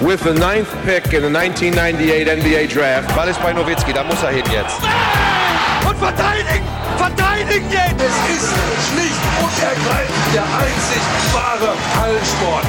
with 0.00 0.22
the 0.22 0.32
ninth 0.32 0.70
pick 0.84 1.12
in 1.12 1.22
the 1.22 1.30
1998 1.30 2.28
NBA 2.28 2.66
Draft. 2.68 3.14
Ball 3.16 3.28
ist 3.28 3.42
bei 3.42 3.52
Nowitzki, 3.52 3.92
da 3.92 4.04
muss 4.04 4.22
er 4.22 4.30
hin 4.30 4.44
jetzt. 4.52 4.78
Und 5.88 5.96
verteidigen! 5.96 6.64
Verteidigen 6.96 7.70
jetzt! 7.70 8.00
Es 8.00 8.36
ist 8.36 8.54
schlicht 8.90 9.22
und 9.42 9.62
ergreifend 9.62 10.34
der 10.34 10.44
einzig 10.44 11.02
wahre 11.32 11.74
Hallensport. 12.00 12.66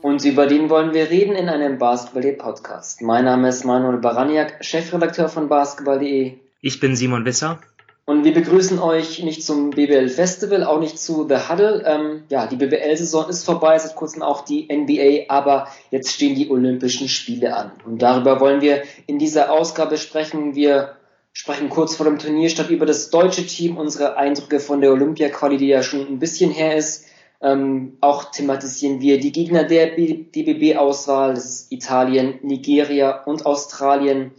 Und 0.00 0.24
über 0.24 0.46
den 0.46 0.68
wollen 0.68 0.92
wir 0.92 1.10
reden 1.10 1.34
in 1.34 1.48
einem 1.48 1.78
Basketball.de 1.78 2.32
Podcast. 2.32 3.00
Mein 3.02 3.24
Name 3.24 3.48
ist 3.48 3.64
Manuel 3.64 3.98
Baraniak, 3.98 4.62
Chefredakteur 4.62 5.28
von 5.28 5.48
Basketball.de. 5.48 6.34
Ich 6.60 6.80
bin 6.80 6.94
Simon 6.94 7.24
Wisser. 7.24 7.58
Und 8.06 8.24
wir 8.24 8.34
begrüßen 8.34 8.78
euch 8.78 9.22
nicht 9.22 9.42
zum 9.42 9.70
BBL 9.70 10.10
Festival, 10.10 10.62
auch 10.62 10.78
nicht 10.78 10.98
zu 10.98 11.26
The 11.26 11.48
Huddle. 11.48 11.84
Ähm, 11.86 12.24
ja, 12.28 12.46
die 12.46 12.56
BBL-Saison 12.56 13.30
ist 13.30 13.44
vorbei, 13.44 13.78
seit 13.78 13.96
kurzem 13.96 14.22
auch 14.22 14.44
die 14.44 14.68
NBA, 14.70 15.32
aber 15.32 15.68
jetzt 15.90 16.12
stehen 16.12 16.34
die 16.34 16.50
Olympischen 16.50 17.08
Spiele 17.08 17.56
an. 17.56 17.72
Und 17.86 18.02
darüber 18.02 18.40
wollen 18.40 18.60
wir 18.60 18.82
in 19.06 19.18
dieser 19.18 19.50
Ausgabe 19.50 19.96
sprechen. 19.96 20.54
Wir 20.54 20.96
sprechen 21.32 21.70
kurz 21.70 21.96
vor 21.96 22.04
dem 22.04 22.18
Turnierstart 22.18 22.68
über 22.68 22.84
das 22.84 23.08
deutsche 23.08 23.46
Team, 23.46 23.78
unsere 23.78 24.18
Eindrücke 24.18 24.60
von 24.60 24.82
der 24.82 24.92
Olympia-Quali, 24.92 25.56
die 25.56 25.68
ja 25.68 25.82
schon 25.82 26.06
ein 26.06 26.18
bisschen 26.18 26.50
her 26.50 26.76
ist. 26.76 27.06
Ähm, 27.40 27.96
auch 28.02 28.30
thematisieren 28.30 29.00
wir 29.00 29.18
die 29.18 29.32
Gegner 29.32 29.64
der 29.64 29.96
DBB-Auswahl, 29.96 31.34
das 31.34 31.44
ist 31.46 31.72
Italien, 31.72 32.38
Nigeria 32.42 33.22
und 33.24 33.46
Australien 33.46 34.32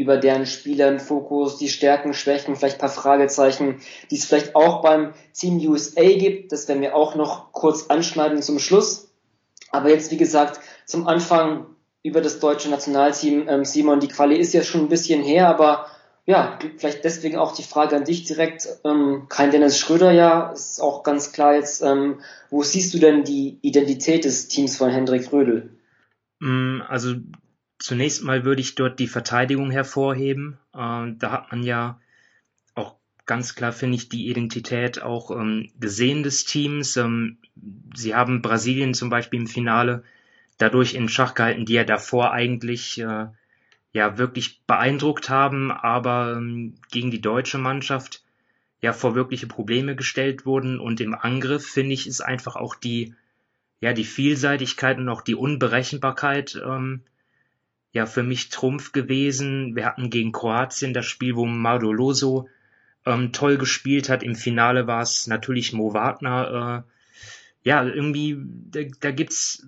über 0.00 0.16
deren 0.16 0.46
Spieler 0.46 0.88
im 0.88 1.00
Fokus, 1.00 1.58
die 1.58 1.68
Stärken, 1.68 2.14
Schwächen, 2.14 2.56
vielleicht 2.56 2.76
ein 2.76 2.80
paar 2.80 2.88
Fragezeichen, 2.88 3.80
die 4.10 4.16
es 4.16 4.24
vielleicht 4.24 4.54
auch 4.54 4.82
beim 4.82 5.12
Team 5.32 5.58
USA 5.68 6.02
gibt. 6.02 6.52
Das 6.52 6.68
werden 6.68 6.82
wir 6.82 6.94
auch 6.94 7.14
noch 7.14 7.52
kurz 7.52 7.86
anschneiden 7.88 8.42
zum 8.42 8.58
Schluss. 8.58 9.10
Aber 9.70 9.90
jetzt, 9.90 10.10
wie 10.10 10.16
gesagt, 10.16 10.60
zum 10.86 11.06
Anfang 11.06 11.66
über 12.02 12.20
das 12.20 12.40
deutsche 12.40 12.70
Nationalteam. 12.70 13.48
Ähm, 13.48 13.64
Simon, 13.64 14.00
die 14.00 14.08
Quali 14.08 14.36
ist 14.36 14.54
ja 14.54 14.62
schon 14.62 14.82
ein 14.82 14.88
bisschen 14.88 15.22
her, 15.22 15.48
aber 15.48 15.86
ja, 16.26 16.58
vielleicht 16.76 17.04
deswegen 17.04 17.38
auch 17.38 17.54
die 17.54 17.62
Frage 17.62 17.96
an 17.96 18.04
dich 18.04 18.24
direkt. 18.24 18.68
Ähm, 18.84 19.26
kein 19.28 19.50
Dennis 19.50 19.78
Schröder 19.78 20.12
ja, 20.12 20.50
ist 20.50 20.80
auch 20.80 21.02
ganz 21.02 21.32
klar 21.32 21.54
jetzt. 21.54 21.82
Ähm, 21.82 22.20
wo 22.50 22.62
siehst 22.62 22.92
du 22.92 22.98
denn 22.98 23.24
die 23.24 23.58
Identität 23.62 24.24
des 24.24 24.48
Teams 24.48 24.76
von 24.76 24.90
Hendrik 24.90 25.32
Rödel? 25.32 25.70
Mm, 26.40 26.82
also 26.86 27.14
Zunächst 27.78 28.24
mal 28.24 28.44
würde 28.44 28.60
ich 28.60 28.74
dort 28.74 28.98
die 28.98 29.06
Verteidigung 29.06 29.70
hervorheben. 29.70 30.58
Äh, 30.74 31.12
da 31.18 31.30
hat 31.30 31.50
man 31.52 31.62
ja 31.62 32.00
auch 32.74 32.96
ganz 33.26 33.54
klar, 33.54 33.72
finde 33.72 33.96
ich, 33.96 34.08
die 34.08 34.28
Identität 34.28 35.02
auch 35.02 35.30
ähm, 35.30 35.70
gesehen 35.78 36.22
des 36.22 36.44
Teams. 36.44 36.96
Ähm, 36.96 37.38
sie 37.94 38.14
haben 38.14 38.42
Brasilien 38.42 38.94
zum 38.94 39.10
Beispiel 39.10 39.40
im 39.40 39.46
Finale 39.46 40.02
dadurch 40.58 40.94
in 40.94 41.08
Schach 41.08 41.34
gehalten, 41.34 41.66
die 41.66 41.74
ja 41.74 41.84
davor 41.84 42.32
eigentlich 42.32 42.98
äh, 43.00 43.26
ja 43.92 44.18
wirklich 44.18 44.60
beeindruckt 44.66 45.30
haben, 45.30 45.70
aber 45.70 46.34
ähm, 46.36 46.74
gegen 46.90 47.10
die 47.10 47.20
deutsche 47.20 47.58
Mannschaft 47.58 48.24
ja 48.80 48.92
vor 48.92 49.14
wirkliche 49.14 49.46
Probleme 49.46 49.96
gestellt 49.96 50.46
wurden. 50.46 50.80
Und 50.80 51.00
im 51.00 51.14
Angriff, 51.14 51.66
finde 51.66 51.94
ich, 51.94 52.06
ist 52.06 52.20
einfach 52.20 52.56
auch 52.56 52.74
die, 52.74 53.14
ja, 53.80 53.92
die 53.92 54.04
Vielseitigkeit 54.04 54.98
und 54.98 55.08
auch 55.08 55.22
die 55.22 55.36
Unberechenbarkeit 55.36 56.60
ähm, 56.64 57.02
ja 57.98 58.06
für 58.06 58.22
mich 58.22 58.48
Trumpf 58.48 58.92
gewesen. 58.92 59.76
Wir 59.76 59.84
hatten 59.84 60.08
gegen 60.08 60.32
Kroatien 60.32 60.94
das 60.94 61.06
Spiel, 61.06 61.36
wo 61.36 61.44
Madoloso 61.44 62.48
ähm, 63.04 63.32
toll 63.32 63.58
gespielt 63.58 64.08
hat. 64.08 64.22
Im 64.22 64.34
Finale 64.34 64.86
war 64.86 65.02
es 65.02 65.26
natürlich 65.26 65.72
Mo 65.72 65.92
Wagner. 65.92 66.84
Äh, 66.86 67.68
ja, 67.68 67.84
irgendwie, 67.84 68.38
da, 68.70 68.80
da 69.00 69.10
gibt's 69.10 69.66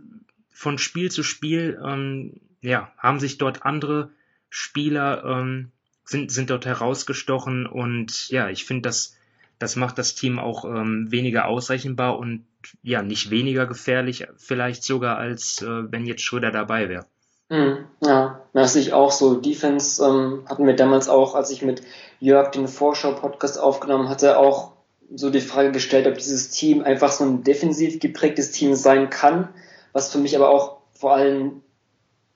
von 0.51 0.79
Spiel 0.79 1.11
zu 1.11 1.23
Spiel, 1.23 1.81
ähm, 1.85 2.41
ja, 2.61 2.93
haben 2.99 3.19
sich 3.19 3.39
dort 3.39 3.65
andere 3.65 4.11
Spieler, 4.49 5.25
ähm, 5.25 5.73
sind, 6.05 6.31
sind 6.31 6.51
dort 6.51 6.67
herausgestochen 6.67 7.67
und 7.67 8.29
ja, 8.29 8.49
ich 8.49 8.65
finde, 8.65 8.83
das, 8.83 9.17
das 9.59 9.77
macht 9.77 9.99
das 9.99 10.15
Team 10.15 10.39
auch 10.39 10.65
ähm, 10.65 11.11
weniger 11.11 11.47
ausrechenbar 11.47 12.19
und 12.19 12.45
ja, 12.83 13.03
nicht 13.03 13.31
weniger 13.31 13.67
gefährlich, 13.67 14.27
vielleicht 14.37 14.85
sogar 14.85 15.19
als 15.19 15.63
äh, 15.63 15.91
wenn 15.91 16.07
jetzt 16.07 16.23
Schröder 16.23 16.51
dabei 16.51 16.89
wäre. 16.89 17.07
Mhm, 17.51 17.87
ja, 18.01 18.41
das 18.53 18.73
sehe 18.73 18.83
ich 18.83 18.93
auch 18.93 19.11
so. 19.11 19.35
Defense 19.35 20.03
ähm, 20.05 20.45
hatten 20.47 20.67
wir 20.67 20.77
damals 20.77 21.09
auch, 21.09 21.35
als 21.35 21.51
ich 21.51 21.63
mit 21.63 21.83
Jörg 22.21 22.53
den 22.53 22.69
Vorschau-Podcast 22.69 23.59
aufgenommen 23.59 24.09
hatte, 24.09 24.39
auch 24.39 24.73
so 25.13 25.31
die 25.31 25.41
Frage 25.41 25.73
gestellt, 25.73 26.07
ob 26.07 26.17
dieses 26.17 26.51
Team 26.51 26.83
einfach 26.85 27.11
so 27.11 27.25
ein 27.25 27.43
defensiv 27.43 27.99
geprägtes 27.99 28.53
Team 28.53 28.77
sein 28.77 29.11
kann, 29.11 29.49
was 29.93 30.13
für 30.13 30.19
mich 30.19 30.37
aber 30.37 30.49
auch 30.49 30.77
vor 30.93 31.15
allem, 31.15 31.63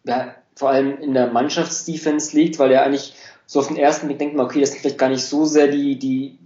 ja, 0.03 0.35
vor 0.57 0.71
allem 0.71 0.99
in 1.01 1.15
der 1.15 1.29
Mannschaftsdefense 1.29 2.37
liegt, 2.37 2.59
weil 2.59 2.73
ja 2.73 2.83
eigentlich 2.83 3.15
so 3.47 3.61
auf 3.61 3.69
den 3.69 3.77
ersten 3.77 4.09
Blick 4.09 4.19
denkt 4.19 4.35
man, 4.35 4.47
okay, 4.47 4.61
das 4.61 4.71
sind 4.71 4.81
vielleicht 4.81 4.99
gar 4.99 5.11
nicht 5.11 5.25
so 5.25 5.45
sehr 5.45 5.69
die, 5.69 5.97
die 5.97 6.39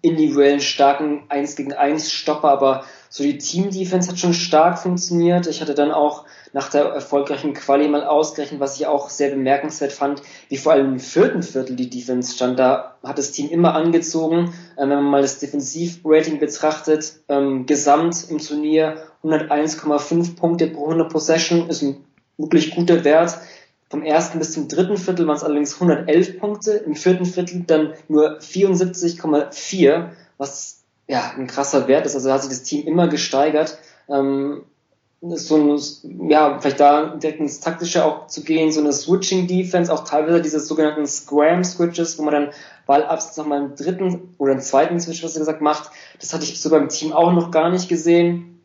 individuellen 0.00 0.60
starken 0.60 1.22
1 1.28 1.54
gegen 1.54 1.72
1 1.72 2.10
Stopper, 2.10 2.48
aber 2.48 2.84
so 3.12 3.22
die 3.22 3.36
Team-Defense 3.36 4.10
hat 4.10 4.18
schon 4.18 4.32
stark 4.32 4.78
funktioniert. 4.78 5.46
Ich 5.46 5.60
hatte 5.60 5.74
dann 5.74 5.92
auch 5.92 6.24
nach 6.54 6.70
der 6.70 6.84
erfolgreichen 6.84 7.52
Quali 7.52 7.86
mal 7.86 8.04
ausgerechnet, 8.04 8.58
was 8.58 8.80
ich 8.80 8.86
auch 8.86 9.10
sehr 9.10 9.28
bemerkenswert 9.28 9.92
fand, 9.92 10.22
wie 10.48 10.56
vor 10.56 10.72
allem 10.72 10.94
im 10.94 10.98
vierten 10.98 11.42
Viertel 11.42 11.76
die 11.76 11.90
Defense 11.90 12.34
stand. 12.34 12.58
Da 12.58 12.96
hat 13.02 13.18
das 13.18 13.32
Team 13.32 13.50
immer 13.50 13.74
angezogen. 13.74 14.54
Ähm, 14.78 14.88
wenn 14.88 14.88
man 14.88 15.04
mal 15.04 15.20
das 15.20 15.38
Defensivrating 15.40 16.38
betrachtet, 16.38 17.16
ähm, 17.28 17.66
gesamt 17.66 18.30
im 18.30 18.38
Turnier 18.38 18.96
101,5 19.22 20.34
Punkte 20.36 20.68
pro 20.68 20.86
100 20.86 21.12
Possession 21.12 21.68
ist 21.68 21.82
ein 21.82 22.02
wirklich 22.38 22.74
guter 22.74 23.04
Wert. 23.04 23.36
Vom 23.90 24.02
ersten 24.02 24.38
bis 24.38 24.52
zum 24.52 24.68
dritten 24.68 24.96
Viertel 24.96 25.26
waren 25.26 25.36
es 25.36 25.44
allerdings 25.44 25.74
111 25.74 26.38
Punkte, 26.38 26.72
im 26.72 26.94
vierten 26.94 27.26
Viertel 27.26 27.64
dann 27.66 27.92
nur 28.08 28.38
74,4, 28.38 30.08
was 30.38 30.81
ja 31.12 31.32
ein 31.36 31.46
krasser 31.46 31.88
Wert 31.88 32.06
ist. 32.06 32.14
Also 32.14 32.28
da 32.28 32.34
hat 32.34 32.42
sich 32.42 32.50
das 32.50 32.62
Team 32.62 32.86
immer 32.86 33.06
gesteigert. 33.06 33.78
Ähm, 34.08 34.62
so 35.20 35.56
ein, 35.56 36.30
ja, 36.30 36.58
vielleicht 36.58 36.80
da 36.80 37.14
direkt 37.14 37.38
ins 37.38 37.60
Taktische 37.60 38.04
auch 38.04 38.26
zu 38.26 38.42
gehen, 38.42 38.72
so 38.72 38.80
eine 38.80 38.92
Switching-Defense, 38.92 39.92
auch 39.92 40.02
teilweise 40.02 40.42
diese 40.42 40.58
sogenannten 40.58 41.06
Scram-Switches, 41.06 42.18
wo 42.18 42.24
man 42.24 42.34
dann 42.34 42.50
Ballabsatz 42.86 43.36
nochmal 43.36 43.58
einen 43.58 43.76
dritten 43.76 44.34
oder 44.38 44.52
einen 44.52 44.62
zweiten 44.62 44.98
Switch, 44.98 45.22
was 45.22 45.34
gesagt, 45.34 45.60
macht. 45.60 45.90
Das 46.18 46.32
hatte 46.32 46.44
ich 46.44 46.60
so 46.60 46.70
beim 46.70 46.88
Team 46.88 47.12
auch 47.12 47.32
noch 47.32 47.52
gar 47.52 47.70
nicht 47.70 47.88
gesehen. 47.88 48.60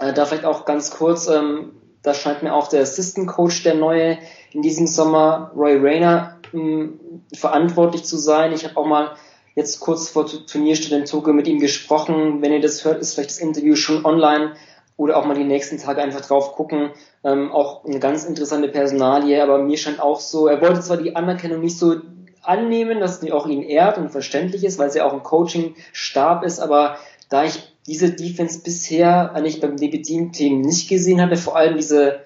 Äh, 0.00 0.12
da 0.14 0.24
vielleicht 0.24 0.46
auch 0.46 0.64
ganz 0.64 0.90
kurz, 0.90 1.28
ähm, 1.28 1.70
da 2.02 2.12
scheint 2.12 2.42
mir 2.42 2.54
auch 2.54 2.68
der 2.68 2.82
Assistant 2.82 3.28
Coach, 3.28 3.62
der 3.62 3.74
neue 3.74 4.18
in 4.52 4.62
diesem 4.62 4.88
Sommer, 4.88 5.52
Roy 5.54 5.76
Rayner, 5.76 6.38
ähm, 6.52 6.98
verantwortlich 7.32 8.04
zu 8.04 8.16
sein. 8.16 8.52
Ich 8.52 8.64
habe 8.64 8.76
auch 8.76 8.86
mal 8.86 9.12
jetzt 9.54 9.80
kurz 9.80 10.08
vor 10.08 10.26
Turnierstart 10.26 11.00
in 11.00 11.04
Togo 11.04 11.32
mit 11.32 11.46
ihm 11.46 11.60
gesprochen. 11.60 12.42
Wenn 12.42 12.52
ihr 12.52 12.60
das 12.60 12.84
hört, 12.84 13.00
ist 13.00 13.14
vielleicht 13.14 13.30
das 13.30 13.38
Interview 13.38 13.76
schon 13.76 14.04
online 14.04 14.52
oder 14.96 15.16
auch 15.16 15.26
mal 15.26 15.34
die 15.34 15.44
nächsten 15.44 15.78
Tage 15.78 16.02
einfach 16.02 16.20
drauf 16.20 16.52
gucken. 16.52 16.90
Ähm, 17.24 17.52
auch 17.52 17.84
eine 17.84 17.98
ganz 17.98 18.24
interessante 18.24 18.68
Personalie, 18.68 19.42
aber 19.42 19.58
mir 19.58 19.76
scheint 19.76 20.00
auch 20.00 20.20
so, 20.20 20.46
er 20.46 20.60
wollte 20.60 20.80
zwar 20.80 20.96
die 20.96 21.16
Anerkennung 21.16 21.60
nicht 21.60 21.78
so 21.78 21.96
annehmen, 22.42 23.00
dass 23.00 23.20
die 23.20 23.32
auch 23.32 23.46
ihn 23.46 23.62
ehrt 23.62 23.98
und 23.98 24.10
verständlich 24.10 24.64
ist, 24.64 24.78
weil 24.78 24.88
es 24.88 24.94
ja 24.94 25.06
auch 25.06 25.12
ein 25.12 25.22
Coaching-Stab 25.22 26.44
ist, 26.44 26.60
aber 26.60 26.98
da 27.28 27.44
ich 27.44 27.72
diese 27.86 28.10
Defense 28.10 28.60
bisher 28.62 29.34
eigentlich 29.34 29.60
beim 29.60 29.76
DB-Team 29.76 30.60
nicht 30.60 30.88
gesehen 30.88 31.20
hatte, 31.20 31.36
vor 31.36 31.56
allem 31.56 31.76
diese 31.76 32.20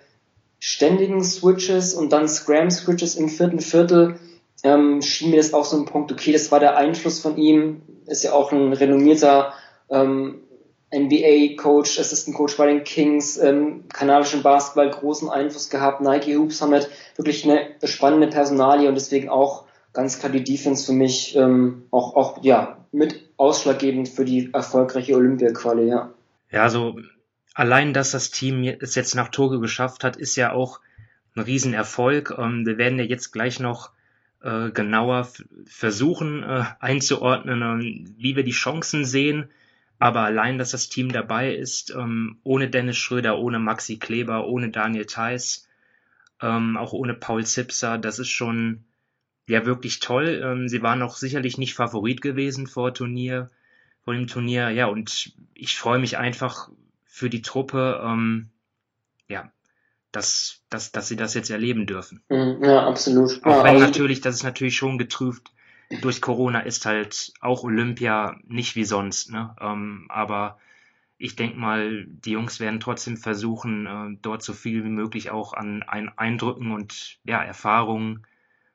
ständigen 0.58 1.22
Switches 1.22 1.94
und 1.94 2.12
dann 2.12 2.28
Scram-Switches 2.28 3.14
im 3.14 3.28
vierten 3.28 3.60
Viertel, 3.60 4.18
ähm, 4.62 5.02
schien 5.02 5.30
mir 5.30 5.36
das 5.36 5.54
auch 5.54 5.64
so 5.64 5.76
ein 5.76 5.84
Punkt, 5.84 6.12
okay, 6.12 6.32
das 6.32 6.50
war 6.50 6.60
der 6.60 6.76
Einfluss 6.76 7.20
von 7.20 7.36
ihm, 7.36 7.82
ist 8.06 8.24
ja 8.24 8.32
auch 8.32 8.52
ein 8.52 8.72
renommierter 8.72 9.52
ähm, 9.90 10.42
NBA-Coach, 10.92 11.98
Assistant-Coach 11.98 12.56
bei 12.56 12.66
den 12.66 12.84
Kings, 12.84 13.36
ähm, 13.36 13.84
kanadischen 13.92 14.42
Basketball 14.42 14.90
großen 14.90 15.28
Einfluss 15.28 15.68
gehabt. 15.68 16.00
Nike 16.00 16.36
Hoops 16.36 16.62
haben 16.62 16.72
halt 16.72 16.90
wirklich 17.16 17.44
eine 17.44 17.74
spannende 17.84 18.28
Personalie 18.28 18.88
und 18.88 18.94
deswegen 18.94 19.28
auch 19.28 19.64
ganz 19.92 20.18
klar 20.18 20.32
die 20.32 20.44
Defense 20.44 20.86
für 20.86 20.92
mich 20.92 21.36
ähm, 21.36 21.84
auch, 21.90 22.14
auch 22.16 22.42
ja 22.42 22.78
mit 22.90 23.28
ausschlaggebend 23.36 24.08
für 24.08 24.24
die 24.24 24.50
erfolgreiche 24.52 25.14
Olympia-Quali, 25.14 25.88
ja. 25.88 26.10
Ja, 26.50 26.62
also 26.62 26.98
allein, 27.52 27.92
dass 27.92 28.12
das 28.12 28.30
Team 28.30 28.64
es 28.64 28.94
jetzt 28.94 29.14
nach 29.14 29.28
Togo 29.28 29.60
geschafft 29.60 30.04
hat, 30.04 30.16
ist 30.16 30.36
ja 30.36 30.52
auch 30.52 30.80
ein 31.36 31.42
Riesenerfolg. 31.42 32.34
Ähm, 32.38 32.64
wir 32.64 32.78
werden 32.78 32.98
ja 32.98 33.04
jetzt 33.04 33.32
gleich 33.32 33.60
noch 33.60 33.90
äh, 34.42 34.70
genauer 34.70 35.28
versuchen 35.66 36.42
äh, 36.42 36.64
einzuordnen, 36.80 37.62
äh, 37.62 38.04
wie 38.16 38.36
wir 38.36 38.44
die 38.44 38.50
Chancen 38.50 39.04
sehen 39.04 39.50
aber 39.98 40.20
allein, 40.20 40.58
dass 40.58 40.70
das 40.70 40.88
Team 40.88 41.10
dabei 41.10 41.54
ist, 41.54 41.90
ähm, 41.90 42.38
ohne 42.44 42.70
Dennis 42.70 42.96
Schröder, 42.96 43.38
ohne 43.38 43.58
Maxi 43.58 43.98
Kleber, 43.98 44.46
ohne 44.46 44.70
Daniel 44.70 45.06
Theiss, 45.06 45.68
ähm, 46.40 46.76
auch 46.76 46.92
ohne 46.92 47.14
Paul 47.14 47.44
Zipser, 47.44 47.98
das 47.98 48.18
ist 48.18 48.28
schon 48.28 48.84
ja 49.48 49.66
wirklich 49.66 49.98
toll. 49.98 50.40
Ähm, 50.44 50.68
sie 50.68 50.82
waren 50.82 51.02
auch 51.02 51.16
sicherlich 51.16 51.58
nicht 51.58 51.74
Favorit 51.74 52.20
gewesen 52.20 52.66
vor 52.68 52.94
Turnier, 52.94 53.50
vor 54.04 54.14
dem 54.14 54.28
Turnier. 54.28 54.70
Ja, 54.70 54.86
und 54.86 55.32
ich 55.54 55.76
freue 55.76 55.98
mich 55.98 56.16
einfach 56.16 56.70
für 57.04 57.28
die 57.28 57.42
Truppe, 57.42 58.00
ähm, 58.04 58.50
ja, 59.28 59.50
dass, 60.18 60.64
dass, 60.68 60.90
dass 60.90 61.06
sie 61.06 61.14
das 61.14 61.34
jetzt 61.34 61.50
erleben 61.50 61.86
dürfen. 61.86 62.22
Mhm, 62.28 62.62
ja, 62.64 62.86
absolut. 62.86 63.40
Auch 63.44 63.58
ja, 63.58 63.64
wenn 63.64 63.74
also, 63.74 63.86
natürlich, 63.86 64.20
das 64.20 64.34
ist 64.34 64.42
natürlich 64.42 64.76
schon 64.76 64.98
getrübt. 64.98 65.52
Durch 66.02 66.20
Corona 66.20 66.60
ist 66.60 66.84
halt 66.84 67.32
auch 67.40 67.62
Olympia 67.62 68.36
nicht 68.46 68.74
wie 68.74 68.84
sonst, 68.84 69.30
ne? 69.30 69.54
Ähm, 69.60 70.06
aber 70.08 70.58
ich 71.16 71.36
denke 71.36 71.56
mal, 71.56 72.04
die 72.06 72.32
Jungs 72.32 72.58
werden 72.58 72.80
trotzdem 72.80 73.16
versuchen, 73.16 73.86
äh, 73.86 74.18
dort 74.20 74.42
so 74.42 74.52
viel 74.52 74.84
wie 74.84 74.90
möglich 74.90 75.30
auch 75.30 75.52
an, 75.52 75.84
an 75.84 76.10
Eindrücken 76.16 76.72
und 76.72 77.18
ja, 77.24 77.42
Erfahrungen 77.42 78.26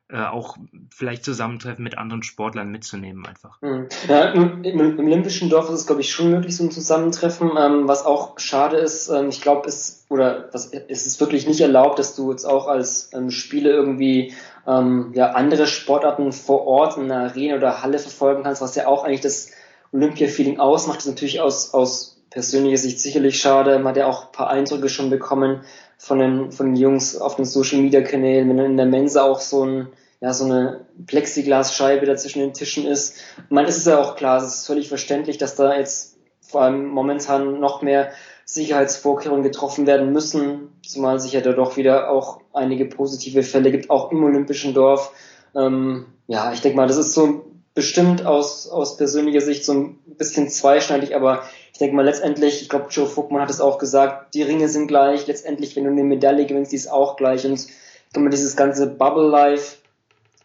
auch 0.10 0.58
vielleicht 0.94 1.24
Zusammentreffen 1.24 1.84
mit 1.84 1.98
anderen 1.98 2.24
Sportlern 2.24 2.70
mitzunehmen 2.70 3.26
einfach. 3.26 3.62
Mhm. 3.62 3.88
Ja, 4.08 4.26
im, 4.26 4.64
im 4.64 5.00
Olympischen 5.00 5.50
Dorf 5.50 5.70
ist 5.70 5.80
es, 5.80 5.86
glaube 5.88 6.02
ich, 6.02 6.12
schon 6.12 6.30
möglich, 6.30 6.56
so 6.56 6.64
ein 6.64 6.72
Zusammentreffen. 6.72 7.52
Ähm, 7.58 7.88
was 7.88 8.06
auch 8.06 8.38
schade 8.38 8.78
ist, 8.78 9.10
ähm, 9.10 9.30
ich 9.30 9.42
glaube, 9.42 9.68
es 9.68 10.06
oder 10.10 10.50
was, 10.52 10.72
es 10.72 11.08
ist 11.08 11.20
wirklich 11.20 11.48
nicht 11.48 11.62
erlaubt, 11.62 11.98
dass 12.00 12.16
du 12.16 12.32
jetzt 12.32 12.46
auch 12.46 12.68
als 12.68 13.12
ähm, 13.14 13.32
Spieler 13.32 13.72
irgendwie 13.72 14.34
ähm, 14.68 15.12
ja, 15.16 15.32
andere 15.32 15.68
Sportarten 15.68 16.32
vor 16.32 16.68
Ort 16.68 16.98
in 16.98 17.12
einer 17.12 17.30
Arena 17.30 17.56
oder 17.56 17.82
Halle 17.82 17.98
verfolgen 17.98 18.44
kannst, 18.44 18.62
was 18.62 18.76
ja 18.76 18.88
auch 18.88 19.04
eigentlich 19.04 19.22
das 19.22 19.52
Olympia-Feeling 19.92 20.60
ausmacht. 20.60 20.98
Das 20.98 21.06
ist 21.06 21.12
natürlich 21.12 21.42
aus, 21.42 21.74
aus 21.74 22.22
persönlicher 22.30 22.78
Sicht 22.78 23.00
sicherlich 23.00 23.40
schade. 23.40 23.78
Man 23.78 23.90
hat 23.90 23.98
ja 23.98 24.08
auch 24.08 24.26
ein 24.26 24.32
paar 24.32 24.50
Eindrücke 24.50 24.90
schon 24.90 25.10
bekommen 25.10 25.62
von 26.04 26.20
den, 26.20 26.52
von 26.52 26.68
den 26.68 26.76
Jungs 26.76 27.16
auf 27.16 27.38
den 27.38 27.46
Social-Media-Kanälen, 27.46 28.50
wenn 28.50 28.58
dann 28.58 28.72
in 28.72 28.78
der 28.78 28.86
Mensa 28.86 29.24
auch 29.24 29.40
so 29.40 29.66
ein 29.66 29.88
ja, 30.20 30.34
so 30.34 30.46
eine 30.46 30.86
Plexiglasscheibe 31.06 32.06
da 32.06 32.16
zwischen 32.16 32.40
den 32.40 32.54
Tischen 32.54 32.86
ist. 32.86 33.18
Ich 33.38 33.52
meine, 33.52 33.68
es 33.68 33.76
ist 33.76 33.88
ja 33.88 34.00
auch 34.00 34.16
klar, 34.16 34.42
es 34.42 34.56
ist 34.56 34.68
völlig 34.68 34.88
verständlich, 34.88 35.38
dass 35.38 35.56
da 35.56 35.78
jetzt 35.78 36.18
vor 36.40 36.62
allem 36.62 36.88
momentan 36.88 37.60
noch 37.60 37.82
mehr 37.82 38.12
Sicherheitsvorkehrungen 38.46 39.44
getroffen 39.44 39.86
werden 39.86 40.14
müssen, 40.14 40.70
zumal 40.86 41.20
sich 41.20 41.34
ja 41.34 41.42
da 41.42 41.52
doch 41.52 41.76
wieder 41.76 42.10
auch 42.10 42.40
einige 42.54 42.86
positive 42.86 43.44
Fälle 43.44 43.70
gibt, 43.70 43.90
auch 43.90 44.12
im 44.12 44.24
Olympischen 44.24 44.74
Dorf. 44.74 45.12
Ähm, 45.56 46.06
ja, 46.28 46.54
ich 46.54 46.62
denke 46.62 46.78
mal, 46.78 46.88
das 46.88 46.98
ist 46.98 47.14
so 47.14 47.46
bestimmt 47.74 48.26
aus, 48.26 48.70
aus 48.70 48.96
persönlicher 48.96 49.42
Sicht 49.42 49.66
so 49.66 49.74
ein 49.74 50.00
bisschen 50.18 50.48
zweischneidig, 50.48 51.18
aber 51.18 51.44
ich 51.74 51.80
denke 51.80 51.96
mal 51.96 52.06
letztendlich, 52.06 52.62
ich 52.62 52.70
glaube, 52.70 52.86
Joe 52.90 53.08
Fuckmann 53.08 53.42
hat 53.42 53.50
es 53.50 53.60
auch 53.60 53.80
gesagt, 53.80 54.36
die 54.36 54.44
Ringe 54.44 54.70
sind 54.70 54.88
gleich, 54.88 55.26
letztendlich, 55.26 55.76
wenn 55.76 55.86
du 55.86 55.90
eine 55.90 56.04
Medaille 56.04 56.46
gewinnst, 56.46 56.72
die 56.72 56.76
ist 56.76 56.92
auch 56.92 57.16
gleich 57.16 57.46
und 57.46 57.54
ich 57.54 57.68
denke 58.14 58.26
mal, 58.26 58.30
dieses 58.30 58.56
ganze 58.56 58.88
Bubble 58.88 59.28
Life, 59.28 59.78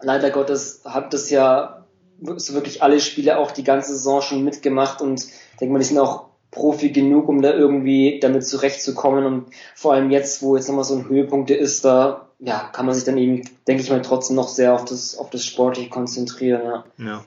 leider 0.00 0.30
Gottes 0.30 0.80
hat 0.86 1.12
das 1.12 1.28
ja 1.28 1.84
so 2.20 2.54
wirklich 2.54 2.82
alle 2.82 2.98
Spiele 2.98 3.38
auch 3.38 3.50
die 3.50 3.62
ganze 3.62 3.92
Saison 3.92 4.22
schon 4.22 4.42
mitgemacht 4.42 5.02
und 5.02 5.22
ich 5.22 5.58
denke 5.60 5.72
mal, 5.72 5.78
die 5.78 5.84
sind 5.84 5.98
auch 5.98 6.24
Profi 6.50 6.90
genug, 6.90 7.28
um 7.28 7.42
da 7.42 7.52
irgendwie 7.52 8.20
damit 8.20 8.46
zurechtzukommen 8.46 9.26
und 9.26 9.46
vor 9.74 9.92
allem 9.92 10.10
jetzt, 10.10 10.42
wo 10.42 10.56
jetzt 10.56 10.68
nochmal 10.68 10.84
so 10.84 10.96
ein 10.96 11.08
Höhepunkt 11.08 11.50
ist, 11.50 11.84
da 11.84 12.28
ja, 12.38 12.70
kann 12.72 12.86
man 12.86 12.94
sich 12.94 13.04
dann 13.04 13.18
eben, 13.18 13.42
denke 13.66 13.82
ich 13.82 13.90
mal, 13.90 14.00
trotzdem 14.00 14.36
noch 14.36 14.48
sehr 14.48 14.72
auf 14.72 14.86
das, 14.86 15.18
auf 15.18 15.28
das 15.28 15.44
Sportliche 15.44 15.90
konzentrieren, 15.90 16.62
ja. 16.64 16.84
Ja. 16.96 17.24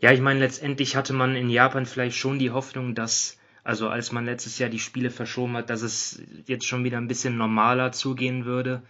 Ja, 0.00 0.12
ich 0.12 0.20
meine, 0.20 0.40
letztendlich 0.40 0.96
hatte 0.96 1.12
man 1.12 1.34
in 1.36 1.50
Japan 1.50 1.86
vielleicht 1.86 2.16
schon 2.16 2.38
die 2.38 2.50
Hoffnung, 2.50 2.94
dass, 2.94 3.38
also 3.64 3.88
als 3.88 4.12
man 4.12 4.24
letztes 4.24 4.58
Jahr 4.58 4.70
die 4.70 4.78
Spiele 4.78 5.10
verschoben 5.10 5.56
hat, 5.56 5.70
dass 5.70 5.82
es 5.82 6.22
jetzt 6.46 6.66
schon 6.66 6.84
wieder 6.84 6.98
ein 6.98 7.08
bisschen 7.08 7.36
normaler 7.36 7.92
zugehen 7.92 8.44
würde. 8.44 8.82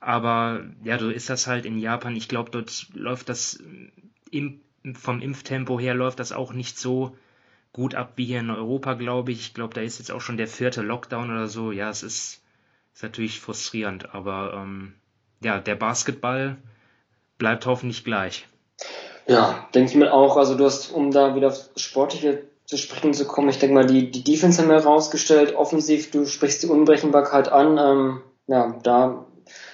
Aber 0.00 0.64
ja, 0.84 0.98
so 0.98 1.10
ist 1.10 1.30
das 1.30 1.46
halt 1.48 1.66
in 1.66 1.78
Japan. 1.78 2.16
Ich 2.16 2.28
glaube, 2.28 2.50
dort 2.50 2.88
läuft 2.94 3.28
das 3.30 3.62
im, 4.30 4.60
vom 4.94 5.22
Impftempo 5.22 5.80
her 5.80 5.94
läuft 5.94 6.20
das 6.20 6.32
auch 6.32 6.52
nicht 6.54 6.78
so 6.78 7.16
gut 7.72 7.94
ab 7.94 8.14
wie 8.16 8.26
hier 8.26 8.40
in 8.40 8.50
Europa, 8.50 8.94
glaube 8.94 9.32
ich. 9.32 9.40
Ich 9.40 9.54
glaube, 9.54 9.74
da 9.74 9.82
ist 9.82 9.98
jetzt 9.98 10.12
auch 10.12 10.20
schon 10.22 10.36
der 10.38 10.48
vierte 10.48 10.82
Lockdown 10.82 11.30
oder 11.30 11.48
so. 11.48 11.72
Ja, 11.72 11.90
es 11.90 12.02
ist, 12.02 12.42
ist 12.94 13.02
natürlich 13.02 13.40
frustrierend, 13.40 14.14
aber 14.14 14.54
ähm, 14.54 14.94
ja, 15.42 15.60
der 15.60 15.76
Basketball 15.76 16.58
bleibt 17.38 17.66
hoffentlich 17.66 18.04
gleich. 18.04 18.46
Ja, 19.26 19.68
denke 19.74 19.90
ich 19.90 19.96
mir 19.96 20.12
auch. 20.12 20.36
Also 20.36 20.54
du 20.54 20.64
hast, 20.64 20.92
um 20.92 21.10
da 21.10 21.34
wieder 21.34 21.48
auf 21.48 21.70
Sportliche 21.76 22.44
zu 22.66 22.76
sprechen 22.76 23.14
zu 23.14 23.26
kommen, 23.26 23.48
ich 23.48 23.58
denke 23.58 23.74
mal, 23.74 23.86
die, 23.86 24.10
die 24.10 24.24
Defense 24.24 24.60
haben 24.60 24.68
wir 24.68 24.76
herausgestellt. 24.76 25.54
Offensiv, 25.54 26.10
du 26.10 26.26
sprichst 26.26 26.62
die 26.62 26.66
Unberechenbarkeit 26.66 27.50
an. 27.50 27.78
Ähm, 27.78 28.22
ja, 28.46 28.78
da 28.82 29.26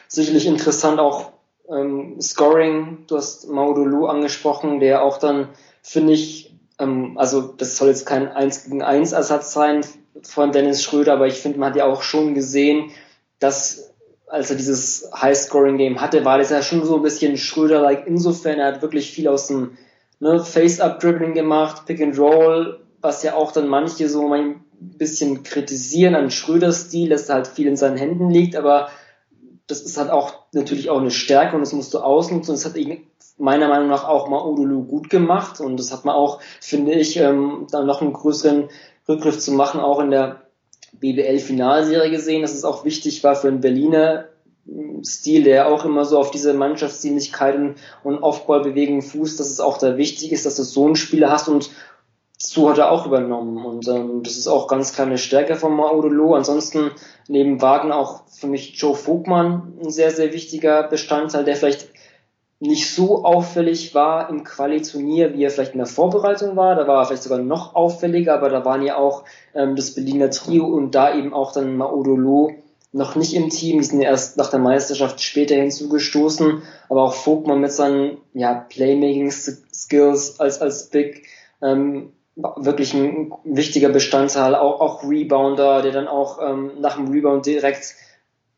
sicherlich 0.09 0.47
interessant 0.47 1.01
auch 1.01 1.33
ähm, 1.69 2.21
Scoring. 2.21 3.05
Du 3.07 3.17
hast 3.17 3.49
Maudolu 3.49 4.07
angesprochen, 4.07 4.81
der 4.81 5.03
auch 5.03 5.19
dann, 5.19 5.49
finde 5.83 6.13
ich, 6.13 6.55
ähm, 6.79 7.17
also 7.17 7.41
das 7.43 7.77
soll 7.77 7.89
jetzt 7.89 8.07
kein 8.07 8.29
1 8.29 8.65
gegen 8.65 8.83
1 8.83 9.13
Ersatz 9.13 9.53
sein 9.53 9.85
von 10.23 10.53
Dennis 10.53 10.83
Schröder, 10.83 11.15
aber 11.15 11.27
ich 11.27 11.35
finde, 11.35 11.59
man 11.59 11.71
hat 11.71 11.77
ja 11.77 11.87
auch 11.87 12.03
schon 12.03 12.35
gesehen, 12.35 12.91
dass 13.39 13.90
als 14.31 14.51
er 14.51 14.57
dieses 14.57 15.11
High-Scoring-Game 15.15 16.01
hatte, 16.01 16.25
war 16.25 16.39
das 16.39 16.51
ja 16.51 16.63
schon 16.63 16.85
so 16.85 16.97
ein 16.97 17.03
bisschen 17.03 17.37
Schröder-like. 17.37 18.07
Insofern, 18.07 18.61
er 18.61 18.69
hat 18.69 18.83
wirklich 18.83 19.11
viel 19.11 19.29
aus 19.29 19.49
dem 19.49 19.77
ne, 20.21 20.41
Face-Up-Dribbling 20.41 21.35
gemacht, 21.35 21.85
Pick-and-Roll, 21.87 22.81
was 23.01 23.23
ja 23.23 23.35
auch 23.35 23.51
dann 23.51 23.67
manche 23.67 24.09
so 24.09 24.33
ein 24.33 24.65
bisschen 24.81 25.43
kritisieren 25.43 26.15
an 26.15 26.31
Schröders 26.31 26.83
Stil, 26.83 27.09
dass 27.09 27.29
halt 27.29 27.49
viel 27.49 27.67
in 27.67 27.77
seinen 27.77 27.97
Händen 27.97 28.31
liegt, 28.31 28.55
aber 28.55 28.89
das 29.67 29.83
ist 29.83 29.99
halt 29.99 30.11
auch 30.11 30.35
natürlich 30.53 30.91
auch 30.91 31.01
eine 31.01 31.11
Stärke 31.11 31.55
und 31.57 31.63
das 31.63 31.73
musst 31.73 31.93
du 31.95 31.99
ausnutzen. 31.99 32.55
Das 32.55 32.65
hat 32.65 32.75
meiner 33.39 33.69
Meinung 33.69 33.89
nach 33.89 34.07
auch 34.07 34.29
mal 34.29 34.41
Odulu 34.41 34.85
gut 34.85 35.11
gemacht 35.11 35.61
und 35.61 35.79
das 35.79 35.93
hat 35.93 36.05
man 36.05 36.15
auch, 36.15 36.41
finde 36.61 36.93
ich, 36.93 37.17
ähm, 37.17 37.67
dann 37.71 37.87
noch 37.87 38.01
einen 38.01 38.13
größeren 38.13 38.69
Rückgriff 39.09 39.39
zu 39.39 39.53
machen, 39.53 39.81
auch 39.81 40.01
in 40.01 40.11
der 40.11 40.43
BBL-Finalserie 40.93 42.11
gesehen, 42.11 42.43
dass 42.43 42.55
es 42.55 42.65
auch 42.65 42.85
wichtig 42.85 43.23
war 43.25 43.35
für 43.35 43.49
einen 43.49 43.61
Berliner 43.61 44.27
hm, 44.67 45.03
Stil, 45.05 45.45
der 45.45 45.69
auch 45.69 45.85
immer 45.85 46.05
so 46.05 46.19
auf 46.19 46.31
diese 46.31 46.55
Mannschaftsdienlichkeit 46.55 47.59
und 48.05 48.23
Aufballbewegung 48.23 49.03
fußt, 49.03 49.39
dass 49.41 49.51
es 49.51 49.61
auch 49.61 49.79
da 49.79 49.97
wichtig 49.97 50.33
ist, 50.33 50.47
dass 50.47 50.57
du 50.57 50.63
so 50.63 50.87
einen 50.87 50.97
Spieler 50.97 51.31
hast 51.31 51.49
und 51.49 51.71
so 52.43 52.71
hat 52.71 52.79
er 52.79 52.91
auch 52.91 53.07
übernommen 53.07 53.65
und 53.67 53.87
ähm, 53.89 54.23
das 54.23 54.39
ist 54.39 54.49
auch 54.49 54.67
ganz 54.67 54.95
klar 54.95 55.07
eine 55.07 55.19
Stärke 55.19 55.57
von 55.57 55.75
Maudolo. 55.75 56.35
Ansonsten 56.35 56.91
neben 57.29 57.61
Wagner 57.61 57.97
auch 57.97 58.23
für 58.29 58.47
mich 58.47 58.77
Joe 58.77 58.95
Vogtmann 58.95 59.75
ein 59.83 59.91
sehr, 59.91 60.11
sehr 60.11 60.33
wichtiger 60.33 60.85
Bestandteil, 60.85 61.45
der 61.45 61.57
vielleicht 61.57 61.89
nicht 62.61 62.95
so 62.95 63.25
auffällig 63.25 63.95
war 63.95 64.29
im 64.29 64.45
Quali-Turnier, 64.45 65.33
wie 65.33 65.45
er 65.45 65.51
vielleicht 65.51 65.73
in 65.73 65.79
der 65.79 65.87
Vorbereitung 65.87 66.57
war. 66.57 66.75
Da 66.75 66.87
war 66.87 67.01
er 67.01 67.07
vielleicht 67.07 67.23
sogar 67.23 67.39
noch 67.39 67.75
auffälliger, 67.75 68.35
aber 68.35 68.51
da 68.51 68.65
waren 68.67 68.83
ja 68.83 68.97
auch 68.97 69.25
ähm, 69.55 69.77
das 69.77 69.95
Berliner 69.95 70.31
Trio 70.31 70.67
und 70.67 70.95
da 70.95 71.15
eben 71.15 71.33
auch 71.33 71.53
dann 71.53 71.77
Maudolo 71.77 72.53
noch 72.93 73.17
nicht 73.17 73.35
im 73.35 73.49
Team. 73.49 73.79
Die 73.79 73.85
sind 73.85 74.03
erst 74.03 74.37
nach 74.37 74.51
der 74.51 74.59
Meisterschaft 74.59 75.23
später 75.23 75.55
hinzugestoßen, 75.55 76.63
aber 76.91 77.03
auch 77.03 77.15
Vogtmann 77.15 77.61
mit 77.61 77.73
seinen 77.73 78.19
ja, 78.35 78.55
Playmaking-Skills 78.55 80.39
als, 80.39 80.61
als 80.61 80.91
Big 80.91 81.27
ähm, 81.63 82.13
wirklich 82.37 82.93
ein 82.93 83.33
wichtiger 83.45 83.89
Bestandteil, 83.89 84.55
auch, 84.55 84.81
auch 84.81 85.03
Rebounder, 85.03 85.81
der 85.81 85.93
dann 85.93 86.09
auch 86.09 86.39
ähm, 86.43 86.73
nach 86.81 86.97
dem 86.97 87.09
Rebound 87.09 87.47
direkt 87.47 87.95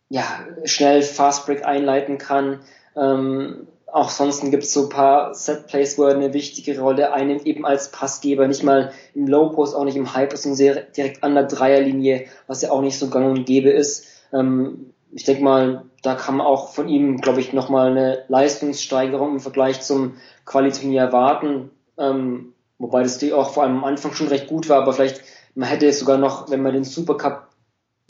ja, 0.08 0.24
schnell 0.64 1.02
Fast 1.02 1.46
Break 1.46 1.64
einleiten 1.64 2.18
kann. 2.18 2.60
Ähm, 2.96 3.68
auch 3.92 4.08
sonst 4.08 4.40
gibt 4.50 4.62
es 4.62 4.72
so 4.72 4.84
ein 4.84 4.88
paar 4.88 5.34
Set 5.34 5.66
Plays, 5.66 5.98
wo 5.98 6.04
er 6.04 6.14
eine 6.14 6.32
wichtige 6.32 6.80
Rolle 6.80 7.12
einnimmt, 7.12 7.46
eben 7.46 7.66
als 7.66 7.90
Passgeber, 7.90 8.48
nicht 8.48 8.62
mal 8.62 8.92
im 9.14 9.26
Low 9.26 9.50
Post, 9.50 9.76
auch 9.76 9.84
nicht 9.84 9.96
im 9.96 10.14
High 10.14 10.28
Post, 10.28 10.44
sondern 10.44 10.84
direkt 10.96 11.22
an 11.22 11.34
der 11.34 11.44
Dreierlinie, 11.44 12.26
was 12.46 12.62
ja 12.62 12.70
auch 12.70 12.80
nicht 12.80 12.98
so 12.98 13.08
gang 13.08 13.26
und 13.26 13.44
gäbe 13.44 13.70
ist. 13.70 14.06
Ähm, 14.32 14.92
ich 15.12 15.24
denke 15.24 15.44
mal, 15.44 15.84
da 16.02 16.14
kann 16.14 16.38
man 16.38 16.46
auch 16.46 16.72
von 16.72 16.88
ihm, 16.88 17.18
glaube 17.18 17.40
ich, 17.40 17.52
nochmal 17.52 17.90
eine 17.90 18.24
Leistungssteigerung 18.28 19.32
im 19.32 19.40
Vergleich 19.40 19.82
zum 19.82 20.14
Qualiturnier 20.46 21.02
erwarten. 21.02 21.70
Ähm, 21.98 22.52
Wobei 22.82 23.04
das 23.04 23.22
auch 23.32 23.50
vor 23.50 23.62
allem 23.62 23.76
am 23.76 23.84
Anfang 23.84 24.12
schon 24.12 24.26
recht 24.26 24.48
gut 24.48 24.68
war, 24.68 24.82
aber 24.82 24.92
vielleicht, 24.92 25.20
man 25.54 25.68
hätte 25.68 25.86
es 25.86 26.00
sogar 26.00 26.18
noch, 26.18 26.50
wenn 26.50 26.62
man 26.62 26.72
den 26.72 26.82
Supercup 26.82 27.46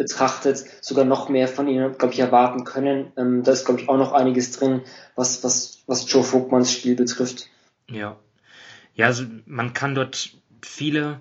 betrachtet, 0.02 0.64
sogar 0.80 1.04
noch 1.04 1.28
mehr 1.28 1.49
von 1.49 1.68
ihnen, 1.68 1.97
glaube 1.97 2.14
ich, 2.14 2.21
erwarten 2.21 2.64
können. 2.64 3.12
Ähm, 3.16 3.42
da 3.42 3.52
ist, 3.52 3.64
glaube 3.64 3.80
ich, 3.80 3.88
auch 3.88 3.97
noch 3.97 4.12
einiges 4.12 4.52
drin, 4.52 4.82
was, 5.14 5.44
was, 5.44 5.82
was 5.87 6.11
Joe 6.11 6.25
Vogtmanns 6.25 6.73
Spiel 6.73 6.97
betrifft. 6.97 7.49
Ja. 7.90 8.16
Ja, 8.94 9.06
also 9.06 9.25
man 9.47 9.73
kann 9.73 9.94
dort 9.94 10.30
viele, 10.61 11.21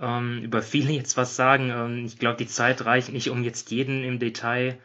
ähm, 0.00 0.42
über 0.42 0.62
viele 0.62 0.92
jetzt 0.92 1.16
was 1.16 1.36
sagen. 1.36 1.70
Ähm, 1.70 2.04
ich 2.06 2.18
glaube, 2.18 2.36
die 2.36 2.46
Zeit 2.46 2.84
reicht 2.84 3.12
nicht, 3.12 3.30
um 3.30 3.42
jetzt 3.42 3.70
jeden 3.70 4.04
im 4.04 4.18
Detail 4.18 4.78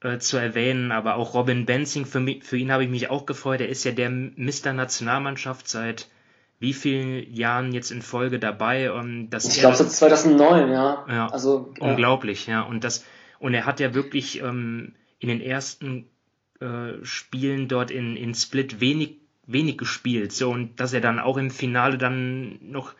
äh, 0.00 0.18
zu 0.18 0.36
erwähnen, 0.36 0.92
aber 0.92 1.16
auch 1.16 1.34
Robin 1.34 1.66
Benzing, 1.66 2.04
für, 2.04 2.20
mich, 2.20 2.44
für 2.44 2.56
ihn 2.56 2.72
habe 2.72 2.84
ich 2.84 2.90
mich 2.90 3.10
auch 3.10 3.26
gefreut. 3.26 3.60
Er 3.60 3.68
ist 3.68 3.84
ja 3.84 3.92
der 3.92 4.10
Mr. 4.10 4.72
Nationalmannschaft 4.72 5.68
seit 5.68 6.08
wie 6.58 6.72
vielen 6.72 7.32
Jahren 7.32 7.72
jetzt 7.72 7.90
in 7.90 8.02
Folge 8.02 8.38
dabei. 8.38 8.92
Und 8.92 9.30
dass 9.30 9.44
ich 9.44 9.60
glaube, 9.60 9.76
seit 9.76 9.90
2009, 9.90 10.70
ja. 10.70 11.04
ja 11.08 11.26
also, 11.28 11.72
unglaublich, 11.78 12.46
ja. 12.46 12.62
Und 12.62 12.84
das, 12.84 13.04
und 13.38 13.54
er 13.54 13.66
hat 13.66 13.80
ja 13.80 13.94
wirklich 13.94 14.42
ähm, 14.42 14.94
in 15.18 15.28
den 15.28 15.40
ersten 15.40 16.08
äh, 16.60 17.04
Spielen 17.04 17.68
dort 17.68 17.90
in, 17.90 18.16
in 18.16 18.34
Split 18.34 18.80
wenig, 18.80 19.18
wenig 19.46 19.78
gespielt. 19.78 20.32
So, 20.32 20.50
und 20.50 20.80
dass 20.80 20.92
er 20.92 21.00
dann 21.00 21.18
auch 21.20 21.36
im 21.36 21.50
Finale 21.50 21.98
dann 21.98 22.58
noch 22.60 22.94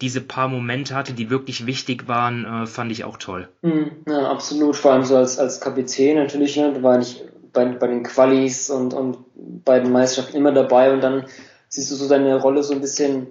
diese 0.00 0.20
paar 0.20 0.48
Momente 0.48 0.94
hatte, 0.94 1.12
die 1.12 1.30
wirklich 1.30 1.66
wichtig 1.66 2.08
waren, 2.08 2.44
äh, 2.44 2.66
fand 2.66 2.90
ich 2.90 3.04
auch 3.04 3.18
toll. 3.18 3.48
Mhm, 3.62 3.92
ja, 4.08 4.30
absolut. 4.30 4.74
Vor 4.74 4.92
allem 4.92 5.04
so 5.04 5.16
als, 5.16 5.38
als 5.38 5.60
Kapitän 5.60 6.16
natürlich, 6.16 6.56
ne? 6.56 6.72
Du 6.72 6.82
war 6.82 6.98
nicht 6.98 7.22
bei, 7.52 7.66
bei 7.66 7.86
den 7.86 8.02
Qualis 8.02 8.70
und, 8.70 8.94
und 8.94 9.18
bei 9.64 9.78
den 9.78 9.92
Meisterschaften 9.92 10.36
immer 10.36 10.52
dabei 10.52 10.92
und 10.92 11.02
dann 11.02 11.26
siehst 11.72 11.90
du 11.90 11.94
so 11.96 12.06
deine 12.06 12.40
Rolle 12.40 12.62
so 12.62 12.74
ein 12.74 12.82
bisschen 12.82 13.28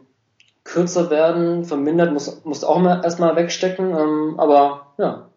kürzer 0.63 1.09
werden, 1.09 1.63
vermindert, 1.63 2.11
musst, 2.11 2.45
musst 2.45 2.65
auch 2.65 2.79
mal 2.79 3.03
erstmal 3.03 3.35
wegstecken, 3.35 3.91
ähm, 3.95 4.39
aber 4.39 4.93
ja, 4.97 5.27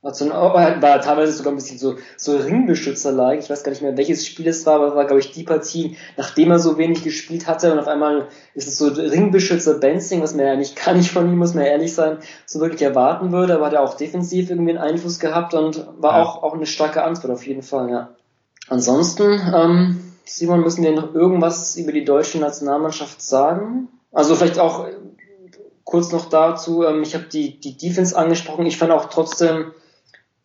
also, 0.00 0.30
war, 0.30 0.80
war 0.80 1.00
teilweise 1.00 1.32
sogar 1.32 1.52
ein 1.52 1.56
bisschen 1.56 1.78
so, 1.78 1.96
so 2.16 2.36
Ringbeschützer-like. 2.36 3.40
Ich 3.40 3.50
weiß 3.50 3.64
gar 3.64 3.70
nicht 3.70 3.82
mehr, 3.82 3.96
welches 3.96 4.24
Spiel 4.24 4.46
es 4.46 4.64
war, 4.64 4.76
aber 4.76 4.88
es 4.88 4.94
war, 4.94 5.04
glaube 5.06 5.20
ich, 5.20 5.32
die 5.32 5.42
Partie, 5.42 5.96
nachdem 6.16 6.52
er 6.52 6.60
so 6.60 6.78
wenig 6.78 7.02
gespielt 7.02 7.48
hatte 7.48 7.72
und 7.72 7.80
auf 7.80 7.88
einmal 7.88 8.28
ist 8.54 8.68
es 8.68 8.78
so 8.78 8.86
Ringbeschützer-Bouncing, 8.88 10.22
was 10.22 10.34
man 10.34 10.46
ja 10.46 10.56
nicht, 10.56 10.76
kann 10.76 10.96
nicht 10.96 11.10
von 11.10 11.28
ihm, 11.28 11.38
muss 11.38 11.54
man 11.54 11.64
ehrlich 11.64 11.94
sein, 11.94 12.18
so 12.46 12.60
wirklich 12.60 12.82
erwarten 12.82 13.32
würde, 13.32 13.54
aber 13.54 13.66
hat 13.66 13.72
er 13.72 13.82
auch 13.82 13.94
defensiv 13.94 14.50
irgendwie 14.50 14.70
einen 14.70 14.78
Einfluss 14.78 15.18
gehabt 15.18 15.54
und 15.54 15.84
war 15.98 16.16
ja. 16.16 16.22
auch, 16.22 16.42
auch 16.42 16.54
eine 16.54 16.66
starke 16.66 17.02
Antwort 17.02 17.32
auf 17.32 17.46
jeden 17.46 17.62
Fall, 17.62 17.90
ja. 17.90 18.10
Ansonsten, 18.68 19.40
ähm, 19.54 20.07
Simon, 20.28 20.60
müssen 20.60 20.84
wir 20.84 20.92
noch 20.92 21.14
irgendwas 21.14 21.76
über 21.76 21.92
die 21.92 22.04
deutsche 22.04 22.38
Nationalmannschaft 22.38 23.22
sagen? 23.22 23.88
Also 24.12 24.34
vielleicht 24.34 24.58
auch 24.58 24.86
kurz 25.84 26.12
noch 26.12 26.28
dazu, 26.28 26.84
ähm, 26.84 27.02
ich 27.02 27.14
habe 27.14 27.24
die, 27.24 27.58
die 27.58 27.76
Defense 27.76 28.16
angesprochen. 28.16 28.66
Ich 28.66 28.76
fand 28.76 28.92
auch 28.92 29.06
trotzdem, 29.06 29.72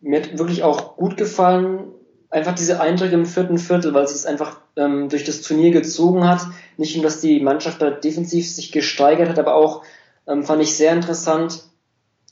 mir 0.00 0.22
hat 0.22 0.38
wirklich 0.38 0.62
auch 0.62 0.96
gut 0.96 1.16
gefallen, 1.16 1.92
einfach 2.30 2.54
diese 2.54 2.80
Eindrücke 2.80 3.14
im 3.14 3.26
vierten 3.26 3.58
Viertel, 3.58 3.92
weil 3.94 4.08
sich 4.08 4.16
es 4.16 4.26
einfach 4.26 4.58
ähm, 4.76 5.08
durch 5.08 5.24
das 5.24 5.42
Turnier 5.42 5.70
gezogen 5.70 6.26
hat. 6.26 6.46
Nicht 6.78 6.96
nur, 6.96 7.04
dass 7.04 7.20
die 7.20 7.40
Mannschaft 7.40 7.82
da 7.82 7.90
defensiv 7.90 8.50
sich 8.50 8.72
gesteigert 8.72 9.28
hat, 9.28 9.38
aber 9.38 9.54
auch 9.54 9.82
ähm, 10.26 10.44
fand 10.44 10.62
ich 10.62 10.74
sehr 10.74 10.92
interessant, 10.92 11.64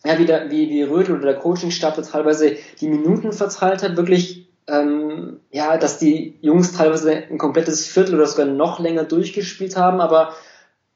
ja, 0.04 0.18
wie, 0.18 0.24
der, 0.24 0.50
wie, 0.50 0.68
wie 0.70 0.82
Rödel 0.82 1.16
oder 1.16 1.26
der 1.32 1.38
Coachingstab 1.38 2.02
teilweise 2.02 2.56
die 2.80 2.88
Minuten 2.88 3.32
verteilt 3.32 3.82
hat, 3.82 3.96
wirklich 3.96 4.48
ähm, 4.68 5.40
ja, 5.50 5.76
dass 5.76 5.98
die 5.98 6.38
Jungs 6.40 6.72
teilweise 6.72 7.12
ein 7.12 7.38
komplettes 7.38 7.86
Viertel 7.86 8.14
oder 8.14 8.26
sogar 8.26 8.46
noch 8.46 8.78
länger 8.78 9.04
durchgespielt 9.04 9.76
haben, 9.76 10.00
aber 10.00 10.34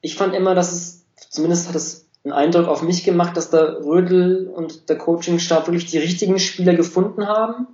ich 0.01 0.15
fand 0.15 0.35
immer, 0.35 0.55
dass 0.55 0.73
es, 0.73 1.05
zumindest 1.31 1.69
hat 1.69 1.75
es 1.75 2.07
einen 2.25 2.33
Eindruck 2.33 2.69
auf 2.69 2.83
mich 2.83 3.05
gemacht, 3.05 3.37
dass 3.37 3.51
der 3.51 3.85
Rödel 3.85 4.49
und 4.49 4.89
der 4.89 4.99
Coachingstab 4.99 5.67
wirklich 5.67 5.87
die 5.87 5.99
richtigen 5.99 6.39
Spieler 6.39 6.75
gefunden 6.75 7.27
haben, 7.27 7.69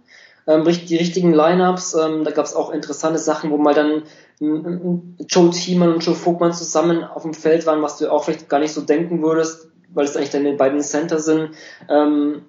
ähm, 0.47 0.65
die 0.65 0.97
richtigen 0.97 1.33
Lineups. 1.33 1.95
Ähm, 1.95 2.25
da 2.25 2.31
gab 2.31 2.45
es 2.45 2.55
auch 2.55 2.71
interessante 2.71 3.19
Sachen, 3.19 3.51
wo 3.51 3.57
mal 3.57 3.75
dann 3.75 4.03
Joe 4.41 5.51
Thiemann 5.51 5.95
und 5.95 6.05
Joe 6.05 6.15
Vogtmann 6.15 6.53
zusammen 6.53 7.05
auf 7.05 7.23
dem 7.23 7.33
Feld 7.33 7.65
waren, 7.65 7.81
was 7.81 7.99
du 7.99 8.11
auch 8.11 8.25
vielleicht 8.25 8.49
gar 8.49 8.59
nicht 8.59 8.73
so 8.73 8.81
denken 8.81 9.23
würdest, 9.23 9.69
weil 9.95 10.05
es 10.05 10.17
eigentlich 10.17 10.31
deine 10.31 10.55
beiden 10.55 10.81
Center 10.81 11.19
sind. 11.19 11.51
Ähm, 11.89 12.43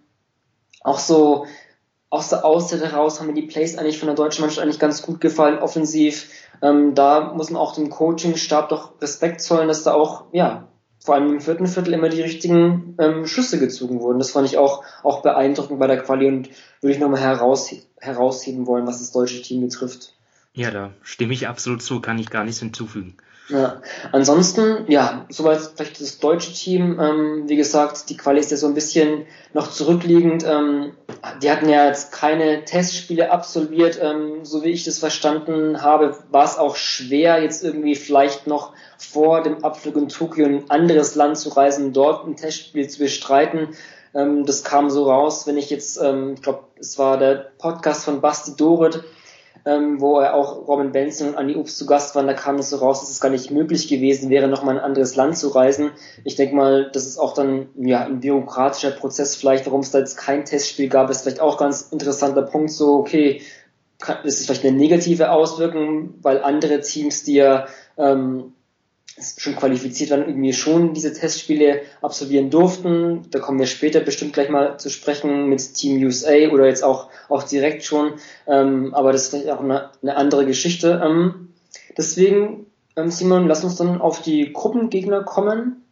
auch 0.81 0.99
so 0.99 1.45
aus 2.13 2.29
der 2.29 2.45
Auszeit 2.45 2.81
heraus 2.81 3.19
haben 3.19 3.25
mir 3.25 3.33
die 3.33 3.47
Plays 3.47 3.75
eigentlich 3.75 3.97
von 3.97 4.05
der 4.05 4.15
deutschen 4.15 4.41
Mannschaft 4.41 4.61
eigentlich 4.61 4.77
ganz 4.77 5.01
gut 5.01 5.19
gefallen, 5.19 5.57
offensiv. 5.57 6.29
Ähm, 6.61 6.93
da 6.93 7.33
muss 7.33 7.49
man 7.49 7.59
auch 7.59 7.73
dem 7.73 7.89
Coaching-Stab 7.89 8.69
doch 8.69 9.01
Respekt 9.01 9.41
zollen, 9.41 9.67
dass 9.67 9.81
da 9.81 9.95
auch, 9.95 10.25
ja, 10.31 10.67
vor 11.03 11.15
allem 11.15 11.33
im 11.33 11.41
vierten 11.41 11.65
Viertel 11.65 11.91
immer 11.95 12.09
die 12.09 12.21
richtigen 12.21 12.95
ähm, 12.99 13.25
Schüsse 13.25 13.57
gezogen 13.57 13.99
wurden. 13.99 14.19
Das 14.19 14.29
fand 14.29 14.47
ich 14.47 14.59
auch, 14.59 14.83
auch 15.01 15.23
beeindruckend 15.23 15.79
bei 15.79 15.87
der 15.87 16.03
Quali 16.03 16.27
und 16.27 16.49
würde 16.81 16.93
ich 16.93 16.99
nochmal 16.99 17.19
heraus, 17.19 17.73
herausheben 17.99 18.67
wollen, 18.67 18.85
was 18.85 18.99
das 18.99 19.11
deutsche 19.11 19.41
Team 19.41 19.61
betrifft. 19.61 20.13
Ja, 20.53 20.69
da 20.69 20.91
stimme 21.01 21.33
ich 21.33 21.47
absolut 21.47 21.81
zu, 21.81 21.99
kann 21.99 22.19
ich 22.19 22.29
gar 22.29 22.43
nichts 22.43 22.59
hinzufügen. 22.59 23.17
Ja, 23.49 23.81
ansonsten, 24.13 24.85
ja, 24.89 25.25
soweit 25.29 25.59
vielleicht 25.75 25.99
das 25.99 26.19
deutsche 26.19 26.53
Team. 26.53 26.97
Ähm, 26.99 27.43
wie 27.47 27.57
gesagt, 27.57 28.09
die 28.09 28.15
Quali 28.15 28.39
ist 28.39 28.51
ja 28.51 28.57
so 28.57 28.67
ein 28.67 28.73
bisschen 28.73 29.25
noch 29.53 29.69
zurückliegend. 29.69 30.45
Ähm, 30.47 30.93
die 31.41 31.51
hatten 31.51 31.67
ja 31.67 31.87
jetzt 31.87 32.13
keine 32.13 32.63
Testspiele 32.63 33.31
absolviert. 33.31 33.99
Ähm, 34.01 34.45
so 34.45 34.63
wie 34.63 34.69
ich 34.69 34.85
das 34.85 34.97
verstanden 34.97 35.81
habe, 35.81 36.17
war 36.31 36.45
es 36.45 36.57
auch 36.57 36.77
schwer, 36.77 37.41
jetzt 37.41 37.63
irgendwie 37.63 37.95
vielleicht 37.95 38.47
noch 38.47 38.71
vor 38.97 39.43
dem 39.43 39.63
Abflug 39.63 39.97
in 39.97 40.07
Tokio 40.07 40.45
in 40.45 40.55
ein 40.55 40.69
anderes 40.69 41.15
Land 41.15 41.37
zu 41.37 41.49
reisen, 41.49 41.91
dort 41.91 42.25
ein 42.25 42.37
Testspiel 42.37 42.89
zu 42.89 42.99
bestreiten. 42.99 43.75
Ähm, 44.13 44.45
das 44.45 44.63
kam 44.63 44.89
so 44.89 45.09
raus, 45.11 45.47
wenn 45.47 45.57
ich 45.57 45.69
jetzt, 45.69 46.01
ähm, 46.01 46.35
ich 46.35 46.41
glaube, 46.41 46.63
es 46.79 46.97
war 46.97 47.17
der 47.17 47.51
Podcast 47.57 48.05
von 48.05 48.21
Basti 48.21 48.55
Doret, 48.55 49.03
ähm, 49.65 50.01
wo 50.01 50.19
er 50.19 50.33
auch 50.33 50.67
Robin 50.67 50.91
Benson 50.91 51.29
und 51.29 51.35
Andy 51.35 51.55
Obst 51.55 51.77
zu 51.77 51.85
Gast 51.85 52.15
waren, 52.15 52.27
da 52.27 52.33
kam 52.33 52.55
es 52.55 52.69
so 52.69 52.77
raus, 52.77 52.99
dass 52.99 53.09
es 53.09 53.21
gar 53.21 53.29
nicht 53.29 53.51
möglich 53.51 53.87
gewesen 53.87 54.29
wäre, 54.29 54.47
nochmal 54.47 54.75
in 54.75 54.79
ein 54.79 54.85
anderes 54.85 55.15
Land 55.15 55.37
zu 55.37 55.49
reisen. 55.49 55.91
Ich 56.23 56.35
denke 56.35 56.55
mal, 56.55 56.89
das 56.91 57.05
ist 57.05 57.17
auch 57.17 57.33
dann 57.33 57.69
ja 57.77 58.05
ein 58.05 58.19
bürokratischer 58.19 58.91
Prozess 58.91 59.35
vielleicht, 59.35 59.65
warum 59.65 59.81
es 59.81 59.91
da 59.91 59.99
jetzt 59.99 60.17
kein 60.17 60.45
Testspiel 60.45 60.89
gab, 60.89 61.09
ist 61.09 61.21
vielleicht 61.21 61.39
auch 61.39 61.57
ganz 61.57 61.89
interessanter 61.91 62.41
Punkt, 62.41 62.71
so 62.71 62.95
okay, 62.95 63.41
kann, 63.99 64.17
ist 64.25 64.39
es 64.39 64.45
vielleicht 64.45 64.65
eine 64.65 64.77
negative 64.77 65.31
Auswirkung, 65.31 66.15
weil 66.21 66.43
andere 66.43 66.81
Teams, 66.81 67.23
die 67.23 67.35
ja 67.35 67.67
ähm, 67.97 68.53
schon 69.37 69.55
qualifiziert 69.55 70.09
waren, 70.09 70.27
irgendwie 70.27 70.53
schon 70.53 70.93
diese 70.93 71.13
Testspiele 71.13 71.81
absolvieren 72.01 72.49
durften. 72.49 73.23
Da 73.29 73.39
kommen 73.39 73.59
wir 73.59 73.67
später 73.67 73.99
bestimmt 73.99 74.33
gleich 74.33 74.49
mal 74.49 74.79
zu 74.79 74.89
sprechen 74.89 75.49
mit 75.49 75.75
Team 75.75 76.03
USA 76.03 76.49
oder 76.51 76.65
jetzt 76.65 76.83
auch, 76.83 77.09
auch 77.29 77.43
direkt 77.43 77.83
schon. 77.83 78.13
Ähm, 78.47 78.93
aber 78.93 79.11
das 79.11 79.23
ist 79.23 79.29
vielleicht 79.29 79.51
auch 79.51 79.59
eine, 79.59 79.91
eine 80.01 80.15
andere 80.15 80.45
Geschichte. 80.45 81.01
Ähm, 81.03 81.49
deswegen, 81.95 82.65
ähm, 82.95 83.11
Simon, 83.11 83.47
lass 83.47 83.63
uns 83.63 83.75
dann 83.75 84.01
auf 84.01 84.21
die 84.21 84.51
Gruppengegner 84.51 85.23
kommen. 85.23 85.83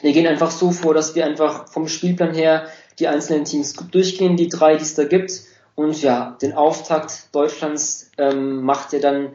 Wir 0.00 0.12
gehen 0.12 0.26
einfach 0.26 0.50
so 0.50 0.70
vor, 0.70 0.94
dass 0.94 1.14
wir 1.14 1.26
einfach 1.26 1.68
vom 1.68 1.88
Spielplan 1.88 2.34
her 2.34 2.66
die 2.98 3.08
einzelnen 3.08 3.44
Teams 3.44 3.74
durchgehen, 3.74 4.36
die 4.36 4.48
drei, 4.48 4.76
die 4.76 4.82
es 4.82 4.94
da 4.94 5.04
gibt. 5.04 5.42
Und 5.74 6.00
ja, 6.00 6.38
den 6.40 6.54
Auftakt 6.54 7.34
Deutschlands 7.34 8.10
ähm, 8.16 8.62
macht 8.62 8.94
ja 8.94 8.98
dann 8.98 9.32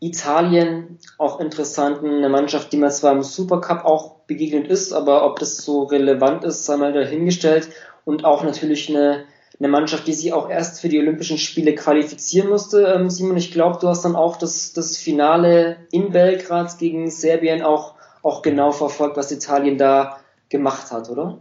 Italien 0.00 0.98
auch 1.18 1.40
interessant, 1.40 2.04
eine 2.04 2.28
Mannschaft, 2.28 2.72
die 2.72 2.76
man 2.76 2.90
zwar 2.90 3.12
im 3.12 3.22
Supercup 3.22 3.84
auch 3.84 4.20
begegnet 4.26 4.68
ist, 4.68 4.92
aber 4.92 5.24
ob 5.24 5.38
das 5.40 5.56
so 5.58 5.84
relevant 5.84 6.44
ist, 6.44 6.64
sei 6.64 6.76
mal 6.76 6.92
dahingestellt. 6.92 7.68
Und 8.04 8.24
auch 8.24 8.44
natürlich 8.44 8.88
eine, 8.88 9.24
eine 9.58 9.68
Mannschaft, 9.68 10.06
die 10.06 10.14
sich 10.14 10.32
auch 10.32 10.48
erst 10.48 10.80
für 10.80 10.88
die 10.88 10.98
Olympischen 10.98 11.36
Spiele 11.36 11.74
qualifizieren 11.74 12.48
musste. 12.48 12.86
Ähm, 12.86 13.10
Simon, 13.10 13.36
ich 13.36 13.50
glaube, 13.50 13.78
du 13.80 13.88
hast 13.88 14.04
dann 14.04 14.16
auch 14.16 14.36
das, 14.36 14.72
das 14.72 14.96
Finale 14.96 15.76
in 15.90 16.12
Belgrad 16.12 16.78
gegen 16.78 17.10
Serbien 17.10 17.62
auch, 17.62 17.94
auch 18.22 18.42
genau 18.42 18.70
verfolgt, 18.70 19.16
was 19.16 19.32
Italien 19.32 19.78
da 19.78 20.20
gemacht 20.48 20.90
hat, 20.92 21.10
oder? 21.10 21.38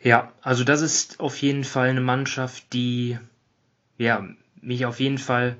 Ja, 0.00 0.32
also 0.42 0.64
das 0.64 0.82
ist 0.82 1.20
auf 1.20 1.40
jeden 1.40 1.64
Fall 1.64 1.88
eine 1.88 2.00
Mannschaft, 2.00 2.72
die 2.72 3.18
ja, 3.96 4.24
mich 4.60 4.86
auf 4.86 5.00
jeden 5.00 5.18
Fall 5.18 5.56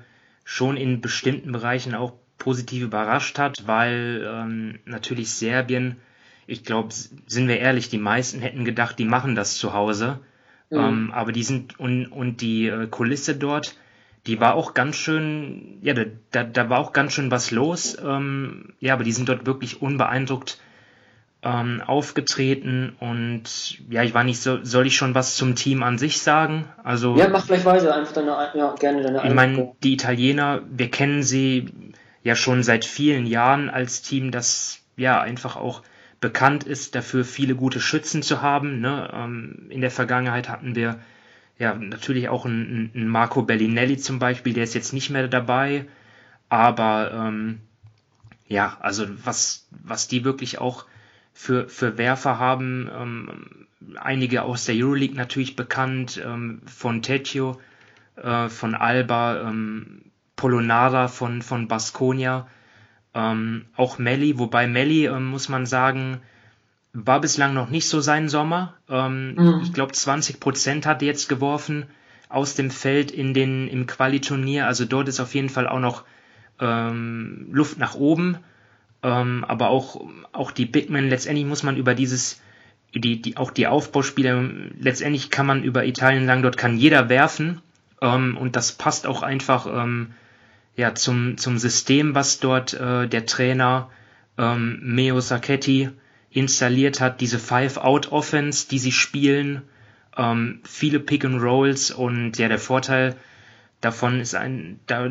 schon 0.49 0.77
in 0.77 0.99
bestimmten 0.99 1.51
Bereichen 1.51 1.93
auch 1.93 2.13
positiv 2.39 2.81
überrascht 2.81 3.37
hat, 3.37 3.67
weil 3.67 4.27
ähm, 4.27 4.79
natürlich 4.85 5.31
Serbien, 5.31 5.97
ich 6.47 6.63
glaube, 6.63 6.89
sind 6.91 7.47
wir 7.47 7.59
ehrlich, 7.59 7.89
die 7.89 7.99
meisten 7.99 8.41
hätten 8.41 8.65
gedacht, 8.65 8.97
die 8.97 9.05
machen 9.05 9.35
das 9.35 9.57
zu 9.57 9.73
Hause. 9.73 10.21
Mhm. 10.71 10.77
Ähm, 10.79 11.11
aber 11.11 11.33
die 11.33 11.43
sind 11.43 11.79
und, 11.79 12.07
und 12.07 12.41
die 12.41 12.65
äh, 12.65 12.87
Kulisse 12.87 13.35
dort, 13.35 13.77
die 14.25 14.39
war 14.39 14.55
auch 14.55 14.73
ganz 14.73 14.95
schön, 14.95 15.77
ja, 15.83 15.93
da, 15.93 16.05
da, 16.31 16.43
da 16.45 16.67
war 16.67 16.79
auch 16.79 16.93
ganz 16.93 17.13
schön 17.13 17.29
was 17.29 17.51
los. 17.51 17.95
Ähm, 18.03 18.73
ja, 18.79 18.93
aber 18.93 19.03
die 19.03 19.11
sind 19.11 19.29
dort 19.29 19.45
wirklich 19.45 19.83
unbeeindruckt 19.83 20.59
ähm, 21.41 21.81
aufgetreten 21.85 22.95
und 22.99 23.79
ja, 23.89 24.03
ich 24.03 24.13
war 24.13 24.23
nicht 24.23 24.41
so, 24.41 24.63
soll 24.63 24.87
ich 24.87 24.97
schon 24.97 25.15
was 25.15 25.35
zum 25.35 25.55
Team 25.55 25.83
an 25.83 25.97
sich 25.97 26.21
sagen? 26.21 26.65
Also 26.83 27.15
ja, 27.15 27.29
mach 27.29 27.47
gleich 27.47 27.63
weiter, 27.63 27.95
einfach 27.95 28.13
deine, 28.13 28.49
ja, 28.53 28.75
gerne 28.77 29.01
deine. 29.01 29.25
Ich 29.25 29.33
meine, 29.33 29.71
die 29.81 29.93
Italiener, 29.93 30.61
wir 30.69 30.91
kennen 30.91 31.23
sie 31.23 31.67
ja 32.23 32.35
schon 32.35 32.63
seit 32.63 32.83
vielen 32.83 33.25
Jahren 33.25 33.69
als 33.69 34.01
Team, 34.01 34.31
das 34.31 34.81
ja 34.97 35.21
einfach 35.21 35.55
auch 35.55 35.81
bekannt 36.19 36.65
ist 36.65 36.95
dafür, 36.95 37.23
viele 37.23 37.55
gute 37.55 37.79
Schützen 37.79 38.21
zu 38.21 38.41
haben. 38.41 38.81
Ne? 38.81 39.09
Ähm, 39.13 39.67
in 39.69 39.79
der 39.79 39.91
Vergangenheit 39.91 40.49
hatten 40.49 40.75
wir 40.75 40.99
ja 41.57 41.73
natürlich 41.73 42.27
auch 42.27 42.45
einen, 42.45 42.91
einen 42.93 43.07
Marco 43.07 43.43
Bellinelli 43.43 43.97
zum 43.97 44.19
Beispiel, 44.19 44.53
der 44.53 44.65
ist 44.65 44.75
jetzt 44.75 44.91
nicht 44.91 45.09
mehr 45.09 45.29
dabei, 45.29 45.85
aber 46.49 47.11
ähm, 47.13 47.61
ja, 48.47 48.77
also 48.81 49.05
was 49.23 49.67
was 49.71 50.09
die 50.09 50.25
wirklich 50.25 50.59
auch 50.59 50.85
für, 51.33 51.69
für 51.69 51.97
Werfer 51.97 52.39
haben. 52.39 52.89
Ähm, 52.93 53.67
einige 53.97 54.43
aus 54.43 54.65
der 54.65 54.75
Euroleague 54.75 55.15
natürlich 55.15 55.55
bekannt, 55.55 56.21
ähm, 56.23 56.61
von 56.65 57.01
Tecchio, 57.01 57.59
äh, 58.15 58.49
von 58.49 58.75
Alba, 58.75 59.41
ähm, 59.41 60.01
Polonara 60.35 61.07
von, 61.07 61.41
von 61.41 61.67
Basconia, 61.67 62.47
ähm, 63.13 63.65
auch 63.75 63.97
Melli, 63.97 64.39
wobei 64.39 64.67
Melli, 64.67 65.05
ähm, 65.05 65.25
muss 65.25 65.49
man 65.49 65.65
sagen, 65.65 66.21
war 66.93 67.21
bislang 67.21 67.53
noch 67.53 67.69
nicht 67.69 67.87
so 67.87 68.01
sein 68.01 68.29
Sommer. 68.29 68.75
Ähm, 68.89 69.35
mhm. 69.35 69.59
Ich 69.63 69.73
glaube, 69.73 69.93
20 69.93 70.39
Prozent 70.39 70.85
hat 70.85 71.01
er 71.01 71.07
jetzt 71.07 71.29
geworfen 71.29 71.85
aus 72.29 72.55
dem 72.55 72.71
Feld 72.71 73.11
in 73.11 73.33
den, 73.33 73.67
im 73.67 73.87
Qualiturnier. 73.87 74.67
Also 74.67 74.85
dort 74.85 75.07
ist 75.07 75.19
auf 75.19 75.33
jeden 75.33 75.49
Fall 75.49 75.67
auch 75.67 75.79
noch 75.79 76.03
ähm, 76.59 77.47
Luft 77.51 77.77
nach 77.77 77.95
oben. 77.95 78.37
Ähm, 79.03 79.45
aber 79.47 79.69
auch, 79.69 80.05
auch 80.31 80.51
die 80.51 80.65
Big 80.65 80.89
Men, 80.89 81.09
letztendlich 81.09 81.45
muss 81.45 81.63
man 81.63 81.77
über 81.77 81.95
dieses, 81.95 82.41
die, 82.93 83.21
die, 83.21 83.37
auch 83.37 83.51
die 83.51 83.67
Aufbauspiele, 83.67 84.71
letztendlich 84.79 85.29
kann 85.29 85.45
man 85.45 85.63
über 85.63 85.85
Italien 85.85 86.25
sagen, 86.25 86.43
dort 86.43 86.57
kann 86.57 86.77
jeder 86.77 87.09
werfen. 87.09 87.61
Ähm, 88.01 88.37
und 88.37 88.55
das 88.55 88.73
passt 88.73 89.07
auch 89.07 89.23
einfach 89.23 89.67
ähm, 89.67 90.13
ja, 90.75 90.95
zum, 90.95 91.37
zum 91.37 91.57
System, 91.57 92.15
was 92.15 92.39
dort 92.39 92.73
äh, 92.73 93.07
der 93.07 93.25
Trainer 93.25 93.89
ähm, 94.37 94.79
Meo 94.81 95.19
Sacchetti 95.19 95.89
installiert 96.31 97.01
hat, 97.01 97.21
diese 97.21 97.39
Five-Out-Offense, 97.39 98.67
die 98.69 98.79
sie 98.79 98.91
spielen, 98.91 99.63
ähm, 100.15 100.61
viele 100.63 100.99
Pick-and-Rolls 100.99 101.91
und 101.91 102.37
ja, 102.37 102.47
der 102.47 102.59
Vorteil 102.59 103.15
davon 103.81 104.19
ist 104.19 104.35
ein, 104.35 104.79
da, 104.87 105.09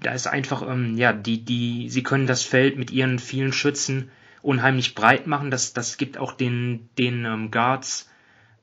da 0.00 0.12
ist 0.12 0.26
einfach, 0.26 0.62
ähm, 0.68 0.96
ja, 0.96 1.12
die, 1.12 1.44
die, 1.44 1.88
sie 1.88 2.02
können 2.02 2.26
das 2.26 2.42
Feld 2.42 2.78
mit 2.78 2.90
ihren 2.90 3.18
vielen 3.18 3.52
Schützen 3.52 4.10
unheimlich 4.42 4.94
breit 4.94 5.26
machen. 5.26 5.50
Das, 5.50 5.72
das 5.72 5.96
gibt 5.96 6.18
auch 6.18 6.32
den, 6.32 6.88
den 6.98 7.24
ähm, 7.24 7.50
Guards 7.50 8.10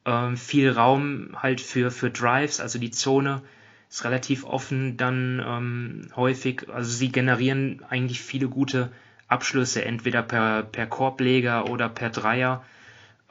ähm, 0.06 0.38
viel 0.38 0.72
Raum 0.72 1.36
halt 1.42 1.62
für, 1.62 1.92
für 1.92 2.10
Drives, 2.10 2.60
also 2.60 2.80
die 2.80 2.92
Zone 2.92 3.42
ist 3.90 4.04
relativ 4.04 4.44
offen 4.44 4.98
dann 4.98 5.44
ähm, 5.46 6.08
häufig. 6.16 6.68
Also 6.70 6.92
sie 6.92 7.12
generieren 7.12 7.84
eigentlich 7.90 8.22
viele 8.22 8.50
gute 8.50 8.92
Abschlüsse, 9.28 9.86
entweder 9.86 10.22
per, 10.22 10.64
per 10.64 10.88
Korbleger 10.88 11.70
oder 11.70 11.90
per 11.90 12.10
Dreier. 12.10 12.64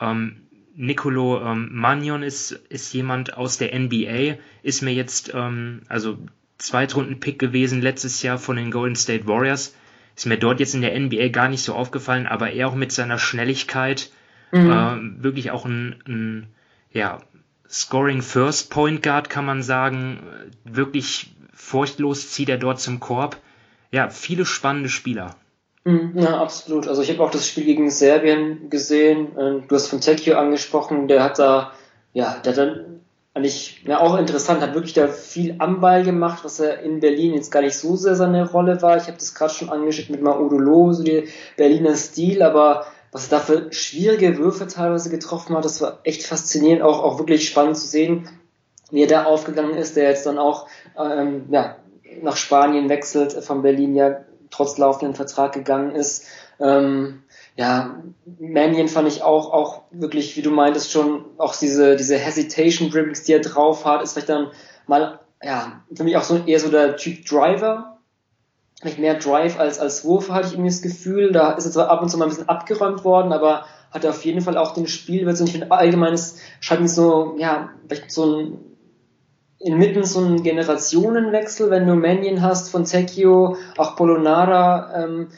Ähm, 0.00 0.43
Nicolo 0.76 1.40
ähm, 1.40 1.68
Magnon 1.72 2.22
ist, 2.22 2.52
ist 2.68 2.92
jemand 2.92 3.36
aus 3.36 3.58
der 3.58 3.78
NBA, 3.78 4.38
ist 4.62 4.82
mir 4.82 4.92
jetzt, 4.92 5.32
ähm, 5.34 5.82
also 5.88 6.18
Zweitrunden-Pick 6.58 7.38
gewesen 7.38 7.80
letztes 7.80 8.22
Jahr 8.22 8.38
von 8.38 8.56
den 8.56 8.70
Golden 8.70 8.96
State 8.96 9.26
Warriors. 9.26 9.74
Ist 10.16 10.26
mir 10.26 10.38
dort 10.38 10.60
jetzt 10.60 10.74
in 10.74 10.82
der 10.82 10.98
NBA 10.98 11.28
gar 11.28 11.48
nicht 11.48 11.62
so 11.62 11.74
aufgefallen, 11.74 12.26
aber 12.26 12.52
er 12.52 12.68
auch 12.68 12.74
mit 12.74 12.92
seiner 12.92 13.18
Schnelligkeit 13.18 14.10
mhm. 14.52 14.70
äh, 14.70 15.22
wirklich 15.22 15.50
auch 15.50 15.64
ein, 15.64 15.96
ein 16.06 16.46
ja, 16.92 17.20
Scoring 17.68 18.22
First 18.22 18.70
Point 18.70 19.02
Guard 19.02 19.28
kann 19.28 19.44
man 19.44 19.62
sagen. 19.62 20.20
Wirklich 20.64 21.34
furchtlos 21.52 22.30
zieht 22.30 22.48
er 22.48 22.58
dort 22.58 22.80
zum 22.80 23.00
Korb. 23.00 23.40
Ja, 23.90 24.10
viele 24.10 24.46
spannende 24.46 24.88
Spieler. 24.88 25.36
Mhm, 25.84 26.12
ja, 26.18 26.40
absolut. 26.40 26.88
Also 26.88 27.02
ich 27.02 27.10
habe 27.10 27.22
auch 27.22 27.30
das 27.30 27.46
Spiel 27.46 27.64
gegen 27.64 27.90
Serbien 27.90 28.70
gesehen. 28.70 29.28
Ähm, 29.38 29.64
du 29.68 29.74
hast 29.74 29.88
von 29.88 30.00
Tekio 30.00 30.36
angesprochen, 30.36 31.08
der 31.08 31.22
hat 31.22 31.38
da, 31.38 31.72
ja, 32.14 32.38
der 32.42 32.52
hat 32.52 32.58
dann 32.58 33.00
eigentlich, 33.34 33.82
ja 33.84 34.00
auch 34.00 34.16
interessant, 34.16 34.62
hat 34.62 34.74
wirklich 34.74 34.94
da 34.94 35.08
viel 35.08 35.56
am 35.58 35.80
Ball 35.80 36.04
gemacht, 36.04 36.44
was 36.44 36.60
er 36.60 36.80
in 36.80 37.00
Berlin 37.00 37.34
jetzt 37.34 37.50
gar 37.50 37.62
nicht 37.62 37.76
so 37.76 37.96
sehr 37.96 38.14
seine 38.14 38.48
Rolle 38.50 38.80
war. 38.80 38.96
Ich 38.96 39.04
habe 39.04 39.18
das 39.18 39.34
gerade 39.34 39.52
schon 39.52 39.70
angeschickt 39.70 40.08
mit 40.08 40.22
Maudolo, 40.22 40.92
so 40.92 41.02
der 41.02 41.24
Berliner 41.56 41.96
Stil, 41.96 42.42
aber 42.42 42.86
was 43.12 43.26
er 43.26 43.38
da 43.38 43.40
für 43.40 43.72
schwierige 43.72 44.38
Würfe 44.38 44.66
teilweise 44.66 45.10
getroffen 45.10 45.56
hat, 45.56 45.64
das 45.64 45.80
war 45.82 46.00
echt 46.04 46.22
faszinierend, 46.22 46.82
auch, 46.82 47.02
auch 47.02 47.18
wirklich 47.18 47.46
spannend 47.46 47.76
zu 47.76 47.86
sehen, 47.86 48.28
wie 48.90 49.02
er 49.02 49.08
da 49.08 49.24
aufgegangen 49.24 49.76
ist, 49.76 49.96
der 49.96 50.08
jetzt 50.08 50.26
dann 50.26 50.38
auch 50.38 50.68
ähm, 50.98 51.46
ja, 51.50 51.76
nach 52.22 52.36
Spanien 52.36 52.88
wechselt, 52.88 53.32
von 53.32 53.62
Berlin 53.62 53.94
ja 53.96 54.20
trotz 54.54 54.78
laufenden 54.78 55.14
Vertrag 55.14 55.52
gegangen 55.52 55.94
ist. 55.94 56.26
Ähm, 56.60 57.22
ja, 57.56 58.02
Mannion 58.38 58.88
fand 58.88 59.08
ich 59.08 59.22
auch, 59.22 59.52
auch 59.52 59.82
wirklich, 59.90 60.36
wie 60.36 60.42
du 60.42 60.50
meintest, 60.50 60.90
schon 60.90 61.24
auch 61.38 61.54
diese, 61.56 61.96
diese 61.96 62.16
Hesitation 62.16 62.90
Dribblings, 62.90 63.24
die 63.24 63.32
er 63.32 63.40
drauf 63.40 63.84
hat, 63.84 64.02
ist 64.02 64.12
vielleicht 64.12 64.28
dann 64.28 64.50
mal, 64.86 65.20
ja, 65.42 65.82
für 65.94 66.04
mich 66.04 66.16
auch 66.16 66.22
so 66.22 66.38
eher 66.44 66.60
so 66.60 66.70
der 66.70 66.96
Typ 66.96 67.24
Driver. 67.26 67.98
Vielleicht 68.80 68.98
mehr 68.98 69.14
Drive 69.14 69.58
als, 69.58 69.78
als 69.78 70.04
Wurf 70.04 70.30
hatte 70.30 70.48
ich 70.48 70.52
irgendwie 70.54 70.70
das 70.70 70.82
Gefühl. 70.82 71.32
Da 71.32 71.52
ist 71.52 71.64
er 71.64 71.70
zwar 71.70 71.88
ab 71.88 72.02
und 72.02 72.10
zu 72.10 72.18
mal 72.18 72.26
ein 72.26 72.30
bisschen 72.30 72.48
abgeräumt 72.48 73.04
worden, 73.04 73.32
aber 73.32 73.64
hat 73.92 74.04
er 74.04 74.10
auf 74.10 74.24
jeden 74.24 74.40
Fall 74.40 74.58
auch 74.58 74.74
den 74.74 74.88
Spielwitz 74.88 75.40
und 75.40 75.46
ich 75.46 75.52
finde 75.52 75.70
allgemein, 75.70 76.12
es 76.12 76.38
scheint 76.60 76.82
mir 76.82 76.88
so, 76.88 77.36
ja, 77.38 77.70
vielleicht 77.86 78.10
so 78.10 78.36
ein 78.36 78.73
inmitten 79.64 80.04
so 80.04 80.20
ein 80.20 80.42
Generationenwechsel, 80.42 81.70
wenn 81.70 81.86
du 81.86 81.94
Mannion 81.94 82.42
hast 82.42 82.70
von 82.70 82.84
Secchio, 82.84 83.56
auch 83.78 83.96
Polonara, 83.96 85.04
ähm, 85.04 85.28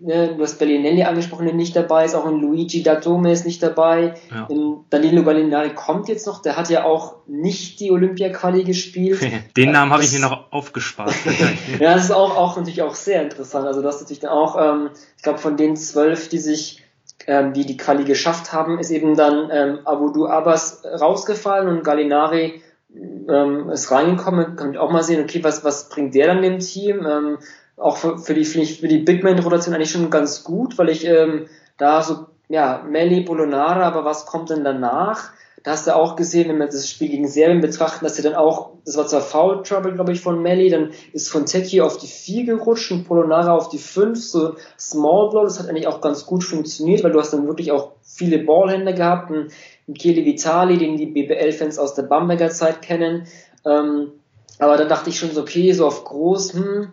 ne, 0.00 0.34
du 0.36 0.42
hast 0.42 0.58
Bellinelli 0.58 1.04
angesprochen, 1.04 1.44
der 1.44 1.54
nicht 1.54 1.76
dabei 1.76 2.04
ist, 2.04 2.16
auch 2.16 2.26
ein 2.26 2.40
Luigi 2.40 2.82
Datome 2.82 3.30
ist 3.30 3.46
nicht 3.46 3.62
dabei. 3.62 4.14
Ja. 4.30 4.48
Danilo 4.90 5.22
Gallinari 5.22 5.74
kommt 5.74 6.08
jetzt 6.08 6.26
noch, 6.26 6.42
der 6.42 6.56
hat 6.56 6.70
ja 6.70 6.84
auch 6.84 7.18
nicht 7.28 7.78
die 7.78 7.92
Olympia-Quali 7.92 8.64
gespielt. 8.64 9.20
Den 9.56 9.70
Namen 9.70 9.92
habe 9.92 10.02
ich 10.02 10.12
mir 10.12 10.18
noch 10.18 10.50
aufgespart. 10.50 11.14
ja, 11.78 11.94
das 11.94 12.06
ist 12.06 12.10
auch, 12.10 12.36
auch 12.36 12.56
natürlich 12.56 12.82
auch 12.82 12.96
sehr 12.96 13.22
interessant. 13.22 13.66
Also 13.66 13.80
das 13.80 13.96
ist 13.96 14.00
natürlich 14.02 14.20
dann 14.20 14.30
auch, 14.30 14.56
ähm, 14.60 14.90
ich 15.16 15.22
glaube, 15.22 15.38
von 15.38 15.56
den 15.56 15.76
zwölf, 15.76 16.28
die 16.28 16.38
sich 16.38 16.82
ähm, 17.26 17.52
die 17.52 17.66
die 17.66 17.76
Quali 17.76 18.04
geschafft 18.04 18.52
haben, 18.52 18.78
ist 18.78 18.90
eben 18.90 19.14
dann 19.14 19.50
ähm, 19.52 19.78
Abudu 19.84 20.26
Abbas 20.26 20.82
rausgefallen 20.84 21.68
und 21.68 21.84
Gallinari 21.84 22.62
ähm, 22.94 23.70
ist 23.70 23.90
reingekommen, 23.90 24.56
kann 24.56 24.72
ich 24.72 24.78
auch 24.78 24.90
mal 24.90 25.02
sehen, 25.02 25.22
okay, 25.22 25.42
was, 25.44 25.64
was 25.64 25.88
bringt 25.88 26.14
der 26.14 26.28
dann 26.28 26.42
dem 26.42 26.58
Team? 26.58 27.06
Ähm, 27.06 27.38
auch 27.76 27.96
für, 27.96 28.18
für 28.18 28.34
die, 28.34 28.44
finde 28.44 28.66
ich, 28.66 28.80
für 28.80 28.88
die 28.88 28.98
Big 28.98 29.22
Man-Rotation 29.22 29.74
eigentlich 29.74 29.90
schon 29.90 30.10
ganz 30.10 30.44
gut, 30.44 30.78
weil 30.78 30.90
ich 30.90 31.06
ähm, 31.06 31.46
da 31.78 32.02
so, 32.02 32.26
ja, 32.48 32.84
Melli, 32.86 33.22
Bolonara, 33.22 33.86
aber 33.86 34.04
was 34.04 34.26
kommt 34.26 34.50
denn 34.50 34.64
danach? 34.64 35.32
Da 35.62 35.72
hast 35.72 35.86
du 35.86 35.94
auch 35.94 36.16
gesehen, 36.16 36.48
wenn 36.48 36.58
wir 36.58 36.66
das 36.66 36.88
Spiel 36.88 37.10
gegen 37.10 37.28
Serbien 37.28 37.60
betrachten, 37.60 38.04
dass 38.04 38.16
sie 38.16 38.22
dann 38.22 38.34
auch, 38.34 38.70
das 38.86 38.96
war 38.96 39.06
zwar 39.06 39.20
Foul 39.20 39.62
Trouble, 39.62 39.92
glaube 39.92 40.12
ich, 40.12 40.20
von 40.20 40.40
Melli, 40.40 40.70
dann 40.70 40.90
ist 41.12 41.28
von 41.28 41.44
Teki 41.44 41.82
auf 41.82 41.98
die 41.98 42.06
4 42.06 42.44
gerutscht 42.44 42.90
und 42.92 43.04
Polonara 43.04 43.52
auf 43.52 43.68
die 43.68 43.78
5, 43.78 44.22
so 44.22 44.54
Small 44.78 45.28
Blow, 45.28 45.44
das 45.44 45.58
hat 45.58 45.68
eigentlich 45.68 45.86
auch 45.86 46.00
ganz 46.00 46.24
gut 46.24 46.44
funktioniert, 46.44 47.04
weil 47.04 47.12
du 47.12 47.20
hast 47.20 47.32
dann 47.32 47.46
wirklich 47.46 47.72
auch 47.72 47.92
viele 48.14 48.38
Ballhänder 48.38 48.92
gehabt, 48.92 49.30
einen 49.30 49.50
Michele 49.86 50.24
Vitali, 50.24 50.78
den 50.78 50.96
die 50.96 51.06
BBL-Fans 51.06 51.78
aus 51.78 51.94
der 51.94 52.02
Bamberger 52.02 52.50
Zeit 52.50 52.82
kennen. 52.82 53.26
Ähm, 53.64 54.12
aber 54.58 54.76
dann 54.76 54.88
dachte 54.88 55.10
ich 55.10 55.18
schon 55.18 55.32
so, 55.32 55.40
okay, 55.40 55.72
so 55.72 55.86
auf 55.86 56.04
groß, 56.04 56.54
hm, 56.54 56.88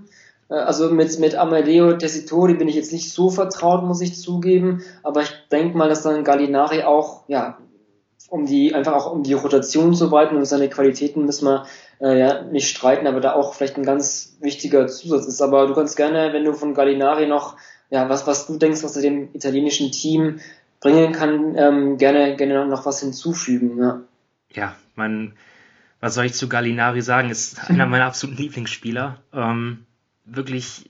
äh, 0.50 0.54
also 0.54 0.90
mit, 0.90 1.20
mit 1.20 1.36
Amadeo 1.36 1.94
Tessitori 1.94 2.54
bin 2.54 2.68
ich 2.68 2.76
jetzt 2.76 2.94
nicht 2.94 3.12
so 3.12 3.30
vertraut, 3.30 3.84
muss 3.84 4.02
ich 4.02 4.20
zugeben. 4.20 4.84
Aber 5.04 5.22
ich 5.22 5.32
denke 5.52 5.78
mal, 5.78 5.90
dass 5.90 6.04
dann 6.04 6.24
Gallinari 6.24 6.84
auch, 6.84 7.24
ja, 7.28 7.58
um 8.30 8.46
die, 8.46 8.74
einfach 8.74 8.94
auch 8.94 9.12
um 9.12 9.24
die 9.24 9.34
Rotation 9.34 9.94
zu 9.94 10.12
weiten 10.12 10.36
und 10.36 10.46
seine 10.46 10.70
Qualitäten 10.70 11.26
müssen 11.26 11.46
wir 11.46 11.66
äh, 12.02 12.20
ja 12.20 12.42
nicht 12.44 12.68
streiten, 12.68 13.08
aber 13.08 13.22
da 13.22 13.34
auch 13.34 13.54
vielleicht 13.54 13.78
ein 13.78 13.86
ganz 13.86 14.38
wichtiger 14.42 14.88
Zusatz 14.88 15.28
ist. 15.28 15.42
Aber 15.42 15.68
du 15.68 15.74
kannst 15.74 15.96
gerne, 15.96 16.34
wenn 16.34 16.44
du 16.44 16.54
von 16.54 16.74
Gallinari 16.74 17.28
noch, 17.28 17.56
ja, 17.90 18.10
was, 18.10 18.28
was 18.28 18.48
du 18.48 18.58
denkst, 18.58 18.84
was 18.84 18.98
er 18.98 19.02
dem 19.02 19.30
italienischen 19.34 19.92
Team 19.92 20.40
bringen 20.80 21.14
kann, 21.14 21.56
ähm, 21.58 21.98
gerne, 21.98 22.36
gerne 22.36 22.66
noch 22.68 22.86
was 22.86 23.02
hinzufügen. 23.02 23.78
Ja, 23.78 24.02
ja 24.52 24.76
mein, 24.96 25.34
was 26.00 26.14
soll 26.14 26.26
ich 26.26 26.34
zu 26.34 26.50
Gallinari 26.50 27.02
sagen? 27.02 27.30
Ist 27.30 27.70
einer 27.70 27.86
meiner 27.86 28.06
absoluten 28.06 28.42
Lieblingsspieler. 28.42 29.20
Ähm, 29.34 29.86
wirklich, 30.26 30.90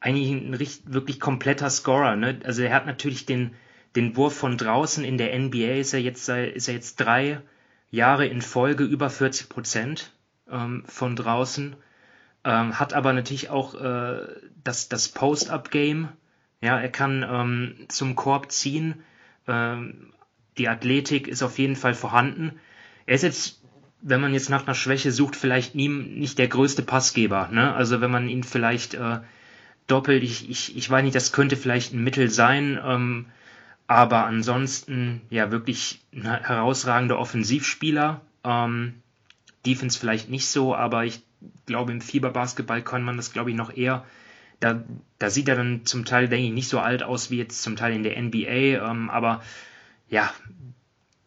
eigentlich 0.00 0.30
ein 0.30 0.54
richtig, 0.54 0.92
wirklich 0.92 1.20
kompletter 1.20 1.70
Scorer. 1.70 2.16
Ne? 2.16 2.40
Also 2.44 2.62
er 2.62 2.74
hat 2.74 2.86
natürlich 2.86 3.26
den, 3.26 3.54
den 3.96 4.16
Wurf 4.16 4.36
von 4.36 4.56
draußen 4.56 5.04
in 5.04 5.18
der 5.18 5.36
NBA 5.38 5.78
ist 5.78 5.94
er 5.94 6.00
jetzt, 6.00 6.28
ist 6.28 6.68
er 6.68 6.74
jetzt 6.74 6.96
drei 6.96 7.40
Jahre 7.90 8.26
in 8.26 8.42
Folge 8.42 8.84
über 8.84 9.08
40 9.08 9.48
Prozent 9.48 10.12
ähm, 10.50 10.84
von 10.86 11.16
draußen. 11.16 11.74
Ähm, 12.44 12.78
hat 12.78 12.92
aber 12.92 13.12
natürlich 13.12 13.50
auch 13.50 13.74
äh, 13.74 14.20
das, 14.62 14.88
das 14.88 15.08
Post-Up-Game 15.08 16.08
ja, 16.60 16.78
er 16.78 16.88
kann 16.88 17.24
ähm, 17.28 17.74
zum 17.88 18.16
Korb 18.16 18.50
ziehen. 18.50 19.02
Ähm, 19.46 20.12
die 20.56 20.68
Athletik 20.68 21.28
ist 21.28 21.42
auf 21.42 21.58
jeden 21.58 21.76
Fall 21.76 21.94
vorhanden. 21.94 22.58
Er 23.06 23.14
ist 23.14 23.22
jetzt, 23.22 23.62
wenn 24.00 24.20
man 24.20 24.34
jetzt 24.34 24.50
nach 24.50 24.66
einer 24.66 24.74
Schwäche 24.74 25.12
sucht, 25.12 25.36
vielleicht 25.36 25.74
nie, 25.74 25.88
nicht 25.88 26.38
der 26.38 26.48
größte 26.48 26.82
Passgeber. 26.82 27.48
Ne? 27.52 27.72
Also 27.74 28.00
wenn 28.00 28.10
man 28.10 28.28
ihn 28.28 28.42
vielleicht 28.42 28.94
äh, 28.94 29.20
doppelt, 29.86 30.22
ich, 30.22 30.50
ich, 30.50 30.76
ich 30.76 30.90
weiß 30.90 31.04
nicht, 31.04 31.14
das 31.14 31.32
könnte 31.32 31.56
vielleicht 31.56 31.92
ein 31.92 32.02
Mittel 32.02 32.28
sein. 32.28 32.78
Ähm, 32.84 33.26
aber 33.86 34.26
ansonsten, 34.26 35.22
ja, 35.30 35.50
wirklich 35.50 36.00
ein 36.12 36.24
herausragender 36.24 37.18
Offensivspieler. 37.18 38.20
Ähm, 38.44 38.94
Defense 39.64 39.98
vielleicht 39.98 40.28
nicht 40.28 40.48
so, 40.48 40.74
aber 40.74 41.04
ich 41.04 41.22
glaube, 41.66 41.92
im 41.92 42.00
Fieberbasketball 42.00 42.82
kann 42.82 43.02
man 43.02 43.16
das, 43.16 43.32
glaube 43.32 43.50
ich, 43.50 43.56
noch 43.56 43.74
eher 43.74 44.04
da, 44.60 44.82
da 45.18 45.30
sieht 45.30 45.48
er 45.48 45.56
dann 45.56 45.84
zum 45.84 46.04
Teil, 46.04 46.28
denke 46.28 46.46
ich, 46.46 46.52
nicht 46.52 46.68
so 46.68 46.80
alt 46.80 47.02
aus 47.02 47.30
wie 47.30 47.38
jetzt 47.38 47.62
zum 47.62 47.76
Teil 47.76 47.92
in 47.92 48.02
der 48.02 48.20
NBA, 48.20 48.90
ähm, 48.90 49.10
aber 49.10 49.42
ja, 50.08 50.32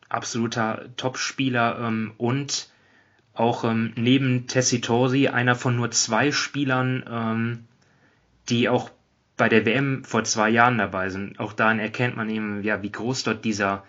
absoluter 0.09 0.85
Top-Spieler 0.97 1.79
ähm, 1.79 2.13
und 2.17 2.69
auch 3.33 3.63
ähm, 3.63 3.93
neben 3.95 4.47
Tessitori 4.47 5.29
einer 5.29 5.55
von 5.55 5.75
nur 5.75 5.91
zwei 5.91 6.31
Spielern, 6.31 7.03
ähm, 7.09 7.67
die 8.49 8.67
auch 8.67 8.91
bei 9.37 9.49
der 9.49 9.65
WM 9.65 10.03
vor 10.03 10.23
zwei 10.23 10.49
Jahren 10.49 10.77
dabei 10.77 11.09
sind. 11.09 11.39
Auch 11.39 11.53
daran 11.53 11.79
erkennt 11.79 12.17
man 12.17 12.29
eben, 12.29 12.63
ja, 12.63 12.83
wie 12.83 12.91
groß 12.91 13.23
dort 13.23 13.45
dieser 13.45 13.83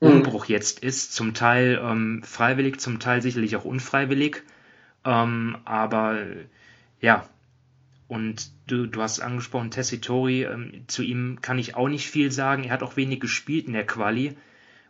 mhm. 0.00 0.08
Umbruch 0.08 0.46
jetzt 0.46 0.78
ist. 0.80 1.12
Zum 1.12 1.34
Teil 1.34 1.80
ähm, 1.82 2.22
freiwillig, 2.22 2.80
zum 2.80 3.00
Teil 3.00 3.20
sicherlich 3.20 3.56
auch 3.56 3.64
unfreiwillig. 3.64 4.42
Ähm, 5.04 5.58
aber 5.64 6.18
ja, 7.00 7.28
Und 8.06 8.50
du, 8.66 8.86
du 8.86 9.00
hast 9.00 9.20
angesprochen, 9.20 9.70
Tessitori, 9.70 10.44
ähm, 10.44 10.84
zu 10.86 11.02
ihm 11.02 11.38
kann 11.40 11.58
ich 11.58 11.74
auch 11.74 11.88
nicht 11.88 12.08
viel 12.08 12.30
sagen. 12.30 12.64
Er 12.64 12.72
hat 12.72 12.82
auch 12.82 12.96
wenig 12.96 13.20
gespielt 13.20 13.66
in 13.66 13.72
der 13.72 13.86
Quali. 13.86 14.36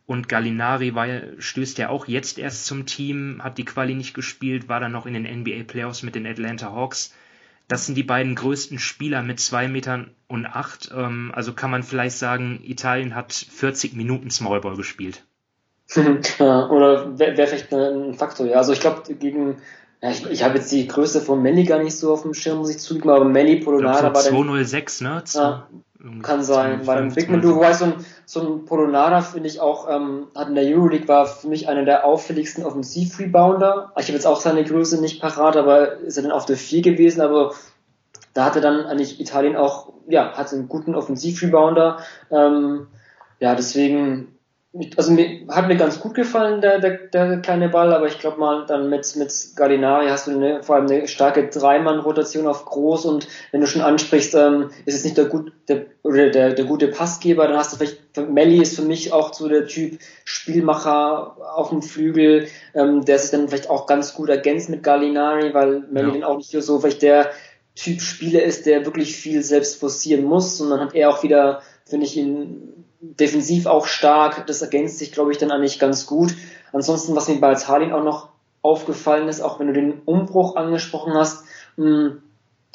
Und 0.07 0.29
Gallinari 0.29 0.94
war, 0.94 1.07
stößt 1.38 1.79
ja 1.79 1.88
auch 1.88 2.07
jetzt 2.07 2.38
erst 2.38 2.66
zum 2.66 2.85
Team, 2.85 3.40
hat 3.42 3.57
die 3.57 3.64
Quali 3.64 3.94
nicht 3.94 4.12
gespielt, 4.12 4.68
war 4.68 4.81
dann 4.81 4.92
noch 4.92 5.07
in 5.07 5.14
den 5.14 5.40
NBA 5.40 5.64
Playoffs 5.64 6.03
mit 6.03 6.14
den 6.14 6.27
Atlanta 6.27 6.72
Hawks. 6.72 7.14
Das 7.68 7.87
sind 7.87 7.94
die 7.94 8.03
beiden 8.03 8.35
größten 8.35 8.79
Spieler 8.79 9.22
mit 9.22 9.40
zwei 9.40 9.68
Metern 9.68 10.11
und 10.29 10.44
acht. 10.44 10.90
Ähm, 10.94 11.33
also 11.35 11.55
kann 11.55 11.70
man 11.70 11.83
vielleicht 11.83 12.18
sagen, 12.18 12.61
Italien 12.62 13.14
hat 13.14 13.33
40 13.33 13.94
Minuten 13.94 14.31
Smallball 14.31 14.77
gespielt. 14.77 15.24
oder 15.96 17.18
wäre 17.18 17.37
wär 17.37 17.46
vielleicht 17.46 17.72
ein 17.72 18.14
Faktor, 18.14 18.46
ja. 18.46 18.57
Also 18.57 18.72
ich 18.72 18.81
glaube, 18.81 19.14
gegen, 19.14 19.57
ja, 20.04 20.10
ich, 20.10 20.26
ich 20.30 20.44
habe 20.44 20.58
jetzt 20.58 20.70
die 20.70 20.86
Größe 20.86 21.22
von 21.22 21.40
Melli 21.40 21.64
gar 21.64 21.82
nicht 21.82 21.96
so 21.96 22.12
auf 22.12 22.24
dem 22.24 22.34
Schirm, 22.34 22.58
muss 22.58 22.68
ich 22.68 22.78
zugeben, 22.78 23.08
aber 23.08 23.24
Melli 23.24 23.60
Polonara 23.60 24.12
war 24.12 24.20
206, 24.20 25.00
ne? 25.00 25.24
Ja, 25.32 25.66
kann 26.20 26.42
sein. 26.42 26.86
Weil 26.86 26.98
ein 26.98 27.14
Bigman, 27.14 27.40
du 27.40 27.58
weißt, 27.58 27.78
so 27.78 27.84
ein, 27.86 27.94
so 28.26 28.40
ein 28.42 28.64
Polonara 28.66 29.22
finde 29.22 29.48
ich 29.48 29.60
auch, 29.60 29.88
ähm, 29.88 30.26
hat 30.36 30.48
in 30.48 30.56
der 30.56 30.64
Euroleague 30.64 31.08
war 31.08 31.24
für 31.24 31.48
mich 31.48 31.68
einer 31.68 31.86
der 31.86 32.04
auffälligsten 32.04 32.64
Offensiv-Rebounder. 32.64 33.92
Ich 33.96 34.08
habe 34.08 34.12
jetzt 34.12 34.26
auch 34.26 34.42
seine 34.42 34.62
Größe 34.62 35.00
nicht 35.00 35.22
parat, 35.22 35.56
aber 35.56 36.00
ist 36.00 36.18
er 36.18 36.24
dann 36.24 36.32
auf 36.32 36.44
der 36.44 36.58
4 36.58 36.82
gewesen, 36.82 37.22
aber 37.22 37.54
da 38.34 38.44
hatte 38.44 38.60
dann 38.60 38.84
eigentlich 38.84 39.18
Italien 39.20 39.56
auch, 39.56 39.94
ja, 40.06 40.32
hat 40.36 40.52
einen 40.52 40.68
guten 40.68 40.94
Offensiv-Rebounder. 40.94 42.00
Ähm, 42.30 42.88
ja, 43.40 43.54
deswegen 43.54 44.33
also 44.96 45.12
mir 45.12 45.46
hat 45.48 45.68
mir 45.68 45.76
ganz 45.76 46.00
gut 46.00 46.14
gefallen, 46.14 46.60
der, 46.60 46.80
der, 46.80 46.98
der 47.12 47.38
kleine 47.38 47.68
Ball, 47.68 47.92
aber 47.92 48.06
ich 48.08 48.18
glaube 48.18 48.40
mal, 48.40 48.66
dann 48.66 48.90
mit, 48.90 49.14
mit 49.14 49.32
Gallinari 49.54 50.08
hast 50.08 50.26
du 50.26 50.32
eine, 50.32 50.64
vor 50.64 50.74
allem 50.74 50.87
eine 50.87 51.06
starke 51.06 51.48
Dreimann-Rotation 51.48 52.48
auf 52.48 52.64
groß 52.64 53.04
und 53.04 53.28
wenn 53.52 53.60
du 53.60 53.68
schon 53.68 53.82
ansprichst, 53.82 54.34
ähm, 54.34 54.70
ist 54.84 54.96
es 54.96 55.04
nicht 55.04 55.16
der, 55.16 55.26
gut, 55.26 55.52
der, 55.68 55.87
oder 56.02 56.30
der, 56.30 56.54
der 56.54 56.64
gute 56.64 56.88
Passgeber, 56.88 57.46
dann 57.46 57.56
hast 57.56 57.72
du 57.72 57.76
vielleicht, 57.76 58.00
Melli 58.28 58.60
ist 58.60 58.74
für 58.74 58.82
mich 58.82 59.12
auch 59.12 59.32
so 59.32 59.48
der 59.48 59.66
Typ 59.66 60.00
Spielmacher 60.24 61.37
auf 61.54 61.68
dem 61.68 61.82
Flügel, 61.82 62.48
ähm, 62.74 63.04
der 63.04 63.20
sich 63.20 63.30
dann 63.30 63.48
vielleicht 63.48 63.70
auch 63.70 63.87
ganz 63.87 64.14
gut 64.14 64.28
ergänzt 64.28 64.70
mit 64.70 64.82
Gallinari, 64.82 65.54
weil 65.54 65.84
Melli 65.90 66.08
ja. 66.08 66.14
dann 66.14 66.24
auch 66.24 66.37
nicht 66.37 66.50
so 66.50 66.80
vielleicht 66.80 67.02
der 67.02 67.30
Typ 67.76 68.00
Spieler 68.00 68.42
ist, 68.42 68.66
der 68.66 68.84
wirklich 68.84 69.16
viel 69.16 69.42
selbst 69.42 69.78
forcieren 69.78 70.24
muss, 70.24 70.58
sondern 70.58 70.80
hat 70.80 70.94
er 70.94 71.10
auch 71.10 71.22
wieder, 71.22 71.62
finde 71.84 72.06
ich, 72.06 72.16
ihn 72.16 72.83
defensiv 73.18 73.66
auch 73.66 73.86
stark. 73.86 74.46
Das 74.46 74.62
ergänzt 74.62 74.98
sich, 74.98 75.12
glaube 75.12 75.32
ich, 75.32 75.38
dann 75.38 75.50
eigentlich 75.50 75.78
ganz 75.78 76.06
gut. 76.06 76.34
Ansonsten, 76.72 77.14
was 77.14 77.28
mir 77.28 77.40
bei 77.40 77.52
Italien 77.52 77.92
auch 77.92 78.04
noch 78.04 78.28
aufgefallen 78.62 79.28
ist, 79.28 79.40
auch 79.40 79.60
wenn 79.60 79.68
du 79.68 79.72
den 79.74 80.00
Umbruch 80.04 80.56
angesprochen 80.56 81.14
hast, 81.14 81.44
hm, 81.76 82.22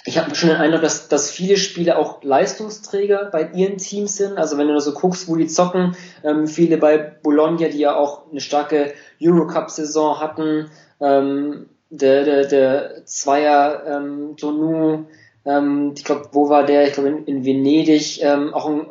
ich 0.05 0.17
habe 0.17 0.33
schon 0.33 0.49
den 0.49 0.57
Eindruck, 0.57 0.81
dass, 0.81 1.09
dass 1.09 1.29
viele 1.29 1.57
Spieler 1.57 1.97
auch 1.97 2.23
Leistungsträger 2.23 3.29
bei 3.31 3.49
ihren 3.53 3.77
Teams 3.77 4.15
sind. 4.15 4.37
Also 4.37 4.57
wenn 4.57 4.67
du 4.67 4.79
so 4.79 4.93
guckst, 4.93 5.27
wo 5.27 5.35
die 5.35 5.47
zocken, 5.47 5.95
ähm, 6.23 6.47
viele 6.47 6.77
bei 6.77 6.97
Bologna, 6.97 7.67
die 7.67 7.79
ja 7.79 7.95
auch 7.95 8.29
eine 8.31 8.39
starke 8.39 8.93
Eurocup-Saison 9.21 10.19
hatten, 10.19 10.71
ähm, 11.01 11.69
der, 11.89 12.23
der, 12.23 12.45
der 12.45 13.05
Zweier 13.05 13.83
ähm, 13.85 14.37
Tonu, 14.37 15.05
ähm, 15.45 15.93
ich 15.97 16.03
glaube, 16.03 16.29
wo 16.31 16.49
war 16.49 16.65
der? 16.65 16.87
Ich 16.87 16.93
glaube 16.93 17.09
in, 17.09 17.25
in 17.25 17.45
Venedig, 17.45 18.21
ähm, 18.21 18.53
auch 18.53 18.69
ein 18.69 18.85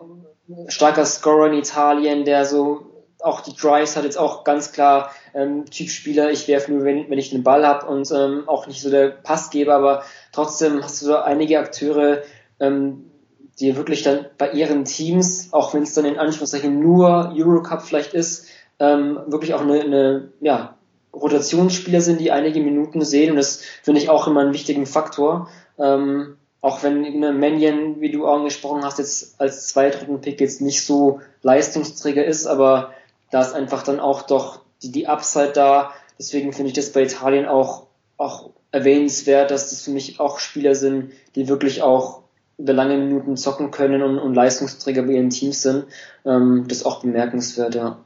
starker 0.68 1.04
Scorer 1.04 1.48
in 1.48 1.58
Italien, 1.58 2.24
der 2.24 2.44
so 2.44 2.86
auch 3.20 3.40
die 3.40 3.54
Drives 3.54 3.96
hat 3.96 4.04
jetzt 4.04 4.18
auch 4.18 4.44
ganz 4.44 4.72
klar 4.72 5.10
ähm, 5.34 5.66
Typ 5.66 5.88
Spieler, 5.88 6.30
ich 6.30 6.46
werfe 6.46 6.72
nur, 6.72 6.84
wenn, 6.84 7.10
wenn 7.10 7.18
ich 7.18 7.30
den 7.30 7.42
Ball 7.42 7.66
habe 7.66 7.86
und 7.86 8.10
ähm, 8.12 8.44
auch 8.48 8.66
nicht 8.66 8.80
so 8.80 8.90
der 8.90 9.08
Passgeber, 9.08 9.74
aber 9.74 10.04
trotzdem 10.32 10.82
hast 10.82 11.02
du 11.02 11.06
so 11.06 11.16
einige 11.16 11.58
Akteure, 11.58 12.22
ähm, 12.60 13.10
die 13.58 13.76
wirklich 13.76 14.02
dann 14.02 14.26
bei 14.38 14.52
ihren 14.52 14.84
Teams, 14.84 15.52
auch 15.52 15.74
wenn 15.74 15.82
es 15.82 15.94
dann 15.94 16.04
in 16.04 16.18
Anführungszeichen 16.18 16.78
nur 16.78 17.32
Eurocup 17.36 17.82
vielleicht 17.82 18.14
ist, 18.14 18.46
ähm, 18.78 19.18
wirklich 19.26 19.54
auch 19.54 19.62
eine, 19.62 19.80
eine 19.80 20.32
ja, 20.40 20.76
Rotationsspieler 21.12 22.00
sind, 22.00 22.20
die 22.20 22.30
einige 22.30 22.60
Minuten 22.60 23.02
sehen 23.02 23.30
und 23.30 23.36
das 23.36 23.62
finde 23.82 24.00
ich 24.00 24.10
auch 24.10 24.28
immer 24.28 24.40
einen 24.40 24.54
wichtigen 24.54 24.86
Faktor. 24.86 25.48
Ähm, 25.76 26.36
auch 26.60 26.82
wenn 26.82 27.04
eine 27.04 27.32
Mannion, 27.32 28.00
wie 28.00 28.10
du 28.10 28.26
angesprochen 28.26 28.84
hast, 28.84 28.98
jetzt 28.98 29.40
als 29.40 29.68
Zweitrunden-Pick 29.68 30.40
jetzt 30.40 30.60
nicht 30.60 30.84
so 30.84 31.20
Leistungsträger 31.42 32.24
ist, 32.24 32.46
aber 32.46 32.94
da 33.30 33.40
ist 33.42 33.54
einfach 33.54 33.82
dann 33.82 34.00
auch 34.00 34.22
doch 34.22 34.60
die, 34.82 34.90
die 34.90 35.06
Upside 35.06 35.52
da. 35.52 35.92
Deswegen 36.18 36.52
finde 36.52 36.68
ich 36.70 36.74
das 36.74 36.92
bei 36.92 37.02
Italien 37.02 37.46
auch, 37.46 37.86
auch 38.16 38.50
erwähnenswert, 38.72 39.50
dass 39.50 39.70
das 39.70 39.82
für 39.82 39.90
mich 39.90 40.18
auch 40.18 40.40
Spieler 40.40 40.74
sind, 40.74 41.12
die 41.36 41.48
wirklich 41.48 41.82
auch 41.82 42.22
über 42.58 42.72
lange 42.72 42.98
Minuten 42.98 43.36
zocken 43.36 43.70
können 43.70 44.02
und, 44.02 44.18
und 44.18 44.34
Leistungsträger 44.34 45.02
bei 45.02 45.12
ihren 45.12 45.30
Teams 45.30 45.62
sind. 45.62 45.84
Ähm, 46.24 46.64
das 46.66 46.78
ist 46.78 46.86
auch 46.86 47.02
bemerkenswert, 47.02 47.76
ja. 47.76 47.98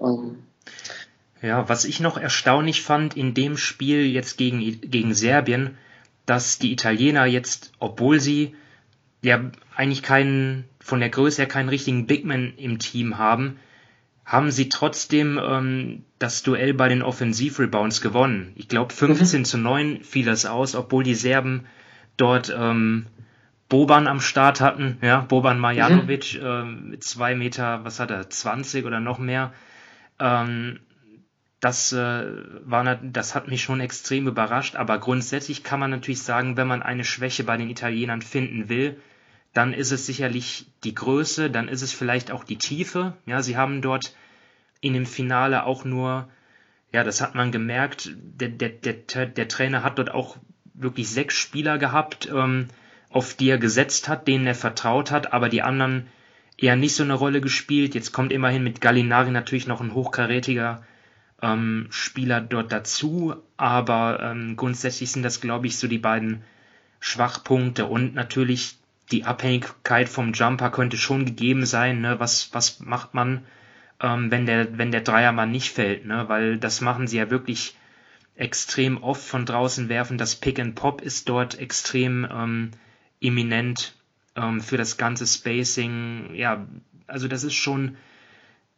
Ähm. 0.00 0.38
Ja, 1.42 1.68
was 1.68 1.84
ich 1.84 2.00
noch 2.00 2.16
erstaunlich 2.16 2.82
fand 2.82 3.16
in 3.16 3.34
dem 3.34 3.56
Spiel 3.56 4.06
jetzt 4.06 4.36
gegen, 4.36 4.80
gegen 4.80 5.14
Serbien, 5.14 5.76
dass 6.26 6.58
die 6.58 6.72
Italiener 6.72 7.26
jetzt, 7.26 7.72
obwohl 7.78 8.20
sie 8.20 8.54
ja 9.22 9.40
eigentlich 9.74 10.02
keinen, 10.02 10.64
von 10.80 11.00
der 11.00 11.10
Größe 11.10 11.42
her 11.42 11.48
keinen 11.48 11.68
richtigen 11.68 12.06
Bigman 12.06 12.54
im 12.56 12.78
Team 12.78 13.18
haben, 13.18 13.58
haben 14.24 14.50
sie 14.50 14.68
trotzdem 14.68 15.38
ähm, 15.42 16.04
das 16.18 16.42
Duell 16.42 16.72
bei 16.72 16.88
den 16.88 17.02
Offensivrebounds 17.02 18.00
gewonnen. 18.00 18.52
Ich 18.56 18.68
glaube 18.68 18.92
15 18.92 19.40
mhm. 19.40 19.44
zu 19.44 19.58
9 19.58 20.02
fiel 20.02 20.24
das 20.24 20.46
aus, 20.46 20.74
obwohl 20.74 21.04
die 21.04 21.14
Serben 21.14 21.66
dort 22.16 22.54
ähm, 22.56 23.06
Boban 23.68 24.06
am 24.06 24.20
Start 24.20 24.60
hatten, 24.60 24.98
ja, 25.02 25.20
Boban 25.20 25.58
Marjanovic 25.58 26.40
mhm. 26.40 26.46
äh, 26.46 26.64
mit 26.64 27.04
zwei 27.04 27.34
Meter, 27.34 27.84
was 27.84 28.00
hat 28.00 28.10
er, 28.10 28.28
20 28.28 28.84
oder 28.86 29.00
noch 29.00 29.18
mehr. 29.18 29.52
Ähm, 30.18 30.80
das 31.64 31.94
äh, 31.94 32.26
war, 32.66 32.96
das 32.96 33.34
hat 33.34 33.48
mich 33.48 33.62
schon 33.62 33.80
extrem 33.80 34.28
überrascht. 34.28 34.76
Aber 34.76 34.98
grundsätzlich 34.98 35.64
kann 35.64 35.80
man 35.80 35.90
natürlich 35.90 36.22
sagen, 36.22 36.58
wenn 36.58 36.66
man 36.66 36.82
eine 36.82 37.04
Schwäche 37.04 37.42
bei 37.42 37.56
den 37.56 37.70
Italienern 37.70 38.20
finden 38.20 38.68
will, 38.68 39.00
dann 39.54 39.72
ist 39.72 39.90
es 39.90 40.04
sicherlich 40.04 40.66
die 40.82 40.94
Größe, 40.94 41.50
dann 41.50 41.68
ist 41.68 41.80
es 41.80 41.94
vielleicht 41.94 42.30
auch 42.30 42.44
die 42.44 42.58
Tiefe. 42.58 43.14
Ja, 43.24 43.40
sie 43.40 43.56
haben 43.56 43.80
dort 43.80 44.14
in 44.82 44.92
dem 44.92 45.06
Finale 45.06 45.64
auch 45.64 45.86
nur, 45.86 46.28
ja, 46.92 47.02
das 47.02 47.22
hat 47.22 47.34
man 47.34 47.50
gemerkt, 47.50 48.10
der, 48.14 48.50
der, 48.50 48.68
der, 48.68 49.26
der 49.26 49.48
Trainer 49.48 49.82
hat 49.82 49.98
dort 49.98 50.10
auch 50.10 50.36
wirklich 50.74 51.08
sechs 51.08 51.34
Spieler 51.34 51.78
gehabt, 51.78 52.28
ähm, 52.30 52.68
auf 53.08 53.34
die 53.34 53.48
er 53.48 53.58
gesetzt 53.58 54.08
hat, 54.08 54.28
denen 54.28 54.46
er 54.46 54.54
vertraut 54.54 55.10
hat, 55.10 55.32
aber 55.32 55.48
die 55.48 55.62
anderen 55.62 56.08
eher 56.58 56.76
nicht 56.76 56.94
so 56.94 57.04
eine 57.04 57.14
Rolle 57.14 57.40
gespielt. 57.40 57.94
Jetzt 57.94 58.12
kommt 58.12 58.32
immerhin 58.32 58.64
mit 58.64 58.82
Gallinari 58.82 59.30
natürlich 59.30 59.66
noch 59.66 59.80
ein 59.80 59.94
hochkarätiger 59.94 60.84
ähm, 61.44 61.88
Spieler 61.90 62.40
dort 62.40 62.72
dazu, 62.72 63.36
aber 63.58 64.20
ähm, 64.22 64.56
grundsätzlich 64.56 65.12
sind 65.12 65.22
das, 65.22 65.42
glaube 65.42 65.66
ich, 65.66 65.76
so 65.76 65.86
die 65.86 65.98
beiden 65.98 66.42
Schwachpunkte 67.00 67.84
und 67.84 68.14
natürlich 68.14 68.78
die 69.12 69.24
Abhängigkeit 69.24 70.08
vom 70.08 70.32
Jumper 70.32 70.70
könnte 70.70 70.96
schon 70.96 71.26
gegeben 71.26 71.66
sein. 71.66 72.00
Ne? 72.00 72.18
Was, 72.18 72.54
was 72.54 72.80
macht 72.80 73.12
man, 73.12 73.44
ähm, 74.00 74.30
wenn 74.30 74.46
der, 74.46 74.78
wenn 74.78 74.90
der 74.90 75.02
Dreier 75.02 75.32
mal 75.32 75.46
nicht 75.46 75.70
fällt? 75.70 76.06
Ne? 76.06 76.24
Weil 76.28 76.56
das 76.56 76.80
machen 76.80 77.06
sie 77.06 77.18
ja 77.18 77.28
wirklich 77.28 77.76
extrem 78.36 79.02
oft 79.02 79.22
von 79.22 79.44
draußen 79.44 79.90
werfen. 79.90 80.16
Das 80.16 80.36
Pick 80.36 80.58
and 80.58 80.74
Pop 80.74 81.02
ist 81.02 81.28
dort 81.28 81.58
extrem 81.58 82.26
ähm, 82.32 82.70
eminent 83.20 83.94
ähm, 84.34 84.62
für 84.62 84.78
das 84.78 84.96
ganze 84.96 85.26
Spacing. 85.26 86.34
Ja, 86.34 86.66
also 87.06 87.28
das 87.28 87.44
ist 87.44 87.54
schon 87.54 87.98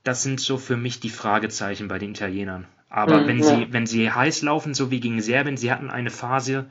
das 0.06 0.22
sind 0.22 0.40
so 0.40 0.56
für 0.56 0.76
mich 0.76 1.00
die 1.00 1.10
Fragezeichen 1.10 1.88
bei 1.88 1.98
den 1.98 2.10
Italienern. 2.10 2.66
Aber 2.88 3.22
mhm, 3.22 3.26
wenn 3.26 3.38
ja. 3.40 3.44
sie, 3.44 3.72
wenn 3.72 3.86
sie 3.86 4.10
heiß 4.10 4.42
laufen, 4.42 4.72
so 4.72 4.90
wie 4.90 5.00
gegen 5.00 5.20
Serbien, 5.20 5.56
sie 5.56 5.72
hatten 5.72 5.90
eine 5.90 6.10
Phase 6.10 6.66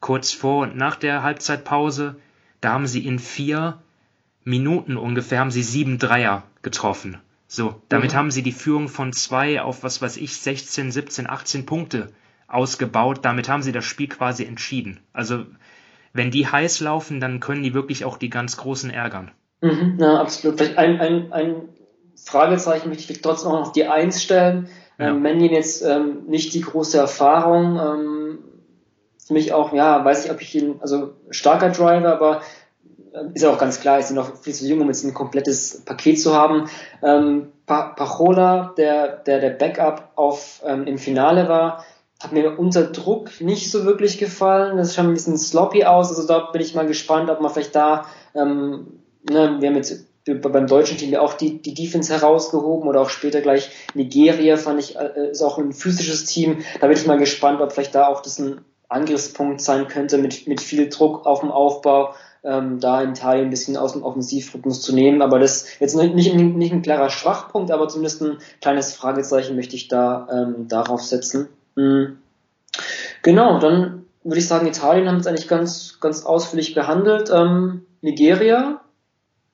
kurz 0.00 0.32
vor 0.32 0.62
und 0.62 0.76
nach 0.76 0.96
der 0.96 1.22
Halbzeitpause, 1.22 2.16
da 2.60 2.72
haben 2.72 2.86
sie 2.86 3.06
in 3.06 3.18
vier 3.18 3.78
Minuten 4.42 4.96
ungefähr 4.96 5.38
haben 5.38 5.50
sie 5.50 5.62
sieben 5.62 5.98
Dreier 5.98 6.44
getroffen. 6.62 7.18
So, 7.46 7.80
damit 7.88 8.12
mhm. 8.12 8.16
haben 8.16 8.30
sie 8.30 8.42
die 8.42 8.52
Führung 8.52 8.88
von 8.88 9.12
zwei 9.12 9.60
auf 9.60 9.82
was 9.84 10.02
weiß 10.02 10.16
ich 10.16 10.36
16, 10.36 10.90
17, 10.90 11.28
18 11.28 11.66
Punkte 11.66 12.12
ausgebaut. 12.48 13.20
Damit 13.22 13.48
haben 13.48 13.62
sie 13.62 13.72
das 13.72 13.84
Spiel 13.84 14.08
quasi 14.08 14.44
entschieden. 14.44 15.00
Also 15.12 15.46
wenn 16.12 16.30
die 16.30 16.48
heiß 16.48 16.80
laufen, 16.80 17.20
dann 17.20 17.38
können 17.38 17.62
die 17.62 17.74
wirklich 17.74 18.04
auch 18.04 18.18
die 18.18 18.30
ganz 18.30 18.56
Großen 18.56 18.90
ärgern. 18.90 19.30
Mhm, 19.60 19.98
ja, 20.00 20.20
absolut. 20.20 20.58
Vielleicht 20.58 20.78
ein, 20.78 21.00
ein, 21.00 21.32
ein 21.32 21.68
Fragezeichen 22.24 22.88
möchte 22.88 23.12
ich 23.12 23.22
trotzdem 23.22 23.50
auch 23.50 23.60
noch 23.60 23.72
die 23.72 23.86
Eins 23.86 24.22
stellen. 24.22 24.68
Ja. 24.98 25.08
Ähm, 25.08 25.22
Mannion 25.22 25.52
jetzt 25.52 25.82
ähm, 25.82 26.26
nicht 26.26 26.54
die 26.54 26.60
große 26.60 26.98
Erfahrung. 26.98 27.78
Ähm, 27.78 28.38
für 29.26 29.34
mich 29.34 29.52
auch, 29.52 29.72
ja, 29.72 30.04
weiß 30.04 30.24
ich, 30.24 30.30
ob 30.30 30.40
ich 30.40 30.54
ihn, 30.54 30.76
also 30.80 31.14
starker 31.30 31.70
Driver, 31.70 32.12
aber 32.12 32.42
äh, 33.12 33.24
ist 33.34 33.42
ja 33.42 33.50
auch 33.50 33.58
ganz 33.58 33.80
klar, 33.80 33.98
ist 33.98 34.10
noch 34.10 34.36
viel 34.36 34.54
zu 34.54 34.66
jung, 34.66 34.80
um 34.80 34.88
jetzt 34.88 35.04
ein 35.04 35.14
komplettes 35.14 35.82
Paket 35.84 36.20
zu 36.20 36.34
haben. 36.34 36.68
Ähm, 37.02 37.52
pa 37.66 37.90
Pachola, 37.90 38.74
der, 38.76 39.18
der 39.18 39.40
der 39.40 39.50
Backup 39.50 40.10
auf 40.16 40.62
ähm, 40.66 40.86
im 40.86 40.98
Finale 40.98 41.48
war, 41.48 41.84
hat 42.22 42.32
mir 42.32 42.58
unter 42.58 42.84
Druck 42.84 43.40
nicht 43.40 43.70
so 43.70 43.84
wirklich 43.84 44.18
gefallen. 44.18 44.76
Das 44.76 44.94
schaut 44.94 45.06
ein 45.06 45.14
bisschen 45.14 45.38
sloppy 45.38 45.84
aus. 45.84 46.10
Also 46.10 46.26
da 46.26 46.50
bin 46.50 46.60
ich 46.60 46.74
mal 46.74 46.86
gespannt, 46.86 47.30
ob 47.30 47.40
man 47.40 47.50
vielleicht 47.50 47.74
da, 47.74 48.06
ähm, 48.34 49.00
ne, 49.28 49.56
wir 49.60 49.68
haben 49.68 49.76
jetzt 49.76 50.09
beim 50.26 50.66
deutschen 50.66 50.98
Team 50.98 51.10
ja 51.10 51.20
auch 51.20 51.34
die, 51.34 51.62
die 51.62 51.74
Defense 51.74 52.12
herausgehoben 52.12 52.88
oder 52.88 53.00
auch 53.00 53.08
später 53.08 53.40
gleich 53.40 53.70
Nigeria 53.94 54.56
fand 54.56 54.80
ich, 54.80 54.96
äh, 54.96 55.30
ist 55.30 55.42
auch 55.42 55.58
ein 55.58 55.72
physisches 55.72 56.26
Team. 56.26 56.58
Da 56.80 56.86
bin 56.86 56.96
ich 56.96 57.06
mal 57.06 57.18
gespannt, 57.18 57.60
ob 57.60 57.72
vielleicht 57.72 57.94
da 57.94 58.06
auch 58.06 58.20
das 58.20 58.38
ein 58.38 58.60
Angriffspunkt 58.88 59.60
sein 59.60 59.88
könnte 59.88 60.18
mit, 60.18 60.46
mit 60.46 60.60
viel 60.60 60.88
Druck 60.88 61.24
auf 61.24 61.40
dem 61.40 61.50
Aufbau, 61.50 62.14
ähm, 62.42 62.80
da 62.80 63.02
in 63.02 63.10
Italien 63.10 63.46
ein 63.46 63.50
bisschen 63.50 63.76
aus 63.76 63.92
dem 63.92 64.02
Offensivrhythmus 64.02 64.82
zu 64.82 64.94
nehmen. 64.94 65.22
Aber 65.22 65.38
das 65.38 65.66
jetzt 65.78 65.94
nicht, 65.96 66.14
nicht, 66.14 66.34
nicht 66.34 66.72
ein 66.72 66.82
klarer 66.82 67.08
Schwachpunkt, 67.08 67.70
aber 67.70 67.88
zumindest 67.88 68.22
ein 68.22 68.38
kleines 68.60 68.94
Fragezeichen 68.94 69.56
möchte 69.56 69.76
ich 69.76 69.88
da 69.88 70.28
ähm, 70.30 70.68
darauf 70.68 71.02
setzen. 71.02 71.48
Mhm. 71.76 72.18
Genau, 73.22 73.58
dann 73.58 74.06
würde 74.22 74.38
ich 74.38 74.48
sagen, 74.48 74.66
Italien 74.66 75.08
haben 75.08 75.16
es 75.16 75.26
eigentlich 75.26 75.48
ganz, 75.48 75.98
ganz 76.00 76.24
ausführlich 76.24 76.74
behandelt. 76.74 77.30
Ähm, 77.32 77.86
Nigeria, 78.02 78.80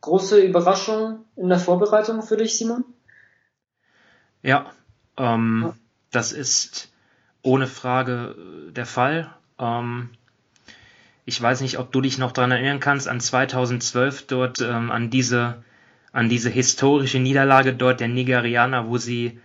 große 0.07 0.41
Überraschung 0.41 1.25
in 1.35 1.49
der 1.49 1.59
Vorbereitung 1.59 2.23
für 2.23 2.37
dich, 2.37 2.57
Simon? 2.57 2.85
Ja, 4.43 4.71
ähm, 5.17 5.63
ja. 5.67 5.75
das 6.13 6.33
ist 6.33 6.93
ohne 7.43 7.67
Frage 7.67 8.37
äh, 8.69 8.73
der 8.73 8.87
Fall. 8.87 9.35
Ähm, 9.59 10.11
ich 11.25 11.43
weiß 11.43 11.61
nicht, 11.61 11.79
ob 11.79 11.91
du 11.91 12.01
dich 12.01 12.19
noch 12.19 12.31
daran 12.31 12.53
erinnern 12.53 12.79
kannst, 12.79 13.09
an 13.09 13.21
2012 13.21 14.29
dort, 14.29 14.61
ähm, 14.61 14.93
an 14.93 15.11
diese, 15.11 15.65
an 16.13 16.29
diese 16.29 16.51
historische 16.51 17.19
Niederlage 17.19 17.75
dort 17.75 17.99
der 17.99 18.09
Nigerianer, 18.09 18.87
wo 18.87 18.99
sie 18.99 19.41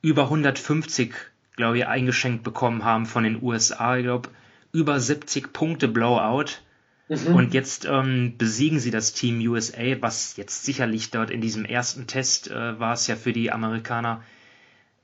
über 0.00 0.24
150, 0.24 1.12
glaube 1.56 1.78
ich, 1.78 1.86
eingeschenkt 1.88 2.44
bekommen 2.44 2.84
haben 2.84 3.06
von 3.06 3.24
den 3.24 3.42
USA. 3.42 3.96
Ich 3.96 4.04
glaube, 4.04 4.28
über 4.70 5.00
70 5.00 5.52
Punkte 5.52 5.88
Blowout. 5.88 6.60
Mhm. 7.08 7.34
Und 7.34 7.54
jetzt 7.54 7.84
ähm, 7.84 8.34
besiegen 8.38 8.80
sie 8.80 8.90
das 8.90 9.12
Team 9.12 9.38
USA, 9.46 10.00
was 10.00 10.36
jetzt 10.36 10.64
sicherlich 10.64 11.10
dort 11.10 11.30
in 11.30 11.40
diesem 11.40 11.64
ersten 11.64 12.06
Test 12.06 12.50
äh, 12.50 12.78
war 12.80 12.94
es 12.94 13.06
ja 13.06 13.16
für 13.16 13.32
die 13.32 13.52
Amerikaner. 13.52 14.22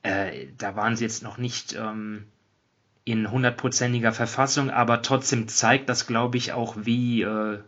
Äh, 0.03 0.47
da 0.57 0.77
waren 0.77 0.97
sie 0.97 1.05
jetzt 1.05 1.23
noch 1.23 1.37
nicht 1.37 1.75
ähm, 1.75 2.25
in 3.05 3.31
hundertprozentiger 3.31 4.13
Verfassung, 4.13 4.71
aber 4.71 5.03
trotzdem 5.03 5.49
zeigt 5.49 5.89
das, 5.89 6.07
glaube 6.07 6.39
ich, 6.39 6.53
auch, 6.53 6.75
wie 6.79 7.23
äh, 7.23 7.59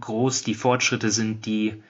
groß 0.00 0.42
die 0.42 0.54
Fortschritte 0.54 1.10
sind, 1.10 1.44
die 1.46 1.82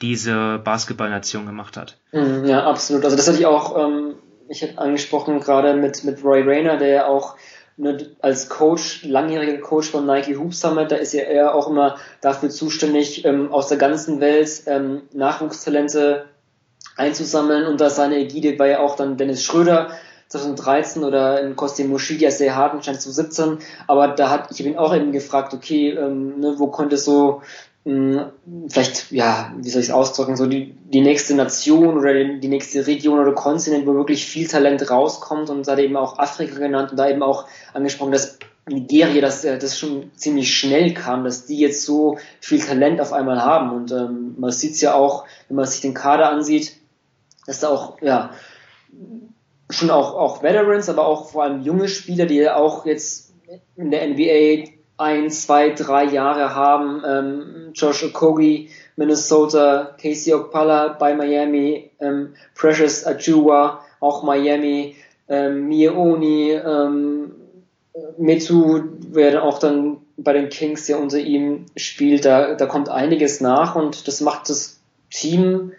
diese 0.00 0.58
Basketballnation 0.58 1.46
gemacht 1.46 1.76
hat. 1.76 1.98
Mhm, 2.12 2.44
ja, 2.44 2.64
absolut. 2.64 3.04
Also 3.04 3.16
das 3.16 3.28
hatte 3.28 3.38
ich 3.38 3.46
auch, 3.46 3.76
ähm, 3.76 4.14
ich 4.48 4.62
hätte 4.62 4.78
angesprochen 4.78 5.40
gerade 5.40 5.74
mit, 5.74 6.04
mit 6.04 6.24
Roy 6.24 6.42
Rayner, 6.42 6.76
der 6.76 6.88
ja 6.88 7.06
auch 7.06 7.36
ne, 7.78 8.10
als 8.20 8.48
Coach, 8.48 9.04
langjähriger 9.04 9.58
Coach 9.58 9.90
von 9.90 10.06
Nike 10.06 10.36
Hoop 10.36 10.52
Summit, 10.52 10.90
da 10.92 10.96
ist 10.96 11.14
ja 11.14 11.22
er 11.22 11.54
auch 11.54 11.68
immer 11.68 11.96
dafür 12.20 12.50
zuständig, 12.50 13.24
ähm, 13.24 13.52
aus 13.52 13.68
der 13.68 13.78
ganzen 13.78 14.20
Welt 14.20 14.62
ähm, 14.66 15.02
Nachwuchstalente 15.12 16.26
einzusammeln. 16.96 17.66
Und 17.66 17.80
da 17.80 17.88
seine 17.88 18.18
Ägide 18.18 18.58
war 18.58 18.66
ja 18.66 18.80
auch 18.80 18.96
dann 18.96 19.16
Dennis 19.16 19.42
Schröder 19.42 19.90
2013 20.28 21.04
oder 21.04 21.40
in 21.40 21.56
Kostin 21.56 21.88
Moschidi 21.88 22.26
als 22.26 22.38
sehr 22.38 22.54
Hartenstein 22.54 23.00
zu 23.00 23.10
17. 23.10 23.58
Aber 23.86 24.08
da 24.08 24.28
hat 24.28 24.50
ich 24.50 24.60
ihn 24.60 24.76
auch 24.76 24.94
eben 24.94 25.12
gefragt, 25.12 25.54
okay, 25.54 25.90
ähm, 25.90 26.40
ne, 26.40 26.54
wo 26.58 26.66
konnte 26.66 26.98
so 26.98 27.42
mh, 27.84 28.32
hm, 28.44 28.68
vielleicht, 28.68 29.10
ja, 29.12 29.52
wie 29.56 29.70
soll 29.70 29.82
ich 29.82 29.88
es 29.88 29.94
ausdrücken, 29.94 30.36
so 30.36 30.46
die, 30.46 30.74
die 30.84 31.00
nächste 31.00 31.34
Nation 31.34 31.96
oder 31.98 32.12
die, 32.12 32.48
nächste 32.48 32.86
Region 32.86 33.18
oder 33.18 33.32
Kontinent, 33.32 33.86
wo 33.86 33.94
wirklich 33.94 34.26
viel 34.26 34.46
Talent 34.46 34.90
rauskommt 34.90 35.50
und 35.50 35.66
da 35.66 35.76
eben 35.78 35.96
auch 35.96 36.18
Afrika 36.18 36.58
genannt 36.58 36.90
und 36.90 36.96
da 36.96 37.08
eben 37.08 37.22
auch 37.22 37.46
angesprochen, 37.72 38.12
dass 38.12 38.38
Nigeria, 38.68 39.20
dass 39.20 39.44
äh, 39.44 39.58
das 39.58 39.78
schon 39.78 40.10
ziemlich 40.14 40.54
schnell 40.54 40.92
kam, 40.94 41.24
dass 41.24 41.46
die 41.46 41.58
jetzt 41.58 41.84
so 41.84 42.18
viel 42.40 42.60
Talent 42.60 43.00
auf 43.00 43.12
einmal 43.12 43.42
haben. 43.42 43.74
Und 43.74 43.92
ähm, 43.92 44.34
man 44.38 44.50
sieht 44.50 44.80
ja 44.80 44.94
auch, 44.94 45.24
wenn 45.48 45.56
man 45.56 45.66
sich 45.66 45.80
den 45.80 45.94
Kader 45.94 46.30
ansieht, 46.30 46.76
dass 47.46 47.60
da 47.60 47.68
auch, 47.68 48.00
ja, 48.02 48.30
schon 49.70 49.90
auch, 49.90 50.14
auch 50.14 50.42
Veterans, 50.42 50.88
aber 50.88 51.06
auch 51.06 51.30
vor 51.30 51.44
allem 51.44 51.62
junge 51.62 51.88
Spieler, 51.88 52.26
die 52.26 52.48
auch 52.48 52.86
jetzt 52.86 53.32
in 53.76 53.90
der 53.90 54.06
NBA 54.08 54.70
ein, 54.98 55.30
zwei, 55.30 55.70
drei 55.70 56.04
Jahre 56.04 56.54
haben. 56.54 57.02
Ähm, 57.06 57.70
Josh 57.74 58.04
Okogi, 58.04 58.70
Minnesota, 58.96 59.96
Casey 60.00 60.34
Okpala 60.34 60.88
bei 60.88 61.14
Miami, 61.14 61.90
ähm, 62.00 62.34
Precious 62.54 63.06
Ajua, 63.06 63.80
auch 64.00 64.22
Miami, 64.22 64.96
ähm, 65.28 65.68
Mieoni, 65.68 66.52
ähm, 66.52 67.32
Metu, 68.16 68.82
wer 69.10 69.42
auch 69.42 69.58
dann 69.58 69.98
bei 70.16 70.32
den 70.32 70.48
Kings 70.48 70.88
ja 70.88 70.96
unter 70.96 71.18
ihm 71.18 71.66
spielt, 71.76 72.24
da, 72.24 72.54
da 72.54 72.66
kommt 72.66 72.88
einiges 72.88 73.40
nach 73.40 73.76
und 73.76 74.08
das 74.08 74.20
macht 74.20 74.48
das 74.48 74.80
Team 75.10 75.72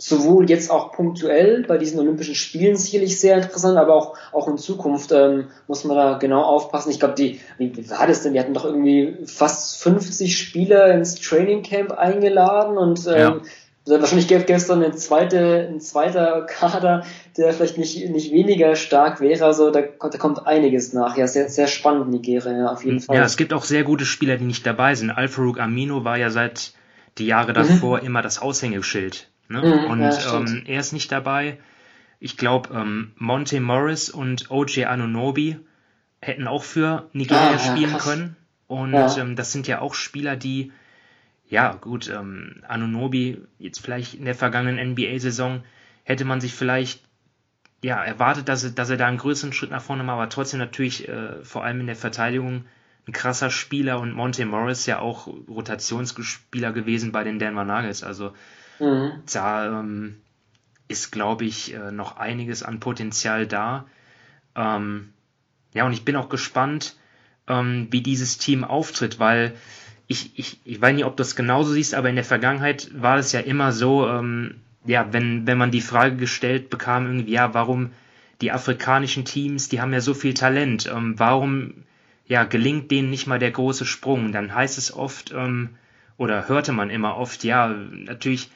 sowohl 0.00 0.48
jetzt 0.48 0.70
auch 0.70 0.92
punktuell 0.92 1.62
bei 1.68 1.76
diesen 1.76 2.00
Olympischen 2.00 2.34
Spielen 2.34 2.74
sicherlich 2.76 3.20
sehr 3.20 3.36
interessant, 3.36 3.76
aber 3.76 3.94
auch, 3.94 4.16
auch 4.32 4.48
in 4.48 4.56
Zukunft 4.56 5.12
ähm, 5.12 5.48
muss 5.68 5.84
man 5.84 5.94
da 5.94 6.16
genau 6.16 6.42
aufpassen. 6.42 6.90
Ich 6.90 6.98
glaube, 6.98 7.14
die, 7.14 7.38
wie, 7.58 7.76
wie 7.76 7.90
war 7.90 8.06
das 8.06 8.22
denn? 8.22 8.32
Die 8.32 8.40
hatten 8.40 8.54
doch 8.54 8.64
irgendwie 8.64 9.18
fast 9.26 9.82
50 9.82 10.36
Spieler 10.38 10.94
ins 10.94 11.16
Training 11.16 11.62
Camp 11.62 11.92
eingeladen 11.92 12.78
und 12.78 13.06
ähm, 13.08 13.42
ja. 13.84 14.00
wahrscheinlich 14.00 14.26
gestern 14.26 14.82
ein, 14.82 14.94
zweite, 14.94 15.68
ein 15.70 15.80
zweiter 15.80 16.46
Kader, 16.48 17.04
der 17.36 17.52
vielleicht 17.52 17.76
nicht, 17.76 18.08
nicht 18.08 18.32
weniger 18.32 18.76
stark 18.76 19.20
wäre. 19.20 19.44
Also 19.44 19.70
da, 19.70 19.82
da 19.82 20.16
kommt 20.16 20.46
einiges 20.46 20.94
nach. 20.94 21.18
Ja, 21.18 21.26
sehr, 21.26 21.50
sehr 21.50 21.66
spannend, 21.66 22.08
Nigeria, 22.08 22.56
ja, 22.56 22.72
auf 22.72 22.86
jeden 22.86 23.00
Fall. 23.00 23.16
Ja, 23.16 23.24
es 23.24 23.36
gibt 23.36 23.52
auch 23.52 23.64
sehr 23.64 23.84
gute 23.84 24.06
Spieler, 24.06 24.38
die 24.38 24.44
nicht 24.44 24.64
dabei 24.64 24.94
sind. 24.94 25.10
Alfaruk 25.10 25.60
Amino 25.60 26.04
war 26.04 26.16
ja 26.16 26.30
seit 26.30 26.72
die 27.18 27.26
Jahre 27.26 27.52
davor 27.52 27.98
mhm. 27.98 28.06
immer 28.06 28.22
das 28.22 28.40
Aushängeschild 28.40 29.29
Ne? 29.50 29.62
Mhm, 29.62 29.90
und 29.90 30.00
ja, 30.00 30.36
ähm, 30.36 30.62
er 30.66 30.80
ist 30.80 30.92
nicht 30.92 31.10
dabei. 31.10 31.58
Ich 32.20 32.36
glaube, 32.36 32.72
ähm, 32.72 33.10
Monte 33.16 33.60
Morris 33.60 34.08
und 34.08 34.50
OJ 34.50 34.84
Anunobi 34.84 35.58
hätten 36.20 36.46
auch 36.46 36.62
für 36.62 37.08
Nigeria 37.12 37.54
ah, 37.54 37.58
spielen 37.58 37.92
ja, 37.92 37.98
können. 37.98 38.36
Und 38.68 38.92
ja. 38.92 39.18
ähm, 39.18 39.34
das 39.34 39.50
sind 39.50 39.66
ja 39.66 39.80
auch 39.80 39.94
Spieler, 39.94 40.36
die, 40.36 40.70
ja 41.48 41.72
gut, 41.72 42.08
ähm, 42.08 42.62
Anunobi 42.68 43.38
jetzt 43.58 43.80
vielleicht 43.80 44.14
in 44.14 44.24
der 44.24 44.36
vergangenen 44.36 44.92
NBA-Saison 44.92 45.64
hätte 46.04 46.24
man 46.24 46.40
sich 46.40 46.54
vielleicht 46.54 47.02
ja 47.82 48.00
erwartet, 48.04 48.48
dass 48.48 48.62
er, 48.62 48.70
dass 48.70 48.90
er 48.90 48.98
da 48.98 49.08
einen 49.08 49.18
größeren 49.18 49.52
Schritt 49.52 49.70
nach 49.70 49.82
vorne 49.82 50.04
macht, 50.04 50.14
aber 50.14 50.28
trotzdem 50.28 50.60
natürlich 50.60 51.08
äh, 51.08 51.42
vor 51.42 51.64
allem 51.64 51.80
in 51.80 51.86
der 51.88 51.96
Verteidigung 51.96 52.66
ein 53.08 53.12
krasser 53.12 53.50
Spieler 53.50 53.98
und 53.98 54.12
Monte 54.12 54.46
Morris 54.46 54.86
ja 54.86 55.00
auch 55.00 55.26
Rotationsspieler 55.26 56.72
gewesen 56.72 57.10
bei 57.10 57.24
den 57.24 57.40
Denver 57.40 57.64
Nuggets. 57.64 58.04
Also 58.04 58.32
Mhm. 58.80 59.22
Da 59.32 59.80
ähm, 59.80 60.16
ist, 60.88 61.12
glaube 61.12 61.44
ich, 61.44 61.74
äh, 61.74 61.92
noch 61.92 62.16
einiges 62.16 62.62
an 62.62 62.80
Potenzial 62.80 63.46
da. 63.46 63.86
Ähm, 64.56 65.12
ja, 65.74 65.86
und 65.86 65.92
ich 65.92 66.04
bin 66.04 66.16
auch 66.16 66.28
gespannt, 66.28 66.96
ähm, 67.46 67.88
wie 67.90 68.00
dieses 68.02 68.38
Team 68.38 68.64
auftritt, 68.64 69.18
weil 69.18 69.54
ich, 70.08 70.36
ich, 70.38 70.60
ich 70.64 70.80
weiß 70.80 70.94
nicht, 70.94 71.04
ob 71.04 71.16
du 71.16 71.20
das 71.20 71.36
genauso 71.36 71.72
siehst, 71.72 71.94
aber 71.94 72.08
in 72.08 72.16
der 72.16 72.24
Vergangenheit 72.24 72.90
war 73.00 73.16
es 73.18 73.30
ja 73.30 73.40
immer 73.40 73.70
so, 73.70 74.08
ähm, 74.08 74.56
ja, 74.84 75.12
wenn, 75.12 75.46
wenn 75.46 75.58
man 75.58 75.70
die 75.70 75.80
Frage 75.80 76.16
gestellt 76.16 76.70
bekam, 76.70 77.06
irgendwie, 77.06 77.32
ja, 77.32 77.54
warum 77.54 77.92
die 78.40 78.50
afrikanischen 78.50 79.24
Teams, 79.24 79.68
die 79.68 79.80
haben 79.80 79.92
ja 79.92 80.00
so 80.00 80.14
viel 80.14 80.34
Talent, 80.34 80.90
ähm, 80.92 81.18
warum 81.18 81.84
ja, 82.26 82.44
gelingt 82.44 82.90
denen 82.90 83.10
nicht 83.10 83.26
mal 83.26 83.38
der 83.38 83.50
große 83.50 83.84
Sprung? 83.84 84.32
Dann 84.32 84.54
heißt 84.54 84.78
es 84.78 84.92
oft, 84.92 85.32
ähm, 85.32 85.70
oder 86.16 86.48
hörte 86.48 86.72
man 86.72 86.90
immer 86.90 87.16
oft, 87.16 87.44
ja, 87.44 87.68
natürlich 87.68 88.50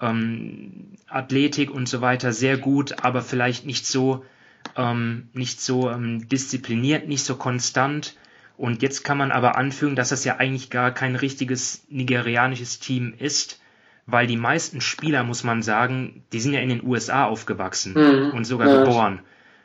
ähm, 0.00 0.94
Athletik 1.08 1.70
und 1.70 1.88
so 1.88 2.00
weiter 2.00 2.32
sehr 2.32 2.56
gut, 2.56 3.02
aber 3.02 3.22
vielleicht 3.22 3.66
nicht 3.66 3.86
so, 3.86 4.24
ähm, 4.76 5.28
nicht 5.32 5.60
so 5.60 5.90
ähm, 5.90 6.28
diszipliniert, 6.28 7.08
nicht 7.08 7.24
so 7.24 7.36
konstant. 7.36 8.16
Und 8.56 8.82
jetzt 8.82 9.04
kann 9.04 9.18
man 9.18 9.32
aber 9.32 9.56
anfügen, 9.56 9.96
dass 9.96 10.10
das 10.10 10.24
ja 10.24 10.36
eigentlich 10.36 10.70
gar 10.70 10.92
kein 10.92 11.16
richtiges 11.16 11.84
nigerianisches 11.88 12.78
Team 12.78 13.14
ist, 13.18 13.60
weil 14.06 14.26
die 14.26 14.36
meisten 14.36 14.80
Spieler, 14.80 15.24
muss 15.24 15.44
man 15.44 15.62
sagen, 15.62 16.24
die 16.32 16.40
sind 16.40 16.52
ja 16.52 16.60
in 16.60 16.68
den 16.68 16.84
USA 16.84 17.24
aufgewachsen 17.24 17.94
mhm. 17.94 18.30
und 18.32 18.44
sogar 18.44 18.68
ja. 18.68 18.84
geboren. 18.84 19.20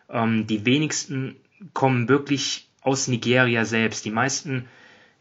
Ähm, 0.10 0.48
die 0.48 0.65
wenigsten 0.65 1.36
kommen 1.74 2.08
wirklich 2.08 2.69
aus 2.82 3.08
Nigeria 3.08 3.65
selbst. 3.65 4.06
Die 4.06 4.12
meisten 4.12 4.65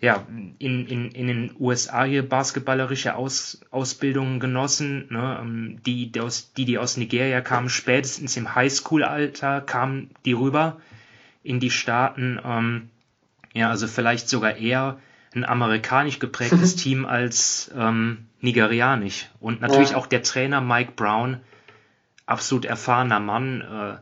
ja, 0.05 0.27
in, 0.59 0.87
in, 0.87 1.11
in 1.13 1.27
den 1.27 1.57
USA 1.59 2.05
hier 2.05 2.29
basketballerische 2.29 3.17
Aus, 3.17 3.63
Ausbildungen 3.71 4.39
genossen, 4.39 5.07
ne, 5.09 5.39
ähm, 5.41 5.79
die, 5.87 6.13
die, 6.13 6.21
aus, 6.21 6.53
die, 6.53 6.67
die 6.67 6.77
aus 6.77 6.99
Nigeria 6.99 7.41
kamen, 7.41 7.71
spätestens 7.71 8.37
im 8.37 8.55
Highschool-Alter 8.55 9.63
kamen 9.63 10.11
die 10.27 10.35
rüber 10.35 10.77
in 11.43 11.59
die 11.59 11.71
Staaten. 11.71 12.39
Ähm, 12.45 12.91
ja, 13.55 13.71
also 13.71 13.87
vielleicht 13.87 14.29
sogar 14.29 14.57
eher 14.57 14.99
ein 15.35 15.47
amerikanisch 15.47 16.19
geprägtes 16.19 16.77
Team 16.83 17.07
als 17.07 17.71
ähm, 17.75 18.27
nigerianisch. 18.43 19.31
Und 19.41 19.63
natürlich 19.63 19.93
ja. 19.93 19.97
auch 19.97 20.07
der 20.07 20.23
Trainer 20.23 20.61
Mike 20.61 20.93
Brown, 20.97 21.41
absolut 22.27 22.67
erfahrener 22.67 23.21
Mann, 23.21 23.63
äh, 23.63 23.97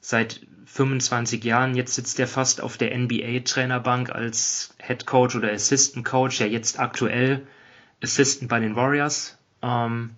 seit 0.00 0.40
25 0.66 1.44
Jahren. 1.44 1.74
Jetzt 1.74 1.94
sitzt 1.94 2.18
er 2.20 2.26
fast 2.26 2.60
auf 2.60 2.76
der 2.76 2.96
NBA-Trainerbank 2.96 4.10
als 4.10 4.74
Head 4.78 5.06
Coach 5.06 5.36
oder 5.36 5.52
Assistant 5.52 6.04
Coach, 6.04 6.40
ja 6.40 6.46
jetzt 6.46 6.78
aktuell 6.78 7.46
Assistant 8.02 8.48
bei 8.48 8.60
den 8.60 8.76
Warriors. 8.76 9.38
Ähm, 9.62 10.10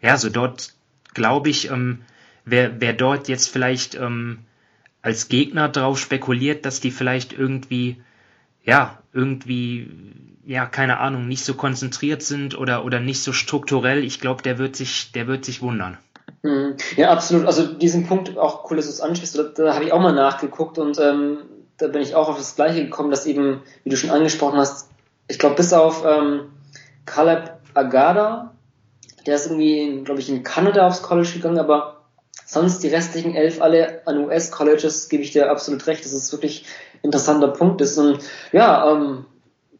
ja, 0.00 0.16
so 0.16 0.30
dort 0.30 0.74
glaube 1.14 1.50
ich, 1.50 1.70
ähm, 1.70 2.02
wer, 2.44 2.80
wer 2.80 2.92
dort 2.92 3.28
jetzt 3.28 3.48
vielleicht 3.48 3.94
ähm, 3.94 4.40
als 5.02 5.28
Gegner 5.28 5.68
drauf 5.68 5.98
spekuliert, 5.98 6.64
dass 6.64 6.80
die 6.80 6.90
vielleicht 6.90 7.32
irgendwie, 7.32 8.02
ja, 8.64 9.02
irgendwie, 9.12 9.90
ja, 10.44 10.66
keine 10.66 10.98
Ahnung, 10.98 11.26
nicht 11.28 11.44
so 11.44 11.54
konzentriert 11.54 12.22
sind 12.22 12.56
oder, 12.56 12.84
oder 12.84 13.00
nicht 13.00 13.22
so 13.22 13.32
strukturell, 13.32 14.04
ich 14.04 14.20
glaube, 14.20 14.42
der 14.42 14.58
wird 14.58 14.76
sich, 14.76 15.12
der 15.12 15.26
wird 15.26 15.44
sich 15.44 15.62
wundern. 15.62 15.98
Hm. 16.42 16.76
Ja, 16.96 17.10
absolut. 17.10 17.46
Also 17.46 17.66
diesen 17.66 18.06
Punkt 18.06 18.36
auch 18.38 18.70
cool, 18.70 18.76
dass 18.76 18.86
du 18.86 18.92
es 18.92 19.00
ansprichst, 19.00 19.38
da, 19.38 19.42
da 19.42 19.74
habe 19.74 19.84
ich 19.84 19.92
auch 19.92 20.00
mal 20.00 20.12
nachgeguckt 20.12 20.78
und 20.78 20.98
ähm, 20.98 21.38
da 21.76 21.88
bin 21.88 22.02
ich 22.02 22.14
auch 22.14 22.28
auf 22.28 22.36
das 22.36 22.56
Gleiche 22.56 22.84
gekommen, 22.84 23.10
dass 23.10 23.26
eben, 23.26 23.62
wie 23.84 23.90
du 23.90 23.96
schon 23.96 24.10
angesprochen 24.10 24.58
hast, 24.58 24.88
ich 25.28 25.38
glaube, 25.38 25.56
bis 25.56 25.72
auf 25.72 26.04
ähm, 26.04 26.50
Caleb 27.06 27.52
Agada, 27.74 28.54
der 29.26 29.36
ist 29.36 29.46
irgendwie, 29.46 30.02
glaube 30.04 30.20
ich, 30.20 30.28
in 30.28 30.42
Kanada 30.42 30.86
aufs 30.86 31.02
College 31.02 31.30
gegangen, 31.34 31.58
aber 31.58 32.00
sonst 32.46 32.82
die 32.82 32.88
restlichen 32.88 33.34
elf 33.34 33.62
alle 33.62 34.06
an 34.06 34.24
US-Colleges, 34.24 35.08
gebe 35.08 35.22
ich 35.22 35.30
dir 35.30 35.50
absolut 35.50 35.86
recht. 35.86 36.04
Das 36.04 36.12
ist 36.12 36.32
wirklich 36.32 36.64
ein 36.94 37.04
interessanter 37.04 37.48
Punkt. 37.48 37.80
ist. 37.80 37.96
Und 37.96 38.18
ja, 38.52 38.90
ähm, 38.90 39.26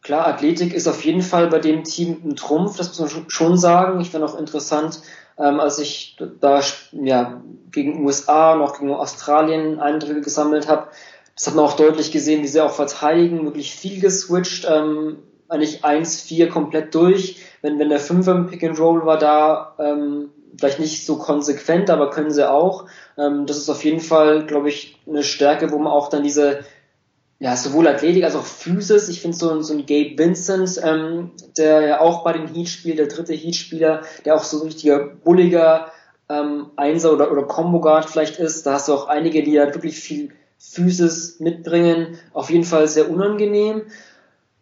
klar, 0.01 0.27
Athletik 0.27 0.73
ist 0.73 0.87
auf 0.87 1.03
jeden 1.03 1.21
Fall 1.21 1.47
bei 1.47 1.59
dem 1.59 1.83
Team 1.83 2.21
ein 2.23 2.35
Trumpf, 2.35 2.77
das 2.77 2.87
muss 2.97 3.13
man 3.13 3.25
schon 3.27 3.57
sagen. 3.57 3.99
Ich 3.99 4.11
fand 4.11 4.23
auch 4.23 4.37
interessant, 4.37 5.01
ähm, 5.41 5.59
als 5.59 5.79
ich 5.79 6.17
da 6.39 6.61
ja, 6.91 7.41
gegen 7.71 8.05
USA 8.05 8.53
und 8.53 8.61
auch 8.61 8.77
gegen 8.77 8.93
Australien 8.93 9.79
Eindrücke 9.79 10.21
gesammelt 10.21 10.67
habe. 10.67 10.87
Das 11.35 11.47
hat 11.47 11.55
man 11.55 11.65
auch 11.65 11.75
deutlich 11.75 12.11
gesehen, 12.11 12.43
wie 12.43 12.47
sie 12.47 12.61
auch 12.61 12.73
verteidigen, 12.73 13.45
wirklich 13.45 13.73
viel 13.73 13.99
geswitcht, 13.99 14.67
ähm, 14.69 15.17
eigentlich 15.47 15.83
1-4 15.83 16.47
komplett 16.47 16.93
durch. 16.93 17.37
Wenn, 17.61 17.79
wenn 17.79 17.89
der 17.89 17.99
5 17.99 18.27
im 18.27 18.47
Pick 18.47 18.63
and 18.63 18.79
Roll 18.79 19.05
war 19.05 19.17
da, 19.17 19.75
ähm, 19.79 20.29
vielleicht 20.57 20.79
nicht 20.79 21.05
so 21.05 21.17
konsequent, 21.17 21.89
aber 21.89 22.09
können 22.09 22.31
sie 22.31 22.49
auch. 22.49 22.85
Ähm, 23.17 23.45
das 23.45 23.57
ist 23.57 23.69
auf 23.69 23.83
jeden 23.83 24.01
Fall, 24.01 24.45
glaube 24.45 24.69
ich, 24.69 24.99
eine 25.07 25.23
Stärke, 25.23 25.71
wo 25.71 25.77
man 25.77 25.91
auch 25.91 26.09
dann 26.09 26.23
diese, 26.23 26.59
ja, 27.41 27.57
sowohl 27.57 27.87
Athletik 27.87 28.23
als 28.23 28.35
auch 28.35 28.45
Physis, 28.45 29.09
ich 29.09 29.19
finde 29.19 29.35
so, 29.35 29.61
so 29.63 29.73
ein 29.73 29.87
Gabe 29.87 30.15
Vincent, 30.15 30.79
ähm, 30.83 31.31
der 31.57 31.81
ja 31.81 31.99
auch 31.99 32.23
bei 32.23 32.33
den 32.33 32.45
Heat 32.45 32.69
spielt, 32.69 32.99
der 32.99 33.07
dritte 33.07 33.33
Heat-Spieler, 33.33 34.03
der 34.23 34.35
auch 34.35 34.43
so 34.43 34.59
ein 34.59 34.67
richtiger 34.67 34.99
bulliger 34.99 35.91
ähm, 36.29 36.67
Einser 36.75 37.11
oder, 37.11 37.31
oder 37.31 37.41
Combo-Guard 37.41 38.07
vielleicht 38.07 38.37
ist, 38.37 38.67
da 38.67 38.73
hast 38.73 38.89
du 38.89 38.93
auch 38.93 39.07
einige, 39.07 39.41
die 39.41 39.53
ja 39.53 39.65
wirklich 39.73 39.99
viel 39.99 40.29
Physis 40.59 41.39
mitbringen, 41.39 42.19
auf 42.31 42.51
jeden 42.51 42.63
Fall 42.63 42.87
sehr 42.87 43.09
unangenehm. 43.09 43.87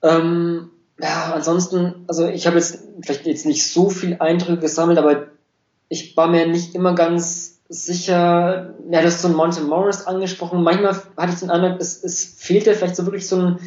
Ähm, 0.02 0.70
ja, 1.02 1.34
ansonsten, 1.34 2.06
also 2.08 2.30
ich 2.30 2.48
habe 2.48 2.56
jetzt 2.56 2.86
vielleicht 3.02 3.26
jetzt 3.26 3.46
nicht 3.46 3.70
so 3.70 3.90
viel 3.90 4.16
Eindrücke 4.20 4.62
gesammelt, 4.62 5.00
aber 5.00 5.28
ich 5.90 6.16
war 6.16 6.30
mir 6.30 6.48
nicht 6.48 6.76
immer 6.76 6.96
ganz 6.96 7.59
sicher, 7.70 8.74
ja, 8.90 9.02
du 9.02 9.06
hast 9.06 9.22
so 9.22 9.28
ein 9.28 9.36
Monte 9.36 9.62
Morris 9.62 10.08
angesprochen. 10.08 10.64
Manchmal 10.64 11.00
hatte 11.16 11.34
ich 11.34 11.40
den 11.40 11.52
Eindruck, 11.52 11.80
es, 11.80 12.04
es 12.04 12.26
fehlte 12.26 12.74
vielleicht 12.74 12.96
so 12.96 13.06
wirklich 13.06 13.28
so 13.28 13.38
ein, 13.38 13.60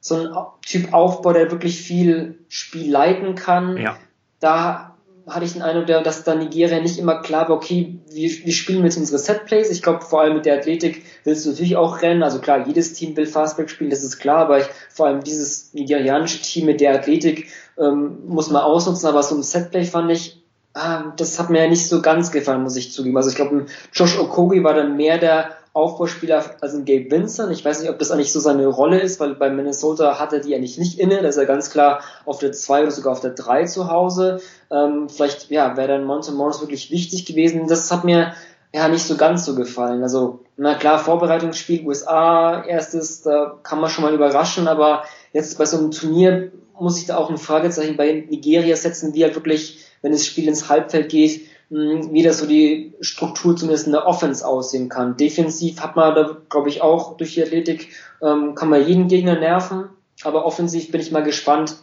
so 0.00 0.16
ein 0.16 0.28
Typ 0.62 0.94
Aufbau, 0.94 1.34
der 1.34 1.50
wirklich 1.50 1.80
viel 1.80 2.38
Spiel 2.48 2.90
leiten 2.90 3.34
kann. 3.34 3.76
Ja. 3.76 3.98
Da 4.40 4.96
hatte 5.28 5.44
ich 5.44 5.52
den 5.52 5.62
Eindruck, 5.62 5.86
dass 5.86 6.24
da 6.24 6.34
Nigeria 6.34 6.80
nicht 6.80 6.98
immer 6.98 7.20
klar 7.20 7.50
war, 7.50 7.56
okay, 7.56 7.98
wir, 8.10 8.30
wir 8.30 8.52
spielen 8.52 8.82
jetzt 8.82 8.96
unsere 8.96 9.18
Setplays. 9.18 9.70
Ich 9.70 9.82
glaube, 9.82 10.00
vor 10.00 10.22
allem 10.22 10.34
mit 10.34 10.46
der 10.46 10.56
Athletik 10.56 11.04
willst 11.24 11.44
du 11.44 11.50
natürlich 11.50 11.76
auch 11.76 12.00
rennen. 12.00 12.22
Also 12.22 12.40
klar, 12.40 12.66
jedes 12.66 12.94
Team 12.94 13.14
will 13.16 13.26
Fastback 13.26 13.68
spielen, 13.68 13.90
das 13.90 14.02
ist 14.02 14.18
klar, 14.18 14.38
aber 14.38 14.58
ich, 14.58 14.66
vor 14.88 15.06
allem 15.06 15.22
dieses 15.22 15.74
nigerianische 15.74 16.40
Team 16.40 16.64
mit 16.64 16.80
der 16.80 16.94
Athletik 16.94 17.48
ähm, 17.78 18.26
muss 18.26 18.50
man 18.50 18.62
ausnutzen, 18.62 19.06
aber 19.06 19.22
so 19.22 19.36
ein 19.36 19.42
Setplay 19.42 19.84
fand 19.84 20.10
ich, 20.10 20.39
ah, 20.74 21.12
das 21.16 21.38
hat 21.38 21.50
mir 21.50 21.62
ja 21.62 21.68
nicht 21.68 21.88
so 21.88 22.02
ganz 22.02 22.30
gefallen, 22.30 22.62
muss 22.62 22.76
ich 22.76 22.92
zugeben. 22.92 23.16
Also 23.16 23.30
ich 23.30 23.36
glaube, 23.36 23.66
Josh 23.92 24.18
Okogi 24.18 24.62
war 24.62 24.74
dann 24.74 24.96
mehr 24.96 25.18
der 25.18 25.50
Aufbauspieler 25.72 26.44
als 26.60 26.74
ein 26.74 26.84
Gabe 26.84 27.10
Vincent. 27.10 27.52
Ich 27.52 27.64
weiß 27.64 27.80
nicht, 27.80 27.90
ob 27.90 27.98
das 27.98 28.10
eigentlich 28.10 28.32
so 28.32 28.40
seine 28.40 28.66
Rolle 28.66 28.98
ist, 28.98 29.20
weil 29.20 29.34
bei 29.34 29.50
Minnesota 29.50 30.18
hat 30.18 30.32
er 30.32 30.40
die 30.40 30.54
eigentlich 30.54 30.78
nicht 30.78 30.98
inne. 30.98 31.22
Da 31.22 31.28
ist 31.28 31.36
er 31.36 31.46
ganz 31.46 31.70
klar 31.70 32.00
auf 32.24 32.38
der 32.38 32.52
2 32.52 32.82
oder 32.82 32.90
sogar 32.90 33.12
auf 33.12 33.20
der 33.20 33.30
3 33.30 33.64
zu 33.66 33.88
Hause. 33.88 34.40
Ähm, 34.70 35.08
vielleicht 35.08 35.50
ja, 35.50 35.76
wäre 35.76 35.88
dann 35.88 36.04
Monte 36.04 36.32
Morris 36.32 36.60
wirklich 36.60 36.90
wichtig 36.90 37.24
gewesen. 37.24 37.68
Das 37.68 37.90
hat 37.92 38.04
mir 38.04 38.34
ja 38.72 38.88
nicht 38.88 39.04
so 39.04 39.16
ganz 39.16 39.44
so 39.44 39.54
gefallen. 39.54 40.02
Also, 40.02 40.40
na 40.56 40.74
klar, 40.74 40.98
Vorbereitungsspiel 40.98 41.86
USA, 41.86 42.64
erstes, 42.64 43.22
da 43.22 43.58
kann 43.62 43.80
man 43.80 43.90
schon 43.90 44.04
mal 44.04 44.14
überraschen, 44.14 44.68
aber 44.68 45.04
jetzt 45.32 45.56
bei 45.58 45.66
so 45.66 45.78
einem 45.78 45.90
Turnier 45.92 46.50
muss 46.78 46.98
ich 46.98 47.06
da 47.06 47.16
auch 47.16 47.30
ein 47.30 47.38
Fragezeichen 47.38 47.96
bei 47.96 48.26
Nigeria 48.28 48.74
setzen, 48.74 49.14
wie 49.14 49.22
halt 49.22 49.34
wirklich, 49.34 49.84
wenn 50.02 50.12
das 50.12 50.26
Spiel 50.26 50.48
ins 50.48 50.68
Halbfeld 50.68 51.10
geht, 51.10 51.48
hm, 51.70 52.12
wie 52.12 52.22
das 52.22 52.38
so 52.38 52.46
die 52.46 52.94
Struktur 53.00 53.56
zumindest 53.56 53.86
in 53.86 53.92
der 53.92 54.06
Offense 54.06 54.46
aussehen 54.46 54.88
kann. 54.88 55.16
Defensiv 55.16 55.80
hat 55.80 55.96
man 55.96 56.14
da, 56.14 56.36
glaube 56.48 56.68
ich, 56.68 56.82
auch 56.82 57.16
durch 57.16 57.34
die 57.34 57.42
Athletik, 57.42 57.90
ähm, 58.22 58.54
kann 58.54 58.68
man 58.68 58.86
jeden 58.86 59.08
Gegner 59.08 59.38
nerven, 59.38 59.88
aber 60.22 60.44
offensiv 60.44 60.90
bin 60.90 61.00
ich 61.00 61.12
mal 61.12 61.22
gespannt, 61.22 61.76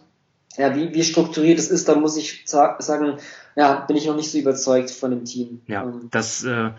ja, 0.58 0.76
wie, 0.76 0.94
wie 0.94 1.04
strukturiert 1.04 1.60
es 1.60 1.70
ist, 1.70 1.88
da 1.88 1.96
muss 1.96 2.18
ich 2.18 2.44
sagen, 2.46 3.18
ja, 3.56 3.82
bin 3.82 3.96
ich 3.96 4.08
noch 4.08 4.16
nicht 4.16 4.32
so 4.32 4.38
überzeugt 4.38 4.90
von 4.90 5.12
dem 5.12 5.26
Team. 5.26 5.62
Ja, 5.68 5.84
ähm, 5.84 6.08
das 6.12 6.44
äh, 6.44 6.72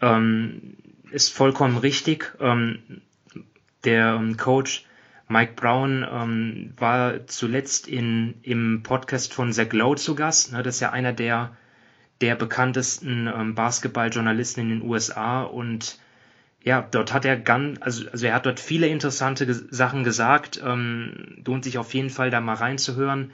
ähm, 0.00 0.76
ist 1.10 1.30
vollkommen 1.30 1.78
richtig. 1.78 2.34
Ähm, 2.40 3.00
der 3.84 4.14
ähm, 4.14 4.36
Coach 4.36 4.84
Mike 5.34 5.54
Brown 5.56 6.06
ähm, 6.08 6.74
war 6.76 7.26
zuletzt 7.26 7.88
in, 7.88 8.34
im 8.42 8.84
Podcast 8.84 9.34
von 9.34 9.52
Zach 9.52 9.72
Lowe 9.72 9.96
zu 9.96 10.14
Gast. 10.14 10.52
Ne, 10.52 10.62
das 10.62 10.76
ist 10.76 10.80
ja 10.80 10.92
einer 10.92 11.12
der, 11.12 11.56
der 12.20 12.36
bekanntesten 12.36 13.26
ähm, 13.26 13.56
Basketballjournalisten 13.56 14.62
in 14.62 14.68
den 14.78 14.88
USA 14.88 15.42
und 15.42 15.98
ja, 16.62 16.86
dort 16.88 17.12
hat 17.12 17.24
er 17.24 17.36
ganz, 17.36 17.80
also, 17.82 18.08
also 18.12 18.26
er 18.26 18.34
hat 18.34 18.46
dort 18.46 18.60
viele 18.60 18.86
interessante 18.86 19.52
Sachen 19.52 20.04
gesagt. 20.04 20.62
Ähm, 20.64 21.42
lohnt 21.44 21.64
sich 21.64 21.78
auf 21.78 21.92
jeden 21.94 22.10
Fall 22.10 22.30
da 22.30 22.40
mal 22.40 22.54
reinzuhören. 22.54 23.32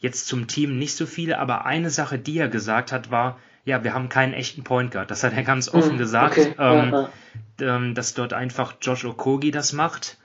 Jetzt 0.00 0.28
zum 0.28 0.48
Team 0.48 0.78
nicht 0.78 0.96
so 0.96 1.04
viele, 1.04 1.38
aber 1.38 1.66
eine 1.66 1.90
Sache, 1.90 2.18
die 2.18 2.38
er 2.38 2.48
gesagt 2.48 2.92
hat, 2.92 3.10
war, 3.10 3.38
ja, 3.66 3.84
wir 3.84 3.92
haben 3.92 4.08
keinen 4.08 4.32
echten 4.32 4.64
Point 4.64 4.90
Guard. 4.90 5.10
Das 5.10 5.22
hat 5.22 5.34
er 5.34 5.42
ganz 5.42 5.68
offen 5.68 5.96
mm, 5.96 5.98
gesagt, 5.98 6.38
okay. 6.38 6.54
ähm, 6.58 6.92
ja, 6.92 7.10
ja. 7.60 7.76
Ähm, 7.76 7.94
dass 7.94 8.14
dort 8.14 8.32
einfach 8.32 8.76
Josh 8.80 9.04
Okogi 9.04 9.50
das 9.50 9.74
macht 9.74 10.16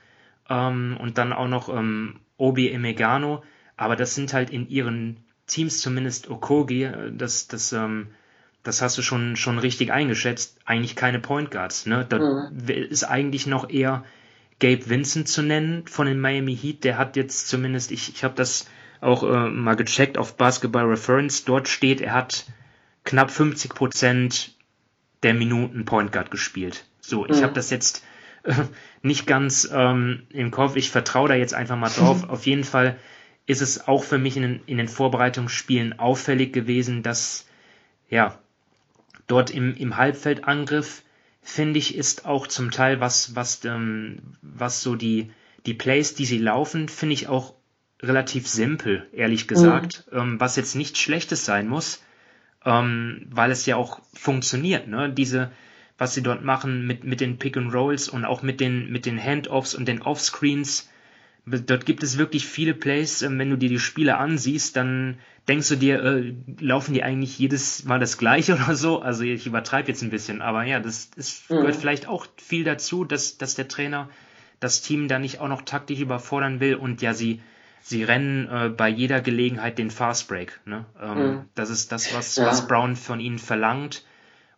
ähm, 0.48 0.96
und 1.00 1.18
dann 1.18 1.32
auch 1.32 1.48
noch 1.48 1.68
ähm, 1.68 2.20
Obi 2.36 2.70
Emegano. 2.70 3.42
Aber 3.76 3.96
das 3.96 4.14
sind 4.14 4.32
halt 4.32 4.50
in 4.50 4.68
ihren 4.68 5.18
Teams 5.46 5.80
zumindest 5.80 6.28
Okogi, 6.30 6.84
äh, 6.84 7.12
das, 7.12 7.48
das 7.48 7.72
ähm, 7.72 8.08
das 8.62 8.82
hast 8.82 8.98
du 8.98 9.02
schon, 9.02 9.36
schon 9.36 9.58
richtig 9.58 9.92
eingeschätzt, 9.92 10.58
eigentlich 10.64 10.96
keine 10.96 11.20
Point 11.20 11.50
Guards. 11.50 11.86
Ne? 11.86 12.04
Da 12.08 12.18
mhm. 12.18 12.68
ist 12.68 13.04
eigentlich 13.04 13.46
noch 13.46 13.70
eher 13.70 14.04
Gabe 14.60 14.88
Vincent 14.88 15.28
zu 15.28 15.42
nennen 15.42 15.86
von 15.86 16.06
den 16.06 16.20
Miami 16.20 16.56
Heat. 16.56 16.84
Der 16.84 16.98
hat 16.98 17.16
jetzt 17.16 17.48
zumindest, 17.48 17.92
ich, 17.92 18.14
ich 18.14 18.24
habe 18.24 18.34
das 18.34 18.66
auch 19.00 19.22
äh, 19.22 19.48
mal 19.48 19.76
gecheckt 19.76 20.18
auf 20.18 20.36
Basketball 20.36 20.84
Reference. 20.84 21.44
Dort 21.44 21.68
steht, 21.68 22.00
er 22.00 22.12
hat 22.12 22.46
knapp 23.04 23.30
50 23.30 23.74
Prozent 23.74 24.54
der 25.22 25.34
Minuten 25.34 25.84
Point 25.84 26.12
Guard 26.12 26.30
gespielt. 26.30 26.84
So, 27.00 27.24
ich 27.26 27.38
mhm. 27.38 27.44
habe 27.44 27.54
das 27.54 27.70
jetzt 27.70 28.04
nicht 29.02 29.26
ganz 29.26 29.68
ähm, 29.72 30.22
im 30.30 30.50
Kopf. 30.50 30.76
Ich 30.76 30.90
vertraue 30.90 31.28
da 31.28 31.34
jetzt 31.34 31.54
einfach 31.54 31.76
mal 31.76 31.90
drauf. 31.90 32.24
Auf 32.28 32.46
jeden 32.46 32.64
Fall 32.64 32.96
ist 33.46 33.62
es 33.62 33.88
auch 33.88 34.04
für 34.04 34.18
mich 34.18 34.36
in 34.36 34.42
den, 34.42 34.60
in 34.66 34.76
den 34.76 34.88
Vorbereitungsspielen 34.88 35.98
auffällig 35.98 36.52
gewesen, 36.52 37.02
dass 37.02 37.46
ja 38.10 38.38
dort 39.26 39.50
im, 39.50 39.74
im 39.74 39.96
Halbfeldangriff, 39.96 41.02
finde 41.42 41.78
ich, 41.78 41.94
ist 41.94 42.26
auch 42.26 42.46
zum 42.46 42.70
Teil 42.70 43.00
was, 43.00 43.34
was, 43.34 43.64
ähm, 43.64 44.18
was 44.42 44.82
so 44.82 44.96
die, 44.96 45.30
die 45.66 45.74
Plays, 45.74 46.14
die 46.14 46.26
sie 46.26 46.38
laufen, 46.38 46.88
finde 46.88 47.14
ich 47.14 47.28
auch 47.28 47.54
relativ 48.02 48.46
simpel, 48.46 49.06
ehrlich 49.12 49.48
gesagt, 49.48 50.04
mhm. 50.12 50.18
ähm, 50.18 50.40
was 50.40 50.56
jetzt 50.56 50.76
nichts 50.76 50.98
Schlechtes 50.98 51.44
sein 51.44 51.68
muss, 51.68 52.02
ähm, 52.64 53.26
weil 53.30 53.50
es 53.50 53.66
ja 53.66 53.76
auch 53.76 54.00
funktioniert, 54.14 54.88
ne? 54.88 55.10
Diese, 55.10 55.50
was 55.98 56.14
sie 56.14 56.22
dort 56.22 56.44
machen 56.44 56.86
mit, 56.86 57.04
mit 57.04 57.20
den 57.20 57.38
Pick 57.38 57.56
and 57.56 57.74
Rolls 57.74 58.08
und 58.08 58.24
auch 58.24 58.42
mit 58.42 58.60
den, 58.60 58.90
mit 58.90 59.04
den 59.04 59.22
Handoffs 59.22 59.74
und 59.74 59.86
den 59.86 60.00
Offscreens, 60.00 60.88
Dort 61.50 61.86
gibt 61.86 62.02
es 62.02 62.18
wirklich 62.18 62.46
viele 62.46 62.74
Plays. 62.74 63.22
Ähm, 63.22 63.38
wenn 63.38 63.50
du 63.50 63.56
dir 63.56 63.68
die 63.68 63.78
Spiele 63.78 64.18
ansiehst, 64.18 64.76
dann 64.76 65.18
denkst 65.46 65.68
du 65.68 65.76
dir, 65.76 66.02
äh, 66.02 66.34
laufen 66.60 66.94
die 66.94 67.02
eigentlich 67.02 67.38
jedes 67.38 67.84
Mal 67.84 67.98
das 67.98 68.18
gleiche 68.18 68.54
oder 68.64 68.74
so? 68.74 69.00
Also 69.00 69.22
ich 69.24 69.46
übertreibe 69.46 69.88
jetzt 69.88 70.02
ein 70.02 70.10
bisschen, 70.10 70.42
aber 70.42 70.64
ja, 70.64 70.80
das, 70.80 71.10
das 71.10 71.44
mhm. 71.48 71.56
gehört 71.56 71.76
vielleicht 71.76 72.08
auch 72.08 72.26
viel 72.36 72.64
dazu, 72.64 73.04
dass, 73.04 73.38
dass 73.38 73.54
der 73.54 73.68
Trainer 73.68 74.08
das 74.60 74.82
Team 74.82 75.08
da 75.08 75.18
nicht 75.18 75.40
auch 75.40 75.48
noch 75.48 75.62
taktisch 75.62 76.00
überfordern 76.00 76.60
will 76.60 76.74
und 76.74 77.00
ja, 77.00 77.14
sie, 77.14 77.40
sie 77.80 78.02
rennen 78.02 78.48
äh, 78.48 78.68
bei 78.68 78.88
jeder 78.88 79.20
Gelegenheit 79.20 79.78
den 79.78 79.90
Fastbreak. 79.90 80.60
Ne? 80.64 80.84
Ähm, 81.00 81.18
mhm. 81.18 81.44
Das 81.54 81.70
ist 81.70 81.92
das, 81.92 82.12
was, 82.14 82.36
ja. 82.36 82.46
was 82.46 82.66
Brown 82.66 82.96
von 82.96 83.20
ihnen 83.20 83.38
verlangt 83.38 84.04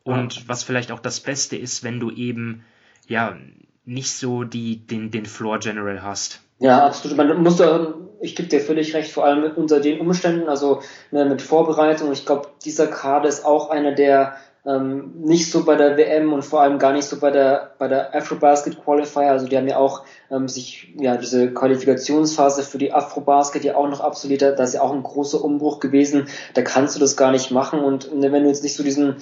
und 0.04 0.48
was 0.48 0.62
vielleicht 0.62 0.92
auch 0.92 1.00
das 1.00 1.20
Beste 1.20 1.56
ist, 1.56 1.84
wenn 1.84 2.00
du 2.00 2.10
eben 2.10 2.64
ja, 3.06 3.36
nicht 3.84 4.12
so 4.12 4.44
die, 4.44 4.86
den, 4.86 5.10
den 5.10 5.26
Floor 5.26 5.58
General 5.58 6.02
hast. 6.02 6.40
Ja, 6.58 6.86
absolut. 6.86 7.16
Man 7.16 7.42
muss 7.42 7.56
da, 7.56 7.94
ich 8.20 8.36
gebe 8.36 8.48
dir 8.48 8.60
völlig 8.60 8.94
recht, 8.94 9.10
vor 9.10 9.24
allem 9.24 9.52
unter 9.56 9.80
den 9.80 10.00
Umständen, 10.00 10.48
also 10.48 10.82
ne, 11.10 11.24
mit 11.24 11.42
Vorbereitung. 11.42 12.12
Ich 12.12 12.26
glaube, 12.26 12.48
dieser 12.64 12.86
Kader 12.86 13.28
ist 13.28 13.44
auch 13.44 13.70
einer, 13.70 13.92
der 13.92 14.36
ähm, 14.66 15.12
nicht 15.16 15.50
so 15.50 15.64
bei 15.64 15.74
der 15.74 15.96
WM 15.96 16.32
und 16.34 16.44
vor 16.44 16.60
allem 16.60 16.78
gar 16.78 16.92
nicht 16.92 17.06
so 17.06 17.18
bei 17.18 17.30
der 17.30 17.72
bei 17.78 17.88
der 17.88 18.14
Afrobasket 18.14 18.84
Qualifier. 18.84 19.30
Also 19.30 19.48
die 19.48 19.56
haben 19.56 19.66
ja 19.66 19.78
auch 19.78 20.04
ähm, 20.30 20.48
sich 20.48 20.94
ja 21.00 21.16
diese 21.16 21.52
Qualifikationsphase 21.52 22.62
für 22.62 22.76
die 22.76 22.92
Afrobasket 22.92 23.64
ja 23.64 23.74
auch 23.74 23.88
noch 23.88 24.00
absolviert. 24.00 24.42
Da 24.42 24.62
ist 24.62 24.74
ja 24.74 24.82
auch 24.82 24.92
ein 24.92 25.02
großer 25.02 25.42
Umbruch 25.42 25.80
gewesen. 25.80 26.28
Da 26.52 26.60
kannst 26.60 26.94
du 26.94 27.00
das 27.00 27.16
gar 27.16 27.32
nicht 27.32 27.50
machen 27.50 27.80
und 27.80 28.14
ne, 28.14 28.30
wenn 28.32 28.42
du 28.42 28.50
jetzt 28.50 28.62
nicht 28.62 28.76
so 28.76 28.82
diesen 28.82 29.16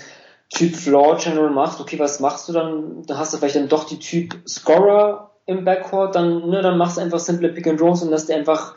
Typ 0.51 0.75
Floor 0.75 1.17
General 1.17 1.51
machst, 1.51 1.81
okay, 1.81 1.99
was 1.99 2.21
machst 2.21 2.49
du 2.49 2.53
dann? 2.53 3.03
Da 3.07 3.19
hast 3.19 3.33
du 3.33 3.39
vielleicht 3.39 3.57
dann 3.57 3.69
doch 3.69 3.85
die 3.85 3.99
Typ 3.99 4.37
Scorer 4.49 5.31
im 5.47 5.65
Backcourt, 5.65 6.15
dann, 6.15 6.49
ne, 6.49 6.63
dann 6.63 6.79
machst 6.79 6.97
du 6.97 7.01
einfach 7.01 7.19
simple 7.19 7.51
Pick 7.51 7.67
and 7.67 7.81
Rolls 7.81 8.03
und 8.03 8.11
lässt 8.11 8.29
dir 8.29 8.37
einfach 8.37 8.75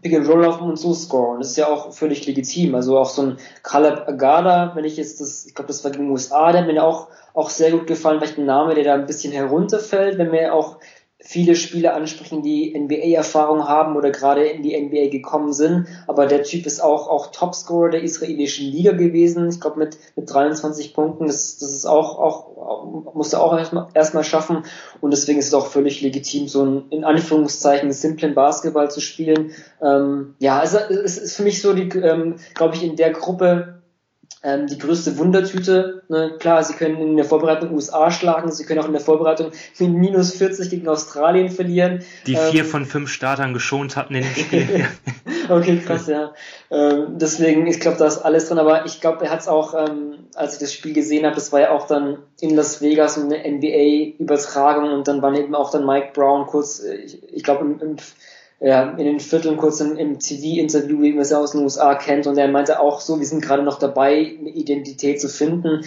Pick 0.00 0.14
and 0.14 0.28
Roll 0.28 0.42
laufen 0.42 0.68
und 0.68 0.78
so 0.78 0.94
scoren. 0.94 1.40
Das 1.40 1.50
ist 1.50 1.56
ja 1.56 1.66
auch 1.66 1.92
völlig 1.92 2.26
legitim. 2.26 2.74
Also 2.74 2.98
auch 2.98 3.08
so 3.08 3.22
ein 3.22 3.36
Caleb 3.62 4.08
Agada, 4.08 4.72
wenn 4.74 4.84
ich 4.84 4.96
jetzt 4.96 5.20
das, 5.20 5.46
ich 5.46 5.54
glaube, 5.54 5.68
das 5.68 5.84
war 5.84 5.90
gegen 5.90 6.10
USA, 6.10 6.52
der 6.52 6.62
hat 6.62 6.68
mir 6.68 6.82
auch, 6.82 7.08
auch 7.34 7.50
sehr 7.50 7.70
gut 7.70 7.86
gefallen, 7.86 8.18
vielleicht 8.18 8.38
ein 8.38 8.46
Name, 8.46 8.74
der 8.74 8.84
da 8.84 8.94
ein 8.94 9.06
bisschen 9.06 9.32
herunterfällt, 9.32 10.18
wenn 10.18 10.30
mir 10.30 10.54
auch 10.54 10.78
viele 11.22 11.54
Spieler 11.54 11.94
ansprechen, 11.94 12.42
die 12.42 12.74
NBA-Erfahrung 12.76 13.68
haben 13.68 13.96
oder 13.96 14.10
gerade 14.10 14.44
in 14.44 14.62
die 14.62 14.78
NBA 14.78 15.10
gekommen 15.10 15.52
sind. 15.52 15.86
Aber 16.06 16.26
der 16.26 16.42
Typ 16.42 16.66
ist 16.66 16.80
auch, 16.80 17.08
auch 17.08 17.28
Topscorer 17.28 17.90
der 17.90 18.02
israelischen 18.02 18.66
Liga 18.66 18.92
gewesen. 18.92 19.48
Ich 19.48 19.60
glaube 19.60 19.78
mit, 19.78 19.98
mit 20.16 20.32
23 20.32 20.94
Punkten. 20.94 21.26
Das, 21.26 21.58
das 21.58 21.72
ist 21.72 21.86
auch, 21.86 22.18
auch, 22.18 23.14
musste 23.14 23.40
auch 23.40 23.56
erstmal 23.56 23.88
erstmal 23.94 24.24
schaffen. 24.24 24.64
Und 25.00 25.12
deswegen 25.12 25.38
ist 25.38 25.48
es 25.48 25.54
auch 25.54 25.66
völlig 25.66 26.00
legitim, 26.00 26.48
so 26.48 26.64
ein, 26.64 26.84
in 26.90 27.04
Anführungszeichen, 27.04 27.92
simplen 27.92 28.34
Basketball 28.34 28.90
zu 28.90 29.00
spielen. 29.00 29.52
Ähm, 29.82 30.34
ja, 30.38 30.58
also 30.58 30.78
es 30.78 31.18
ist 31.18 31.36
für 31.36 31.42
mich 31.42 31.60
so 31.60 31.74
die, 31.74 31.88
ähm, 31.98 32.36
glaube 32.54 32.76
ich, 32.76 32.82
in 32.82 32.96
der 32.96 33.12
Gruppe 33.12 33.79
ähm, 34.42 34.66
die 34.66 34.78
größte 34.78 35.18
Wundertüte. 35.18 36.02
Ne? 36.08 36.36
Klar, 36.38 36.64
sie 36.64 36.72
können 36.72 36.96
in 36.96 37.16
der 37.16 37.26
Vorbereitung 37.26 37.74
USA 37.74 38.10
schlagen, 38.10 38.50
sie 38.50 38.64
können 38.64 38.80
auch 38.80 38.86
in 38.86 38.92
der 38.92 39.02
Vorbereitung 39.02 39.50
mit 39.78 39.90
minus 39.90 40.32
40 40.32 40.70
gegen 40.70 40.88
Australien 40.88 41.50
verlieren. 41.50 42.02
Die 42.26 42.34
ähm, 42.34 42.50
vier 42.50 42.64
von 42.64 42.86
fünf 42.86 43.10
Startern 43.10 43.52
geschont 43.52 43.96
hatten 43.96 44.14
in 44.14 44.22
dem 44.22 44.34
Spiel. 44.34 44.86
okay, 45.50 45.78
krass, 45.84 46.06
ja. 46.06 46.32
Ähm, 46.70 47.18
deswegen, 47.18 47.66
ich 47.66 47.80
glaube, 47.80 47.98
da 47.98 48.06
ist 48.06 48.18
alles 48.18 48.48
drin, 48.48 48.58
aber 48.58 48.86
ich 48.86 49.02
glaube, 49.02 49.26
er 49.26 49.30
hat 49.30 49.40
es 49.40 49.48
auch, 49.48 49.74
ähm, 49.74 50.20
als 50.34 50.54
ich 50.54 50.60
das 50.60 50.72
Spiel 50.72 50.94
gesehen 50.94 51.26
habe, 51.26 51.34
das 51.34 51.52
war 51.52 51.60
ja 51.60 51.70
auch 51.72 51.86
dann 51.86 52.18
in 52.40 52.56
Las 52.56 52.80
Vegas 52.80 53.18
eine 53.18 53.36
NBA-Übertragung 53.36 54.90
und 54.90 55.06
dann 55.06 55.20
war 55.20 55.34
eben 55.34 55.54
auch 55.54 55.70
dann 55.70 55.84
Mike 55.84 56.12
Brown 56.14 56.46
kurz, 56.46 56.82
äh, 56.82 56.94
ich, 56.94 57.22
ich 57.30 57.42
glaube, 57.42 57.64
im, 57.64 57.78
im 57.80 57.96
ja, 58.60 58.90
in 58.90 59.04
den 59.04 59.20
Vierteln 59.20 59.56
kurz 59.56 59.80
im, 59.80 59.96
im 59.96 60.18
TV-Interview, 60.18 61.00
wie 61.00 61.12
man 61.12 61.22
es 61.22 61.30
ja 61.30 61.38
aus 61.38 61.52
den 61.52 61.62
USA 61.62 61.94
kennt, 61.94 62.26
und 62.26 62.36
er 62.36 62.48
meinte 62.48 62.80
auch 62.80 63.00
so, 63.00 63.18
wir 63.18 63.26
sind 63.26 63.42
gerade 63.42 63.62
noch 63.62 63.78
dabei, 63.78 64.36
eine 64.38 64.50
Identität 64.50 65.20
zu 65.20 65.28
finden. 65.28 65.84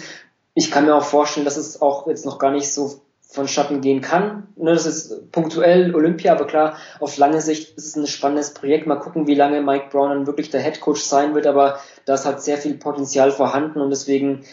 Ich 0.54 0.70
kann 0.70 0.84
mir 0.84 0.94
auch 0.94 1.04
vorstellen, 1.04 1.44
dass 1.44 1.56
es 1.56 1.80
auch 1.80 2.06
jetzt 2.08 2.26
noch 2.26 2.38
gar 2.38 2.50
nicht 2.50 2.72
so 2.72 3.00
von 3.34 3.48
Schatten 3.48 3.80
gehen 3.80 4.00
kann. 4.00 4.46
Ne, 4.56 4.72
das 4.72 4.86
ist 4.86 5.32
punktuell 5.32 5.94
Olympia, 5.94 6.32
aber 6.32 6.46
klar, 6.46 6.76
auf 7.00 7.16
lange 7.16 7.40
Sicht 7.40 7.76
ist 7.76 7.86
es 7.86 7.96
ein 7.96 8.06
spannendes 8.06 8.54
Projekt. 8.54 8.86
Mal 8.86 9.00
gucken, 9.00 9.26
wie 9.26 9.34
lange 9.34 9.60
Mike 9.60 9.86
Brown 9.90 10.10
dann 10.10 10.26
wirklich 10.26 10.50
der 10.50 10.60
Head 10.60 10.80
Coach 10.80 11.00
sein 11.00 11.34
wird, 11.34 11.46
aber 11.46 11.80
da 12.04 12.14
ist 12.14 12.26
halt 12.26 12.42
sehr 12.42 12.58
viel 12.58 12.74
Potenzial 12.74 13.32
vorhanden 13.32 13.80
und 13.80 13.90
deswegen 13.90 14.44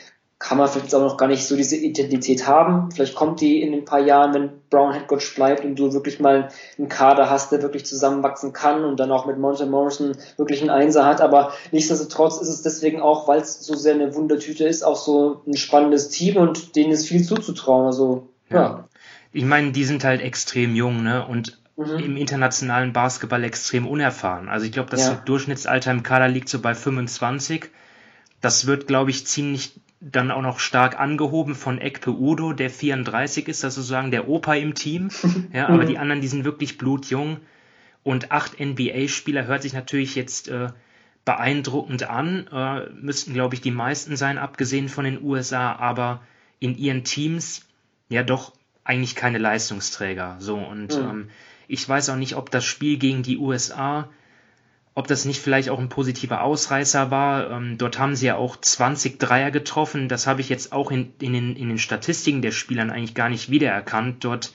kann 0.41 0.57
man 0.57 0.67
vielleicht 0.67 0.95
auch 0.95 1.01
noch 1.01 1.17
gar 1.17 1.27
nicht 1.27 1.45
so 1.45 1.55
diese 1.55 1.75
Identität 1.75 2.47
haben. 2.47 2.91
Vielleicht 2.91 3.13
kommt 3.13 3.41
die 3.41 3.61
in 3.61 3.73
ein 3.73 3.85
paar 3.85 3.99
Jahren, 3.99 4.33
wenn 4.33 4.49
Brown 4.71 4.91
Headcoach 4.91 5.35
bleibt 5.35 5.63
und 5.63 5.75
du 5.75 5.93
wirklich 5.93 6.19
mal 6.19 6.49
einen 6.79 6.89
Kader 6.89 7.29
hast, 7.29 7.51
der 7.51 7.61
wirklich 7.61 7.85
zusammenwachsen 7.85 8.51
kann 8.51 8.83
und 8.83 8.99
dann 8.99 9.11
auch 9.11 9.27
mit 9.27 9.37
Monte 9.37 9.67
Morrison 9.67 10.17
wirklich 10.37 10.61
einen 10.61 10.71
Einser 10.71 11.05
hat. 11.05 11.21
Aber 11.21 11.53
nichtsdestotrotz 11.71 12.41
ist 12.41 12.49
es 12.49 12.63
deswegen 12.63 13.01
auch, 13.01 13.27
weil 13.27 13.39
es 13.39 13.63
so 13.63 13.75
sehr 13.75 13.93
eine 13.93 14.15
Wundertüte 14.15 14.65
ist, 14.65 14.81
auch 14.81 14.95
so 14.95 15.43
ein 15.45 15.55
spannendes 15.55 16.09
Team 16.09 16.37
und 16.37 16.75
denen 16.75 16.91
ist 16.91 17.07
viel 17.07 17.23
zuzutrauen. 17.23 17.85
Also, 17.85 18.27
ja. 18.49 18.57
ja. 18.57 18.87
Ich 19.33 19.45
meine, 19.45 19.71
die 19.71 19.83
sind 19.83 20.03
halt 20.03 20.21
extrem 20.21 20.73
jung, 20.75 21.03
ne? 21.03 21.23
Und 21.23 21.59
mhm. 21.75 21.99
im 21.99 22.17
internationalen 22.17 22.93
Basketball 22.93 23.43
extrem 23.43 23.85
unerfahren. 23.85 24.49
Also 24.49 24.65
ich 24.65 24.71
glaube, 24.71 24.89
das 24.89 25.05
ja. 25.05 25.21
Durchschnittsalter 25.23 25.91
im 25.91 26.01
Kader 26.01 26.27
liegt 26.27 26.49
so 26.49 26.59
bei 26.59 26.73
25. 26.73 27.69
Das 28.41 28.65
wird, 28.65 28.87
glaube 28.87 29.11
ich, 29.11 29.27
ziemlich 29.27 29.79
dann 30.01 30.31
auch 30.31 30.41
noch 30.41 30.59
stark 30.59 30.99
angehoben 30.99 31.53
von 31.53 31.79
Ekpe 31.79 32.11
Udo, 32.11 32.53
der 32.53 32.71
34 32.71 33.47
ist, 33.47 33.63
das 33.63 33.73
ist 33.73 33.75
sozusagen 33.75 34.09
der 34.09 34.27
Opa 34.27 34.55
im 34.55 34.73
Team. 34.73 35.09
Ja, 35.53 35.69
aber 35.69 35.85
die 35.85 35.97
anderen, 35.97 36.21
die 36.21 36.27
sind 36.27 36.43
wirklich 36.43 36.77
blutjung. 36.77 37.37
Und 38.03 38.31
acht 38.31 38.59
NBA-Spieler 38.59 39.45
hört 39.45 39.61
sich 39.61 39.73
natürlich 39.73 40.15
jetzt 40.15 40.47
äh, 40.47 40.69
beeindruckend 41.23 42.09
an. 42.09 42.47
Äh, 42.47 42.89
müssten, 42.93 43.33
glaube 43.33 43.53
ich, 43.53 43.61
die 43.61 43.71
meisten 43.71 44.15
sein, 44.15 44.39
abgesehen 44.39 44.89
von 44.89 45.05
den 45.05 45.21
USA, 45.21 45.73
aber 45.73 46.21
in 46.59 46.75
ihren 46.77 47.03
Teams 47.03 47.67
ja 48.09 48.23
doch 48.23 48.53
eigentlich 48.83 49.15
keine 49.15 49.37
Leistungsträger. 49.37 50.37
So 50.39 50.57
und 50.57 50.95
mhm. 50.95 51.09
ähm, 51.09 51.29
ich 51.67 51.87
weiß 51.87 52.09
auch 52.09 52.15
nicht, 52.15 52.35
ob 52.35 52.49
das 52.49 52.65
Spiel 52.65 52.97
gegen 52.97 53.21
die 53.21 53.37
USA 53.37 54.09
ob 54.93 55.07
das 55.07 55.25
nicht 55.25 55.39
vielleicht 55.39 55.69
auch 55.69 55.79
ein 55.79 55.89
positiver 55.89 56.41
Ausreißer 56.41 57.11
war. 57.11 57.49
Ähm, 57.49 57.77
dort 57.77 57.97
haben 57.97 58.15
sie 58.15 58.27
ja 58.27 58.35
auch 58.35 58.57
20 58.57 59.19
Dreier 59.19 59.51
getroffen. 59.51 60.09
Das 60.09 60.27
habe 60.27 60.41
ich 60.41 60.49
jetzt 60.49 60.73
auch 60.73 60.91
in, 60.91 61.13
in, 61.19 61.33
den, 61.33 61.55
in 61.55 61.69
den 61.69 61.77
Statistiken 61.77 62.41
der 62.41 62.51
Spielern 62.51 62.89
eigentlich 62.89 63.15
gar 63.15 63.29
nicht 63.29 63.49
wiedererkannt. 63.49 64.23
Dort 64.23 64.53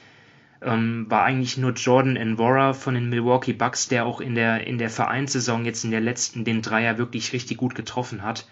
ähm, 0.61 1.07
war 1.09 1.25
eigentlich 1.25 1.57
nur 1.57 1.73
Jordan 1.73 2.17
Envora 2.17 2.75
von 2.75 2.95
den 2.95 3.09
Milwaukee 3.09 3.55
Bucks, 3.55 3.89
der 3.89 4.05
auch 4.05 4.21
in 4.21 4.35
der, 4.35 4.67
in 4.67 4.77
der 4.77 4.91
Vereinssaison 4.91 5.65
jetzt 5.65 5.85
in 5.85 5.91
der 5.91 6.01
letzten 6.01 6.45
den 6.45 6.61
Dreier 6.61 6.99
wirklich 6.99 7.33
richtig 7.33 7.57
gut 7.57 7.75
getroffen 7.75 8.23
hat. 8.23 8.47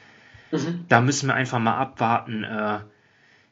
Mhm. 0.52 0.86
Da 0.88 1.02
müssen 1.02 1.26
wir 1.26 1.34
einfach 1.34 1.58
mal 1.58 1.76
abwarten. 1.76 2.44
Äh, 2.44 2.78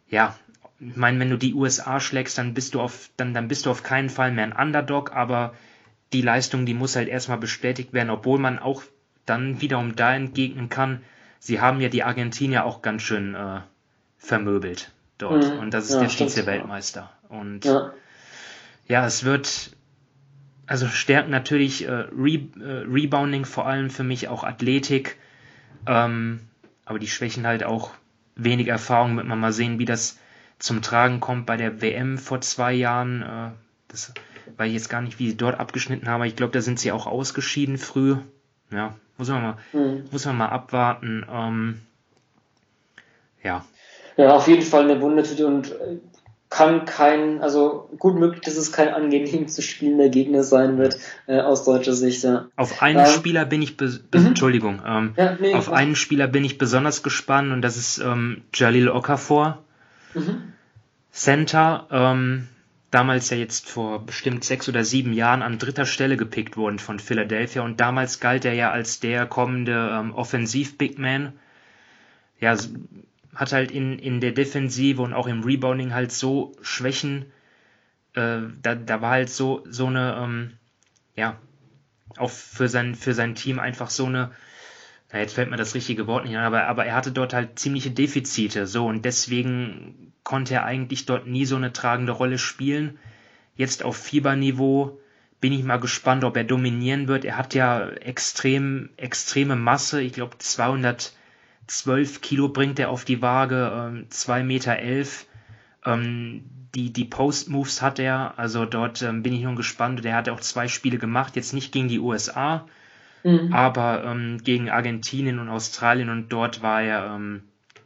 ja, 0.08 0.34
ich 0.80 0.96
meine, 0.96 1.20
wenn 1.20 1.30
du 1.30 1.36
die 1.36 1.54
USA 1.54 2.00
schlägst, 2.00 2.38
dann 2.38 2.54
bist 2.54 2.74
du 2.74 2.80
auf, 2.80 3.10
dann, 3.18 3.34
dann 3.34 3.48
bist 3.48 3.66
du 3.66 3.70
auf 3.70 3.82
keinen 3.82 4.08
Fall 4.08 4.32
mehr 4.32 4.44
ein 4.44 4.52
Underdog, 4.52 5.14
aber 5.14 5.54
die 6.12 6.22
Leistung, 6.22 6.66
die 6.66 6.74
muss 6.74 6.96
halt 6.96 7.08
erstmal 7.08 7.38
bestätigt 7.38 7.92
werden, 7.92 8.10
obwohl 8.10 8.38
man 8.38 8.58
auch 8.58 8.82
dann 9.26 9.60
wiederum 9.60 9.96
da 9.96 10.14
entgegnen 10.14 10.68
kann, 10.68 11.02
sie 11.38 11.60
haben 11.60 11.80
ja 11.80 11.88
die 11.88 12.02
Argentinier 12.02 12.64
auch 12.64 12.82
ganz 12.82 13.02
schön 13.02 13.34
äh, 13.34 13.60
vermöbelt 14.18 14.90
dort. 15.18 15.52
Mhm. 15.52 15.58
Und 15.58 15.74
das 15.74 15.86
ist 15.86 15.94
ja, 15.94 16.00
der 16.00 16.10
Vize-Weltmeister. 16.10 17.10
Und 17.28 17.64
ja. 17.64 17.92
ja. 18.88 19.06
es 19.06 19.24
wird, 19.24 19.76
also 20.66 20.86
Stärken 20.86 21.30
natürlich, 21.30 21.86
äh, 21.86 21.90
Re 21.90 22.40
äh, 22.60 22.84
Rebounding 22.88 23.44
vor 23.44 23.66
allem 23.66 23.90
für 23.90 24.04
mich, 24.04 24.28
auch 24.28 24.44
Athletik, 24.44 25.16
ähm, 25.86 26.40
aber 26.84 26.98
die 26.98 27.08
Schwächen 27.08 27.46
halt 27.46 27.64
auch 27.64 27.90
wenig 28.34 28.68
Erfahrung, 28.68 29.16
wird 29.16 29.26
man 29.26 29.38
mal 29.38 29.52
sehen, 29.52 29.78
wie 29.78 29.84
das 29.84 30.18
zum 30.58 30.82
Tragen 30.82 31.20
kommt 31.20 31.46
bei 31.46 31.56
der 31.56 31.80
WM 31.80 32.18
vor 32.18 32.40
zwei 32.40 32.72
Jahren. 32.72 33.22
Äh, 33.22 33.50
das 33.88 34.12
weil 34.56 34.68
ich 34.68 34.74
jetzt 34.74 34.90
gar 34.90 35.00
nicht, 35.00 35.18
wie 35.18 35.30
sie 35.30 35.36
dort 35.36 35.58
abgeschnitten 35.58 36.08
haben. 36.08 36.24
Ich 36.24 36.36
glaube, 36.36 36.52
da 36.52 36.60
sind 36.60 36.78
sie 36.78 36.92
auch 36.92 37.06
ausgeschieden 37.06 37.78
früh. 37.78 38.16
Ja, 38.70 38.94
muss 39.18 39.28
man 39.28 39.42
mal, 39.42 39.56
mhm. 39.72 40.04
muss 40.10 40.24
man 40.24 40.36
mal 40.36 40.48
abwarten. 40.48 41.26
Ähm, 41.30 41.80
ja. 43.42 43.64
Ja, 44.16 44.34
auf 44.34 44.46
jeden 44.48 44.62
Fall 44.62 44.84
eine 44.84 45.00
Wundertüte 45.00 45.46
und 45.46 45.72
äh, 45.72 45.98
kann 46.52 46.84
kein, 46.84 47.40
also 47.40 47.88
gut 47.98 48.14
möglich, 48.14 48.42
dass 48.42 48.56
es 48.56 48.72
kein 48.72 48.88
angenehm 48.88 49.48
zu 49.48 49.62
spielender 49.62 50.10
Gegner 50.10 50.44
sein 50.44 50.78
wird, 50.78 50.98
äh, 51.26 51.40
aus 51.40 51.64
deutscher 51.64 51.94
Sicht, 51.94 52.24
ja. 52.24 52.46
Auf 52.56 52.82
einen 52.82 53.00
ähm, 53.00 53.06
Spieler 53.06 53.46
bin 53.46 53.62
ich, 53.62 53.80
mhm. 53.80 54.00
Entschuldigung, 54.12 54.82
ähm, 54.86 55.14
ja, 55.16 55.36
nee, 55.40 55.54
auf 55.54 55.72
einen 55.72 55.96
Spieler 55.96 56.26
bin 56.26 56.44
ich 56.44 56.58
besonders 56.58 57.02
gespannt 57.02 57.52
und 57.52 57.62
das 57.62 57.76
ist 57.76 57.98
ähm, 57.98 58.42
Jalil 58.54 58.90
Okafor. 58.90 59.58
Mhm. 60.14 60.52
Center, 61.10 61.86
ähm, 61.90 62.48
damals 62.92 63.30
ja 63.30 63.38
jetzt 63.38 63.68
vor 63.68 64.04
bestimmt 64.04 64.44
sechs 64.44 64.68
oder 64.68 64.84
sieben 64.84 65.12
Jahren 65.14 65.42
an 65.42 65.58
dritter 65.58 65.86
Stelle 65.86 66.16
gepickt 66.16 66.56
worden 66.56 66.78
von 66.78 67.00
Philadelphia 67.00 67.62
und 67.62 67.80
damals 67.80 68.20
galt 68.20 68.44
er 68.44 68.52
ja 68.52 68.70
als 68.70 69.00
der 69.00 69.26
kommende 69.26 69.90
ähm, 69.92 70.14
Offensiv-Big 70.14 70.98
Man. 70.98 71.32
Ja, 72.38 72.56
hat 73.34 73.52
halt 73.52 73.70
in, 73.70 73.98
in 73.98 74.20
der 74.20 74.32
Defensive 74.32 75.00
und 75.00 75.14
auch 75.14 75.26
im 75.26 75.42
Rebounding 75.42 75.94
halt 75.94 76.12
so 76.12 76.54
Schwächen. 76.60 77.24
Äh, 78.12 78.40
da, 78.60 78.74
da 78.74 79.00
war 79.00 79.10
halt 79.10 79.30
so, 79.30 79.64
so 79.66 79.86
eine, 79.86 80.16
ähm, 80.22 80.52
ja, 81.16 81.38
auch 82.18 82.30
für 82.30 82.68
sein, 82.68 82.94
für 82.94 83.14
sein 83.14 83.34
Team 83.34 83.58
einfach 83.58 83.88
so 83.88 84.04
eine, 84.04 84.32
na, 85.12 85.18
jetzt 85.18 85.34
fällt 85.34 85.50
mir 85.50 85.56
das 85.56 85.74
richtige 85.74 86.06
Wort 86.06 86.24
nicht 86.24 86.36
an, 86.36 86.44
aber, 86.44 86.66
aber 86.66 86.86
er 86.86 86.94
hatte 86.94 87.12
dort 87.12 87.34
halt 87.34 87.58
ziemliche 87.58 87.90
Defizite, 87.90 88.66
so, 88.66 88.86
und 88.86 89.04
deswegen 89.04 90.12
konnte 90.24 90.54
er 90.54 90.64
eigentlich 90.64 91.06
dort 91.06 91.26
nie 91.26 91.44
so 91.44 91.56
eine 91.56 91.72
tragende 91.72 92.12
Rolle 92.12 92.38
spielen. 92.38 92.98
Jetzt 93.54 93.82
auf 93.82 93.96
Fieberniveau 93.96 94.98
bin 95.40 95.52
ich 95.52 95.64
mal 95.64 95.78
gespannt, 95.78 96.24
ob 96.24 96.36
er 96.36 96.44
dominieren 96.44 97.08
wird. 97.08 97.24
Er 97.24 97.36
hat 97.36 97.52
ja 97.54 97.88
extrem, 97.88 98.90
extreme 98.96 99.56
Masse. 99.56 100.00
Ich 100.00 100.12
glaube, 100.12 100.38
212 100.38 101.10
Kilo 102.20 102.48
bringt 102.48 102.78
er 102.78 102.90
auf 102.90 103.04
die 103.04 103.20
Waage, 103.20 103.72
ähm, 103.74 104.06
2 104.08 104.44
Meter 104.44 104.76
elf. 104.76 105.26
Ähm, 105.84 106.44
die, 106.74 106.92
die 106.92 107.04
Post-Moves 107.04 107.82
hat 107.82 107.98
er, 107.98 108.38
also 108.38 108.64
dort 108.64 109.02
ähm, 109.02 109.22
bin 109.22 109.34
ich 109.34 109.42
nun 109.42 109.56
gespannt. 109.56 110.04
Der 110.04 110.14
hat 110.14 110.28
auch 110.28 110.40
zwei 110.40 110.68
Spiele 110.68 110.98
gemacht, 110.98 111.36
jetzt 111.36 111.52
nicht 111.52 111.72
gegen 111.72 111.88
die 111.88 111.98
USA, 111.98 112.66
mhm. 113.22 113.52
aber 113.52 114.04
ähm, 114.04 114.38
gegen 114.42 114.70
Argentinien 114.70 115.38
und 115.38 115.48
Australien 115.48 116.10
und 116.10 116.28
dort 116.28 116.62
war 116.62 116.82
er 116.82 117.14
ähm, 117.14 117.42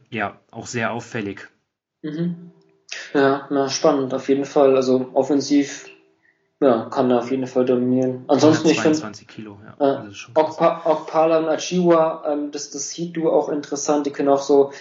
ja 0.09 0.39
auch 0.51 0.67
sehr 0.67 0.91
auffällig. 0.91 1.47
Mhm. 2.01 2.51
Ja, 3.13 3.47
na, 3.49 3.69
spannend, 3.69 4.13
auf 4.13 4.29
jeden 4.29 4.45
Fall. 4.45 4.75
Also 4.75 5.09
offensiv 5.13 5.89
ja, 6.59 6.87
kann 6.89 7.09
da 7.09 7.19
auf 7.19 7.29
jeden 7.29 7.45
Fall 7.45 7.65
dominieren. 7.65 8.23
Ansonsten, 8.27 8.69
ich 8.69 8.81
finde. 8.81 9.11
Kilo, 9.27 9.59
ja. 9.79 10.05
Äh, 10.05 10.09
Okpa 10.33 10.81
Okpala 10.85 11.39
und 11.39 11.49
Achiwa, 11.49 12.23
ähm, 12.27 12.51
das, 12.51 12.71
das 12.71 12.91
Heat-Duo 12.97 13.31
auch 13.31 13.49
interessant. 13.49 14.05
Die 14.07 14.11
können 14.11 14.29
auch 14.29 14.41
so. 14.41 14.71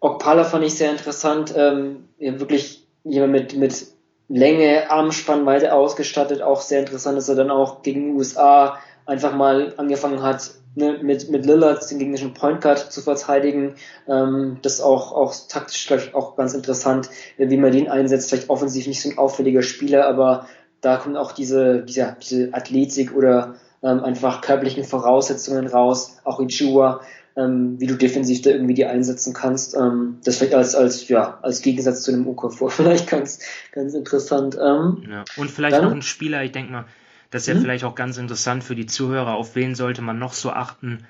Okpala 0.00 0.42
fand 0.42 0.64
ich 0.64 0.74
sehr 0.74 0.90
interessant. 0.90 1.54
Ähm, 1.56 2.08
ja, 2.18 2.40
wirklich 2.40 2.84
jemand 3.04 3.32
mit, 3.32 3.56
mit 3.56 3.86
Länge, 4.28 4.90
Armspannweite 4.90 5.72
ausgestattet. 5.72 6.42
Auch 6.42 6.60
sehr 6.60 6.80
interessant, 6.80 7.16
dass 7.16 7.28
er 7.28 7.36
dann 7.36 7.52
auch 7.52 7.82
gegen 7.82 8.06
die 8.06 8.18
USA 8.18 8.78
einfach 9.06 9.34
mal 9.34 9.74
angefangen 9.76 10.22
hat, 10.22 10.52
ne, 10.74 10.98
mit, 11.02 11.30
mit 11.30 11.46
Lillard 11.46 11.90
den 11.90 11.98
gegnerischen 11.98 12.34
Point 12.34 12.60
Guard 12.60 12.92
zu 12.92 13.00
verteidigen. 13.00 13.74
Ähm, 14.08 14.58
das 14.62 14.74
ist 14.74 14.80
auch, 14.80 15.12
auch 15.12 15.34
taktisch, 15.48 15.86
glaube 15.86 16.02
ich, 16.02 16.14
auch 16.14 16.36
ganz 16.36 16.54
interessant, 16.54 17.08
wie 17.36 17.56
man 17.56 17.72
den 17.72 17.88
einsetzt. 17.88 18.30
Vielleicht 18.30 18.50
offensiv 18.50 18.86
nicht 18.86 19.02
so 19.02 19.10
ein 19.10 19.18
auffälliger 19.18 19.62
Spieler, 19.62 20.06
aber 20.06 20.46
da 20.80 20.96
kommt 20.96 21.16
auch 21.16 21.32
diese, 21.32 21.82
diese, 21.82 22.16
diese 22.22 22.54
Athletik 22.54 23.14
oder 23.14 23.54
ähm, 23.82 24.02
einfach 24.04 24.40
körperlichen 24.40 24.84
Voraussetzungen 24.84 25.66
raus, 25.66 26.18
auch 26.24 26.40
in 26.40 26.48
Chua, 26.48 27.00
ähm, 27.36 27.80
wie 27.80 27.86
du 27.86 27.94
defensiv 27.94 28.42
da 28.42 28.50
irgendwie 28.50 28.74
die 28.74 28.84
einsetzen 28.84 29.32
kannst. 29.32 29.76
Ähm, 29.76 30.18
das 30.24 30.36
vielleicht 30.36 30.54
als, 30.54 30.74
als, 30.74 31.08
ja, 31.08 31.38
als 31.42 31.62
Gegensatz 31.62 32.02
zu 32.02 32.12
einem 32.12 32.26
Okafor 32.26 32.70
vielleicht 32.70 33.08
ganz, 33.08 33.40
ganz 33.72 33.94
interessant. 33.94 34.56
Ähm, 34.56 35.02
ja. 35.10 35.24
Und 35.36 35.50
vielleicht 35.50 35.76
dann, 35.76 35.84
noch 35.84 35.92
ein 35.92 36.02
Spieler, 36.02 36.42
ich 36.42 36.52
denke 36.52 36.72
mal, 36.72 36.84
das 37.32 37.42
ist 37.42 37.48
ja 37.48 37.54
mhm. 37.54 37.62
vielleicht 37.62 37.84
auch 37.84 37.94
ganz 37.94 38.18
interessant 38.18 38.62
für 38.62 38.76
die 38.76 38.86
Zuhörer, 38.86 39.34
auf 39.34 39.56
wen 39.56 39.74
sollte 39.74 40.02
man 40.02 40.18
noch 40.18 40.34
so 40.34 40.52
achten. 40.52 41.04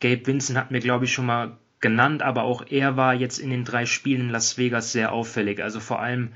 Gabe 0.00 0.26
Vincent 0.26 0.58
hat 0.58 0.70
mir, 0.70 0.80
glaube 0.80 1.04
ich, 1.04 1.12
schon 1.12 1.26
mal 1.26 1.58
genannt, 1.80 2.22
aber 2.22 2.44
auch 2.44 2.64
er 2.70 2.96
war 2.96 3.12
jetzt 3.14 3.38
in 3.38 3.50
den 3.50 3.64
drei 3.64 3.84
Spielen 3.84 4.22
in 4.22 4.30
Las 4.30 4.56
Vegas 4.56 4.92
sehr 4.92 5.12
auffällig. 5.12 5.62
Also 5.62 5.78
vor 5.78 6.00
allem 6.00 6.32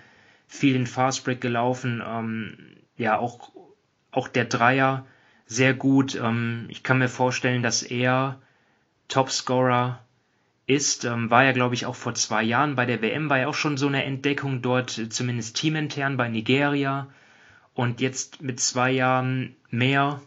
viel 0.47 0.77
in 0.77 0.87
Fastbreak 0.87 1.41
gelaufen. 1.41 2.03
Ähm, 2.07 2.59
ja, 2.99 3.19
auch, 3.19 3.53
auch 4.11 4.29
der 4.29 4.45
Dreier 4.45 5.07
sehr 5.47 5.73
gut. 5.73 6.15
Ähm, 6.15 6.67
ich 6.69 6.83
kann 6.83 6.99
mir 6.99 7.09
vorstellen, 7.09 7.63
dass 7.63 7.83
er 7.83 8.39
Topscorer 9.09 10.05
ist. 10.67 11.07
Ähm, 11.07 11.31
war 11.31 11.45
ja, 11.45 11.53
glaube 11.53 11.75
ich, 11.75 11.87
auch 11.87 11.97
vor 11.97 12.13
zwei 12.13 12.43
Jahren 12.43 12.77
bei 12.77 12.85
der 12.85 13.01
WM, 13.01 13.31
war 13.31 13.39
ja 13.39 13.49
auch 13.49 13.55
schon 13.55 13.79
so 13.79 13.87
eine 13.87 14.05
Entdeckung 14.05 14.61
dort, 14.61 14.91
zumindest 14.91 15.57
teamintern 15.57 16.19
bei 16.19 16.29
Nigeria. 16.29 17.09
Und 17.75 18.01
jetzt 18.01 18.43
mit 18.43 18.61
zwei 18.61 18.91
Jahren 18.91 19.57
mehr 19.71 20.21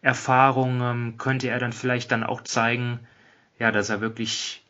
Erfahrung 0.00 0.80
ähm, 0.80 1.18
könnte 1.18 1.48
er 1.48 1.58
dann 1.58 1.72
vielleicht 1.72 2.12
dann 2.12 2.24
auch 2.24 2.42
zeigen, 2.42 3.00
ja, 3.58 3.70
dass 3.72 3.90
er 3.90 4.00
wirklich 4.00 4.62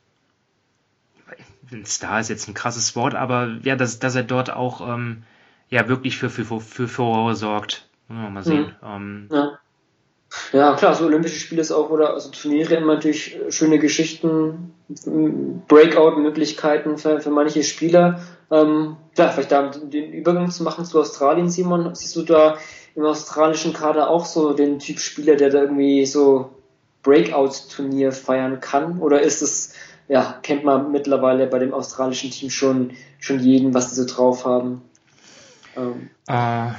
ein 1.72 1.84
Star 1.84 2.20
ist 2.20 2.28
jetzt 2.28 2.48
ein 2.48 2.54
krasses 2.54 2.94
Wort, 2.96 3.14
aber 3.14 3.58
ja, 3.62 3.76
dass, 3.76 3.98
dass 3.98 4.14
er 4.14 4.22
dort 4.22 4.50
auch 4.50 4.86
ähm, 4.88 5.24
ja 5.68 5.88
wirklich 5.88 6.16
für, 6.16 6.30
für, 6.30 6.60
für 6.60 6.88
Furore 6.88 7.34
sorgt. 7.34 7.88
Mal 8.08 8.42
sehen. 8.44 8.76
Mhm. 8.80 8.88
Ähm, 8.88 9.28
ja. 9.32 9.58
Ja, 10.52 10.74
klar, 10.74 10.94
so 10.94 11.06
Olympische 11.06 11.38
Spiele 11.38 11.60
ist 11.60 11.72
auch, 11.72 11.90
oder 11.90 12.14
also 12.14 12.30
Turniere 12.30 12.74
immer 12.74 12.94
natürlich 12.94 13.36
schöne 13.50 13.78
Geschichten, 13.78 14.74
Breakout-Möglichkeiten 15.68 16.98
für, 16.98 17.20
für 17.20 17.30
manche 17.30 17.62
Spieler. 17.62 18.20
Ähm, 18.50 18.96
ja, 19.16 19.28
vielleicht 19.28 19.52
da 19.52 19.68
den 19.70 20.12
Übergang 20.12 20.50
zu 20.50 20.62
machen 20.62 20.84
zu 20.84 21.00
Australien, 21.00 21.48
Simon, 21.48 21.94
siehst 21.94 22.14
du 22.16 22.22
da 22.22 22.58
im 22.94 23.04
australischen 23.04 23.72
Kader 23.72 24.08
auch 24.08 24.24
so 24.24 24.52
den 24.52 24.78
Typ 24.78 25.00
Spieler, 25.00 25.36
der 25.36 25.50
da 25.50 25.62
irgendwie 25.62 26.06
so 26.06 26.50
Breakout-Turnier 27.02 28.12
feiern 28.12 28.60
kann? 28.60 28.98
Oder 29.00 29.22
ist 29.22 29.42
es, 29.42 29.74
ja, 30.08 30.38
kennt 30.42 30.64
man 30.64 30.92
mittlerweile 30.92 31.46
bei 31.46 31.58
dem 31.58 31.74
australischen 31.74 32.30
Team 32.30 32.50
schon, 32.50 32.92
schon 33.18 33.40
jeden, 33.40 33.74
was 33.74 33.90
die 33.90 33.96
so 33.96 34.06
drauf 34.06 34.44
haben? 34.44 34.82
Ähm. 35.76 36.10
Äh, 36.28 36.70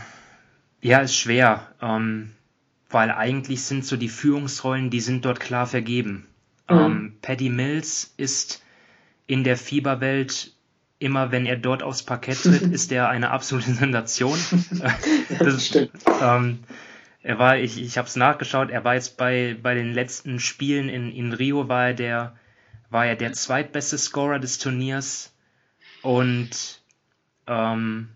ja, 0.81 0.99
ist 0.99 1.15
schwer, 1.15 1.67
ähm, 1.81 2.31
weil 2.89 3.11
eigentlich 3.11 3.63
sind 3.63 3.85
so 3.85 3.97
die 3.97 4.09
Führungsrollen, 4.09 4.89
die 4.89 5.01
sind 5.01 5.25
dort 5.25 5.39
klar 5.39 5.67
vergeben. 5.67 6.27
Mhm. 6.69 6.77
Ähm, 6.77 7.13
Paddy 7.21 7.49
Mills 7.49 8.13
ist 8.17 8.63
in 9.25 9.43
der 9.43 9.57
Fieberwelt 9.57 10.53
immer, 10.99 11.31
wenn 11.31 11.45
er 11.45 11.57
dort 11.57 11.83
aufs 11.83 12.03
Parkett 12.03 12.41
tritt, 12.41 12.61
ist 12.73 12.91
er 12.91 13.09
eine 13.09 13.31
absolute 13.31 13.73
Sensation. 13.73 14.39
das, 15.39 15.67
stimmt. 15.67 15.91
Ähm, 16.21 16.59
er 17.21 17.39
war, 17.39 17.57
ich, 17.57 17.81
ich 17.81 17.97
habe 17.97 18.07
es 18.07 18.15
nachgeschaut, 18.15 18.69
er 18.69 18.83
war 18.83 18.95
jetzt 18.95 19.17
bei, 19.17 19.57
bei 19.61 19.73
den 19.73 19.93
letzten 19.93 20.39
Spielen 20.39 20.87
in, 20.87 21.11
in 21.11 21.33
Rio, 21.33 21.67
war 21.67 21.87
er 21.87 21.93
der, 21.93 22.35
war 22.89 23.05
er 23.05 23.15
der 23.15 23.33
zweitbeste 23.33 23.97
Scorer 23.97 24.39
des 24.39 24.59
Turniers 24.59 25.33
und 26.03 26.81
ähm, 27.47 28.09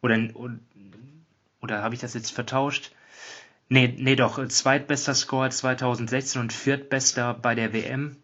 oder, 0.00 0.18
oder 1.60 1.82
habe 1.82 1.94
ich 1.94 2.00
das 2.00 2.14
jetzt 2.14 2.32
vertauscht? 2.32 2.92
Nee, 3.72 3.94
nee, 3.96 4.16
doch, 4.16 4.46
zweitbester 4.48 5.14
Score 5.14 5.48
2016 5.48 6.42
und 6.42 6.52
viertbester 6.52 7.32
bei 7.32 7.54
der 7.54 7.72
WM 7.72 8.18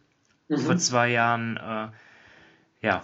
mhm. 0.49 0.59
vor 0.59 0.76
zwei 0.76 1.09
Jahren. 1.09 1.57
Äh, 1.57 1.88
ja, 2.86 3.03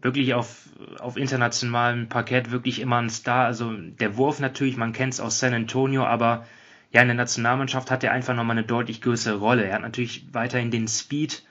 wirklich 0.00 0.32
auf, 0.32 0.62
auf 0.98 1.18
internationalem 1.18 2.08
Parkett 2.08 2.50
wirklich 2.50 2.80
immer 2.80 3.02
ein 3.02 3.10
Star. 3.10 3.44
Also 3.44 3.70
der 3.76 4.16
Wurf 4.16 4.40
natürlich, 4.40 4.78
man 4.78 4.94
kennt 4.94 5.12
es 5.12 5.20
aus 5.20 5.38
San 5.38 5.52
Antonio, 5.52 6.06
aber 6.06 6.46
ja, 6.90 7.02
in 7.02 7.08
der 7.08 7.16
Nationalmannschaft 7.16 7.90
hat 7.90 8.02
er 8.02 8.12
einfach 8.12 8.34
nochmal 8.34 8.56
eine 8.56 8.66
deutlich 8.66 9.02
größere 9.02 9.36
Rolle. 9.36 9.66
Er 9.66 9.74
hat 9.74 9.82
natürlich 9.82 10.26
weiterhin 10.32 10.70
den 10.70 10.88
Speed. 10.88 11.44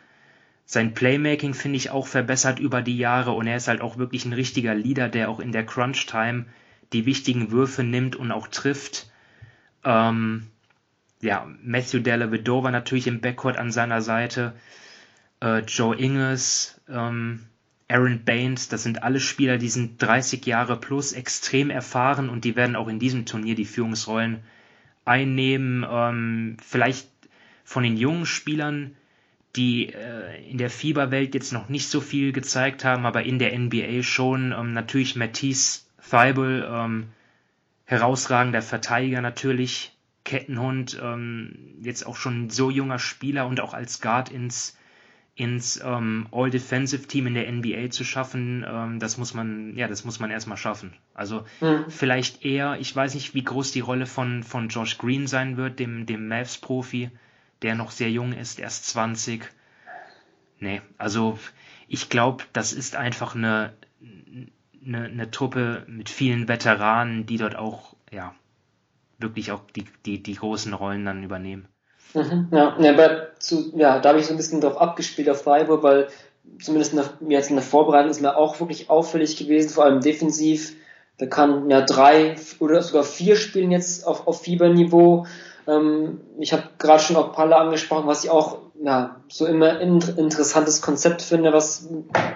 Sein 0.65 0.95
Playmaking 0.95 1.53
finde 1.53 1.77
ich 1.77 1.91
auch 1.91 2.07
verbessert 2.07 2.57
über 2.57 2.81
die 2.81 2.97
Jahre 2.97 3.33
und 3.33 3.45
er 3.45 3.57
ist 3.57 3.67
halt 3.67 3.81
auch 3.81 3.97
wirklich 3.99 4.25
ein 4.25 4.33
richtiger 4.33 4.73
Leader, 4.73 5.09
der 5.09 5.29
auch 5.29 5.39
in 5.39 5.51
der 5.51 5.63
Crunch-Time 5.63 6.45
die 6.91 7.05
wichtigen 7.05 7.51
Würfe 7.51 7.83
nimmt 7.83 8.15
und 8.15 8.31
auch 8.31 8.47
trifft. 8.47 9.12
Ähm, 9.83 10.47
ja, 11.21 11.47
Matthew 11.63 11.99
Dellavedova 11.99 12.71
natürlich 12.71 13.07
im 13.07 13.21
Backcourt 13.21 13.57
an 13.57 13.71
seiner 13.71 14.01
Seite. 14.01 14.53
Äh, 15.41 15.59
Joe 15.59 15.95
Ingles, 15.95 16.81
ähm, 16.89 17.45
Aaron 17.87 18.23
Baines, 18.23 18.69
das 18.69 18.83
sind 18.83 19.03
alle 19.03 19.19
Spieler, 19.19 19.57
die 19.57 19.69
sind 19.69 20.01
30 20.01 20.45
Jahre 20.45 20.77
plus, 20.77 21.13
extrem 21.13 21.69
erfahren 21.69 22.29
und 22.29 22.43
die 22.43 22.55
werden 22.55 22.75
auch 22.75 22.87
in 22.87 22.99
diesem 22.99 23.25
Turnier 23.25 23.55
die 23.55 23.65
Führungsrollen 23.65 24.39
einnehmen. 25.05 25.85
Ähm, 25.89 26.57
vielleicht 26.61 27.07
von 27.63 27.83
den 27.83 27.97
jungen 27.97 28.25
Spielern, 28.25 28.95
die 29.55 29.89
äh, 29.89 30.49
in 30.49 30.57
der 30.57 30.69
Fieberwelt 30.69 31.35
jetzt 31.35 31.53
noch 31.53 31.69
nicht 31.69 31.87
so 31.87 32.01
viel 32.01 32.31
gezeigt 32.31 32.83
haben, 32.83 33.05
aber 33.05 33.23
in 33.23 33.39
der 33.39 33.57
NBA 33.57 34.01
schon. 34.03 34.51
Ähm, 34.51 34.73
natürlich 34.73 35.15
Matisse 35.15 35.81
Thibault, 36.01 36.65
ähm, 36.67 37.07
herausragender 37.93 38.61
Verteidiger 38.61 39.21
natürlich. 39.21 39.97
Kettenhund, 40.25 40.99
ähm, 41.03 41.77
jetzt 41.81 42.05
auch 42.05 42.15
schon 42.15 42.49
so 42.49 42.69
junger 42.69 42.99
Spieler 42.99 43.45
und 43.45 43.59
auch 43.59 43.73
als 43.73 43.99
Guard 43.99 44.29
ins 44.29 44.77
ins 45.35 45.81
ähm, 45.83 46.27
All-Defensive-Team 46.31 47.27
in 47.27 47.33
der 47.33 47.51
NBA 47.51 47.89
zu 47.89 48.03
schaffen, 48.03 48.63
ähm, 48.67 48.99
das 48.99 49.17
muss 49.17 49.33
man, 49.33 49.75
ja, 49.75 49.87
das 49.87 50.05
muss 50.05 50.19
man 50.19 50.29
erstmal 50.29 50.57
schaffen. 50.57 50.93
Also 51.15 51.45
mhm. 51.59 51.85
vielleicht 51.89 52.45
eher, 52.45 52.77
ich 52.79 52.95
weiß 52.95 53.15
nicht, 53.15 53.33
wie 53.33 53.43
groß 53.43 53.71
die 53.71 53.79
Rolle 53.79 54.05
von, 54.05 54.43
von 54.43 54.69
Josh 54.69 54.99
Green 54.99 55.25
sein 55.25 55.57
wird, 55.57 55.79
dem, 55.79 56.05
dem 56.05 56.27
Mavs-Profi, 56.27 57.09
der 57.63 57.73
noch 57.73 57.89
sehr 57.89 58.11
jung 58.11 58.33
ist, 58.33 58.59
erst 58.59 58.85
20. 58.89 59.43
Nee, 60.59 60.81
also 60.99 61.39
ich 61.87 62.09
glaube, 62.09 62.43
das 62.53 62.71
ist 62.71 62.95
einfach 62.95 63.33
eine, 63.35 63.73
eine, 64.85 65.05
eine 65.05 65.31
Truppe 65.31 65.83
mit 65.87 66.09
vielen 66.09 66.47
Veteranen, 66.47 67.25
die 67.25 67.37
dort 67.37 67.55
auch, 67.55 67.95
ja, 68.11 68.33
wirklich 69.19 69.51
auch 69.51 69.61
die, 69.75 69.85
die, 70.05 70.21
die 70.21 70.35
großen 70.35 70.73
Rollen 70.73 71.05
dann 71.05 71.23
übernehmen. 71.23 71.67
Mhm, 72.13 72.49
ja, 72.51 72.77
ja, 72.79 73.27
zu, 73.39 73.73
ja, 73.75 73.99
da 73.99 74.09
habe 74.09 74.19
ich 74.19 74.27
so 74.27 74.33
ein 74.33 74.37
bisschen 74.37 74.61
drauf 74.61 74.79
abgespielt 74.79 75.29
auf 75.29 75.43
Freiburg, 75.43 75.83
weil 75.83 76.07
zumindest 76.61 76.93
in 76.93 76.99
der, 76.99 77.29
jetzt 77.29 77.49
in 77.49 77.55
der 77.55 77.65
Vorbereitung 77.65 78.11
ist 78.11 78.21
mir 78.21 78.37
auch 78.37 78.59
wirklich 78.59 78.89
auffällig 78.89 79.37
gewesen, 79.37 79.69
vor 79.69 79.85
allem 79.85 80.01
defensiv. 80.01 80.75
Da 81.17 81.27
kann 81.27 81.69
ja 81.69 81.81
drei 81.81 82.35
oder 82.59 82.81
sogar 82.81 83.03
vier 83.03 83.35
spielen 83.35 83.71
jetzt 83.71 84.05
auf, 84.05 84.27
auf 84.27 84.41
Fieberniveau. 84.41 85.25
Ähm, 85.67 86.21
ich 86.39 86.53
habe 86.53 86.63
gerade 86.77 87.01
schon 87.01 87.15
auch 87.15 87.33
Palle 87.33 87.55
angesprochen, 87.55 88.07
was 88.07 88.23
ich 88.23 88.29
auch 88.29 88.57
ja, 88.83 89.21
so 89.29 89.45
immer 89.45 89.79
ein 89.79 90.01
interessantes 90.17 90.81
Konzept 90.81 91.21
finde, 91.21 91.53
was 91.53 91.87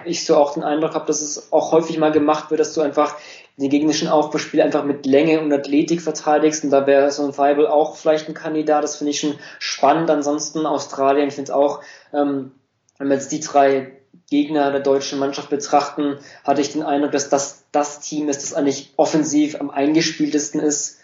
ich 0.04 0.24
so 0.24 0.36
auch 0.36 0.54
den 0.54 0.62
Eindruck 0.62 0.94
habe, 0.94 1.06
dass 1.06 1.20
es 1.20 1.52
auch 1.52 1.72
häufig 1.72 1.98
mal 1.98 2.12
gemacht 2.12 2.50
wird, 2.50 2.60
dass 2.60 2.72
du 2.72 2.80
einfach 2.80 3.16
die 3.58 3.68
gegnerischen 3.68 4.08
Aufbauspiele 4.08 4.62
einfach 4.62 4.84
mit 4.84 5.04
Länge 5.04 5.40
und 5.40 5.52
Athletik 5.52 6.00
verteidigst. 6.00 6.64
Und 6.64 6.70
da 6.70 6.86
wäre 6.86 7.10
so 7.10 7.24
ein 7.24 7.36
Weibel 7.36 7.66
auch 7.66 7.96
vielleicht 7.96 8.28
ein 8.28 8.34
Kandidat. 8.34 8.84
Das 8.84 8.96
finde 8.96 9.10
ich 9.10 9.20
schon 9.20 9.34
spannend. 9.58 10.10
Ansonsten 10.10 10.64
Australien, 10.64 11.28
ich 11.28 11.34
finde 11.34 11.50
es 11.50 11.56
auch, 11.56 11.82
ähm, 12.14 12.52
wenn 12.98 13.08
man 13.08 13.18
jetzt 13.18 13.32
die 13.32 13.40
drei 13.40 13.92
Gegner 14.30 14.70
der 14.70 14.80
deutschen 14.80 15.18
Mannschaft 15.18 15.50
betrachten, 15.50 16.18
hatte 16.44 16.60
ich 16.60 16.72
den 16.72 16.82
Eindruck, 16.82 17.12
dass 17.12 17.28
das 17.28 17.64
das 17.72 18.00
Team 18.00 18.28
ist, 18.28 18.42
das 18.42 18.54
eigentlich 18.54 18.92
offensiv 18.96 19.60
am 19.60 19.70
eingespieltesten 19.70 20.60
ist, 20.60 20.97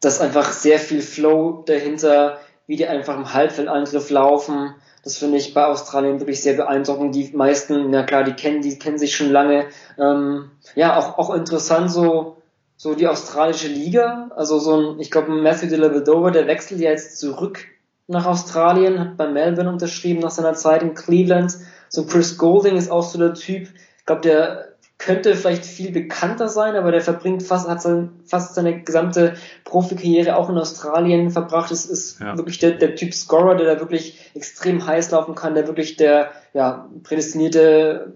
dass 0.00 0.20
einfach 0.20 0.52
sehr 0.52 0.78
viel 0.78 1.02
Flow 1.02 1.62
dahinter, 1.66 2.38
wie 2.66 2.76
die 2.76 2.86
einfach 2.86 3.16
im 3.16 3.32
Halbfeldangriff 3.32 4.10
laufen. 4.10 4.74
Das 5.02 5.18
finde 5.18 5.38
ich 5.38 5.54
bei 5.54 5.66
Australien 5.66 6.20
wirklich 6.20 6.42
sehr 6.42 6.54
beeindruckend. 6.54 7.14
Die 7.14 7.30
meisten, 7.34 7.90
na 7.90 8.02
klar, 8.02 8.24
die 8.24 8.34
kennen, 8.34 8.62
die 8.62 8.78
kennen 8.78 8.98
sich 8.98 9.14
schon 9.16 9.30
lange. 9.30 9.66
Ähm, 9.98 10.50
ja, 10.74 10.96
auch, 10.98 11.18
auch 11.18 11.34
interessant 11.34 11.90
so, 11.90 12.36
so 12.76 12.94
die 12.94 13.08
australische 13.08 13.68
Liga. 13.68 14.30
Also 14.36 14.58
so 14.58 14.76
ein, 14.76 15.00
ich 15.00 15.10
glaube, 15.10 15.32
Matthew 15.32 15.68
de 15.68 15.78
la 15.78 15.92
Vedova, 15.92 16.30
der 16.30 16.46
wechselt 16.46 16.80
ja 16.80 16.90
jetzt 16.90 17.18
zurück 17.18 17.66
nach 18.06 18.26
Australien, 18.26 18.98
hat 18.98 19.16
bei 19.16 19.28
Melbourne 19.28 19.70
unterschrieben 19.70 20.20
nach 20.20 20.30
seiner 20.30 20.54
Zeit 20.54 20.82
in 20.82 20.94
Cleveland. 20.94 21.56
So 21.88 22.04
Chris 22.04 22.38
Golding 22.38 22.76
ist 22.76 22.90
auch 22.90 23.02
so 23.02 23.18
der 23.18 23.34
Typ, 23.34 23.68
ich 23.98 24.06
glaube, 24.06 24.22
der 24.22 24.69
könnte 25.00 25.34
vielleicht 25.34 25.64
viel 25.64 25.92
bekannter 25.92 26.48
sein, 26.48 26.76
aber 26.76 26.92
der 26.92 27.00
verbringt 27.00 27.42
fast, 27.42 27.66
hat 27.66 27.80
sein, 27.80 28.10
fast 28.26 28.54
seine 28.54 28.82
gesamte 28.82 29.34
Profikarriere 29.64 30.36
auch 30.36 30.50
in 30.50 30.58
Australien 30.58 31.30
verbracht. 31.30 31.70
Es 31.70 31.86
ist 31.86 32.20
ja. 32.20 32.36
wirklich 32.36 32.58
der, 32.58 32.72
der 32.72 32.94
Typ 32.96 33.14
Scorer, 33.14 33.56
der 33.56 33.74
da 33.74 33.80
wirklich 33.80 34.30
extrem 34.34 34.86
heiß 34.86 35.10
laufen 35.10 35.34
kann, 35.34 35.54
der 35.54 35.66
wirklich 35.66 35.96
der 35.96 36.30
ja, 36.52 36.86
prädestinierte 37.02 38.12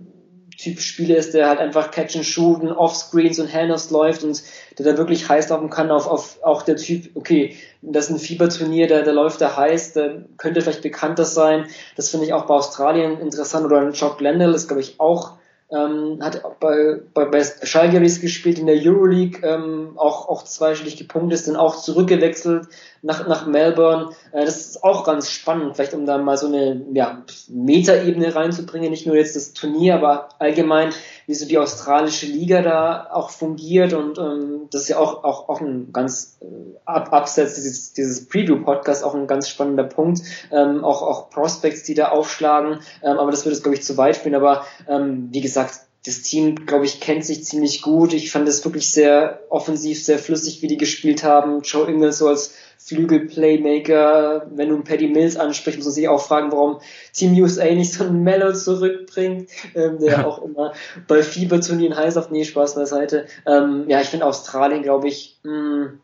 Typ 0.59 0.79
Spieler 0.79 1.17
ist, 1.17 1.33
der 1.33 1.49
halt 1.49 1.59
einfach 1.59 1.91
Catch 1.91 2.17
and 2.17 2.27
Shooten, 2.27 2.71
Offscreens 2.71 3.39
und 3.41 3.53
Handles 3.53 3.91
läuft 3.91 4.23
und 4.23 4.43
der 4.79 4.85
da 4.85 4.99
wirklich 4.99 5.27
heiß 5.27 5.49
laufen 5.49 5.71
kann 5.71 5.91
auf, 5.91 6.07
auf 6.07 6.39
auch 6.43 6.63
der 6.63 6.77
Typ, 6.77 7.11
okay, 7.15 7.57
das 7.81 8.07
ist 8.07 8.11
ein 8.11 8.19
Fieberturnier, 8.19 8.89
der, 8.89 9.03
der 9.03 9.15
läuft 9.15 9.41
da 9.41 9.57
heiß, 9.57 9.95
der 9.95 10.27
könnte 10.37 10.61
vielleicht 10.61 10.83
bekannter 10.83 11.25
sein. 11.25 11.65
Das 11.97 12.11
finde 12.11 12.27
ich 12.27 12.35
auch 12.35 12.45
bei 12.45 12.55
Australien 12.55 13.21
interessant 13.21 13.65
oder 13.65 13.89
Jock 13.89 14.19
Glendale 14.19 14.55
ist, 14.55 14.69
glaube 14.69 14.83
ich, 14.83 15.01
auch 15.01 15.39
ähm, 15.71 16.19
hat 16.21 16.43
bei, 16.61 17.01
bei, 17.15 17.25
bei 17.25 17.43
Schalgiris 17.43 18.21
gespielt 18.21 18.59
in 18.59 18.67
der 18.67 18.77
Euroleague, 18.77 19.41
ähm, 19.43 19.93
auch, 19.97 20.29
auch 20.29 20.45
zweistellig 20.45 20.97
gepunktet, 20.97 21.39
ist 21.39 21.49
dann 21.49 21.57
auch 21.57 21.77
zurückgewechselt 21.77 22.69
nach, 23.03 23.27
nach 23.27 23.47
Melbourne. 23.47 24.11
Äh, 24.33 24.45
das 24.45 24.67
ist 24.67 24.85
auch 24.85 25.05
ganz 25.05 25.31
spannend, 25.31 25.75
vielleicht 25.75 25.95
um 25.95 26.07
da 26.07 26.19
mal 26.19 26.37
so 26.37 26.47
eine 26.47 26.85
ja, 26.93 27.23
Metaebene 27.49 28.35
reinzubringen, 28.35 28.91
nicht 28.91 29.07
nur 29.07 29.17
jetzt 29.17 29.37
das 29.37 29.55
Turnier, 29.55 29.95
aber 29.95 30.29
allgemein, 30.39 30.91
wie 31.27 31.35
so 31.35 31.47
die 31.47 31.59
australische 31.59 32.27
Liga 32.27 32.63
da 32.63 33.09
auch 33.13 33.31
fungiert 33.31 33.93
und 33.93 34.19
ähm, 34.19 34.69
das 34.71 34.83
ist 34.83 34.89
ja 34.89 34.99
auch, 34.99 35.25
auch, 35.25 35.49
auch 35.49 35.61
ein 35.61 35.93
ganz 35.93 36.39
äh, 36.41 36.47
ab, 36.85 37.13
abseits 37.13 37.55
dieses, 37.55 37.93
dieses 37.93 38.29
Preview-Podcast 38.29 39.05
auch 39.05 39.15
ein 39.15 39.27
ganz 39.27 39.49
spannender 39.49 39.85
Punkt. 39.85 40.23
Ähm, 40.51 40.85
auch, 40.85 41.03
auch 41.03 41.31
Prospects, 41.31 41.85
die 41.85 41.95
da 41.95 42.09
aufschlagen, 42.09 42.81
ähm, 43.03 43.19
aber 43.19 43.31
das 43.31 43.45
würde 43.45 43.57
es, 43.57 43.63
glaube 43.63 43.77
ich, 43.77 43.83
zu 43.83 43.97
weit 43.97 44.17
führen. 44.17 44.35
Aber 44.35 44.65
ähm, 44.89 45.29
wie 45.31 45.41
gesagt, 45.41 45.81
das 46.07 46.21
Team, 46.21 46.67
glaube 46.67 46.85
ich, 46.85 47.01
kennt 47.01 47.25
sich 47.25 47.45
ziemlich 47.45 47.81
gut. 47.81 48.13
Ich 48.13 48.31
fand 48.31 48.47
es 48.47 48.65
wirklich 48.65 48.91
sehr 48.91 49.41
offensiv, 49.49 50.05
sehr 50.05 50.19
flüssig, 50.19 50.61
wie 50.61 50.67
die 50.67 50.77
gespielt 50.77 51.25
haben. 51.25 51.63
Joe 51.63 51.89
Ingles 51.89 52.19
so 52.19 52.29
als 52.29 52.55
Flügel-Playmaker. 52.79 54.51
Wenn 54.55 54.69
du 54.69 54.75
einen 54.75 54.85
Paddy 54.85 55.09
Mills 55.09 55.39
ansprichst, 55.39 55.79
muss 55.79 55.87
man 55.87 55.95
sich 55.95 56.09
auch 56.09 56.21
fragen, 56.21 56.53
warum 56.53 56.81
Team 57.15 57.33
USA 57.41 57.65
nicht 57.65 57.95
so 57.95 58.05
einen 58.05 58.23
Mellow 58.23 58.53
zurückbringt, 58.53 59.49
ähm, 59.75 59.99
der 59.99 60.27
auch 60.27 60.45
immer 60.45 60.75
bei 61.09 61.23
Fieberturnieren 61.23 61.97
heiß 61.97 62.19
auf 62.19 62.31
Nee, 62.31 62.45
Spaß 62.45 62.75
beiseite. 62.75 63.27
Ähm, 63.47 63.87
ja, 63.89 64.03
ich 64.03 64.09
finde 64.09 64.27
Australien, 64.27 64.83
glaube 64.83 65.09
ich, 65.09 65.39
mh, 65.43 65.53
mm, 65.53 66.01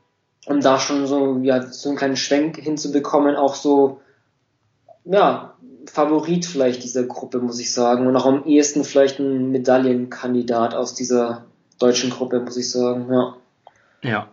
um 0.47 0.61
da 0.63 0.79
schon 0.79 1.07
so, 1.07 1.39
ja, 1.43 1.61
so 1.63 1.91
einen 1.91 1.99
kleinen 1.99 2.17
Schwenk 2.17 2.57
hinzubekommen, 2.57 3.37
auch 3.37 3.55
so, 3.55 4.01
ja, 5.05 5.55
Favorit 5.91 6.47
vielleicht 6.47 6.85
dieser 6.85 7.05
Gruppe, 7.05 7.39
muss 7.39 7.59
ich 7.59 7.73
sagen. 7.73 8.07
Und 8.07 8.17
auch 8.17 8.27
am 8.27 8.45
ehesten 8.45 8.85
vielleicht 8.85 9.19
ein 9.19 9.51
Medaillenkandidat 9.51 10.75
aus 10.75 10.95
dieser 10.95 11.47
deutschen 11.79 12.11
Gruppe, 12.11 12.41
muss 12.41 12.57
ich 12.57 12.71
sagen, 12.71 13.13
ja. 13.13 13.37
Ja. 14.03 14.29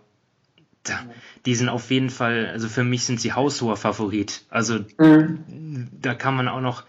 Die 1.45 1.55
sind 1.55 1.67
auf 1.67 1.91
jeden 1.91 2.09
Fall, 2.09 2.47
also 2.47 2.69
für 2.69 2.83
mich 2.83 3.03
sind 3.05 3.19
sie 3.19 3.33
haushoher 3.33 3.75
Favorit. 3.75 4.45
Also 4.49 4.79
mhm. 4.97 5.89
da 5.99 6.13
kann 6.13 6.35
man 6.35 6.47
auch 6.47 6.61
noch, 6.61 6.83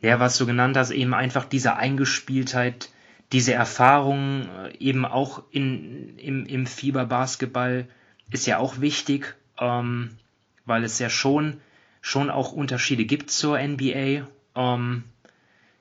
ja, 0.00 0.20
was 0.20 0.38
du 0.38 0.46
genannt 0.46 0.76
hast, 0.76 0.90
eben 0.90 1.14
einfach 1.14 1.44
diese 1.44 1.74
Eingespieltheit, 1.74 2.90
diese 3.32 3.54
Erfahrung 3.54 4.42
äh, 4.42 4.76
eben 4.78 5.04
auch 5.04 5.42
in, 5.50 6.18
im, 6.18 6.46
im 6.46 6.66
Fieberbasketball 6.66 7.88
ist 8.30 8.46
ja 8.46 8.58
auch 8.58 8.80
wichtig, 8.80 9.34
ähm, 9.58 10.10
weil 10.66 10.84
es 10.84 10.98
ja 10.98 11.10
schon 11.10 11.60
schon 12.00 12.30
auch 12.30 12.52
Unterschiede 12.52 13.04
gibt 13.04 13.30
zur 13.30 13.58
NBA. 13.58 14.26
Ähm, 14.56 15.04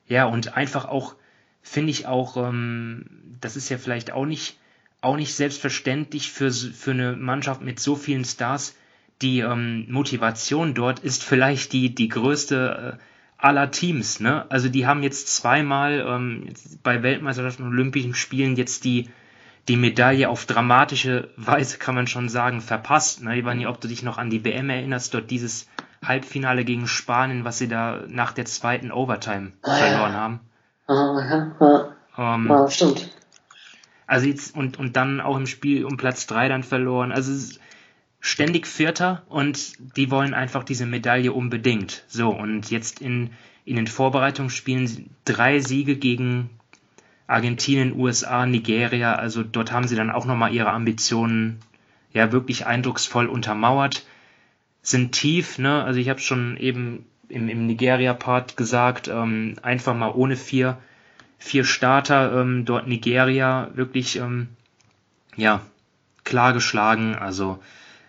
ja, 0.08 0.26
und 0.26 0.56
einfach 0.56 0.86
auch, 0.86 1.16
finde 1.62 1.92
ich 1.92 2.08
auch, 2.08 2.38
ähm, 2.38 3.06
das 3.42 3.56
ist 3.56 3.70
ja 3.70 3.78
vielleicht 3.78 4.12
auch 4.12 4.26
nicht, 4.26 4.58
auch 5.02 5.16
nicht 5.16 5.34
selbstverständlich 5.34 6.32
für, 6.32 6.52
für 6.52 6.92
eine 6.92 7.16
Mannschaft 7.16 7.62
mit 7.62 7.80
so 7.80 7.96
vielen 7.96 8.26
Stars. 8.26 8.76
Die 9.22 9.40
ähm, 9.40 9.86
Motivation 9.90 10.74
dort 10.74 11.00
ist 11.00 11.24
vielleicht 11.24 11.74
die, 11.74 11.94
die 11.94 12.08
größte 12.08 12.98
äh, 13.00 13.04
aller 13.38 13.72
Teams. 13.72 14.20
Ne? 14.20 14.46
Also 14.50 14.70
die 14.70 14.86
haben 14.86 15.04
jetzt 15.04 15.34
zweimal 15.34 16.06
ähm, 16.08 16.50
bei 16.84 17.02
Weltmeisterschaften 17.04 17.64
und 17.64 17.72
Olympischen 17.72 18.14
Spielen 18.14 18.56
jetzt 18.56 18.84
die, 18.84 19.10
die 19.68 19.78
Medaille 19.78 20.30
auf 20.30 20.46
dramatische 20.46 21.30
Weise, 21.38 21.78
kann 21.78 21.96
man 21.96 22.08
schon 22.08 22.30
sagen, 22.30 22.62
verpasst. 22.62 23.24
Ne? 23.24 23.38
Ich 23.40 23.46
weiß 23.46 23.56
nicht, 23.56 23.68
ob 23.68 23.80
du 23.80 23.88
dich 23.88 24.04
noch 24.04 24.18
an 24.18 24.30
die 24.30 24.44
WM 24.44 24.70
erinnerst, 24.70 25.14
dort 25.14 25.32
dieses 25.32 25.68
Halbfinale 26.04 26.64
gegen 26.66 26.88
Spanien, 26.88 27.44
was 27.44 27.58
sie 27.58 27.68
da 27.68 28.04
nach 28.08 28.32
der 28.32 28.46
zweiten 28.46 28.92
Overtime 28.92 29.52
ah, 29.64 29.76
verloren 29.76 30.14
ja. 30.14 30.20
haben. 30.20 30.40
Ah, 30.88 31.54
ja. 31.60 32.36
Ähm, 32.36 32.48
ja, 32.48 32.70
stimmt. 32.70 33.10
Also 34.08 34.28
jetzt, 34.28 34.56
und, 34.56 34.80
und 34.80 34.96
dann 34.96 35.22
auch 35.22 35.38
im 35.38 35.46
Spiel 35.46 35.86
um 35.86 35.98
Platz 35.98 36.26
drei 36.26 36.48
dann 36.48 36.64
verloren. 36.64 37.12
Also 37.12 37.32
ständig 38.20 38.66
Vierter 38.66 39.24
und 39.30 39.74
die 39.98 40.10
wollen 40.10 40.34
einfach 40.34 40.64
diese 40.64 40.86
Medaille 40.86 41.32
unbedingt. 41.32 42.04
So, 42.08 42.30
und 42.30 42.72
jetzt 42.72 43.02
in, 43.02 43.32
in 43.66 43.76
den 43.76 43.88
Vorbereitungsspielen 43.88 45.10
drei 45.26 45.60
Siege 45.60 45.96
gegen 45.96 46.50
Argentinien, 47.28 47.98
USA, 47.98 48.46
Nigeria. 48.46 49.16
Also 49.16 49.44
dort 49.44 49.72
haben 49.72 49.88
sie 49.88 49.96
dann 49.96 50.10
auch 50.10 50.26
nochmal 50.26 50.54
ihre 50.54 50.72
Ambitionen 50.72 51.60
ja 52.12 52.32
wirklich 52.32 52.66
eindrucksvoll 52.66 53.28
untermauert 53.28 54.06
sind 54.90 55.12
tief, 55.12 55.58
ne? 55.58 55.84
Also 55.84 56.00
ich 56.00 56.10
habe 56.10 56.20
schon 56.20 56.58
eben 56.58 57.06
im, 57.28 57.48
im 57.48 57.68
Nigeria-Part 57.68 58.58
gesagt, 58.58 59.08
ähm, 59.08 59.56
einfach 59.62 59.96
mal 59.96 60.12
ohne 60.12 60.36
vier, 60.36 60.78
vier 61.38 61.64
Starter 61.64 62.42
ähm, 62.42 62.66
dort 62.66 62.88
Nigeria 62.88 63.70
wirklich 63.76 64.18
ähm, 64.18 64.50
ja 65.36 65.62
klar 66.24 66.54
geschlagen. 66.54 67.16
Also 67.16 67.60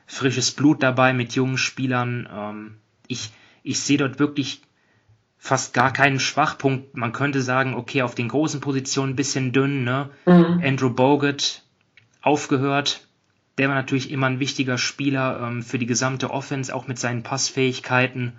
frisches 0.06 0.50
Blut 0.52 0.82
dabei 0.82 1.12
mit 1.12 1.34
jungen 1.34 1.58
Spielern. 1.58 2.28
Ähm, 2.32 2.74
ich 3.06 3.30
ich 3.62 3.80
sehe 3.80 3.98
dort 3.98 4.18
wirklich 4.18 4.62
fast 5.38 5.74
gar 5.74 5.92
keinen 5.92 6.20
Schwachpunkt. 6.20 6.96
Man 6.96 7.12
könnte 7.12 7.42
sagen, 7.42 7.74
okay, 7.74 8.02
auf 8.02 8.14
den 8.14 8.28
großen 8.28 8.60
Positionen 8.60 9.12
ein 9.12 9.16
bisschen 9.16 9.52
dünn, 9.52 9.84
ne? 9.84 10.10
Mhm. 10.26 10.62
Andrew 10.64 10.90
Bogut 10.90 11.62
aufgehört, 12.22 13.06
der 13.60 13.68
war 13.68 13.76
natürlich 13.76 14.10
immer 14.10 14.26
ein 14.26 14.40
wichtiger 14.40 14.78
Spieler 14.78 15.38
ähm, 15.42 15.62
für 15.62 15.78
die 15.78 15.84
gesamte 15.84 16.30
Offense, 16.30 16.74
auch 16.74 16.88
mit 16.88 16.98
seinen 16.98 17.22
Passfähigkeiten 17.22 18.32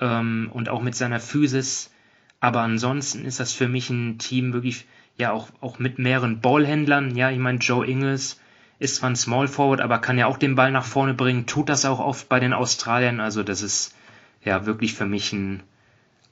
ähm, 0.00 0.50
und 0.52 0.68
auch 0.68 0.82
mit 0.82 0.96
seiner 0.96 1.20
Physis. 1.20 1.92
Aber 2.40 2.60
ansonsten 2.60 3.24
ist 3.24 3.38
das 3.38 3.52
für 3.52 3.68
mich 3.68 3.88
ein 3.88 4.18
Team 4.18 4.52
wirklich, 4.52 4.88
ja, 5.16 5.30
auch, 5.30 5.46
auch 5.60 5.78
mit 5.78 6.00
mehreren 6.00 6.40
Ballhändlern. 6.40 7.14
Ja, 7.14 7.30
ich 7.30 7.38
meine, 7.38 7.60
Joe 7.60 7.86
Ingles 7.86 8.40
ist 8.80 8.96
zwar 8.96 9.10
ein 9.10 9.16
Small 9.16 9.46
Forward, 9.46 9.80
aber 9.80 10.00
kann 10.00 10.18
ja 10.18 10.26
auch 10.26 10.38
den 10.38 10.56
Ball 10.56 10.72
nach 10.72 10.86
vorne 10.86 11.14
bringen, 11.14 11.46
tut 11.46 11.68
das 11.68 11.84
auch 11.84 12.00
oft 12.00 12.28
bei 12.28 12.40
den 12.40 12.52
Australiern. 12.52 13.20
Also 13.20 13.44
das 13.44 13.62
ist 13.62 13.94
ja 14.42 14.66
wirklich 14.66 14.94
für 14.94 15.06
mich 15.06 15.32
ein, 15.32 15.62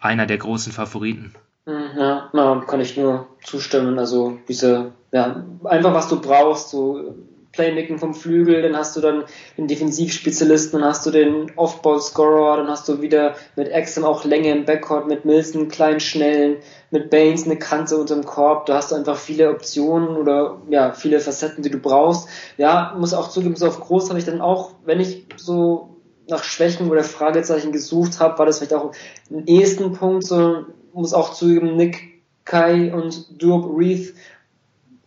einer 0.01 0.27
der 0.27 0.39
großen 0.39 0.73
Favoriten. 0.73 1.33
Mhm, 1.65 1.97
ja, 1.97 2.65
kann 2.67 2.81
ich 2.81 2.97
nur 2.97 3.29
zustimmen. 3.45 4.01
Also 4.01 4.41
diese, 4.49 4.91
ja, 5.13 5.45
einfach 5.63 5.95
was 5.95 6.09
du 6.09 6.21
brauchst, 6.21 6.71
so 6.71 7.15
Playmaking 7.53 7.99
vom 7.99 8.15
Flügel, 8.15 8.63
dann 8.63 8.77
hast 8.77 8.97
du 8.97 9.01
dann 9.01 9.25
den 9.59 9.67
Defensivspezialisten, 9.67 10.81
dann 10.81 10.89
hast 10.89 11.05
du 11.05 11.11
den 11.11 11.51
Off-Ball-Scorer, 11.57 12.59
dann 12.59 12.69
hast 12.69 12.89
du 12.89 13.03
wieder 13.03 13.35
mit 13.57 13.69
Exum 13.69 14.05
auch 14.05 14.25
Länge 14.25 14.51
im 14.51 14.65
Backcourt, 14.65 15.09
mit 15.09 15.25
Milson 15.25 15.69
kleinen, 15.69 16.01
schnellen, 16.01 16.59
mit 16.91 17.11
Baines 17.11 17.47
eine 17.47 17.59
Kante 17.59 17.97
unterm 17.97 18.25
Korb, 18.25 18.67
da 18.67 18.77
hast 18.77 18.93
du 18.93 18.97
einfach 18.97 19.17
viele 19.17 19.51
Optionen 19.51 20.17
oder 20.17 20.63
ja, 20.69 20.93
viele 20.93 21.19
Facetten, 21.21 21.63
die 21.63 21.71
du 21.71 21.79
brauchst. 21.79 22.29
Ja, 22.57 22.95
muss 22.99 23.15
auch 23.15 23.29
zugeben, 23.29 23.57
so 23.57 23.67
auf 23.67 23.81
groß 23.81 24.11
habe 24.11 24.19
ich 24.19 24.25
dann 24.25 24.41
auch, 24.41 24.73
wenn 24.85 25.01
ich 25.01 25.27
so 25.37 25.97
nach 26.29 26.45
Schwächen 26.45 26.89
oder 26.89 27.03
Fragezeichen 27.03 27.73
gesucht 27.73 28.21
habe, 28.21 28.39
war 28.39 28.47
das 28.47 28.59
vielleicht 28.59 28.75
auch 28.75 28.93
ein 29.31 29.47
ehesten 29.47 29.93
Punkt, 29.93 30.25
so 30.25 30.67
muss 30.93 31.15
auch 31.15 31.33
zugeben, 31.33 31.77
Nick 31.77 32.23
Kai 32.45 32.93
und 32.95 33.43
Durb 33.43 33.67
Reith 33.69 34.15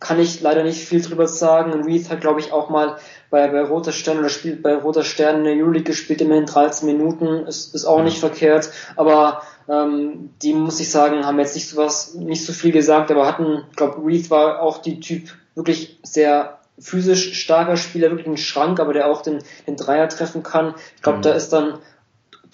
kann 0.04 0.20
ich 0.20 0.42
leider 0.42 0.62
nicht 0.62 0.86
viel 0.86 1.00
drüber 1.00 1.26
sagen. 1.26 1.82
Reed 1.82 2.10
hat, 2.10 2.20
glaube 2.20 2.38
ich, 2.38 2.52
auch 2.52 2.68
mal 2.68 2.98
bei, 3.30 3.48
bei 3.48 3.62
Roter 3.62 3.90
Stern 3.90 4.18
oder 4.18 4.28
spielt 4.28 4.62
bei 4.62 4.74
Roter 4.74 5.02
Stern 5.02 5.38
in 5.38 5.44
der 5.44 5.54
Euroleague 5.54 5.84
gespielt, 5.84 6.20
immerhin 6.20 6.46
13 6.46 6.86
Minuten, 6.86 7.46
ist, 7.46 7.74
ist 7.74 7.86
auch 7.86 8.02
nicht 8.02 8.18
verkehrt, 8.18 8.70
aber 8.96 9.42
ähm, 9.68 10.30
die 10.42 10.52
muss 10.52 10.78
ich 10.78 10.90
sagen, 10.90 11.24
haben 11.24 11.38
jetzt 11.38 11.54
nicht 11.54 11.68
so 11.68 11.78
was, 11.78 12.14
nicht 12.14 12.44
so 12.44 12.52
viel 12.52 12.70
gesagt, 12.70 13.10
aber 13.10 13.26
hatten, 13.26 13.64
ich 13.70 13.76
glaube, 13.76 14.06
Reed 14.06 14.30
war 14.30 14.60
auch 14.60 14.78
die 14.78 15.00
Typ 15.00 15.30
wirklich 15.54 15.98
sehr 16.02 16.58
physisch 16.78 17.40
starker 17.40 17.76
Spieler, 17.76 18.10
wirklich 18.10 18.26
ein 18.26 18.36
Schrank, 18.36 18.80
aber 18.80 18.92
der 18.92 19.10
auch 19.10 19.22
den, 19.22 19.38
den 19.66 19.76
Dreier 19.76 20.08
treffen 20.08 20.42
kann. 20.42 20.74
Ich 20.96 21.02
glaube, 21.02 21.18
mhm. 21.18 21.22
da 21.22 21.32
ist 21.32 21.52
dann 21.52 21.78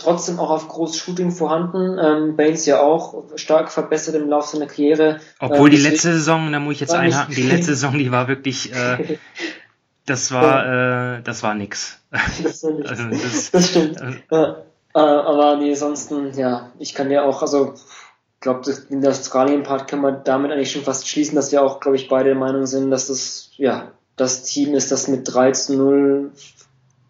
trotzdem 0.01 0.39
auch 0.39 0.51
auf 0.51 0.69
groß 0.69 0.97
Shooting 0.97 1.31
vorhanden. 1.31 1.99
Ähm, 1.99 2.37
Baines 2.37 2.67
ja 2.67 2.81
auch 2.81 3.25
stark 3.37 3.71
verbessert 3.71 4.15
im 4.15 4.29
Laufe 4.29 4.57
seiner 4.57 4.67
Karriere. 4.67 5.21
Obwohl 5.39 5.69
ähm, 5.69 5.77
die 5.77 5.83
letzte 5.83 6.13
Saison, 6.13 6.51
da 6.53 6.59
muss 6.59 6.75
ich 6.75 6.81
jetzt 6.81 6.95
einhaken, 6.95 7.35
die 7.35 7.43
letzte 7.43 7.75
Saison, 7.75 7.97
die 7.99 8.11
war 8.11 8.29
wirklich, 8.29 8.73
äh, 8.75 9.19
das 10.07 10.33
war, 10.33 11.19
äh, 11.19 11.23
das 11.23 11.43
war 11.43 11.55
nix. 11.55 11.99
Das, 12.43 12.63
war 12.65 12.89
also, 12.89 13.05
das, 13.11 13.51
das 13.51 13.69
stimmt. 13.69 14.01
Äh, 14.01 14.15
ja, 14.31 14.57
äh, 14.95 14.99
aber 14.99 15.57
nee, 15.57 15.71
ansonsten, 15.71 16.33
ja, 16.37 16.71
ich 16.79 16.95
kann 16.95 17.11
ja 17.11 17.23
auch, 17.23 17.43
also 17.43 17.75
ich 17.75 18.41
glaube, 18.41 18.75
in 18.89 19.03
der 19.03 19.11
Australien-Part 19.11 19.87
kann 19.87 20.01
man 20.01 20.25
damit 20.25 20.51
eigentlich 20.51 20.73
schon 20.73 20.83
fast 20.83 21.07
schließen, 21.07 21.37
dass 21.37 21.53
wir 21.53 21.63
auch, 21.63 21.79
glaube 21.79 21.97
ich, 21.97 22.09
beide 22.09 22.31
der 22.31 22.39
Meinung 22.39 22.67
sind, 22.67 22.91
dass 22.91 23.09
das, 23.09 23.51
ja, 23.57 23.93
das 24.17 24.45
Team 24.45 24.75
ist, 24.75 24.91
das 24.91 25.09
mit 25.09 25.33
3 25.33 25.53
zu 25.53 25.77
0 25.77 26.33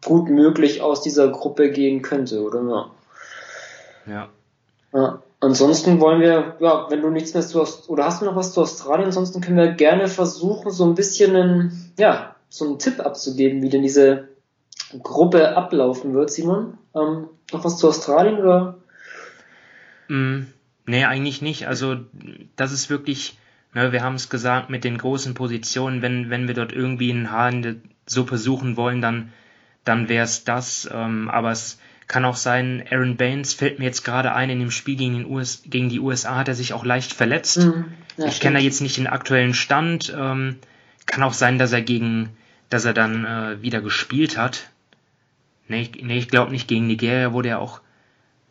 gut 0.04 0.28
möglich 0.28 0.82
aus 0.82 1.02
dieser 1.02 1.28
Gruppe 1.28 1.70
gehen 1.70 2.02
könnte, 2.02 2.42
oder? 2.42 2.62
Ja. 4.06 4.12
ja. 4.12 4.28
ja. 4.92 5.22
Ansonsten 5.42 6.00
wollen 6.00 6.20
wir, 6.20 6.56
ja, 6.60 6.86
wenn 6.90 7.00
du 7.00 7.08
nichts 7.08 7.32
mehr 7.32 7.42
zu 7.42 7.64
oder 7.88 8.04
hast 8.04 8.20
du 8.20 8.26
noch 8.26 8.36
was 8.36 8.52
zu 8.52 8.60
Australien, 8.60 9.06
ansonsten 9.06 9.40
können 9.40 9.56
wir 9.56 9.72
gerne 9.72 10.06
versuchen, 10.06 10.70
so 10.70 10.84
ein 10.84 10.94
bisschen 10.94 11.34
einen, 11.34 11.92
ja, 11.98 12.36
so 12.50 12.66
einen 12.66 12.78
Tipp 12.78 13.00
abzugeben, 13.00 13.62
wie 13.62 13.70
denn 13.70 13.82
diese 13.82 14.28
Gruppe 15.02 15.56
ablaufen 15.56 16.12
wird, 16.12 16.30
Simon. 16.30 16.76
Ähm, 16.94 17.28
noch 17.52 17.64
was 17.64 17.78
zu 17.78 17.88
Australien 17.88 18.38
oder? 18.38 18.78
Mm, 20.08 20.40
nee, 20.86 21.04
eigentlich 21.04 21.40
nicht. 21.40 21.68
Also 21.68 21.96
das 22.56 22.72
ist 22.72 22.90
wirklich, 22.90 23.38
ne, 23.72 23.92
wir 23.92 24.02
haben 24.02 24.16
es 24.16 24.28
gesagt, 24.28 24.68
mit 24.68 24.84
den 24.84 24.98
großen 24.98 25.32
Positionen, 25.32 26.02
wenn, 26.02 26.28
wenn 26.28 26.48
wir 26.48 26.54
dort 26.54 26.72
irgendwie 26.72 27.12
einen 27.12 27.30
Haar 27.30 27.48
in 27.48 27.62
der 27.62 27.76
Suppe 28.06 28.36
suchen 28.36 28.76
wollen, 28.76 29.00
dann 29.00 29.32
dann 29.84 30.08
wäre 30.08 30.24
es 30.24 30.44
das. 30.44 30.88
Ähm, 30.92 31.28
aber 31.30 31.50
es 31.50 31.78
kann 32.06 32.24
auch 32.24 32.36
sein, 32.36 32.84
Aaron 32.90 33.16
Baines 33.16 33.54
fällt 33.54 33.78
mir 33.78 33.84
jetzt 33.84 34.04
gerade 34.04 34.34
ein, 34.34 34.50
in 34.50 34.58
dem 34.58 34.70
Spiel 34.70 34.96
gegen, 34.96 35.14
den 35.14 35.26
US, 35.26 35.62
gegen 35.64 35.88
die 35.88 36.00
USA 36.00 36.36
hat 36.36 36.48
er 36.48 36.54
sich 36.54 36.72
auch 36.72 36.84
leicht 36.84 37.12
verletzt. 37.12 37.58
Mhm, 37.58 37.84
ich 38.16 38.40
kenne 38.40 38.58
da 38.58 38.64
jetzt 38.64 38.80
nicht 38.80 38.96
den 38.96 39.06
aktuellen 39.06 39.54
Stand. 39.54 40.12
Ähm, 40.16 40.56
kann 41.06 41.22
auch 41.22 41.32
sein, 41.32 41.58
dass 41.58 41.72
er 41.72 41.82
gegen, 41.82 42.30
dass 42.68 42.84
er 42.84 42.94
dann 42.94 43.24
äh, 43.24 43.62
wieder 43.62 43.80
gespielt 43.80 44.36
hat. 44.36 44.70
Nee, 45.68 45.82
ich, 45.82 46.02
nee, 46.02 46.18
ich 46.18 46.28
glaube 46.28 46.50
nicht. 46.50 46.66
Gegen 46.66 46.88
Nigeria 46.88 47.32
wurde 47.32 47.50
er 47.50 47.60
auch, 47.60 47.80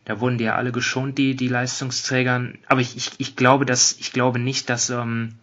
da 0.06 0.22
wurden 0.22 0.38
die 0.38 0.46
ja 0.46 0.56
alle 0.56 0.72
geschont, 0.72 1.18
die, 1.18 1.36
die 1.36 1.50
Leistungsträger. 1.50 2.54
Aber 2.68 2.80
ich, 2.80 2.96
ich, 2.96 3.12
ich 3.18 3.36
glaube, 3.36 3.66
dass, 3.66 3.98
ich 4.00 4.14
glaube 4.14 4.40
nicht, 4.40 4.70
dass, 4.70 4.90
ähm, 4.90 5.36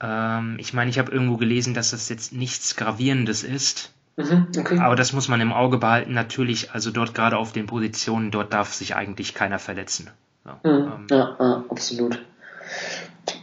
ähm, 0.00 0.56
ich 0.58 0.72
meine, 0.72 0.90
ich 0.90 0.98
habe 0.98 1.12
irgendwo 1.12 1.36
gelesen, 1.36 1.72
dass 1.72 1.90
das 1.90 2.08
jetzt 2.08 2.32
nichts 2.32 2.74
Gravierendes 2.74 3.44
ist. 3.44 3.92
Mhm, 4.16 4.48
okay. 4.58 4.78
Aber 4.78 4.96
das 4.96 5.12
muss 5.12 5.28
man 5.28 5.40
im 5.40 5.52
Auge 5.52 5.78
behalten. 5.78 6.14
Natürlich, 6.14 6.72
also 6.72 6.90
dort 6.90 7.14
gerade 7.14 7.36
auf 7.36 7.52
den 7.52 7.66
Positionen, 7.66 8.30
dort 8.30 8.52
darf 8.52 8.72
sich 8.72 8.96
eigentlich 8.96 9.34
keiner 9.34 9.58
verletzen. 9.58 10.10
Ja, 10.44 10.60
mhm, 10.62 10.70
ähm. 10.70 11.06
ja, 11.10 11.36
ja 11.38 11.64
absolut. 11.68 12.18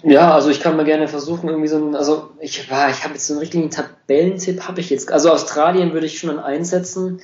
Ja, 0.02 0.34
also 0.34 0.50
ich 0.50 0.60
kann 0.60 0.76
mal 0.76 0.86
gerne 0.86 1.08
versuchen, 1.08 1.50
irgendwie 1.50 1.68
so 1.68 1.78
ein, 1.78 1.96
also 1.96 2.32
ich 2.40 2.70
war, 2.72 2.90
ich 2.90 3.04
habe 3.04 3.14
jetzt 3.14 3.28
so 3.28 3.34
einen 3.34 3.40
richtigen 3.40 3.70
Tabellentipp, 3.70 4.68
habe 4.68 4.82
ich 4.82 4.90
jetzt. 4.90 5.12
Also 5.12 5.32
Australien 5.32 5.94
würde 5.94 6.08
ich 6.08 6.20
schon 6.20 6.30
dann 6.30 6.40
einsetzen. 6.40 7.22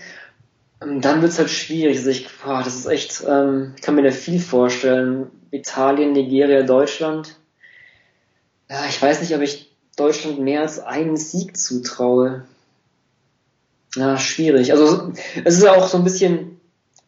Dann 0.80 1.22
wird 1.22 1.32
es 1.32 1.40
halt 1.40 1.50
schwierig. 1.50 1.98
Also 1.98 2.10
ich, 2.10 2.28
boah, 2.44 2.62
das 2.64 2.76
ist 2.76 2.86
echt, 2.86 3.24
ähm, 3.28 3.74
ich 3.76 3.82
kann 3.82 3.96
mir 3.96 4.04
da 4.04 4.12
viel 4.12 4.40
vorstellen. 4.40 5.28
Italien, 5.52 6.14
Nigeria, 6.14 6.64
Deutschland. 6.64 7.36
Ja, 8.70 8.86
ich 8.88 9.02
weiß 9.02 9.22
nicht, 9.22 9.36
ob 9.36 9.42
ich 9.42 9.72
Deutschland 9.98 10.40
mehr 10.40 10.62
als 10.62 10.80
einen 10.80 11.18
Sieg 11.18 11.58
zutraue. 11.58 12.46
Ja, 13.96 14.18
schwierig. 14.18 14.72
Also 14.72 15.12
es 15.44 15.58
ist 15.58 15.64
ja 15.64 15.74
auch 15.74 15.88
so 15.88 15.98
ein 15.98 16.04
bisschen 16.04 16.60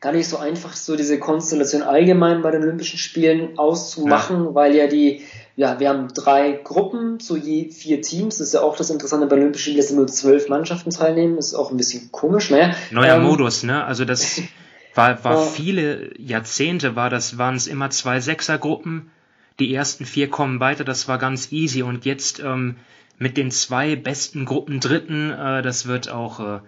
gar 0.01 0.11
nicht 0.11 0.27
so 0.27 0.37
einfach, 0.37 0.73
so 0.73 0.95
diese 0.95 1.19
Konstellation 1.19 1.83
allgemein 1.83 2.41
bei 2.41 2.49
den 2.49 2.63
Olympischen 2.63 2.97
Spielen 2.97 3.59
auszumachen, 3.59 4.45
ja. 4.45 4.55
weil 4.55 4.75
ja 4.75 4.87
die, 4.87 5.21
ja, 5.55 5.79
wir 5.79 5.89
haben 5.89 6.07
drei 6.07 6.53
Gruppen 6.53 7.19
zu 7.19 7.37
je 7.37 7.69
vier 7.69 8.01
Teams. 8.01 8.39
Das 8.39 8.47
ist 8.47 8.53
ja 8.55 8.61
auch 8.61 8.75
das 8.75 8.89
Interessante 8.89 9.27
bei 9.27 9.35
Olympischen 9.35 9.61
Spielen, 9.61 9.77
dass 9.77 9.91
nur 9.91 10.07
zwölf 10.07 10.49
Mannschaften 10.49 10.89
teilnehmen. 10.89 11.35
Das 11.35 11.47
ist 11.47 11.53
auch 11.53 11.69
ein 11.69 11.77
bisschen 11.77 12.11
komisch, 12.11 12.49
naja. 12.49 12.73
Neuer 12.89 13.17
ähm, 13.17 13.23
Modus, 13.23 13.61
ne? 13.61 13.85
Also 13.85 14.03
das 14.03 14.41
war, 14.95 15.23
war 15.23 15.45
viele 15.45 16.19
Jahrzehnte 16.19 16.95
war 16.95 17.11
das, 17.11 17.37
waren 17.37 17.55
es 17.55 17.67
immer 17.67 17.91
zwei 17.91 18.19
Sechsergruppen. 18.19 19.11
Die 19.59 19.71
ersten 19.71 20.05
vier 20.05 20.31
kommen 20.31 20.59
weiter, 20.59 20.83
das 20.83 21.07
war 21.07 21.19
ganz 21.19 21.51
easy. 21.51 21.83
Und 21.83 22.05
jetzt 22.05 22.39
ähm, 22.39 22.77
mit 23.21 23.37
den 23.37 23.51
zwei 23.51 23.95
besten 23.95 24.45
Gruppen 24.45 24.79
Dritten, 24.79 25.29
äh, 25.29 25.61
das 25.61 25.85
wird 25.85 26.09
auch 26.09 26.39
äh, 26.39 26.59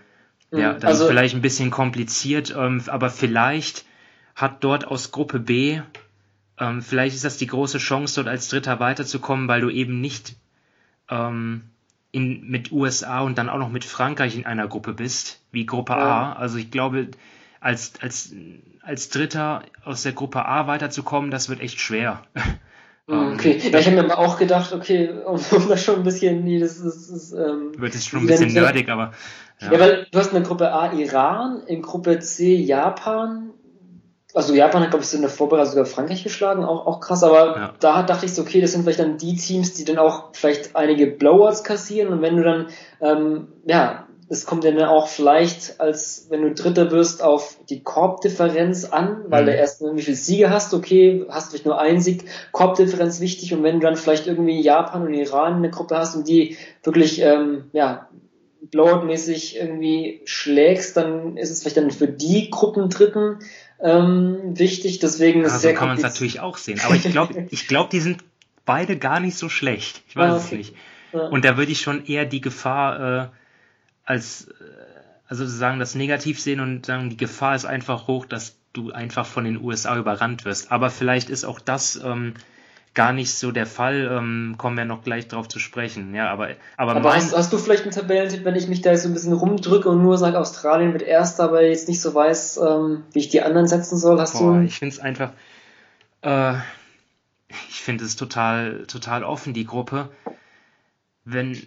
ja, 0.51 0.73
dann 0.73 0.83
also, 0.83 1.07
vielleicht 1.07 1.33
ein 1.33 1.41
bisschen 1.41 1.71
kompliziert, 1.71 2.55
ähm, 2.55 2.83
aber 2.85 3.09
vielleicht 3.09 3.85
hat 4.35 4.63
dort 4.63 4.85
aus 4.85 5.11
Gruppe 5.11 5.39
B, 5.39 5.81
ähm, 6.59 6.83
vielleicht 6.83 7.15
ist 7.15 7.25
das 7.25 7.37
die 7.37 7.47
große 7.47 7.79
Chance, 7.79 8.15
dort 8.15 8.27
als 8.27 8.49
Dritter 8.49 8.79
weiterzukommen, 8.79 9.47
weil 9.47 9.61
du 9.61 9.71
eben 9.71 9.99
nicht 9.99 10.35
ähm, 11.09 11.63
in, 12.11 12.47
mit 12.47 12.71
USA 12.71 13.21
und 13.21 13.39
dann 13.39 13.49
auch 13.49 13.57
noch 13.57 13.71
mit 13.71 13.83
Frankreich 13.83 14.35
in 14.35 14.45
einer 14.45 14.67
Gruppe 14.67 14.93
bist, 14.93 15.41
wie 15.51 15.65
Gruppe 15.65 15.93
ja. 15.93 15.97
A. 15.97 16.33
Also 16.33 16.59
ich 16.59 16.69
glaube, 16.69 17.09
als, 17.61 17.93
als, 17.99 18.31
als 18.83 19.09
Dritter 19.09 19.63
aus 19.83 20.03
der 20.03 20.13
Gruppe 20.13 20.45
A 20.45 20.67
weiterzukommen, 20.67 21.31
das 21.31 21.49
wird 21.49 21.61
echt 21.61 21.79
schwer. 21.79 22.21
Ähm, 23.09 23.33
okay, 23.33 23.59
ja, 23.61 23.79
ich 23.79 23.85
habe 23.85 24.01
mir 24.01 24.17
auch 24.17 24.37
gedacht, 24.37 24.71
okay, 24.71 25.09
um, 25.25 25.35
um 25.51 25.67
das 25.67 25.83
schon 25.83 25.97
ein 25.97 26.03
bisschen, 26.03 26.43
nee, 26.43 26.59
das 26.59 26.77
ist, 26.77 27.09
ist 27.09 27.33
ähm, 27.33 27.73
wird 27.77 27.95
es 27.95 28.05
schon 28.05 28.21
ein 28.21 28.27
bisschen 28.27 28.53
nerdig, 28.53 28.89
aber 28.89 29.11
ja. 29.59 29.73
ja, 29.73 29.79
weil 29.79 30.07
du 30.09 30.19
hast 30.19 30.27
in 30.27 30.35
der 30.35 30.43
Gruppe 30.43 30.71
A 30.71 30.93
Iran, 30.93 31.63
in 31.67 31.81
Gruppe 31.81 32.19
C 32.19 32.55
Japan, 32.55 33.51
also 34.33 34.53
Japan 34.53 34.83
hat 34.83 34.91
glaube 34.91 35.03
ich 35.03 35.09
so 35.09 35.17
in 35.17 35.21
der 35.21 35.29
Vorbereitung 35.29 35.71
sogar 35.71 35.85
Frankreich 35.85 36.23
geschlagen, 36.23 36.63
auch, 36.63 36.87
auch 36.87 37.01
krass, 37.01 37.23
aber 37.23 37.57
ja. 37.57 37.73
da 37.79 38.03
dachte 38.03 38.25
ich 38.25 38.33
so, 38.33 38.41
okay, 38.41 38.61
das 38.61 38.71
sind 38.71 38.83
vielleicht 38.83 38.99
dann 38.99 39.17
die 39.17 39.35
Teams, 39.35 39.73
die 39.73 39.83
dann 39.83 39.97
auch 39.97 40.29
vielleicht 40.33 40.75
einige 40.77 41.07
Blowouts 41.07 41.65
kassieren 41.65 42.07
und 42.13 42.21
wenn 42.21 42.37
du 42.37 42.43
dann, 42.43 42.67
ähm, 43.01 43.47
ja, 43.65 44.07
es 44.29 44.45
kommt 44.45 44.63
ja 44.63 44.71
dann 44.71 44.85
auch 44.85 45.07
vielleicht, 45.07 45.79
als 45.79 46.27
wenn 46.29 46.41
du 46.41 46.53
Dritter 46.53 46.91
wirst, 46.91 47.23
auf 47.23 47.57
die 47.69 47.83
Korbdifferenz 47.83 48.85
an, 48.85 49.25
weil 49.27 49.43
mhm. 49.43 49.47
du 49.47 49.55
erst 49.55 49.81
wie 49.81 50.01
viele 50.01 50.17
Siege 50.17 50.49
hast, 50.49 50.73
okay, 50.73 51.25
hast 51.29 51.49
vielleicht 51.49 51.65
nur 51.65 51.79
einen 51.79 52.01
Sieg, 52.01 52.25
Korbdifferenz 52.51 53.19
wichtig 53.19 53.53
und 53.53 53.63
wenn 53.63 53.79
du 53.79 53.85
dann 53.85 53.95
vielleicht 53.95 54.27
irgendwie 54.27 54.61
Japan 54.61 55.03
und 55.03 55.13
Iran 55.13 55.57
in 55.57 55.63
der 55.63 55.71
Gruppe 55.71 55.97
hast 55.97 56.15
und 56.15 56.27
die 56.27 56.57
wirklich, 56.83 57.21
ähm, 57.21 57.65
ja, 57.73 58.09
Blowout-mäßig 58.71 59.57
irgendwie 59.57 60.21
schlägst, 60.23 60.95
dann 60.95 61.35
ist 61.35 61.51
es 61.51 61.61
vielleicht 61.61 61.77
dann 61.77 61.91
für 61.91 62.07
die 62.07 62.49
Gruppen 62.49 62.89
Dritten 62.89 63.39
ähm, 63.81 64.57
wichtig, 64.57 64.99
deswegen 64.99 65.43
ist 65.43 65.63
ja, 65.63 65.71
so 65.71 65.75
kann 65.75 65.89
man 65.89 65.97
es 65.97 66.03
natürlich 66.03 66.39
auch 66.39 66.57
sehen, 66.57 66.79
aber 66.85 66.95
ich 66.95 67.03
glaube, 67.03 67.47
ich 67.51 67.67
glaube, 67.67 67.89
die 67.91 67.99
sind 67.99 68.23
beide 68.65 68.97
gar 68.97 69.19
nicht 69.19 69.37
so 69.37 69.49
schlecht, 69.49 70.01
ich 70.07 70.15
weiß 70.15 70.31
ah, 70.31 70.35
okay. 70.35 70.45
es 70.45 70.51
nicht. 70.51 70.75
Ja. 71.11 71.27
Und 71.27 71.45
da 71.45 71.57
würde 71.57 71.71
ich 71.71 71.81
schon 71.81 72.05
eher 72.05 72.25
die 72.25 72.41
Gefahr, 72.41 73.23
äh, 73.23 73.27
als 74.05 74.47
äh, 74.47 74.53
also 75.27 75.45
sozusagen 75.45 75.79
das 75.79 75.95
negativ 75.95 76.39
sehen 76.39 76.59
und 76.59 76.85
sagen, 76.85 77.09
die 77.09 77.17
Gefahr 77.17 77.55
ist 77.55 77.65
einfach 77.65 78.07
hoch, 78.07 78.25
dass 78.25 78.55
du 78.73 78.91
einfach 78.91 79.25
von 79.25 79.45
den 79.45 79.61
USA 79.61 79.97
überrannt 79.97 80.45
wirst. 80.45 80.71
Aber 80.71 80.89
vielleicht 80.89 81.29
ist 81.29 81.45
auch 81.45 81.59
das 81.59 81.99
ähm, 82.03 82.33
gar 82.93 83.13
nicht 83.13 83.33
so 83.33 83.51
der 83.51 83.65
Fall. 83.65 84.09
Ähm, 84.11 84.55
kommen 84.57 84.77
wir 84.77 84.85
noch 84.85 85.03
gleich 85.03 85.27
drauf 85.27 85.47
zu 85.47 85.59
sprechen. 85.59 86.13
Ja, 86.13 86.29
aber 86.29 86.49
aber, 86.77 86.95
aber 86.95 87.15
hast, 87.15 87.35
hast, 87.35 87.53
du 87.53 87.57
vielleicht 87.57 87.83
einen 87.83 87.91
Tabellentipp, 87.91 88.45
wenn 88.45 88.55
ich 88.55 88.67
mich 88.67 88.81
da 88.81 88.91
jetzt 88.91 89.03
so 89.03 89.09
ein 89.09 89.13
bisschen 89.13 89.33
rumdrücke 89.33 89.89
und 89.89 90.01
nur 90.01 90.17
sage, 90.17 90.39
Australien 90.39 90.93
wird 90.93 91.03
erster, 91.03 91.45
aber 91.45 91.63
jetzt 91.63 91.87
nicht 91.87 92.01
so 92.01 92.13
weiß, 92.13 92.57
ähm, 92.57 93.03
wie 93.13 93.19
ich 93.19 93.29
die 93.29 93.41
anderen 93.41 93.67
setzen 93.67 93.97
soll? 93.97 94.19
Hast 94.19 94.33
boah, 94.33 94.59
du? 94.59 94.65
Ich 94.65 94.77
finde 94.77 94.93
es 94.93 94.99
einfach. 94.99 95.31
Äh, 96.21 96.55
ich 97.69 97.81
finde 97.81 98.05
es 98.05 98.15
total 98.15 98.85
total 98.87 99.23
offen 99.23 99.53
die 99.53 99.65
Gruppe. 99.65 100.09
Wenn 101.25 101.57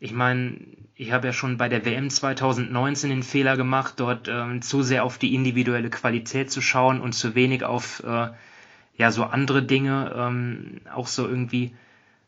ich 0.00 0.12
meine, 0.12 0.56
ich 1.00 1.12
habe 1.12 1.28
ja 1.28 1.32
schon 1.32 1.56
bei 1.56 1.68
der 1.68 1.84
WM 1.84 2.10
2019 2.10 3.10
den 3.10 3.22
Fehler 3.22 3.56
gemacht, 3.56 3.94
dort 3.98 4.26
ähm, 4.26 4.62
zu 4.62 4.82
sehr 4.82 5.04
auf 5.04 5.16
die 5.16 5.32
individuelle 5.32 5.90
Qualität 5.90 6.50
zu 6.50 6.60
schauen 6.60 7.00
und 7.00 7.12
zu 7.12 7.36
wenig 7.36 7.62
auf 7.62 8.02
äh, 8.04 8.28
ja 8.96 9.12
so 9.12 9.22
andere 9.22 9.62
Dinge, 9.62 10.12
ähm, 10.16 10.80
auch 10.92 11.06
so 11.06 11.26
irgendwie 11.28 11.72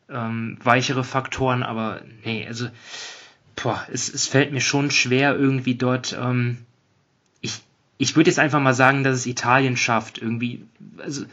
ähm, 0.09 0.57
weichere 0.63 1.03
Faktoren. 1.03 1.65
Aber 1.65 2.03
nee, 2.25 2.47
also 2.47 2.69
boah, 3.57 3.85
es, 3.93 4.09
es 4.09 4.29
fällt 4.29 4.53
mir 4.53 4.61
schon 4.61 4.93
schwer 4.93 5.35
irgendwie 5.35 5.75
dort. 5.75 6.17
Ähm, 6.19 6.59
ich 7.41 7.61
ich 7.99 8.15
würde 8.15 8.31
jetzt 8.31 8.39
einfach 8.39 8.61
mal 8.61 8.73
sagen, 8.73 9.03
dass 9.03 9.17
es 9.17 9.27
Italien 9.27 9.77
schafft 9.77 10.19
irgendwie. 10.19 10.65
Also 10.99 11.25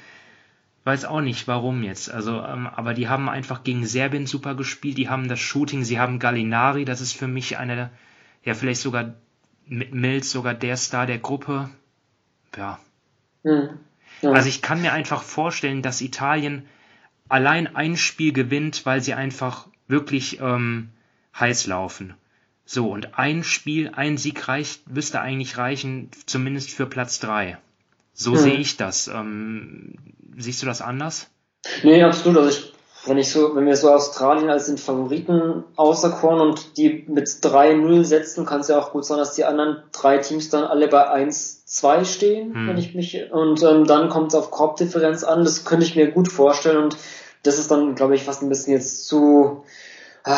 weiß 0.87 1.05
auch 1.05 1.21
nicht, 1.21 1.47
warum 1.47 1.83
jetzt. 1.83 2.09
Also, 2.09 2.41
ähm, 2.41 2.65
aber 2.65 2.93
die 2.93 3.09
haben 3.09 3.27
einfach 3.29 3.63
gegen 3.63 3.85
Serbien 3.85 4.25
super 4.25 4.55
gespielt. 4.55 4.97
Die 4.97 5.09
haben 5.09 5.27
das 5.27 5.39
Shooting, 5.39 5.83
sie 5.83 5.99
haben 5.99 6.17
Gallinari, 6.17 6.85
das 6.85 7.01
ist 7.01 7.13
für 7.13 7.27
mich 7.27 7.57
einer, 7.57 7.91
ja, 8.43 8.53
vielleicht 8.53 8.81
sogar 8.81 9.13
mit 9.67 9.93
Mills 9.93 10.31
sogar 10.31 10.53
der 10.53 10.77
Star 10.77 11.05
der 11.05 11.19
Gruppe. 11.19 11.69
Ja. 12.55 12.79
Mhm. 13.43 13.69
ja. 14.21 14.31
Also 14.31 14.47
ich 14.47 14.61
kann 14.61 14.81
mir 14.81 14.93
einfach 14.93 15.23
vorstellen, 15.23 15.81
dass 15.81 16.01
Italien 16.01 16.65
allein 17.27 17.75
ein 17.75 17.97
Spiel 17.97 18.31
gewinnt, 18.31 18.85
weil 18.85 19.01
sie 19.01 19.13
einfach 19.13 19.67
wirklich 19.89 20.39
ähm, 20.39 20.89
heiß 21.37 21.67
laufen. 21.67 22.13
So, 22.63 22.89
und 22.91 23.19
ein 23.19 23.43
Spiel, 23.43 23.91
ein 23.93 24.17
Sieg 24.17 24.47
reicht, 24.47 24.89
müsste 24.89 25.19
eigentlich 25.19 25.57
reichen, 25.57 26.11
zumindest 26.25 26.71
für 26.71 26.85
Platz 26.85 27.19
drei. 27.19 27.57
So 28.13 28.31
hm. 28.31 28.39
sehe 28.39 28.57
ich 28.57 28.77
das. 28.77 29.09
Ähm, 29.09 29.95
siehst 30.37 30.61
du 30.61 30.65
das 30.65 30.81
anders? 30.81 31.27
Nee, 31.83 32.03
absolut. 32.03 32.37
Also 32.37 32.49
ich, 32.49 32.73
wenn 33.05 33.17
ich 33.17 33.31
so, 33.31 33.55
wenn 33.55 33.65
wir 33.65 33.75
so 33.75 33.91
Australien 33.91 34.49
als 34.49 34.67
den 34.67 34.77
Favoriten 34.77 35.63
auserkoren 35.75 36.41
und 36.41 36.77
die 36.77 37.05
mit 37.07 37.27
3-0 37.27 38.03
setzen, 38.03 38.45
kann 38.45 38.61
es 38.61 38.67
ja 38.67 38.79
auch 38.79 38.91
gut 38.91 39.05
sein, 39.05 39.17
dass 39.17 39.33
die 39.33 39.45
anderen 39.45 39.83
drei 39.91 40.17
Teams 40.17 40.49
dann 40.49 40.63
alle 40.63 40.87
bei 40.87 41.09
1-2 41.09 42.05
stehen, 42.05 42.53
hm. 42.53 42.67
wenn 42.67 42.77
ich 42.77 42.95
mich, 42.95 43.31
und 43.31 43.63
ähm, 43.63 43.85
dann 43.85 44.09
kommt 44.09 44.33
es 44.33 44.35
auf 44.35 44.51
Korbdifferenz 44.51 45.23
an. 45.23 45.43
Das 45.43 45.65
könnte 45.65 45.85
ich 45.85 45.95
mir 45.95 46.11
gut 46.11 46.31
vorstellen 46.31 46.83
und 46.83 46.97
das 47.43 47.59
ist 47.59 47.71
dann, 47.71 47.95
glaube 47.95 48.15
ich, 48.15 48.23
fast 48.23 48.41
ein 48.41 48.49
bisschen 48.49 48.73
jetzt 48.73 49.07
zu, 49.07 49.63
ah, 50.23 50.37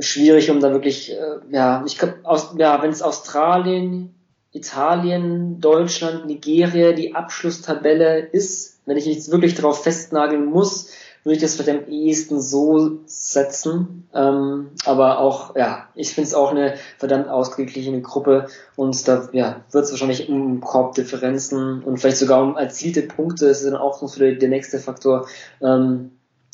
schwierig, 0.00 0.50
um 0.50 0.60
da 0.60 0.72
wirklich, 0.72 1.12
äh, 1.12 1.38
ja, 1.50 1.82
ich 1.86 1.98
glaube, 1.98 2.18
ja, 2.56 2.82
wenn 2.82 2.90
es 2.90 3.02
Australien, 3.02 4.14
Italien, 4.52 5.60
Deutschland, 5.60 6.26
Nigeria 6.26 6.92
die 6.92 7.14
Abschlusstabelle 7.14 8.18
ist, 8.18 8.77
wenn 8.88 8.96
ich 8.96 9.06
jetzt 9.06 9.30
wirklich 9.30 9.54
darauf 9.54 9.82
festnageln 9.82 10.46
muss, 10.46 10.90
würde 11.24 11.36
ich 11.36 11.42
das 11.42 11.56
vielleicht 11.56 11.78
am 11.78 11.92
ehesten 11.92 12.40
so 12.40 13.00
setzen. 13.06 14.08
Ähm, 14.14 14.70
aber 14.84 15.18
auch, 15.18 15.54
ja, 15.56 15.88
ich 15.94 16.14
finde 16.14 16.28
es 16.28 16.34
auch 16.34 16.50
eine 16.50 16.74
verdammt 16.96 17.28
ausgeglichene 17.28 18.00
Gruppe 18.00 18.48
und 18.76 19.06
da 19.06 19.28
ja, 19.32 19.64
wird 19.70 19.84
es 19.84 19.90
wahrscheinlich 19.90 20.28
um 20.28 20.60
Korbdifferenzen 20.60 21.82
und 21.82 21.98
vielleicht 21.98 22.16
sogar 22.16 22.42
um 22.42 22.56
erzielte 22.56 23.02
Punkte, 23.02 23.48
das 23.48 23.60
ist 23.60 23.70
dann 23.70 23.76
auch 23.76 24.00
noch 24.00 24.08
so 24.08 24.20
der, 24.20 24.48
nächste 24.48 24.78
Faktor, 24.78 25.28
ähm, 25.60 26.12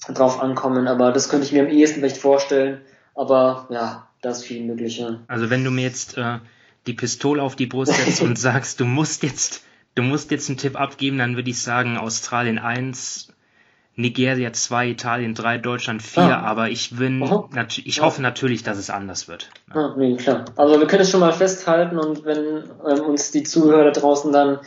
drauf 0.09 0.43
ankommen. 0.43 0.89
Aber 0.89 1.13
das 1.13 1.29
könnte 1.29 1.47
ich 1.47 1.53
mir 1.53 1.63
am 1.63 1.71
ehesten 1.71 2.01
vielleicht 2.01 2.19
vorstellen. 2.19 2.81
Aber 3.15 3.69
ja, 3.71 4.09
das 4.23 4.39
ist 4.39 4.45
viel 4.45 4.65
möglicher. 4.65 5.21
Also 5.29 5.51
wenn 5.51 5.65
du 5.65 5.71
mir 5.71 5.83
jetzt 5.83 6.19
äh, 6.19 6.39
die 6.87 6.95
Pistole 6.95 7.43
auf 7.43 7.57
die 7.57 7.67
Brust 7.67 7.95
setzt 7.95 8.23
und 8.23 8.39
sagst, 8.39 8.81
du 8.81 8.85
musst 8.85 9.23
jetzt, 9.23 9.63
du 9.95 10.03
musst 10.03 10.31
jetzt 10.31 10.49
einen 10.49 10.59
Tipp 10.59 10.79
abgeben, 10.79 11.19
dann 11.19 11.37
würde 11.37 11.51
ich 11.51 11.63
sagen 11.63 11.97
Australien 11.97 12.59
1, 12.59 13.29
Nigeria 13.97 14.53
2, 14.53 14.89
Italien 14.89 15.35
3, 15.35 15.59
Deutschland 15.59 16.03
4, 16.03 16.23
ah. 16.23 16.41
aber 16.41 16.69
ich 16.69 16.97
bin, 16.97 17.25
ich 17.85 18.01
hoffe 18.03 18.23
natürlich, 18.23 18.65
dass 18.65 18.77
es 18.77 18.91
anders 18.91 19.29
wird. 19.29 19.51
Ah, 19.71 19.95
nee, 19.97 20.17
klar. 20.17 20.47
Also 20.57 20.81
wir 20.81 20.87
können 20.87 21.03
es 21.03 21.11
schon 21.11 21.21
mal 21.21 21.33
festhalten 21.33 21.99
und 21.99 22.25
wenn 22.25 22.65
ähm, 22.89 23.05
uns 23.05 23.31
die 23.31 23.45
Zuhörer 23.45 23.93
draußen 23.93 24.33
dann 24.33 24.59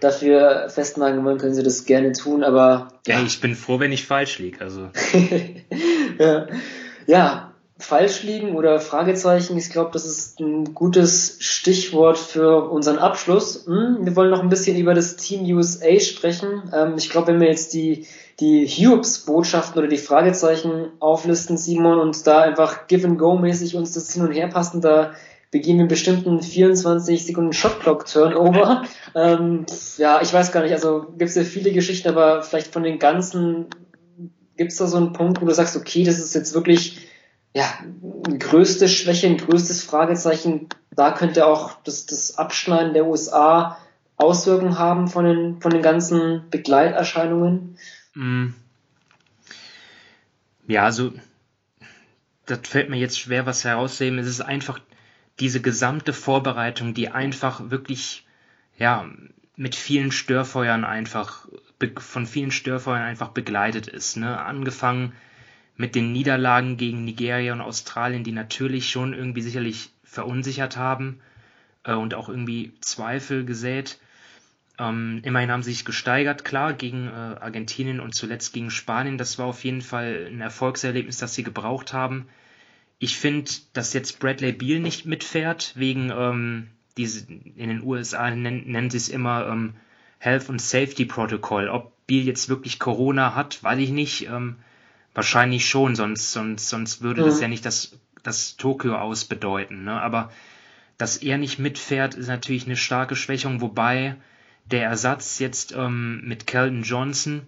dafür 0.00 0.68
festnageln 0.68 1.24
wollen, 1.24 1.38
können 1.38 1.54
sie 1.54 1.62
das 1.62 1.86
gerne 1.86 2.12
tun, 2.12 2.44
aber. 2.44 2.88
Ja, 3.06 3.18
ja 3.18 3.24
ich 3.24 3.40
bin 3.40 3.54
froh, 3.54 3.80
wenn 3.80 3.92
ich 3.92 4.06
falsch 4.06 4.38
liege, 4.38 4.60
also. 4.60 4.90
ja. 6.18 6.46
ja, 7.06 7.53
falsch 7.84 8.22
liegen 8.22 8.56
oder 8.56 8.80
Fragezeichen, 8.80 9.56
ich 9.56 9.70
glaube, 9.70 9.90
das 9.92 10.06
ist 10.06 10.40
ein 10.40 10.74
gutes 10.74 11.36
Stichwort 11.40 12.18
für 12.18 12.70
unseren 12.70 12.98
Abschluss. 12.98 13.66
Hm, 13.66 13.98
wir 14.00 14.16
wollen 14.16 14.30
noch 14.30 14.42
ein 14.42 14.48
bisschen 14.48 14.76
über 14.76 14.94
das 14.94 15.16
Team 15.16 15.44
USA 15.54 16.00
sprechen. 16.00 16.70
Ähm, 16.74 16.94
ich 16.96 17.10
glaube, 17.10 17.28
wenn 17.28 17.40
wir 17.40 17.48
jetzt 17.48 17.74
die, 17.74 18.06
die 18.40 18.66
Hubes-Botschaften 18.66 19.78
oder 19.78 19.88
die 19.88 19.98
Fragezeichen 19.98 20.92
auflisten, 20.98 21.56
Simon, 21.56 22.00
und 22.00 22.26
da 22.26 22.40
einfach 22.40 22.86
Give-and-Go-mäßig 22.86 23.76
uns 23.76 23.92
das 23.92 24.12
hin 24.12 24.22
und 24.22 24.32
her 24.32 24.48
passen, 24.48 24.80
da 24.80 25.12
begehen 25.50 25.78
wir 25.78 25.86
bestimmt 25.86 26.26
einen 26.26 26.42
24 26.42 27.26
Sekunden 27.26 27.52
Shotclock 27.52 28.06
Turnover. 28.06 28.82
ähm, 29.14 29.66
ja, 29.98 30.20
ich 30.22 30.32
weiß 30.32 30.50
gar 30.50 30.62
nicht, 30.62 30.72
also 30.72 31.06
gibt 31.18 31.30
es 31.30 31.36
ja 31.36 31.44
viele 31.44 31.70
Geschichten, 31.70 32.08
aber 32.08 32.42
vielleicht 32.42 32.72
von 32.72 32.82
den 32.82 32.98
ganzen 32.98 33.66
gibt 34.56 34.72
es 34.72 34.78
da 34.78 34.86
so 34.86 34.96
einen 34.96 35.12
Punkt, 35.12 35.40
wo 35.40 35.46
du 35.46 35.54
sagst, 35.54 35.76
okay, 35.76 36.04
das 36.04 36.18
ist 36.18 36.34
jetzt 36.34 36.54
wirklich 36.54 36.98
ja, 37.54 37.72
größte 38.38 38.88
Schwäche, 38.88 39.28
ein 39.28 39.38
größtes 39.38 39.84
Fragezeichen. 39.84 40.68
Da 40.90 41.12
könnte 41.12 41.46
auch 41.46 41.82
das, 41.84 42.04
das 42.04 42.36
Abschneiden 42.36 42.94
der 42.94 43.06
USA 43.06 43.78
Auswirkungen 44.16 44.78
haben 44.78 45.08
von 45.08 45.24
den, 45.24 45.60
von 45.60 45.70
den 45.70 45.82
ganzen 45.82 46.50
Begleiterscheinungen. 46.50 47.78
Mm. 48.14 48.48
Ja, 50.66 50.84
also 50.84 51.12
das 52.46 52.60
fällt 52.64 52.90
mir 52.90 52.96
jetzt 52.96 53.18
schwer, 53.18 53.46
was 53.46 53.64
herauszuheben. 53.64 54.18
Es 54.18 54.26
ist 54.26 54.40
einfach 54.40 54.80
diese 55.40 55.60
gesamte 55.60 56.12
Vorbereitung, 56.12 56.94
die 56.94 57.08
einfach 57.08 57.70
wirklich, 57.70 58.26
ja, 58.78 59.08
mit 59.56 59.76
vielen 59.76 60.10
Störfeuern 60.10 60.84
einfach, 60.84 61.46
von 61.98 62.26
vielen 62.26 62.50
Störfeuern 62.50 63.02
einfach 63.02 63.28
begleitet 63.28 63.86
ist. 63.86 64.16
Ne? 64.16 64.40
Angefangen 64.40 65.12
mit 65.76 65.94
den 65.94 66.12
Niederlagen 66.12 66.76
gegen 66.76 67.04
Nigeria 67.04 67.52
und 67.52 67.60
Australien, 67.60 68.24
die 68.24 68.32
natürlich 68.32 68.90
schon 68.90 69.12
irgendwie 69.12 69.42
sicherlich 69.42 69.90
verunsichert 70.04 70.76
haben 70.76 71.20
äh, 71.84 71.94
und 71.94 72.14
auch 72.14 72.28
irgendwie 72.28 72.72
Zweifel 72.80 73.44
gesät. 73.44 73.98
Ähm, 74.78 75.20
immerhin 75.22 75.50
haben 75.50 75.62
sie 75.62 75.72
sich 75.72 75.84
gesteigert, 75.84 76.44
klar, 76.44 76.72
gegen 76.72 77.08
äh, 77.08 77.10
Argentinien 77.10 78.00
und 78.00 78.14
zuletzt 78.14 78.52
gegen 78.52 78.70
Spanien. 78.70 79.18
Das 79.18 79.38
war 79.38 79.46
auf 79.46 79.64
jeden 79.64 79.82
Fall 79.82 80.28
ein 80.30 80.40
Erfolgserlebnis, 80.40 81.18
das 81.18 81.34
sie 81.34 81.44
gebraucht 81.44 81.92
haben. 81.92 82.26
Ich 82.98 83.16
finde, 83.16 83.50
dass 83.72 83.92
jetzt 83.92 84.18
Bradley 84.20 84.52
Beal 84.52 84.80
nicht 84.80 85.06
mitfährt, 85.06 85.72
wegen 85.76 86.10
ähm, 86.10 86.68
diese, 86.96 87.26
in 87.30 87.68
den 87.68 87.82
USA 87.82 88.30
nennen, 88.30 88.64
nennen 88.66 88.90
sie 88.90 88.96
es 88.96 89.08
immer 89.08 89.46
ähm, 89.46 89.74
Health 90.18 90.48
and 90.48 90.60
Safety 90.60 91.04
Protocol. 91.04 91.68
Ob 91.68 91.92
Beal 92.06 92.24
jetzt 92.24 92.48
wirklich 92.48 92.78
Corona 92.78 93.34
hat, 93.34 93.62
weiß 93.62 93.78
ich 93.78 93.90
nicht. 93.90 94.26
Ähm, 94.28 94.56
Wahrscheinlich 95.14 95.68
schon, 95.68 95.94
sonst, 95.94 96.32
sonst, 96.32 96.68
sonst 96.68 97.02
würde 97.02 97.22
mhm. 97.22 97.26
das 97.26 97.40
ja 97.40 97.48
nicht 97.48 97.64
das, 97.64 97.98
das 98.22 98.56
Tokio 98.56 98.96
aus 98.98 99.24
bedeuten. 99.24 99.84
Ne? 99.84 100.00
Aber 100.00 100.30
dass 100.98 101.16
er 101.16 101.38
nicht 101.38 101.58
mitfährt, 101.58 102.14
ist 102.14 102.28
natürlich 102.28 102.66
eine 102.66 102.76
starke 102.76 103.16
Schwächung, 103.16 103.60
wobei 103.60 104.16
der 104.64 104.84
Ersatz 104.84 105.38
jetzt 105.38 105.72
ähm, 105.72 106.22
mit 106.24 106.46
Kelton 106.46 106.82
Johnson 106.82 107.42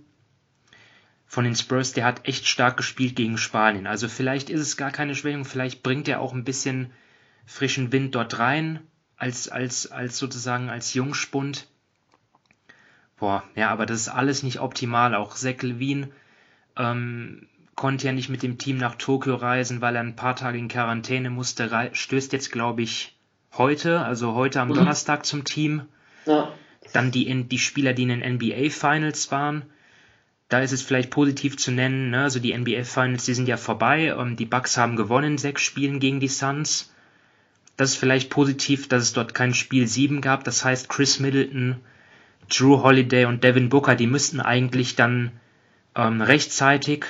von 1.27 1.45
den 1.45 1.57
Spurs, 1.57 1.93
der 1.93 2.05
hat 2.05 2.27
echt 2.29 2.47
stark 2.47 2.77
gespielt 2.77 3.17
gegen 3.17 3.37
Spanien. 3.37 3.87
Also 3.87 4.09
vielleicht 4.09 4.49
ist 4.49 4.61
es 4.61 4.77
gar 4.77 4.91
keine 4.91 5.15
Schwächung, 5.15 5.45
vielleicht 5.45 5.83
bringt 5.83 6.09
er 6.09 6.21
auch 6.21 6.33
ein 6.33 6.45
bisschen 6.45 6.93
frischen 7.47 7.91
Wind 7.93 8.15
dort 8.15 8.39
rein, 8.39 8.81
als, 9.17 9.49
als, 9.49 9.91
als 9.91 10.19
sozusagen 10.19 10.71
als 10.71 10.95
Jungspund. 10.95 11.67
Boah, 13.19 13.43
ja, 13.55 13.71
aber 13.71 13.87
das 13.87 14.03
ist 14.03 14.09
alles 14.09 14.43
nicht 14.43 14.61
optimal. 14.61 15.15
Auch 15.15 15.35
Zach 15.35 15.63
Levine 15.63 16.11
ähm, 16.77 17.49
konnte 17.77 18.07
ja 18.07 18.13
nicht 18.13 18.31
mit 18.31 18.43
dem 18.43 18.59
Team 18.59 18.79
nach 18.79 18.97
Tokio 18.97 19.37
reisen, 19.37 19.81
weil 19.83 19.95
er 19.95 20.03
ein 20.03 20.17
paar 20.17 20.35
Tage 20.35 20.59
in 20.59 20.69
Quarantäne 20.69 21.31
musste, 21.31 21.91
stößt 21.93 22.33
jetzt, 22.33 22.51
glaube 22.51 22.83
ich, 22.83 23.15
heute, 23.53 24.01
also 24.01 24.35
heute 24.35 24.61
am 24.61 24.69
mhm. 24.69 24.75
Donnerstag 24.75 25.27
zum 25.27 25.45
Team. 25.45 25.83
Ja. 26.25 26.53
Dann 26.93 27.11
die, 27.11 27.45
die 27.45 27.59
Spieler, 27.59 27.93
die 27.93 28.05
in 28.05 28.09
den 28.09 28.35
NBA 28.35 28.71
Finals 28.71 29.31
waren. 29.31 29.65
Da 30.49 30.61
ist 30.61 30.73
es 30.73 30.83
vielleicht 30.83 31.11
positiv 31.11 31.57
zu 31.57 31.73
nennen, 31.73 32.11
ne? 32.11 32.23
also 32.23 32.39
die 32.39 32.57
NBA 32.57 32.85
Finals, 32.85 33.25
die 33.25 33.35
sind 33.35 33.49
ja 33.49 33.57
vorbei. 33.57 34.15
Ähm, 34.17 34.37
die 34.37 34.47
Bucks 34.47 34.77
haben 34.77 34.97
gewonnen, 34.97 35.39
sechs 35.39 35.63
Spielen 35.63 35.99
gegen 36.01 36.21
die 36.21 36.29
Suns. 36.29 36.93
Das 37.77 37.91
ist 37.91 37.97
vielleicht 37.97 38.31
positiv, 38.31 38.89
dass 38.89 39.03
es 39.03 39.13
dort 39.13 39.35
kein 39.35 39.53
Spiel 39.53 39.87
7 39.87 40.21
gab. 40.21 40.45
Das 40.45 40.65
heißt, 40.65 40.89
Chris 40.89 41.21
Middleton, 41.21 41.77
Drew 42.49 42.83
Holiday 42.83 43.27
und 43.27 43.45
Devin 43.45 43.69
Booker, 43.69 43.97
die 43.97 44.07
müssten 44.07 44.41
eigentlich 44.41 44.95
dann 44.95 45.33
ähm, 45.97 46.23
rechtzeitig 46.23 47.07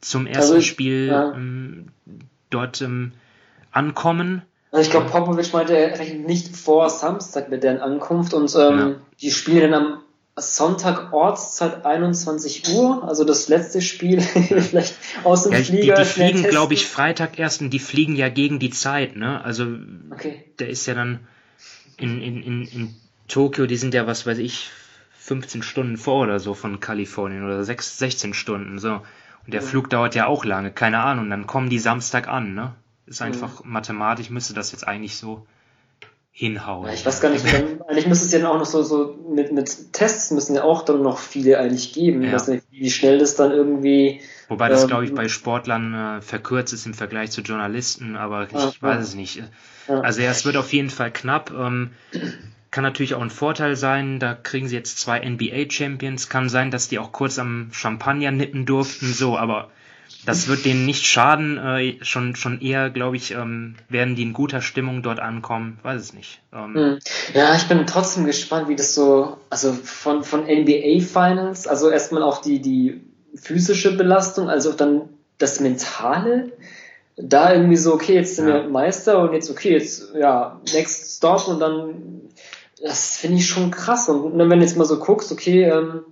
zum 0.00 0.26
ersten 0.26 0.54
also, 0.54 0.60
Spiel 0.60 1.08
ja. 1.08 1.32
ähm, 1.32 1.88
dort 2.50 2.80
ähm, 2.80 3.12
ankommen. 3.72 4.42
Also 4.70 4.84
ich 4.84 4.90
glaube, 4.90 5.10
Popovic 5.10 5.52
meinte, 5.52 5.76
er 5.76 5.98
rechnet 5.98 6.26
nicht 6.26 6.56
vor 6.56 6.90
Samstag 6.90 7.48
mit 7.48 7.62
deren 7.62 7.78
Ankunft 7.78 8.34
und 8.34 8.54
ähm, 8.54 8.78
ja. 8.78 8.94
die 9.20 9.30
spielen 9.30 9.72
dann 9.72 9.84
am 9.84 9.98
Sonntag 10.36 11.12
Ortszeit 11.12 11.84
21 11.84 12.68
Uhr, 12.68 13.02
also 13.06 13.24
das 13.24 13.48
letzte 13.48 13.80
Spiel 13.80 14.20
vielleicht 14.20 14.94
aus 15.24 15.44
dem 15.44 15.52
ja, 15.52 15.58
Flieger. 15.58 15.94
Die, 15.96 16.02
die 16.02 16.08
fliegen, 16.08 16.42
glaube 16.44 16.74
ich, 16.74 16.86
Freitag 16.86 17.38
erst 17.38 17.60
und 17.60 17.70
die 17.70 17.78
fliegen 17.78 18.14
ja 18.14 18.28
gegen 18.28 18.58
die 18.58 18.70
Zeit, 18.70 19.16
ne? 19.16 19.42
Also 19.44 19.66
okay. 20.10 20.44
der 20.58 20.68
ist 20.68 20.86
ja 20.86 20.94
dann 20.94 21.20
in, 21.96 22.20
in, 22.22 22.42
in, 22.42 22.64
in 22.66 22.94
Tokio, 23.26 23.66
die 23.66 23.76
sind 23.76 23.94
ja, 23.94 24.06
was 24.06 24.26
weiß 24.26 24.38
ich, 24.38 24.70
15 25.18 25.62
Stunden 25.62 25.96
vor 25.96 26.22
oder 26.22 26.40
so 26.40 26.54
von 26.54 26.80
Kalifornien 26.80 27.44
oder 27.44 27.64
6, 27.64 27.98
16 27.98 28.34
Stunden, 28.34 28.78
so. 28.78 29.00
Und 29.48 29.54
der 29.54 29.62
ja. 29.62 29.66
Flug 29.66 29.88
dauert 29.88 30.14
ja 30.14 30.26
auch 30.26 30.44
lange, 30.44 30.70
keine 30.70 30.98
Ahnung. 30.98 31.30
Dann 31.30 31.46
kommen 31.46 31.70
die 31.70 31.78
Samstag 31.78 32.28
an, 32.28 32.52
ne? 32.52 32.74
Ist 33.06 33.22
einfach 33.22 33.60
ja. 33.60 33.66
mathematisch 33.66 34.28
müsste 34.28 34.52
das 34.52 34.72
jetzt 34.72 34.86
eigentlich 34.86 35.16
so 35.16 35.46
hinhauen. 36.32 36.92
Ich 36.92 37.06
weiß 37.06 37.22
gar 37.22 37.30
nicht, 37.30 37.50
dann, 37.50 37.80
eigentlich 37.88 38.06
müsste 38.06 38.26
es 38.26 38.32
ja 38.32 38.40
dann 38.40 38.48
auch 38.48 38.58
noch 38.58 38.66
so, 38.66 38.82
so 38.82 39.18
mit, 39.26 39.50
mit 39.50 39.94
Tests 39.94 40.32
müssen 40.32 40.54
ja 40.54 40.64
auch 40.64 40.82
dann 40.82 41.00
noch 41.00 41.16
viele 41.16 41.58
eigentlich 41.58 41.94
geben. 41.94 42.20
Ja. 42.20 42.28
Ich 42.28 42.34
weiß 42.34 42.48
nicht, 42.48 42.64
wie 42.70 42.90
schnell 42.90 43.18
das 43.18 43.36
dann 43.36 43.52
irgendwie. 43.52 44.20
Wobei 44.48 44.68
das, 44.68 44.82
ähm, 44.82 44.88
glaube 44.88 45.06
ich, 45.06 45.14
bei 45.14 45.28
Sportlern 45.28 45.94
äh, 45.94 46.20
verkürzt 46.20 46.74
ist 46.74 46.84
im 46.84 46.92
Vergleich 46.92 47.30
zu 47.30 47.40
Journalisten, 47.40 48.16
aber 48.16 48.48
ich 48.48 48.54
ah, 48.54 48.70
weiß 48.78 49.02
es 49.02 49.14
nicht. 49.14 49.42
Also 49.88 50.20
ja, 50.20 50.30
es 50.30 50.44
wird 50.44 50.58
auf 50.58 50.74
jeden 50.74 50.90
Fall 50.90 51.10
knapp. 51.10 51.50
Ähm, 51.58 51.92
kann 52.70 52.84
natürlich 52.84 53.14
auch 53.14 53.22
ein 53.22 53.30
Vorteil 53.30 53.76
sein, 53.76 54.18
da 54.18 54.34
kriegen 54.34 54.68
sie 54.68 54.76
jetzt 54.76 54.98
zwei 54.98 55.20
NBA-Champions, 55.20 56.28
kann 56.28 56.48
sein, 56.48 56.70
dass 56.70 56.88
die 56.88 56.98
auch 56.98 57.12
kurz 57.12 57.38
am 57.38 57.68
Champagner 57.72 58.30
nippen 58.30 58.66
durften, 58.66 59.12
so, 59.12 59.38
aber 59.38 59.70
das 60.26 60.48
wird 60.48 60.64
denen 60.64 60.84
nicht 60.84 61.06
schaden, 61.06 61.58
äh, 61.58 61.96
schon, 62.02 62.36
schon 62.36 62.60
eher, 62.60 62.90
glaube 62.90 63.16
ich, 63.16 63.32
ähm, 63.32 63.76
werden 63.88 64.16
die 64.16 64.22
in 64.22 64.32
guter 64.32 64.60
Stimmung 64.60 65.02
dort 65.02 65.20
ankommen, 65.20 65.78
weiß 65.82 66.00
es 66.00 66.12
nicht. 66.12 66.40
Ähm, 66.52 66.74
hm. 66.74 66.98
ja, 67.34 67.54
ich 67.54 67.68
bin 67.68 67.86
trotzdem 67.86 68.26
gespannt, 68.26 68.68
wie 68.68 68.76
das 68.76 68.94
so, 68.94 69.38
also 69.48 69.72
von, 69.72 70.24
von 70.24 70.44
NBA-Finals, 70.44 71.66
also 71.66 71.90
erstmal 71.90 72.22
auch 72.22 72.42
die, 72.42 72.60
die 72.60 73.00
physische 73.34 73.96
Belastung, 73.96 74.50
also 74.50 74.72
dann 74.72 75.08
das 75.38 75.60
Mentale, 75.60 76.52
da 77.16 77.52
irgendwie 77.52 77.76
so, 77.76 77.94
okay, 77.94 78.14
jetzt 78.14 78.36
sind 78.36 78.48
ja. 78.48 78.54
wir 78.54 78.68
Meister 78.68 79.20
und 79.20 79.32
jetzt, 79.32 79.50
okay, 79.50 79.72
jetzt, 79.72 80.14
ja, 80.14 80.60
next 80.72 81.16
stop 81.16 81.48
und 81.48 81.60
dann 81.60 82.22
das 82.82 83.16
finde 83.16 83.38
ich 83.38 83.46
schon 83.46 83.70
krass. 83.70 84.08
Und 84.08 84.38
wenn 84.38 84.50
du 84.50 84.56
jetzt 84.56 84.76
mal 84.76 84.84
so 84.84 84.98
guckst, 84.98 85.32
okay, 85.32 85.64
ähm, 85.64 86.04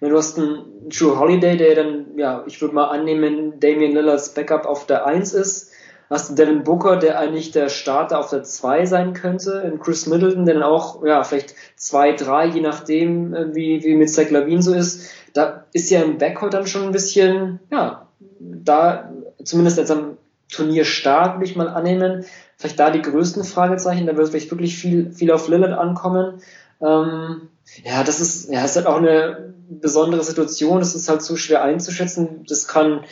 du 0.00 0.16
hast 0.16 0.38
einen 0.38 0.88
Drew 0.88 1.18
Holiday, 1.18 1.56
der 1.56 1.74
dann, 1.74 2.06
ja, 2.16 2.44
ich 2.46 2.60
würde 2.60 2.74
mal 2.74 2.86
annehmen, 2.86 3.58
Damian 3.60 3.92
Lillards 3.92 4.34
Backup 4.34 4.66
auf 4.66 4.86
der 4.86 5.06
1 5.06 5.32
ist. 5.32 5.72
Hast 6.08 6.30
du 6.30 6.34
Devin 6.34 6.62
Booker, 6.62 6.96
der 6.96 7.18
eigentlich 7.18 7.50
der 7.50 7.68
Starter 7.68 8.20
auf 8.20 8.30
der 8.30 8.44
2 8.44 8.86
sein 8.86 9.12
könnte, 9.12 9.62
und 9.64 9.80
Chris 9.80 10.06
Middleton, 10.06 10.44
der 10.44 10.54
dann 10.54 10.62
auch, 10.62 11.04
ja, 11.04 11.24
vielleicht 11.24 11.54
2, 11.74 12.12
3, 12.12 12.46
je 12.46 12.60
nachdem, 12.60 13.34
äh, 13.34 13.54
wie, 13.54 13.82
wie 13.82 13.96
mit 13.96 14.10
Zach 14.10 14.30
Lavin 14.30 14.62
so 14.62 14.72
ist. 14.72 15.10
Da 15.32 15.64
ist 15.72 15.90
ja 15.90 16.02
im 16.02 16.18
Backcourt 16.18 16.54
dann 16.54 16.66
schon 16.66 16.84
ein 16.84 16.92
bisschen, 16.92 17.58
ja, 17.70 18.06
da, 18.38 19.12
zumindest 19.42 19.78
jetzt 19.78 19.90
am 19.90 20.16
Turnierstart, 20.52 21.36
würde 21.36 21.44
ich 21.46 21.56
mal 21.56 21.68
annehmen, 21.68 22.24
vielleicht 22.56 22.78
da 22.78 22.90
die 22.90 23.02
größten 23.02 23.44
Fragezeichen. 23.44 24.06
Da 24.06 24.16
wird 24.16 24.28
vielleicht 24.28 24.50
wirklich 24.50 24.76
viel, 24.76 25.12
viel 25.12 25.30
auf 25.30 25.48
Lillard 25.48 25.72
ankommen. 25.72 26.40
Ähm, 26.80 27.48
ja, 27.84 28.04
das 28.04 28.20
ist, 28.20 28.50
ja, 28.50 28.64
ist 28.64 28.76
halt 28.76 28.86
auch 28.86 28.96
eine 28.96 29.54
besondere 29.68 30.22
Situation. 30.22 30.78
Das 30.78 30.94
ist 30.94 31.08
halt 31.08 31.22
so 31.22 31.36
schwer 31.36 31.62
einzuschätzen. 31.62 32.44
Das 32.48 32.68
kann, 32.68 33.04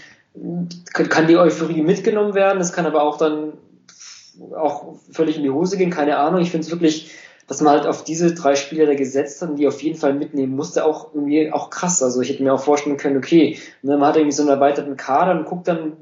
kann 0.93 1.27
die 1.27 1.37
Euphorie 1.37 1.83
mitgenommen 1.83 2.35
werden. 2.35 2.59
Das 2.59 2.73
kann 2.73 2.87
aber 2.87 3.03
auch 3.03 3.19
dann 3.19 3.55
auch 4.57 4.95
völlig 5.11 5.37
in 5.37 5.43
die 5.43 5.51
Hose 5.51 5.77
gehen. 5.77 5.91
Keine 5.91 6.19
Ahnung. 6.19 6.41
Ich 6.41 6.51
finde 6.51 6.67
es 6.67 6.73
wirklich, 6.73 7.13
dass 7.47 7.61
man 7.61 7.75
halt 7.75 7.87
auf 7.87 8.05
diese 8.05 8.35
drei 8.35 8.55
Spieler 8.55 8.87
da 8.87 8.95
gesetzt 8.95 9.43
hat 9.43 9.51
und 9.51 9.57
die 9.57 9.69
auf 9.69 9.83
jeden 9.83 9.99
Fall 9.99 10.15
mitnehmen 10.15 10.57
musste, 10.57 10.85
auch 10.85 11.13
irgendwie 11.13 11.53
auch 11.53 11.71
krass. 11.71 12.03
Also 12.03 12.21
ich 12.21 12.31
hätte 12.31 12.43
mir 12.43 12.55
auch 12.55 12.63
vorstellen 12.63 12.97
können, 12.97 13.19
okay, 13.19 13.59
ne, 13.83 13.97
man 13.97 14.09
hat 14.09 14.17
irgendwie 14.17 14.35
so 14.35 14.43
einen 14.43 14.51
erweiterten 14.51 14.97
Kader 14.97 15.39
und 15.39 15.45
guckt 15.45 15.69
dann, 15.69 15.93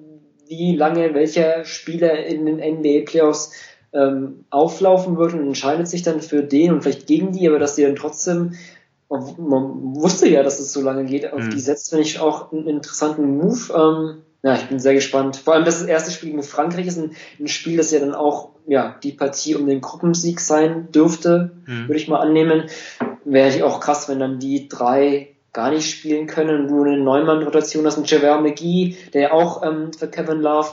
wie 0.58 0.76
lange 0.76 1.14
welcher 1.14 1.64
Spieler 1.64 2.26
in 2.26 2.44
den 2.44 2.56
NBA 2.56 3.06
Playoffs 3.06 3.52
ähm, 3.94 4.44
auflaufen 4.50 5.16
wird 5.16 5.32
und 5.32 5.46
entscheidet 5.46 5.88
sich 5.88 6.02
dann 6.02 6.20
für 6.20 6.42
den 6.42 6.72
und 6.72 6.82
vielleicht 6.82 7.06
gegen 7.06 7.32
die, 7.32 7.48
aber 7.48 7.58
dass 7.58 7.74
die 7.74 7.82
dann 7.82 7.96
trotzdem, 7.96 8.52
man 9.08 9.96
wusste 9.96 10.28
ja, 10.28 10.42
dass 10.42 10.60
es 10.60 10.72
so 10.72 10.82
lange 10.82 11.04
geht, 11.04 11.32
auf 11.32 11.42
mhm. 11.42 11.50
die 11.50 11.60
setzt, 11.60 11.90
finde 11.90 12.04
ich 12.04 12.20
auch 12.20 12.52
einen 12.52 12.66
interessanten 12.66 13.38
Move. 13.38 13.72
Ähm, 13.74 14.22
ja, 14.42 14.54
ich 14.54 14.68
bin 14.68 14.78
sehr 14.78 14.94
gespannt. 14.94 15.36
Vor 15.36 15.54
allem, 15.54 15.64
dass 15.64 15.80
das 15.80 15.88
erste 15.88 16.10
Spiel 16.10 16.34
mit 16.34 16.44
Frankreich 16.44 16.86
ist 16.86 16.98
ein, 16.98 17.12
ein, 17.38 17.48
Spiel, 17.48 17.76
das 17.76 17.92
ja 17.92 18.00
dann 18.00 18.14
auch 18.14 18.50
ja 18.66 18.96
die 19.02 19.12
Partie 19.12 19.54
um 19.54 19.66
den 19.66 19.80
Gruppensieg 19.80 20.40
sein 20.40 20.90
dürfte, 20.92 21.52
mhm. 21.66 21.88
würde 21.88 21.96
ich 21.96 22.08
mal 22.08 22.20
annehmen. 22.20 22.64
Wäre 23.24 23.48
ich 23.48 23.62
auch 23.62 23.80
krass, 23.80 24.08
wenn 24.08 24.18
dann 24.18 24.38
die 24.38 24.68
drei 24.68 25.31
gar 25.52 25.70
nicht 25.70 25.90
spielen 25.90 26.26
können. 26.26 26.68
Du 26.68 26.82
eine 26.82 26.96
Neumann-Rotation 26.96 27.86
hast, 27.86 27.96
einen 27.96 28.06
Javier 28.06 28.40
McGee, 28.40 28.96
der 29.12 29.34
auch 29.34 29.62
ähm, 29.62 29.92
für 29.92 30.08
Kevin 30.08 30.40
Love 30.40 30.70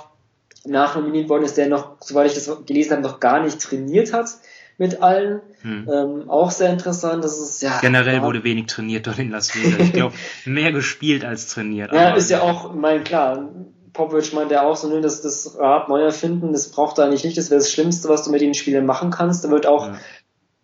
nachnominiert 0.65 1.29
worden 1.29 1.43
ist, 1.43 1.57
der 1.57 1.67
noch, 1.67 1.97
soweit 2.01 2.27
ich 2.27 2.33
das 2.33 2.65
gelesen 2.65 2.91
habe, 2.91 3.01
noch 3.01 3.19
gar 3.19 3.43
nicht 3.43 3.61
trainiert 3.61 4.13
hat 4.13 4.29
mit 4.77 5.01
allen. 5.01 5.41
Hm. 5.61 5.89
Ähm, 5.91 6.29
auch 6.29 6.51
sehr 6.51 6.71
interessant. 6.71 7.23
Das 7.23 7.37
ist 7.39 7.61
ja 7.61 7.79
generell 7.81 8.15
ja, 8.15 8.23
wurde 8.23 8.43
wenig 8.43 8.67
trainiert 8.67 9.07
dort 9.07 9.19
in 9.19 9.29
Las 9.29 9.55
Vegas. 9.55 9.79
Ich 9.79 9.93
glaube, 9.93 10.15
mehr 10.45 10.71
gespielt 10.71 11.25
als 11.25 11.47
trainiert. 11.47 11.91
Ja, 11.91 12.15
ist 12.15 12.29
ja 12.29 12.41
auch, 12.41 12.73
mein 12.73 13.03
klar. 13.03 13.49
Popovic 13.91 14.33
meint 14.33 14.51
ja 14.51 14.63
auch 14.63 14.77
so, 14.77 14.87
ne, 14.87 15.01
dass 15.01 15.21
das 15.21 15.57
Rad 15.57 15.89
neu 15.89 16.01
erfinden, 16.01 16.53
das 16.53 16.69
braucht 16.69 16.99
er 16.99 17.05
eigentlich 17.05 17.25
nicht. 17.25 17.37
Das 17.37 17.49
wäre 17.49 17.59
das 17.59 17.71
Schlimmste, 17.71 18.07
was 18.07 18.23
du 18.23 18.31
mit 18.31 18.39
den 18.39 18.53
Spielern 18.53 18.85
machen 18.85 19.09
kannst. 19.09 19.43
Da 19.43 19.49
wird 19.49 19.65
auch 19.65 19.87
ja. 19.87 19.97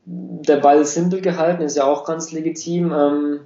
der 0.06 0.58
Ball 0.58 0.86
simpel 0.86 1.22
gehalten, 1.22 1.64
ist 1.64 1.76
ja 1.76 1.84
auch 1.84 2.06
ganz 2.06 2.32
legitim. 2.32 2.94
Ähm, 2.94 3.40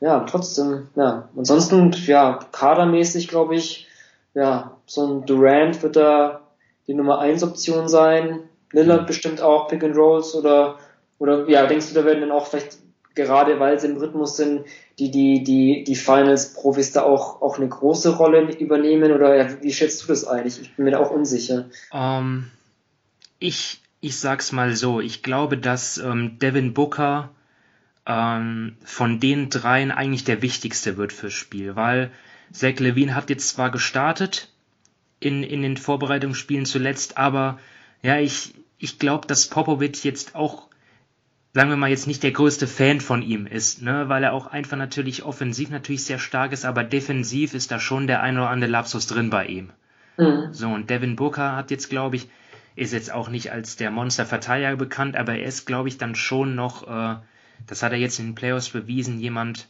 ja, 0.00 0.20
trotzdem, 0.20 0.88
ja. 0.94 1.28
Ansonsten, 1.36 1.92
ja, 2.06 2.38
kadermäßig 2.52 3.28
glaube 3.28 3.56
ich, 3.56 3.86
ja, 4.34 4.76
so 4.86 5.06
ein 5.06 5.26
Durant 5.26 5.82
wird 5.82 5.96
da 5.96 6.42
die 6.86 6.94
Nummer 6.94 7.18
1 7.18 7.42
Option 7.42 7.88
sein. 7.88 8.40
Lillard 8.72 9.06
bestimmt 9.06 9.40
auch 9.40 9.68
Pick 9.68 9.82
and 9.82 9.96
Rolls 9.96 10.34
oder, 10.34 10.78
oder, 11.18 11.48
ja, 11.48 11.66
denkst 11.66 11.88
du, 11.88 11.94
da 11.94 12.04
werden 12.04 12.20
dann 12.20 12.30
auch 12.30 12.46
vielleicht, 12.46 12.78
gerade 13.14 13.58
weil 13.58 13.80
sie 13.80 13.88
im 13.88 13.96
Rhythmus 13.96 14.36
sind, 14.36 14.66
die, 14.98 15.10
die, 15.10 15.42
die, 15.42 15.84
die 15.84 15.96
Finals-Profis 15.96 16.92
da 16.92 17.02
auch, 17.02 17.42
auch 17.42 17.58
eine 17.58 17.68
große 17.68 18.16
Rolle 18.16 18.52
übernehmen 18.58 19.12
oder 19.12 19.36
ja, 19.36 19.62
wie 19.62 19.72
schätzt 19.72 20.02
du 20.02 20.08
das 20.08 20.26
eigentlich? 20.26 20.60
Ich 20.60 20.76
bin 20.76 20.84
mir 20.84 20.92
da 20.92 21.00
auch 21.00 21.10
unsicher. 21.10 21.66
Um, 21.90 22.00
ähm, 22.00 22.50
ich, 23.38 23.80
ich 24.00 24.18
sag's 24.18 24.52
mal 24.52 24.74
so, 24.74 25.00
ich 25.00 25.22
glaube, 25.22 25.58
dass 25.58 25.98
ähm, 25.98 26.38
Devin 26.38 26.74
Booker 26.74 27.30
ähm, 28.08 28.76
von 28.82 29.20
den 29.20 29.50
dreien 29.50 29.92
eigentlich 29.92 30.24
der 30.24 30.42
wichtigste 30.42 30.96
wird 30.96 31.12
fürs 31.12 31.34
Spiel, 31.34 31.76
weil 31.76 32.10
Zach 32.50 32.78
Levine 32.78 33.14
hat 33.14 33.28
jetzt 33.28 33.50
zwar 33.50 33.70
gestartet 33.70 34.48
in, 35.20 35.42
in 35.42 35.60
den 35.60 35.76
Vorbereitungsspielen 35.76 36.64
zuletzt, 36.64 37.18
aber 37.18 37.58
ja, 38.02 38.18
ich, 38.18 38.54
ich 38.78 38.98
glaube, 38.98 39.26
dass 39.26 39.48
Popovic 39.48 40.04
jetzt 40.04 40.34
auch, 40.34 40.68
sagen 41.52 41.68
wir 41.68 41.76
mal, 41.76 41.90
jetzt 41.90 42.06
nicht 42.06 42.22
der 42.22 42.30
größte 42.32 42.66
Fan 42.66 43.02
von 43.02 43.20
ihm 43.20 43.46
ist, 43.46 43.82
ne, 43.82 44.08
weil 44.08 44.24
er 44.24 44.32
auch 44.32 44.46
einfach 44.46 44.78
natürlich 44.78 45.24
offensiv 45.24 45.68
natürlich 45.68 46.04
sehr 46.04 46.18
stark 46.18 46.52
ist, 46.52 46.64
aber 46.64 46.84
defensiv 46.84 47.52
ist 47.52 47.70
da 47.70 47.78
schon 47.78 48.06
der 48.06 48.22
ein 48.22 48.38
oder 48.38 48.48
andere 48.48 48.70
Lapsus 48.70 49.06
drin 49.06 49.28
bei 49.28 49.46
ihm. 49.46 49.70
Mhm. 50.16 50.48
So, 50.52 50.68
und 50.68 50.88
Devin 50.88 51.16
Booker 51.16 51.54
hat 51.54 51.70
jetzt, 51.70 51.90
glaube 51.90 52.16
ich, 52.16 52.28
ist 52.74 52.92
jetzt 52.92 53.12
auch 53.12 53.28
nicht 53.28 53.52
als 53.52 53.76
der 53.76 53.90
Monster-Verteidiger 53.90 54.76
bekannt, 54.76 55.16
aber 55.16 55.34
er 55.34 55.46
ist, 55.46 55.66
glaube 55.66 55.88
ich, 55.88 55.98
dann 55.98 56.14
schon 56.14 56.54
noch 56.54 56.86
äh, 56.86 57.16
das 57.66 57.82
hat 57.82 57.92
er 57.92 57.98
jetzt 57.98 58.18
in 58.18 58.26
den 58.26 58.34
Playoffs 58.34 58.70
bewiesen, 58.70 59.18
jemand, 59.18 59.68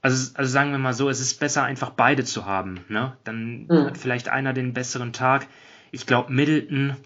also, 0.00 0.32
also 0.34 0.50
sagen 0.50 0.70
wir 0.70 0.78
mal 0.78 0.94
so, 0.94 1.08
es 1.08 1.20
ist 1.20 1.40
besser 1.40 1.64
einfach 1.64 1.90
beide 1.90 2.24
zu 2.24 2.46
haben, 2.46 2.80
ne? 2.88 3.16
Dann 3.24 3.66
mhm. 3.66 3.86
hat 3.86 3.98
vielleicht 3.98 4.28
einer 4.28 4.52
den 4.52 4.72
besseren 4.72 5.12
Tag. 5.12 5.46
Ich 5.90 6.06
glaube, 6.06 6.32
Middleton, 6.32 6.96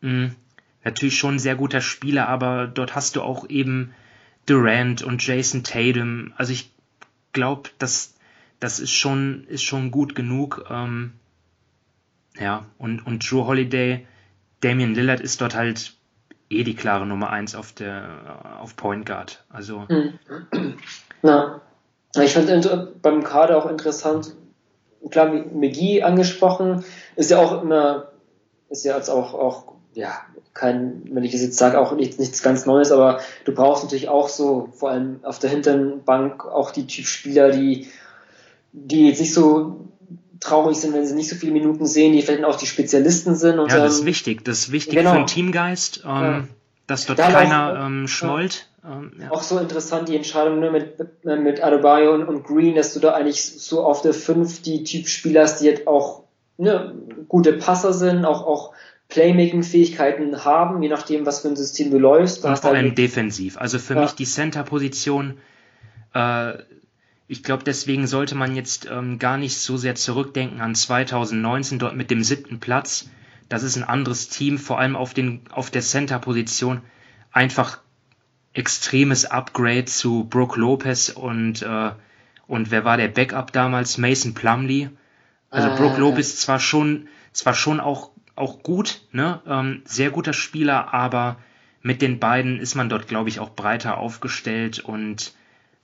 mh, 0.00 0.10
hm, 0.10 0.36
natürlich 0.84 1.18
schon 1.18 1.36
ein 1.36 1.40
sehr 1.40 1.56
guter 1.56 1.80
Spieler, 1.80 2.28
aber 2.28 2.66
dort 2.66 2.94
hast 2.94 3.16
du 3.16 3.22
auch 3.22 3.48
eben 3.48 3.94
Durant 4.46 5.02
und 5.02 5.24
Jason 5.24 5.62
Tatum. 5.62 6.32
Also 6.36 6.52
ich 6.52 6.72
glaube, 7.32 7.70
das, 7.78 8.14
das 8.58 8.80
ist 8.80 8.92
schon, 8.92 9.44
ist 9.44 9.62
schon 9.62 9.90
gut 9.90 10.14
genug. 10.14 10.64
Ähm, 10.70 11.12
ja, 12.38 12.66
und, 12.78 13.06
und 13.06 13.30
Drew 13.30 13.44
Holiday, 13.44 14.06
Damian 14.60 14.94
Lillard 14.94 15.20
ist 15.20 15.40
dort 15.40 15.54
halt 15.54 15.94
eh 16.50 16.64
die 16.64 16.74
klare 16.74 17.06
Nummer 17.06 17.30
1 17.30 17.54
auf 17.54 17.72
der 17.72 18.58
auf 18.60 18.76
Point 18.76 19.06
Guard. 19.06 19.44
Also. 19.48 19.88
Hm. 19.88 20.18
Ja. 21.22 21.60
Ich 22.16 22.32
finde 22.32 22.92
beim 23.02 23.22
Kader 23.22 23.56
auch 23.56 23.70
interessant, 23.70 24.34
klar, 25.10 25.28
McGee 25.28 26.02
angesprochen, 26.02 26.84
ist 27.14 27.30
ja 27.30 27.38
auch 27.38 27.62
immer, 27.62 28.08
ist 28.68 28.84
ja 28.84 28.96
jetzt 28.96 29.08
auch, 29.08 29.32
auch, 29.34 29.74
ja, 29.94 30.12
kein, 30.52 31.02
wenn 31.12 31.22
ich 31.22 31.34
es 31.34 31.42
jetzt 31.42 31.56
sage, 31.56 31.78
auch 31.78 31.92
nichts, 31.92 32.18
nichts 32.18 32.42
ganz 32.42 32.66
Neues, 32.66 32.90
aber 32.90 33.20
du 33.44 33.52
brauchst 33.52 33.84
natürlich 33.84 34.08
auch 34.08 34.28
so, 34.28 34.68
vor 34.72 34.90
allem 34.90 35.20
auf 35.22 35.38
der 35.38 35.50
hinteren 35.50 36.02
Bank, 36.04 36.44
auch 36.44 36.72
die 36.72 36.86
Typ 36.86 37.06
Spieler, 37.06 37.50
die, 37.50 37.88
die 38.72 39.08
jetzt 39.08 39.20
nicht 39.20 39.34
so 39.34 39.89
traurig 40.40 40.78
sind, 40.78 40.94
wenn 40.94 41.06
sie 41.06 41.14
nicht 41.14 41.28
so 41.28 41.36
viele 41.36 41.52
Minuten 41.52 41.86
sehen, 41.86 42.12
die 42.12 42.22
vielleicht 42.22 42.44
auch 42.44 42.56
die 42.56 42.66
Spezialisten 42.66 43.36
sind. 43.36 43.58
Und, 43.58 43.70
ja, 43.70 43.78
das 43.78 43.98
ist 43.98 44.04
wichtig. 44.06 44.44
Das 44.44 44.58
ist 44.58 44.72
wichtig 44.72 44.96
genau. 44.96 45.12
für 45.12 45.18
den 45.18 45.26
Teamgeist, 45.26 46.02
ähm, 46.04 46.10
ja. 46.10 46.44
dass 46.86 47.06
dort 47.06 47.18
da 47.18 47.30
keiner 47.30 47.72
auch, 47.72 47.86
ähm, 47.86 48.08
schmollt. 48.08 48.68
Ähm, 48.84 49.12
ja. 49.20 49.30
Auch 49.30 49.42
so 49.42 49.58
interessant 49.58 50.08
die 50.08 50.16
Entscheidung 50.16 50.60
ne, 50.60 50.70
mit, 50.70 51.24
mit 51.24 51.62
Adebayo 51.62 52.14
und, 52.14 52.24
und, 52.24 52.44
Green, 52.44 52.74
dass 52.74 52.94
du 52.94 53.00
da 53.00 53.12
eigentlich 53.12 53.42
so 53.42 53.84
auf 53.84 54.00
der 54.00 54.14
5 54.14 54.62
die 54.62 54.84
Typspieler 54.84 55.42
hast, 55.42 55.60
die 55.60 55.66
jetzt 55.66 55.86
auch 55.86 56.24
ne, 56.56 56.94
gute 57.28 57.52
Passer 57.52 57.92
sind, 57.92 58.24
auch, 58.24 58.46
auch 58.46 58.72
Playmaking-Fähigkeiten 59.08 60.44
haben, 60.44 60.82
je 60.82 60.88
nachdem, 60.88 61.26
was 61.26 61.40
für 61.40 61.48
ein 61.48 61.56
System 61.56 61.90
du 61.90 61.98
läufst. 61.98 62.44
Und 62.44 62.58
vor 62.58 62.70
allem 62.70 62.94
defensiv. 62.94 63.58
Also 63.58 63.78
für 63.78 63.96
mich 63.96 64.12
die 64.12 64.24
Center-Position 64.24 65.38
äh, 66.14 66.52
ich 67.30 67.44
glaube, 67.44 67.62
deswegen 67.62 68.08
sollte 68.08 68.34
man 68.34 68.56
jetzt 68.56 68.88
ähm, 68.90 69.20
gar 69.20 69.38
nicht 69.38 69.56
so 69.56 69.76
sehr 69.76 69.94
zurückdenken 69.94 70.60
an 70.60 70.74
2019 70.74 71.78
dort 71.78 71.94
mit 71.94 72.10
dem 72.10 72.24
siebten 72.24 72.58
Platz. 72.58 73.08
Das 73.48 73.62
ist 73.62 73.76
ein 73.76 73.84
anderes 73.84 74.28
Team, 74.30 74.58
vor 74.58 74.80
allem 74.80 74.96
auf, 74.96 75.14
den, 75.14 75.42
auf 75.52 75.70
der 75.70 75.82
Center-Position. 75.82 76.80
einfach 77.30 77.78
extremes 78.52 79.26
Upgrade 79.26 79.84
zu 79.84 80.24
Brooke 80.24 80.58
Lopez 80.58 81.08
und, 81.10 81.62
äh, 81.62 81.92
und 82.48 82.72
wer 82.72 82.84
war 82.84 82.96
der 82.96 83.06
Backup 83.06 83.52
damals? 83.52 83.96
Mason 83.96 84.34
Plumley. 84.34 84.90
Also 85.50 85.68
ah, 85.68 85.76
Brooke 85.76 86.00
Lopez 86.00 86.40
zwar 86.40 86.58
schon, 86.58 87.06
zwar 87.32 87.54
schon 87.54 87.78
auch, 87.78 88.10
auch 88.34 88.64
gut, 88.64 89.02
ne? 89.12 89.40
Ähm, 89.46 89.82
sehr 89.84 90.10
guter 90.10 90.32
Spieler, 90.32 90.92
aber 90.92 91.36
mit 91.80 92.02
den 92.02 92.18
beiden 92.18 92.58
ist 92.58 92.74
man 92.74 92.88
dort, 92.88 93.06
glaube 93.06 93.28
ich, 93.28 93.38
auch 93.38 93.50
breiter 93.50 93.98
aufgestellt 93.98 94.80
und 94.80 95.32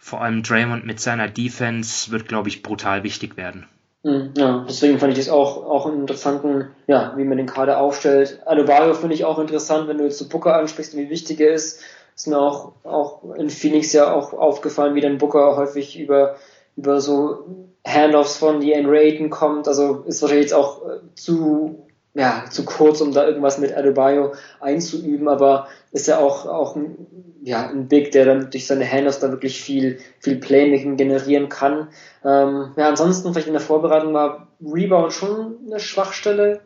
vor 0.07 0.23
allem 0.23 0.45
Draymond 0.45 0.87
mit 0.87 1.01
seiner 1.01 1.27
Defense 1.27 2.13
wird, 2.13 2.29
glaube 2.29 2.49
ich, 2.49 2.63
brutal 2.63 3.03
wichtig 3.03 3.37
werden. 3.37 3.67
Hm, 4.05 4.35
ja, 4.37 4.65
deswegen 4.69 5.01
fand 5.01 5.13
ich 5.13 5.19
das 5.19 5.29
auch, 5.29 5.65
auch 5.65 5.87
einen 5.87 6.03
interessanten, 6.03 6.69
ja, 6.87 7.15
wie 7.17 7.25
man 7.25 7.39
den 7.39 7.49
Kader 7.49 7.81
aufstellt. 7.81 8.41
Adebayo 8.47 8.95
finde 8.95 9.17
ich 9.17 9.25
auch 9.25 9.41
interessant, 9.41 9.89
wenn 9.89 9.99
du 9.99 10.05
jetzt 10.05 10.19
so 10.19 10.29
Booker 10.29 10.55
ansprichst 10.55 10.95
und 10.95 11.01
wie 11.01 11.11
wichtig 11.11 11.41
er 11.41 11.53
ist. 11.53 11.81
Ist 12.15 12.29
mir 12.29 12.39
auch, 12.39 12.75
auch 12.85 13.35
in 13.35 13.51
Phoenix 13.51 13.93
ja 13.95 14.13
auch 14.13 14.33
aufgefallen, 14.33 14.95
wie 14.95 15.01
dann 15.01 15.19
Booker 15.19 15.57
häufig 15.57 15.99
über, 15.99 16.37
über 16.77 17.01
so 17.01 17.67
Handoffs 17.85 18.37
von 18.37 18.63
Ian 18.63 18.87
Rayton 18.87 19.29
kommt. 19.29 19.67
Also 19.67 20.05
ist 20.07 20.23
wahrscheinlich 20.23 20.45
jetzt 20.45 20.55
auch 20.55 20.87
äh, 20.87 20.99
zu 21.17 21.86
ja, 22.17 22.45
zu 22.49 22.65
kurz, 22.65 23.03
um 23.03 23.13
da 23.13 23.27
irgendwas 23.27 23.59
mit 23.59 23.77
Adebayo 23.77 24.33
einzuüben, 24.61 25.29
aber 25.29 25.69
ist 25.93 26.07
ja 26.09 26.19
auch, 26.19 26.47
auch 26.47 26.75
ein, 26.75 27.07
ja, 27.43 27.69
ein 27.69 27.89
Big, 27.89 28.11
der 28.13 28.25
dann 28.25 28.51
durch 28.51 28.67
seine 28.67 28.91
Handles 28.91 29.19
da 29.19 29.31
wirklich 29.31 29.61
viel, 29.61 29.99
viel 30.21 30.37
Playmaking 30.37 30.97
generieren 30.97 31.51
kann. 31.51 31.89
Ähm, 32.25 32.73
ja, 32.77 32.89
ansonsten 32.89 33.33
vielleicht 33.33 33.49
in 33.49 33.53
der 33.53 33.61
Vorbereitung 33.61 34.15
war 34.15 34.49
Rebound 34.65 35.13
schon 35.13 35.57
eine 35.67 35.79
Schwachstelle. 35.79 36.61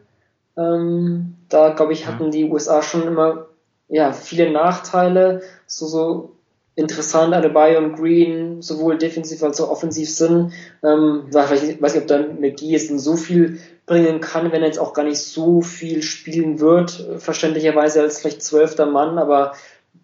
Ähm, 0.56 1.34
da, 1.48 1.70
glaube 1.70 1.94
ich, 1.94 2.06
hatten 2.06 2.30
die 2.30 2.44
USA 2.44 2.80
schon 2.80 3.08
immer, 3.08 3.46
ja, 3.88 4.12
viele 4.12 4.52
Nachteile, 4.52 5.42
so, 5.66 5.86
so 5.86 6.36
interessant 6.76 7.34
Adebayo 7.34 7.78
und 7.78 7.96
Green 7.96 8.62
sowohl 8.62 8.96
defensiv 8.96 9.42
als 9.42 9.60
auch 9.60 9.70
offensiv 9.70 10.10
sind. 10.10 10.52
Ähm, 10.82 11.24
ich 11.28 11.34
weiß 11.34 11.62
nicht, 11.62 12.02
ob 12.02 12.06
dann 12.06 12.40
McGee 12.40 12.70
jetzt 12.70 12.88
so 12.98 13.16
viel 13.16 13.60
bringen 13.86 14.20
kann, 14.20 14.52
wenn 14.52 14.62
er 14.62 14.68
jetzt 14.68 14.78
auch 14.78 14.92
gar 14.92 15.04
nicht 15.04 15.18
so 15.18 15.62
viel 15.62 16.02
spielen 16.02 16.60
wird, 16.60 17.08
verständlicherweise 17.18 18.00
als 18.00 18.20
vielleicht 18.20 18.42
zwölfter 18.42 18.86
Mann, 18.86 19.18
aber 19.18 19.52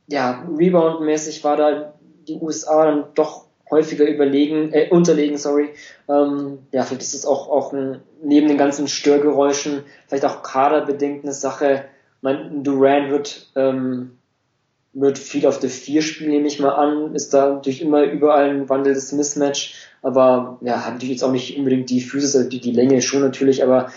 ja, 0.08 0.44
Rebound-mäßig 0.56 1.44
war 1.44 1.56
da 1.56 1.94
die 2.26 2.38
USA 2.40 2.86
dann 2.86 3.04
doch 3.14 3.46
häufiger 3.70 4.06
überlegen, 4.06 4.72
äh, 4.72 4.88
unterlegen, 4.90 5.38
sorry. 5.38 5.70
Ähm, 6.08 6.58
ja, 6.72 6.84
vielleicht 6.84 7.02
ist 7.02 7.14
es 7.14 7.26
auch, 7.26 7.48
auch 7.48 7.72
ein, 7.72 8.00
neben 8.22 8.48
den 8.48 8.58
ganzen 8.58 8.88
Störgeräuschen 8.88 9.84
vielleicht 10.06 10.24
auch 10.24 10.42
kaderbedingt 10.42 11.24
eine 11.24 11.32
Sache. 11.32 11.84
Mein 12.20 12.62
Duran 12.62 13.10
wird 13.10 13.50
ähm, 13.56 14.18
wird 14.98 15.18
viel 15.18 15.46
auf 15.46 15.58
der 15.58 15.68
4 15.68 16.00
spielen, 16.00 16.30
nehme 16.30 16.46
ich 16.46 16.58
mal 16.58 16.70
an. 16.70 17.14
Ist 17.14 17.34
da 17.34 17.50
natürlich 17.50 17.82
immer 17.82 18.04
überall 18.04 18.48
ein 18.48 18.68
wandelndes 18.68 19.12
Mismatch. 19.12 19.74
Aber 20.02 20.58
ja, 20.62 20.84
hat 20.84 20.94
natürlich 20.94 21.16
jetzt 21.16 21.22
auch 21.22 21.32
nicht 21.32 21.56
unbedingt 21.58 21.90
die 21.90 22.00
Physis, 22.00 22.34
also 22.34 22.48
die, 22.48 22.60
die 22.60 22.72
Länge 22.72 23.02
schon 23.02 23.20
natürlich. 23.20 23.62
Aber 23.62 23.90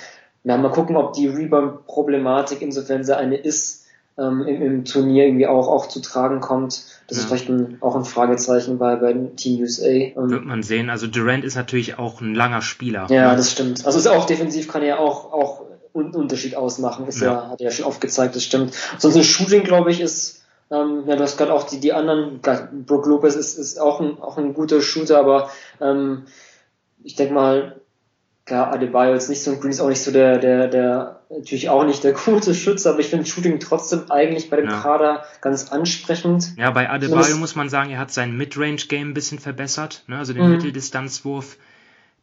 ja, 0.44 0.58
mal 0.58 0.72
gucken, 0.72 0.98
ob 0.98 1.14
die 1.14 1.28
Rebound-Problematik, 1.28 2.62
insofern 2.62 3.04
sie 3.04 3.16
eine 3.16 3.38
ist, 3.38 3.86
ähm, 4.18 4.46
im, 4.46 4.62
im, 4.62 4.86
Turnier 4.86 5.26
irgendwie 5.26 5.48
auch, 5.48 5.70
auch 5.70 5.88
zu 5.88 6.02
tragen 6.02 6.42
kommt. 6.42 6.84
Das 7.08 7.18
ja. 7.18 7.24
ist 7.24 7.30
vielleicht 7.30 7.50
ein, 7.50 7.78
auch 7.80 7.96
ein 7.96 8.04
Fragezeichen 8.04 8.78
bei, 8.78 8.98
bei 8.98 9.14
Team 9.14 9.62
USA. 9.62 9.88
Ähm, 9.88 10.30
Wird 10.30 10.46
man 10.46 10.64
sehen. 10.64 10.90
Also 10.90 11.08
Durant 11.08 11.46
ist 11.46 11.56
natürlich 11.56 11.98
auch 11.98 12.20
ein 12.20 12.36
langer 12.36 12.62
Spieler. 12.62 13.08
Ja, 13.10 13.36
das 13.36 13.52
stimmt. 13.52 13.86
Also 13.86 14.00
ist 14.00 14.08
auch 14.08 14.26
defensiv 14.26 14.68
kann 14.68 14.84
er 14.84 15.00
auch, 15.00 15.32
auch 15.32 15.62
einen 15.94 16.14
Unterschied 16.14 16.56
ausmachen. 16.56 17.08
Ist 17.08 17.22
ja. 17.22 17.34
ja, 17.34 17.50
hat 17.52 17.62
er 17.62 17.66
ja 17.66 17.72
schon 17.72 17.86
oft 17.86 18.02
gezeigt, 18.02 18.36
das 18.36 18.44
stimmt. 18.44 18.74
Sonst 18.98 19.16
ein 19.16 19.24
Shooting, 19.24 19.64
glaube 19.64 19.92
ich, 19.92 20.02
ist 20.02 20.39
ähm, 20.72 21.04
ja, 21.08 21.16
du 21.16 21.24
hast 21.24 21.38
gerade 21.38 21.54
auch 21.54 21.64
die, 21.64 21.80
die 21.80 21.94
anderen, 21.94 22.42
Brook 22.86 23.06
Lopez 23.06 23.36
ist, 23.36 23.58
ist 23.58 23.80
auch, 23.80 24.00
ein, 24.00 24.20
auch 24.20 24.38
ein 24.38 24.54
guter 24.54 24.82
Shooter, 24.82 25.20
aber 25.20 25.50
ähm, 25.82 26.26
ich 27.04 27.16
denke 27.16 27.34
mal, 27.34 27.82
klar, 28.46 28.74
Adebayo 28.74 29.16
ist 29.16 29.30
nicht 29.30 29.44
so 29.44 29.52
ein 29.52 29.60
Green 29.60 29.72
ist 29.72 29.80
auch 29.80 29.90
nicht 29.90 30.02
so 30.02 30.12
der, 30.12 30.38
der, 30.38 30.68
der, 30.68 31.22
natürlich 31.30 31.70
auch 31.70 31.86
nicht 31.86 32.04
der 32.04 32.14
gute 32.26 32.54
Schütze, 32.54 32.90
aber 32.90 33.00
ich 33.00 33.08
finde 33.08 33.26
Shooting 33.26 33.60
trotzdem 33.60 34.12
eigentlich 34.12 34.50
bei 34.50 34.58
dem 34.58 34.70
ja. 34.70 34.80
Kader 34.80 35.24
ganz 35.42 35.72
ansprechend. 35.72 36.54
Ja, 36.58 36.72
bei 36.72 36.90
Adebayo 36.90 37.38
muss 37.38 37.56
man 37.56 37.70
sagen, 37.70 37.90
er 37.92 38.00
hat 38.00 38.12
sein 38.12 38.38
Midrange-Game 38.38 39.10
ein 39.10 39.14
bisschen 39.14 39.40
verbessert, 39.40 40.04
ne? 40.08 40.18
also 40.18 40.34
den 40.34 40.46
mhm. 40.46 40.52
Mitteldistanzwurf, 40.54 41.58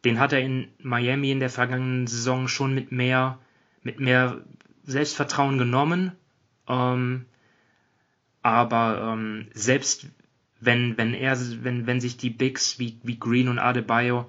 den 0.05 0.19
hat 0.19 0.31
er 0.31 0.39
in 0.39 0.69
Miami 0.81 1.31
in 1.31 1.39
der 1.39 1.49
vergangenen 1.49 2.07
Saison 2.07 2.47
schon 2.47 2.73
mit 2.73 2.91
mehr, 2.91 3.39
mit 3.83 3.99
mehr 3.99 4.37
Selbstvertrauen 4.85 5.57
genommen. 5.57 6.11
Ähm, 6.69 7.25
aber 8.41 9.13
ähm, 9.13 9.47
selbst 9.53 10.07
wenn, 10.59 10.97
wenn 10.97 11.13
er, 11.13 11.37
wenn, 11.63 11.87
wenn 11.87 12.01
sich 12.01 12.17
die 12.17 12.29
Bigs 12.29 12.79
wie, 12.79 12.97
wie 13.03 13.19
Green 13.19 13.47
und 13.47 13.59
Adebayo 13.59 14.25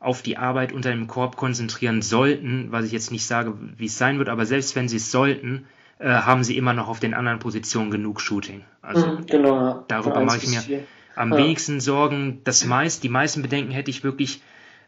auf 0.00 0.22
die 0.22 0.36
Arbeit 0.36 0.72
unter 0.72 0.90
dem 0.90 1.06
Korb 1.06 1.36
konzentrieren 1.36 2.02
sollten, 2.02 2.70
was 2.70 2.84
ich 2.84 2.92
jetzt 2.92 3.12
nicht 3.12 3.24
sage, 3.24 3.54
wie 3.76 3.86
es 3.86 3.98
sein 3.98 4.18
wird, 4.18 4.28
aber 4.28 4.46
selbst 4.46 4.74
wenn 4.74 4.88
sie 4.88 4.96
es 4.96 5.10
sollten, 5.10 5.66
äh, 5.98 6.08
haben 6.08 6.42
sie 6.42 6.56
immer 6.56 6.72
noch 6.72 6.88
auf 6.88 7.00
den 7.00 7.14
anderen 7.14 7.38
Positionen 7.38 7.90
genug 7.90 8.20
Shooting. 8.20 8.64
Also 8.80 9.06
mhm, 9.06 9.26
genau, 9.26 9.84
darüber 9.88 10.24
mache 10.24 10.38
ich 10.38 10.48
mir 10.48 10.84
am 11.14 11.30
ja. 11.32 11.38
wenigsten 11.38 11.80
Sorgen. 11.80 12.40
Das 12.44 12.64
meist, 12.64 13.04
die 13.04 13.08
meisten 13.08 13.42
Bedenken 13.42 13.70
hätte 13.70 13.90
ich 13.90 14.02
wirklich, 14.02 14.42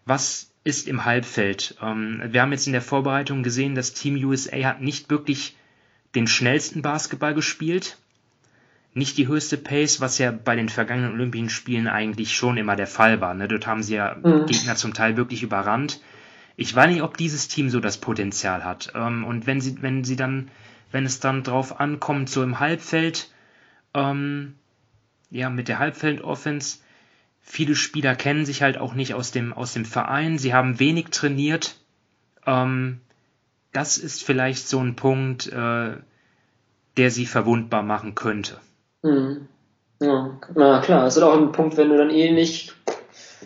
was 0.04 0.50
ist 0.64 0.88
im 0.88 1.04
Halbfeld? 1.04 1.76
Ähm, 1.80 2.22
wir 2.26 2.42
haben 2.42 2.52
jetzt 2.52 2.66
in 2.66 2.72
der 2.72 2.82
Vorbereitung 2.82 3.42
gesehen, 3.42 3.74
das 3.74 3.92
Team 3.92 4.16
USA 4.24 4.56
hat 4.64 4.80
nicht 4.80 5.10
wirklich 5.10 5.56
den 6.14 6.26
schnellsten 6.26 6.82
Basketball 6.82 7.34
gespielt 7.34 7.98
nicht 8.94 9.18
die 9.18 9.26
höchste 9.26 9.58
Pace, 9.58 10.00
was 10.00 10.18
ja 10.18 10.30
bei 10.30 10.54
den 10.54 10.68
vergangenen 10.68 11.12
Olympischen 11.12 11.50
Spielen 11.50 11.88
eigentlich 11.88 12.34
schon 12.34 12.56
immer 12.56 12.76
der 12.76 12.86
Fall 12.86 13.20
war. 13.20 13.34
Ne? 13.34 13.48
Dort 13.48 13.66
haben 13.66 13.82
sie 13.82 13.96
ja 13.96 14.16
mhm. 14.22 14.46
Gegner 14.46 14.76
zum 14.76 14.94
Teil 14.94 15.16
wirklich 15.16 15.42
überrannt. 15.42 16.00
Ich 16.56 16.74
weiß 16.74 16.88
nicht, 16.88 17.02
ob 17.02 17.16
dieses 17.16 17.48
Team 17.48 17.68
so 17.68 17.80
das 17.80 17.98
Potenzial 17.98 18.64
hat. 18.64 18.92
Ähm, 18.94 19.24
und 19.24 19.48
wenn 19.48 19.60
sie, 19.60 19.82
wenn 19.82 20.04
sie 20.04 20.14
dann, 20.14 20.48
wenn 20.92 21.04
es 21.04 21.18
dann 21.18 21.42
drauf 21.42 21.80
ankommt, 21.80 22.30
so 22.30 22.44
im 22.44 22.60
Halbfeld, 22.60 23.32
ähm, 23.94 24.54
ja, 25.30 25.50
mit 25.50 25.66
der 25.66 25.80
Halbfeld-Offense, 25.80 26.78
viele 27.40 27.74
Spieler 27.74 28.14
kennen 28.14 28.46
sich 28.46 28.62
halt 28.62 28.78
auch 28.78 28.94
nicht 28.94 29.14
aus 29.14 29.32
dem, 29.32 29.52
aus 29.52 29.72
dem 29.72 29.84
Verein. 29.84 30.38
Sie 30.38 30.54
haben 30.54 30.78
wenig 30.78 31.06
trainiert. 31.06 31.80
Ähm, 32.46 33.00
das 33.72 33.98
ist 33.98 34.22
vielleicht 34.22 34.68
so 34.68 34.78
ein 34.78 34.94
Punkt, 34.94 35.48
äh, 35.48 35.96
der 36.96 37.10
sie 37.10 37.26
verwundbar 37.26 37.82
machen 37.82 38.14
könnte. 38.14 38.60
Mhm. 39.04 39.48
Ja, 40.00 40.40
na 40.54 40.80
klar, 40.80 41.06
es 41.06 41.16
ist 41.16 41.22
auch 41.22 41.34
ein 41.34 41.52
Punkt, 41.52 41.76
wenn 41.76 41.90
du 41.90 41.96
dann 41.96 42.10
eh 42.10 42.32
nicht 42.32 42.74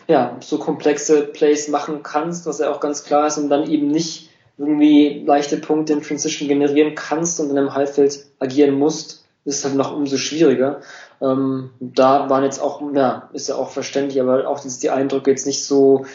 ja, 0.06 0.36
so 0.40 0.58
komplexe 0.58 1.22
Plays 1.22 1.68
machen 1.68 2.02
kannst, 2.02 2.46
was 2.46 2.60
ja 2.60 2.70
auch 2.70 2.80
ganz 2.80 3.04
klar 3.04 3.26
ist, 3.26 3.36
und 3.36 3.50
dann 3.50 3.68
eben 3.70 3.88
nicht 3.88 4.30
irgendwie 4.56 5.22
leichte 5.26 5.58
Punkte 5.58 5.92
in 5.92 6.02
Transition 6.02 6.48
generieren 6.48 6.94
kannst 6.94 7.38
und 7.40 7.50
in 7.50 7.58
einem 7.58 7.74
Halbfeld 7.74 8.26
agieren 8.38 8.78
musst, 8.78 9.24
ist 9.44 9.64
halt 9.64 9.74
noch 9.74 9.94
umso 9.94 10.16
schwieriger. 10.16 10.80
Ähm, 11.20 11.70
da 11.80 12.30
waren 12.30 12.44
jetzt 12.44 12.60
auch, 12.60 12.80
ja, 12.94 13.28
ist 13.32 13.48
ja 13.48 13.56
auch 13.56 13.70
verständlich, 13.70 14.20
aber 14.20 14.48
auch 14.48 14.60
die 14.60 14.90
Eindrücke 14.90 15.30
jetzt 15.30 15.46
nicht 15.46 15.64
so, 15.64 16.06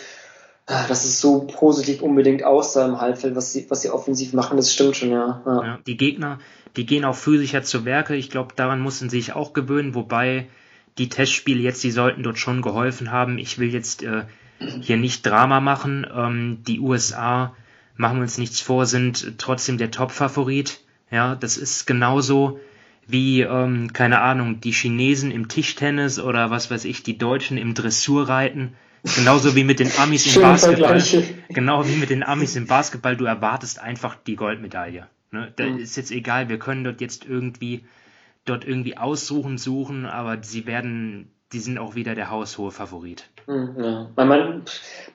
dass 0.66 1.04
es 1.04 1.20
so 1.20 1.42
positiv 1.42 2.02
unbedingt 2.02 2.44
aussah 2.44 2.86
im 2.86 3.02
Halbfeld, 3.02 3.36
was 3.36 3.52
sie, 3.52 3.66
was 3.70 3.82
sie 3.82 3.90
offensiv 3.90 4.34
machen, 4.34 4.58
das 4.58 4.74
stimmt 4.74 4.96
schon, 4.96 5.12
ja. 5.12 5.42
ja. 5.46 5.64
ja 5.64 5.80
die 5.86 5.98
Gegner, 5.98 6.40
die 6.78 6.86
gehen 6.86 7.06
auch 7.06 7.16
physischer 7.16 7.64
zu 7.64 7.86
Werke. 7.86 8.16
Ich 8.16 8.30
glaube, 8.30 8.54
daran 8.56 8.80
mussten 8.80 9.10
sie 9.10 9.20
sich 9.20 9.34
auch 9.34 9.54
gewöhnen, 9.54 9.94
wobei 9.94 10.48
die 10.98 11.10
Testspiele 11.10 11.62
jetzt, 11.62 11.84
die 11.84 11.92
sollten 11.92 12.24
dort 12.24 12.40
schon 12.40 12.62
geholfen 12.62 13.12
haben. 13.12 13.38
Ich 13.38 13.60
will 13.60 13.74
jetzt 13.74 14.04
äh, 14.04 14.24
hier 14.82 14.98
nicht 14.98 15.26
Drama 15.26 15.60
machen. 15.60 16.08
Ähm, 16.14 16.64
die 16.66 16.80
USA, 16.80 17.56
machen 17.96 18.18
wir 18.18 18.24
uns 18.24 18.38
nichts 18.38 18.62
vor, 18.62 18.86
sind 18.86 19.38
trotzdem 19.38 19.78
der 19.78 19.92
Top-Favorit. 19.92 20.80
Ja, 21.12 21.36
das 21.36 21.58
ist 21.58 21.86
genauso 21.86 22.60
wie, 23.06 23.42
ähm, 23.42 23.92
keine 23.92 24.22
Ahnung, 24.22 24.62
die 24.62 24.72
Chinesen 24.72 25.32
im 25.32 25.48
Tischtennis 25.48 26.20
oder 26.20 26.50
was 26.50 26.72
weiß 26.72 26.86
ich, 26.86 27.04
die 27.04 27.18
Deutschen 27.18 27.58
im 27.58 27.74
Dressurreiten. 27.74 28.74
Genauso 29.04 29.56
wie 29.56 29.64
mit 29.64 29.80
den 29.80 29.92
Amis 29.98 30.34
im 30.36 30.42
Basketball. 30.42 31.04
Genau 31.50 31.86
wie 31.86 31.98
mit 31.98 32.10
den 32.10 32.24
Amis 32.24 32.56
im 32.56 32.68
Basketball. 32.68 33.18
Du 33.18 33.26
erwartest 33.26 33.80
einfach 33.80 34.16
die 34.16 34.36
Goldmedaille. 34.36 35.08
Ne? 35.32 35.52
Da 35.56 35.66
mhm. 35.66 35.80
ist 35.80 35.98
jetzt 35.98 36.12
egal, 36.12 36.48
wir 36.48 36.58
können 36.58 36.84
dort 36.84 37.02
jetzt 37.02 37.26
irgendwie 37.26 37.84
dort 38.46 38.66
irgendwie 38.66 38.98
aussuchen, 38.98 39.58
suchen, 39.58 40.06
aber 40.06 40.42
sie 40.42 40.66
werden, 40.68 41.32
die 41.52 41.60
sind 41.60 41.78
auch 41.78 41.96
wieder 41.96 42.16
der 42.16 42.30
haushohe 42.30 42.72
Favorit. 42.72 43.26
Mhm, 43.48 43.76
ja. 43.78 44.10
Weil 44.16 44.26
man, 44.26 44.64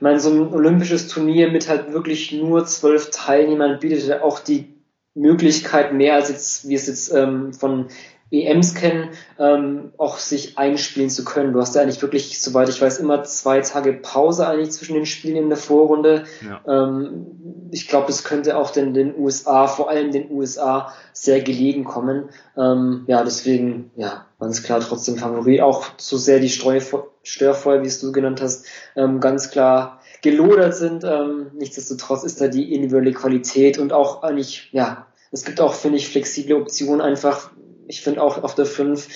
man 0.01 0.19
so 0.19 0.31
ein 0.31 0.53
olympisches 0.53 1.09
Turnier 1.09 1.51
mit 1.51 1.69
halt 1.69 1.93
wirklich 1.93 2.33
nur 2.33 2.67
zwölf 2.67 3.11
Teilnehmern 3.11 3.81
bietet 3.81 4.21
auch 4.21 4.41
die 4.41 4.75
Möglichkeit 5.15 5.95
mehr 5.95 6.15
als 6.15 6.29
jetzt, 6.29 6.69
wie 6.69 6.75
es 6.75 6.87
jetzt 6.87 7.13
ähm, 7.13 7.53
von 7.53 7.89
EMs 8.31 8.75
kennen, 8.75 9.09
ähm, 9.39 9.93
auch 9.97 10.19
sich 10.19 10.59
einspielen 10.59 11.09
zu 11.09 11.25
können. 11.25 11.53
Du 11.53 11.61
hast 11.61 11.75
ja 11.75 11.83
eigentlich 11.83 12.03
wirklich, 12.03 12.41
soweit 12.43 12.69
ich 12.69 12.81
weiß, 12.81 12.99
immer 12.99 13.25
zwei 13.25 13.61
Tage 13.61 13.95
Pause 13.95 14.47
eigentlich 14.47 14.73
zwischen 14.73 14.95
den 14.95 15.07
Spielen 15.07 15.37
in 15.37 15.49
der 15.49 15.57
Vorrunde. 15.57 16.25
Ja. 16.47 16.61
Ähm, 16.67 17.69
ich 17.71 17.89
glaube, 17.89 18.07
das 18.07 18.25
könnte 18.25 18.57
auch 18.57 18.71
den, 18.71 18.93
den 18.93 19.15
USA, 19.19 19.67
vor 19.67 19.89
allem 19.89 20.13
den 20.13 20.31
USA, 20.31 20.93
sehr 21.13 21.41
gelegen 21.41 21.85
kommen. 21.85 22.29
Ähm, 22.57 23.05
ja, 23.07 23.25
deswegen, 23.25 23.91
ja, 23.97 24.27
ganz 24.39 24.63
klar 24.63 24.81
trotzdem 24.81 25.17
Favorit. 25.17 25.63
Auch 25.63 25.87
so 25.97 26.17
sehr 26.19 26.39
die 26.39 26.51
Störfeuer, 26.51 27.83
wie 27.83 27.87
es 27.87 28.01
du 28.01 28.13
genannt 28.13 28.43
hast, 28.43 28.67
ähm, 28.95 29.21
ganz 29.21 29.51
klar 29.51 30.01
gelodert 30.23 30.75
sind. 30.75 31.05
Ähm, 31.05 31.47
nichtsdestotrotz 31.55 32.25
ist 32.25 32.41
da 32.41 32.49
die 32.49 32.75
individuelle 32.75 33.13
Qualität 33.13 33.79
und 33.79 33.93
auch 33.93 34.23
eigentlich, 34.23 34.69
ja, 34.73 35.07
es 35.31 35.45
gibt 35.45 35.61
auch, 35.61 35.75
finde 35.75 35.99
ich, 35.99 36.09
flexible 36.09 36.57
Optionen 36.57 37.01
einfach, 37.01 37.51
ich 37.89 38.03
finde 38.03 38.23
auch 38.23 38.43
auf 38.43 38.55
der 38.55 38.67
5, 38.67 39.09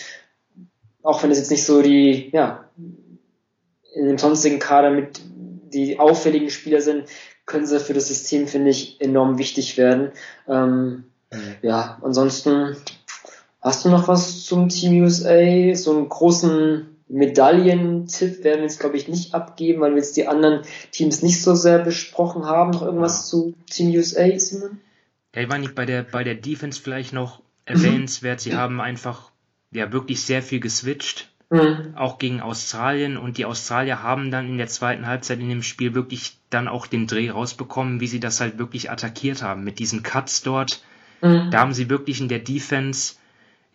auch 1.03 1.23
wenn 1.23 1.31
es 1.31 1.39
jetzt 1.39 1.51
nicht 1.51 1.65
so 1.65 1.83
die, 1.83 2.31
ja, 2.33 2.65
in 3.95 4.07
dem 4.07 4.19
sonstigen 4.19 4.59
Kader 4.59 4.91
mit 4.91 5.21
die 5.73 5.99
auffälligen 5.99 6.51
Spieler 6.51 6.81
sind, 6.81 7.05
können 7.47 7.67
sie 7.67 7.81
für 7.81 7.95
das 7.95 8.09
System, 8.09 8.47
finde 8.47 8.71
ich, 8.71 9.01
enorm 9.01 9.39
wichtig 9.39 9.77
werden. 9.77 10.13
Ähm, 10.49 11.05
mhm. 11.33 11.55
Ja, 11.63 11.99
ansonsten 12.03 12.77
hast 13.61 13.85
du 13.85 13.91
noch 13.91 14.09
was 14.09 14.45
zum 14.45 14.69
Team 14.69 15.03
USA? 15.03 15.75
So 15.75 15.97
einen 15.97 16.09
großen 16.09 16.87
Medaillentipp 17.09 18.45
werden 18.45 18.59
wir 18.59 18.65
jetzt, 18.65 18.81
glaube 18.81 18.97
ich, 18.97 19.09
nicht 19.09 19.35
abgeben, 19.35 19.81
weil 19.81 19.91
wir 19.91 19.99
jetzt 19.99 20.17
die 20.17 20.29
anderen 20.29 20.63
Teams 20.93 21.23
nicht 21.23 21.43
so 21.43 21.55
sehr 21.55 21.79
besprochen 21.79 22.47
haben. 22.47 22.71
Noch 22.71 22.83
irgendwas 22.83 23.19
ja. 23.19 23.25
zu 23.25 23.55
Team 23.71 23.91
USA, 23.95 24.39
Simon? 24.39 24.81
Ja, 25.35 25.43
ich 25.43 25.49
war 25.49 25.59
nicht 25.59 25.75
bei 25.75 25.85
der, 25.85 26.03
bei 26.03 26.25
der 26.25 26.35
Defense 26.35 26.81
vielleicht 26.81 27.13
noch 27.13 27.43
erwähnenswert. 27.65 28.41
Sie 28.41 28.55
haben 28.55 28.81
einfach 28.81 29.31
ja 29.71 29.93
wirklich 29.93 30.25
sehr 30.25 30.43
viel 30.43 30.61
geswitcht, 30.61 31.31
mhm. 31.51 31.95
auch 31.97 32.19
gegen 32.19 32.41
Australien. 32.41 33.17
Und 33.17 33.39
die 33.39 33.45
Australier 33.45 34.03
haben 34.03 34.31
dann 34.31 34.49
in 34.49 34.59
der 34.59 34.69
zweiten 34.69 35.07
Halbzeit 35.07 35.41
in 35.41 35.49
dem 35.49 35.63
Spiel 35.63 35.95
wirklich 35.95 36.37
dann 36.51 36.69
auch 36.69 36.87
den 36.87 37.07
Dreh 37.07 37.31
rausbekommen, 37.31 38.01
wie 38.01 38.07
sie 38.07 38.21
das 38.21 38.41
halt 38.41 38.59
wirklich 38.59 38.91
attackiert 38.91 39.43
haben 39.43 39.65
mit 39.65 39.79
diesen 39.79 40.03
Cuts 40.03 40.43
dort. 40.43 40.83
Mhm. 41.21 41.51
Da 41.51 41.61
haben 41.61 41.73
sie 41.73 41.89
wirklich 41.89 42.21
in 42.21 42.29
der 42.29 42.41
Defense, 42.41 43.15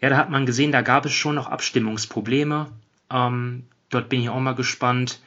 ja, 0.02 0.10
da 0.10 0.18
hat 0.18 0.30
man 0.30 0.46
gesehen, 0.46 0.72
da 0.72 0.82
gab 0.82 1.06
es 1.06 1.14
schon 1.14 1.36
noch 1.36 1.48
Abstimmungsprobleme. 1.48 2.68
Ähm, 3.10 3.64
dort 3.90 4.10
bin 4.10 4.22
ich 4.22 4.30
auch 4.30 4.40
mal 4.40 4.56
gespannt. 4.56 5.22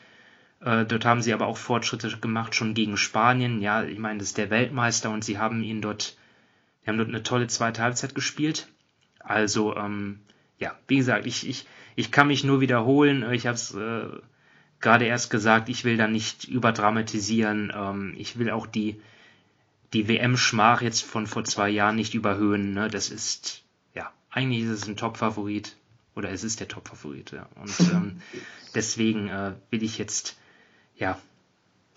Äh, 0.60 0.84
dort 0.84 1.04
haben 1.04 1.22
sie 1.22 1.32
aber 1.32 1.46
auch 1.46 1.56
Fortschritte 1.56 2.18
gemacht, 2.18 2.54
schon 2.54 2.74
gegen 2.74 2.96
Spanien. 2.96 3.62
Ja, 3.62 3.82
ich 3.82 3.98
meine, 3.98 4.18
das 4.18 4.28
ist 4.28 4.38
der 4.38 4.50
Weltmeister 4.50 5.10
und 5.10 5.24
sie 5.24 5.38
haben 5.38 5.62
ihn 5.62 5.80
dort 5.80 6.16
die 6.82 6.88
haben 6.88 6.98
dort 6.98 7.08
eine 7.08 7.22
tolle 7.22 7.46
zweite 7.46 7.82
Halbzeit 7.82 8.14
gespielt. 8.14 8.68
Also, 9.20 9.76
ähm, 9.76 10.20
ja, 10.58 10.76
wie 10.88 10.96
gesagt, 10.96 11.26
ich, 11.26 11.48
ich, 11.48 11.66
ich 11.96 12.10
kann 12.10 12.28
mich 12.28 12.44
nur 12.44 12.60
wiederholen. 12.60 13.30
Ich 13.32 13.46
habe 13.46 13.54
es 13.54 13.74
äh, 13.74 14.08
gerade 14.80 15.04
erst 15.04 15.30
gesagt, 15.30 15.68
ich 15.68 15.84
will 15.84 15.96
da 15.96 16.08
nicht 16.08 16.44
überdramatisieren. 16.44 17.72
Ähm, 17.74 18.14
ich 18.16 18.38
will 18.38 18.50
auch 18.50 18.66
die, 18.66 19.00
die 19.92 20.08
WM-Schmach 20.08 20.82
jetzt 20.82 21.02
von 21.02 21.26
vor 21.26 21.44
zwei 21.44 21.68
Jahren 21.68 21.96
nicht 21.96 22.14
überhöhen. 22.14 22.72
Ne? 22.72 22.88
Das 22.88 23.10
ist, 23.10 23.62
ja, 23.94 24.10
eigentlich 24.30 24.64
ist 24.64 24.70
es 24.70 24.88
ein 24.88 24.96
Top-Favorit. 24.96 25.76
Oder 26.16 26.30
es 26.30 26.44
ist 26.44 26.60
der 26.60 26.68
Top-Favorit, 26.68 27.32
ja. 27.32 27.48
Und 27.54 27.78
ähm, 27.92 28.20
deswegen 28.74 29.28
äh, 29.28 29.52
will 29.70 29.82
ich 29.82 29.98
jetzt, 29.98 30.38
ja, 30.96 31.18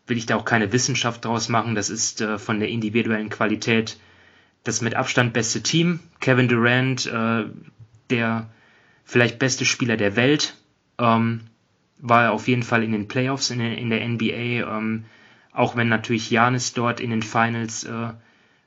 will 0.08 0.18
ich 0.18 0.26
da 0.26 0.36
auch 0.36 0.46
keine 0.46 0.72
Wissenschaft 0.72 1.26
draus 1.26 1.50
machen. 1.50 1.76
Das 1.76 1.90
ist 1.90 2.22
äh, 2.22 2.38
von 2.38 2.60
der 2.60 2.70
individuellen 2.70 3.30
Qualität 3.30 3.98
das 4.64 4.82
mit 4.82 4.96
Abstand 4.96 5.34
beste 5.34 5.62
Team. 5.62 6.00
Kevin 6.20 6.48
Durant, 6.48 7.06
äh, 7.06 7.46
der 8.10 8.50
vielleicht 9.04 9.40
beste 9.40 9.66
Spieler 9.66 9.98
der 9.98 10.16
Welt, 10.16 10.56
ähm, 10.98 11.42
war 12.00 12.32
auf 12.32 12.48
jeden 12.48 12.64
Fall 12.64 12.84
in 12.84 12.92
den 12.92 13.08
Playoffs 13.08 13.50
in 13.50 13.60
der, 13.60 13.78
in 13.78 13.90
der 13.90 14.08
NBA, 14.08 14.78
ähm, 14.78 15.06
auch 15.52 15.76
wenn 15.76 15.90
natürlich 15.90 16.30
Janis 16.30 16.74
dort 16.74 17.00
in 17.00 17.10
den 17.10 17.24
Finals 17.24 17.84
äh, 17.84 18.10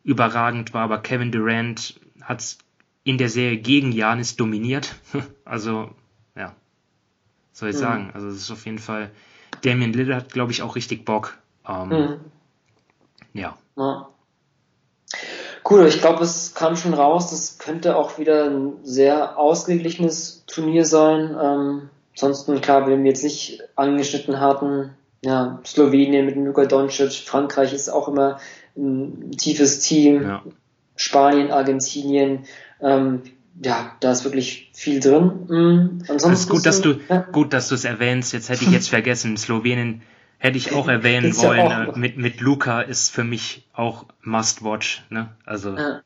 überragend 0.05 0.73
war, 0.73 0.85
aber 0.85 0.99
Kevin 0.99 1.33
Durant 1.33 1.99
hat 2.23 2.57
in 3.05 3.19
der 3.19 3.29
Serie 3.29 3.59
gegen 3.59 3.93
Janis 3.93 4.37
dominiert. 4.37 4.95
also, 5.45 5.91
ja, 6.35 6.55
soll 7.53 7.71
ich 7.71 7.77
mhm. 7.77 7.81
sagen. 7.81 8.11
Also 8.15 8.29
es 8.29 8.37
ist 8.37 8.51
auf 8.51 8.65
jeden 8.67 8.79
Fall, 8.79 9.11
Damian 9.63 9.93
Lillard 9.93 10.25
hat, 10.25 10.33
glaube 10.33 10.53
ich, 10.53 10.63
auch 10.63 10.77
richtig 10.77 11.05
Bock. 11.05 11.39
Ähm, 11.69 11.89
mhm. 11.89 12.21
Ja. 13.33 13.57
ja. 13.77 14.09
Cool, 15.69 15.87
ich 15.87 16.01
glaube, 16.01 16.23
es 16.23 16.55
kam 16.55 16.77
schon 16.77 16.95
raus, 16.95 17.31
das 17.31 17.59
könnte 17.59 17.97
auch 17.97 18.19
wieder 18.19 18.45
ein 18.45 18.75
sehr 18.85 19.37
ausgeglichenes 19.39 20.45
Turnier 20.47 20.85
sein. 20.85 21.37
Ähm, 21.43 21.91
ansonsten, 22.13 22.61
klar, 22.61 22.87
wenn 22.87 23.03
wir 23.03 23.11
jetzt 23.11 23.25
nicht 23.25 23.63
angeschnitten 23.75 24.39
hatten, 24.39 24.91
ja, 25.23 25.61
Slowenien 25.67 26.27
mit 26.27 26.37
Luka 26.37 26.67
Doncic, 26.67 27.13
Frankreich 27.13 27.73
ist 27.73 27.89
auch 27.89 28.07
immer 28.07 28.39
ein 28.77 29.33
tiefes 29.33 29.81
Team, 29.81 30.23
ja. 30.23 30.43
Spanien, 30.95 31.51
Argentinien, 31.51 32.45
ähm, 32.81 33.23
ja, 33.63 33.97
da 34.01 34.13
ist 34.13 34.25
wirklich 34.25 34.71
viel 34.75 35.01
drin. 35.01 35.47
Mhm. 35.49 36.03
Ansonsten 36.09 36.33
ist 36.33 36.49
gut, 36.49 36.67
dass 36.67 36.81
du 36.81 37.01
ja. 37.09 37.27
gut, 37.33 37.53
dass 37.53 37.69
du 37.69 37.75
es 37.75 37.85
erwähnst. 37.85 38.33
Jetzt 38.33 38.51
hätte 38.51 38.65
ich 38.65 38.71
jetzt 38.71 38.89
vergessen, 38.91 39.37
Slowenien 39.37 40.03
Hätte 40.39 40.59
ich 40.59 40.75
auch 40.75 40.89
erwähnen 40.89 41.31
ist 41.31 41.43
wollen. 41.43 41.59
Ja 41.59 41.89
auch. 41.89 41.97
Mit, 41.97 42.19
mit 42.19 42.41
Luca 42.41 42.83
ist 42.83 43.11
für 43.11 43.25
mich 43.25 43.67
auch 43.73 44.05
Must-Watch. 44.23 45.05
Ne? 45.09 45.29
Also 45.45 45.77
ja. 45.77 46.01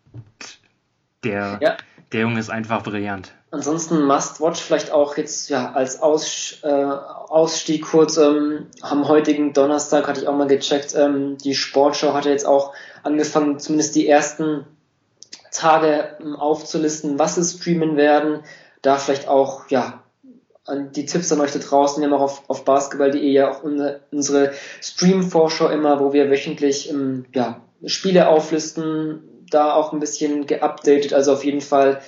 der, 1.24 1.58
ja. 1.60 1.76
der 2.12 2.20
Junge 2.20 2.38
ist 2.38 2.50
einfach 2.50 2.82
brillant. 2.82 3.32
Ansonsten 3.52 4.04
Must-Watch 4.04 4.60
vielleicht 4.60 4.92
auch 4.92 5.16
jetzt 5.16 5.50
ja 5.50 5.72
als 5.72 6.00
Aus, 6.00 6.58
äh, 6.62 6.68
Ausstieg 6.68 7.82
kurz 7.82 8.16
ähm, 8.16 8.66
am 8.80 9.08
heutigen 9.08 9.52
Donnerstag 9.52 10.06
hatte 10.06 10.20
ich 10.20 10.28
auch 10.28 10.36
mal 10.36 10.46
gecheckt. 10.46 10.94
Ähm, 10.94 11.36
die 11.38 11.56
Sportschau 11.56 12.14
hatte 12.14 12.30
jetzt 12.30 12.46
auch 12.46 12.72
angefangen, 13.02 13.58
zumindest 13.58 13.96
die 13.96 14.06
ersten 14.06 14.64
Tage 15.50 16.16
ähm, 16.20 16.36
aufzulisten, 16.36 17.18
was 17.18 17.34
sie 17.34 17.44
streamen 17.44 17.96
werden. 17.96 18.44
Da 18.82 18.96
vielleicht 18.96 19.26
auch 19.26 19.68
ja 19.68 20.04
an 20.64 20.92
die 20.92 21.06
Tipps 21.06 21.32
an 21.32 21.40
euch 21.40 21.52
da 21.52 21.58
draußen. 21.58 22.00
Wir 22.02 22.08
haben 22.10 22.16
auch 22.16 22.22
auf, 22.22 22.42
auf 22.48 22.64
basketball.de 22.64 23.30
ja 23.30 23.50
auch 23.50 23.62
unsere, 23.62 24.00
unsere 24.12 24.52
Stream-Vorschau 24.80 25.68
immer, 25.68 26.00
wo 26.00 26.12
wir 26.12 26.30
wöchentlich 26.30 26.90
ähm, 26.90 27.24
ja, 27.34 27.62
Spiele 27.86 28.28
auflisten, 28.28 29.46
da 29.50 29.74
auch 29.74 29.92
ein 29.92 30.00
bisschen 30.00 30.46
geupdatet. 30.46 31.12
Also 31.12 31.32
auf 31.32 31.44
jeden 31.44 31.60
Fall 31.60 32.00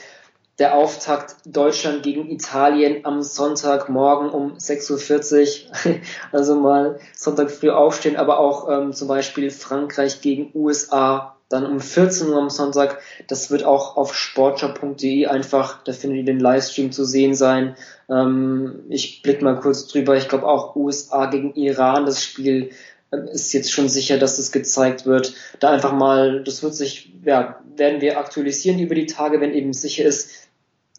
der 0.58 0.76
Auftakt 0.76 1.36
Deutschland 1.46 2.02
gegen 2.02 2.30
Italien 2.30 3.04
am 3.04 3.22
Sonntagmorgen 3.22 4.30
um 4.30 4.58
6.40 4.58 5.64
Uhr. 5.88 6.00
also 6.32 6.54
mal 6.56 7.00
Sonntag 7.16 7.50
früh 7.50 7.70
aufstehen, 7.70 8.16
aber 8.16 8.38
auch 8.38 8.68
ähm, 8.68 8.92
zum 8.92 9.08
Beispiel 9.08 9.50
Frankreich 9.50 10.20
gegen 10.20 10.50
USA 10.54 11.31
dann 11.52 11.66
um 11.66 11.80
14 11.80 12.28
Uhr 12.28 12.38
am 12.38 12.50
Sonntag. 12.50 13.00
Das 13.28 13.50
wird 13.50 13.64
auch 13.64 13.96
auf 13.96 14.14
sportshop.de 14.14 15.26
einfach, 15.26 15.82
da 15.84 15.92
findet 15.92 16.20
ihr 16.20 16.24
den 16.24 16.40
Livestream 16.40 16.92
zu 16.92 17.04
sehen 17.04 17.34
sein. 17.34 17.76
Ähm, 18.08 18.84
ich 18.88 19.22
blick 19.22 19.42
mal 19.42 19.58
kurz 19.60 19.86
drüber. 19.86 20.16
Ich 20.16 20.28
glaube 20.28 20.46
auch 20.46 20.74
USA 20.76 21.26
gegen 21.26 21.54
Iran, 21.54 22.06
das 22.06 22.22
Spiel 22.22 22.70
äh, 23.10 23.30
ist 23.32 23.52
jetzt 23.52 23.72
schon 23.72 23.88
sicher, 23.88 24.18
dass 24.18 24.36
das 24.36 24.52
gezeigt 24.52 25.06
wird. 25.06 25.34
Da 25.60 25.70
einfach 25.70 25.92
mal, 25.92 26.42
das 26.42 26.62
wird 26.62 26.74
sich, 26.74 27.12
ja, 27.24 27.60
werden 27.76 28.00
wir 28.00 28.18
aktualisieren 28.18 28.78
über 28.78 28.94
die 28.94 29.06
Tage, 29.06 29.40
wenn 29.40 29.54
eben 29.54 29.72
sicher 29.72 30.04
ist, 30.04 30.30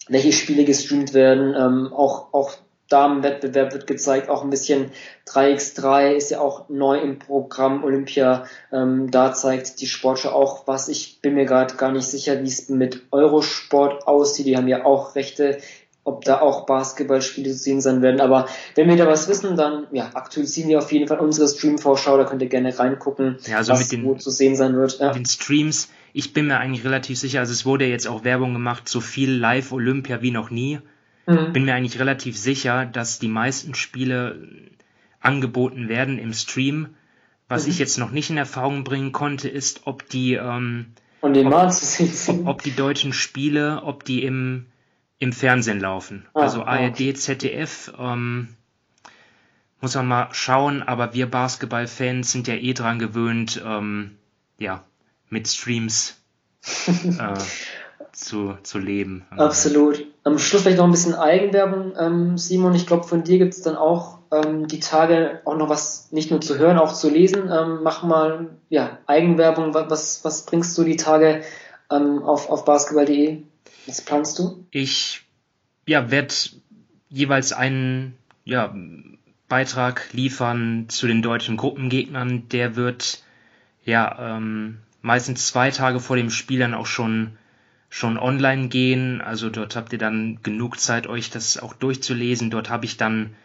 welche 0.08 0.34
Spiele 0.34 0.66
gestreamt 0.66 1.14
werden. 1.14 1.56
Ähm, 1.58 1.94
auch, 1.94 2.34
auch 2.34 2.54
Damenwettbewerb 2.90 3.74
wird 3.74 3.88
gezeigt, 3.88 4.30
auch 4.30 4.44
ein 4.44 4.50
bisschen 4.50 4.92
3x3 5.28 6.12
ist 6.12 6.32
ja 6.32 6.42
auch 6.42 6.70
neu 6.70 7.00
im 7.00 7.18
Programm 7.18 7.84
Olympia. 7.84 8.46
Ähm, 8.72 9.10
da 9.10 9.34
zeigt 9.34 9.82
die 9.82 9.88
Sportschau 9.88 10.30
auch 10.30 10.68
was. 10.68 10.90
Ich 10.90 11.20
bin 11.22 11.34
mir 11.34 11.46
gerade 11.46 11.76
gar 11.76 11.92
nicht 11.92 12.06
sicher, 12.06 12.42
wie 12.42 12.48
es 12.48 12.70
mit 12.70 13.02
Eurosport 13.12 14.06
aussieht. 14.06 14.46
Die 14.46 14.58
haben 14.58 14.68
ja 14.68 14.86
auch 14.86 15.16
Rechte, 15.16 15.60
ob 16.04 16.26
da 16.26 16.42
auch 16.42 16.66
Basketballspiele 16.66 17.52
zu 17.52 17.58
sehen 17.58 17.82
sein 17.82 18.02
werden. 18.02 18.20
Aber 18.20 18.48
wenn 18.76 18.90
wir 18.90 18.98
da 18.98 19.08
was 19.08 19.28
wissen, 19.30 19.56
dann 19.56 19.88
ja, 19.92 20.12
aktualisieren 20.14 20.70
wir 20.70 20.80
auf 20.80 20.92
jeden 20.92 21.08
Fall 21.08 21.20
unsere 21.20 21.48
Stream-Vorschau. 21.48 22.18
Da 22.18 22.26
könnt 22.26 22.42
ihr 22.42 22.50
gerne 22.50 22.78
reingucken, 22.78 23.38
ja, 23.46 23.58
also 23.58 23.74
was 23.74 23.80
mit 23.80 23.92
den, 23.92 24.06
wo 24.06 24.16
zu 24.16 24.30
sehen 24.30 24.56
sein 24.56 24.76
wird. 24.76 25.00
Ja. 25.00 25.08
Mit 25.08 25.16
den 25.16 25.26
Streams, 25.26 25.90
ich 26.12 26.34
bin 26.34 26.48
mir 26.48 26.58
eigentlich 26.58 26.84
relativ 26.84 27.18
sicher, 27.18 27.40
also 27.40 27.54
es 27.54 27.66
wurde 27.66 27.86
jetzt 27.86 28.08
auch 28.08 28.24
Werbung 28.24 28.54
gemacht, 28.54 28.90
so 28.90 29.00
viel 29.00 29.32
Live-Olympia 29.32 30.22
wie 30.22 30.32
noch 30.32 30.50
nie. 30.50 30.80
Mhm. 31.26 31.54
Bin 31.54 31.66
mir 31.66 31.76
eigentlich 31.76 32.00
relativ 32.00 32.38
sicher, 32.38 32.86
dass 32.86 33.20
die 33.20 33.28
meisten 33.28 33.76
Spiele 33.76 34.50
angeboten 35.20 35.88
werden 35.88 36.20
im 36.20 36.34
Stream. 36.34 36.96
Was 37.48 37.66
mhm. 37.66 37.72
ich 37.72 37.80
jetzt 37.80 37.98
noch 37.98 38.12
nicht 38.12 38.30
in 38.30 38.38
Erfahrung 38.38 38.84
bringen 38.84 39.12
konnte, 39.12 39.50
ist, 39.50 39.82
ob 39.86 40.08
die, 40.10 40.34
ähm, 40.34 40.88
ob, 41.22 41.36
ob, 41.36 42.48
ob, 42.48 42.64
die 42.64 42.76
deutschen 42.76 43.14
Spiele, 43.14 43.84
ob 43.84 44.04
die 44.04 44.24
im, 44.24 44.68
im 45.20 45.32
Fernsehen 45.32 45.80
laufen. 45.80 46.26
Ah, 46.34 46.42
also 46.42 46.64
ARD, 46.64 47.18
ZDF, 47.18 47.94
ähm, 47.98 48.50
muss 49.80 49.96
man 49.96 50.08
mal 50.08 50.30
schauen, 50.32 50.82
aber 50.82 51.14
wir 51.14 51.30
Basketballfans 51.30 52.32
sind 52.32 52.48
ja 52.48 52.56
eh 52.56 52.74
dran 52.74 53.00
gewöhnt, 53.00 53.62
ähm, 53.66 54.18
ja, 54.58 54.84
mit 55.30 55.48
Streams 55.48 56.22
äh, 56.88 57.34
zu, 58.12 58.58
zu 58.64 58.80
leben. 58.80 59.26
Absolut. 59.32 60.06
Am 60.24 60.38
Schluss 60.38 60.62
vielleicht 60.62 60.78
noch 60.78 60.86
ein 60.86 60.92
bisschen 60.92 61.16
Eigenwerbung. 61.16 61.94
Ähm, 61.98 62.38
Simon, 62.38 62.76
ich 62.76 62.88
glaube, 62.88 63.08
von 63.08 63.24
dir 63.24 63.38
gibt 63.38 63.54
es 63.54 63.62
dann 63.62 63.76
auch 63.76 64.20
ähm, 64.32 64.68
die 64.68 64.80
Tage 64.80 65.42
auch 65.46 65.58
noch 65.58 65.70
was 65.70 66.12
nicht 66.12 66.32
nur 66.32 66.42
zu 66.42 66.58
hören, 66.58 66.78
auch 66.78 66.94
zu 66.94 67.10
lesen. 67.10 67.50
Ähm, 67.52 67.80
mach 67.84 68.04
mal 68.04 68.50
ja, 68.70 68.98
Eigenwerbung. 69.06 69.74
Was, 69.74 70.24
was 70.24 70.46
bringst 70.46 70.78
du 70.78 70.84
die 70.84 70.98
Tage 70.98 71.44
ähm, 71.92 72.24
auf, 72.24 72.50
auf 72.50 72.66
basketball.de? 72.66 73.44
Was 73.86 74.02
planst 74.02 74.40
du? 74.40 74.66
Ich 74.72 75.24
ja, 75.86 76.10
werde 76.12 76.34
jeweils 77.10 77.54
einen 77.54 78.18
ja, 78.46 78.74
Beitrag 79.48 80.08
liefern 80.14 80.86
zu 80.88 81.08
den 81.08 81.22
deutschen 81.22 81.58
Gruppengegnern. 81.58 82.48
Der 82.50 82.76
wird 82.76 83.24
ja 83.86 84.38
ähm, 84.38 84.80
meistens 85.02 85.48
zwei 85.48 85.70
Tage 85.70 86.00
vor 86.00 86.16
dem 86.16 86.30
Spiel 86.30 86.60
dann 86.60 86.74
auch 86.74 86.88
schon 86.88 87.38
schon 87.94 88.18
online 88.18 88.70
gehen. 88.70 89.22
Also 89.22 89.52
dort 89.52 89.76
habt 89.76 89.94
ihr 89.94 90.00
dann 90.00 90.40
genug 90.42 90.80
Zeit, 90.80 91.06
euch 91.06 91.30
das 91.30 91.60
auch 91.60 91.76
durchzulesen. 91.76 92.50
Dort 92.50 92.72
habe 92.72 92.86
ich 92.86 92.98
dann 92.98 93.36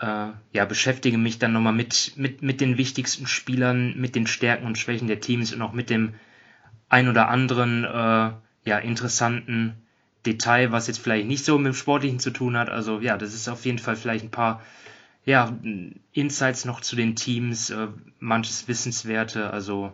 äh, 0.00 0.26
ja 0.52 0.64
beschäftige 0.64 1.18
mich 1.18 1.38
dann 1.38 1.52
nochmal 1.52 1.72
mit 1.72 2.14
mit 2.16 2.42
mit 2.42 2.60
den 2.60 2.78
wichtigsten 2.78 3.28
Spielern, 3.28 3.96
mit 3.96 4.16
den 4.16 4.26
Stärken 4.26 4.66
und 4.66 4.76
Schwächen 4.76 5.06
der 5.06 5.20
Teams 5.20 5.54
und 5.54 5.62
auch 5.62 5.72
mit 5.72 5.88
dem 5.88 6.14
ein 6.88 7.08
oder 7.08 7.28
anderen 7.28 7.84
äh, 7.84 8.32
ja 8.68 8.78
interessanten 8.82 9.74
Detail, 10.26 10.72
was 10.72 10.88
jetzt 10.88 10.98
vielleicht 10.98 11.28
nicht 11.28 11.44
so 11.44 11.56
mit 11.56 11.72
dem 11.72 11.76
Sportlichen 11.76 12.18
zu 12.18 12.32
tun 12.32 12.56
hat. 12.56 12.68
Also 12.68 12.98
ja, 12.98 13.16
das 13.16 13.34
ist 13.34 13.48
auf 13.48 13.64
jeden 13.64 13.78
Fall 13.78 13.94
vielleicht 13.94 14.24
ein 14.24 14.32
paar 14.32 14.62
ja, 15.24 15.56
Insights 16.12 16.64
noch 16.64 16.80
zu 16.80 16.96
den 16.96 17.14
Teams, 17.14 17.70
äh, 17.70 17.86
manches 18.18 18.66
Wissenswerte. 18.66 19.50
Also 19.50 19.92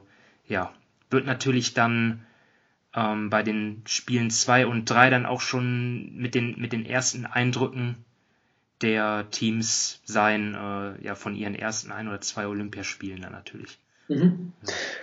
ja, 0.49 0.73
wird 1.11 1.27
natürlich 1.27 1.75
dann 1.75 2.25
ähm, 2.95 3.31
bei 3.31 3.43
den 3.43 3.83
Spielen 3.87 4.31
zwei 4.31 4.67
und 4.67 4.89
drei 4.89 5.11
dann 5.11 5.27
auch 5.27 5.41
schon 5.41 6.15
mit 6.17 6.35
den, 6.35 6.61
mit 6.61 6.73
den 6.73 6.87
ersten 6.87 7.27
Eindrücken 7.27 7.97
der 8.83 9.27
Teams 9.31 10.01
sein, 10.05 10.55
äh, 10.55 11.05
ja, 11.05 11.15
von 11.15 11.37
ihren 11.37 11.55
ersten 11.55 11.93
ein 11.93 12.09
oder 12.09 12.21
zwei 12.21 12.47
Olympiaspielen 12.47 13.23
dann 13.23 13.33
natürlich. 13.33 13.79
Mhm. 14.09 14.53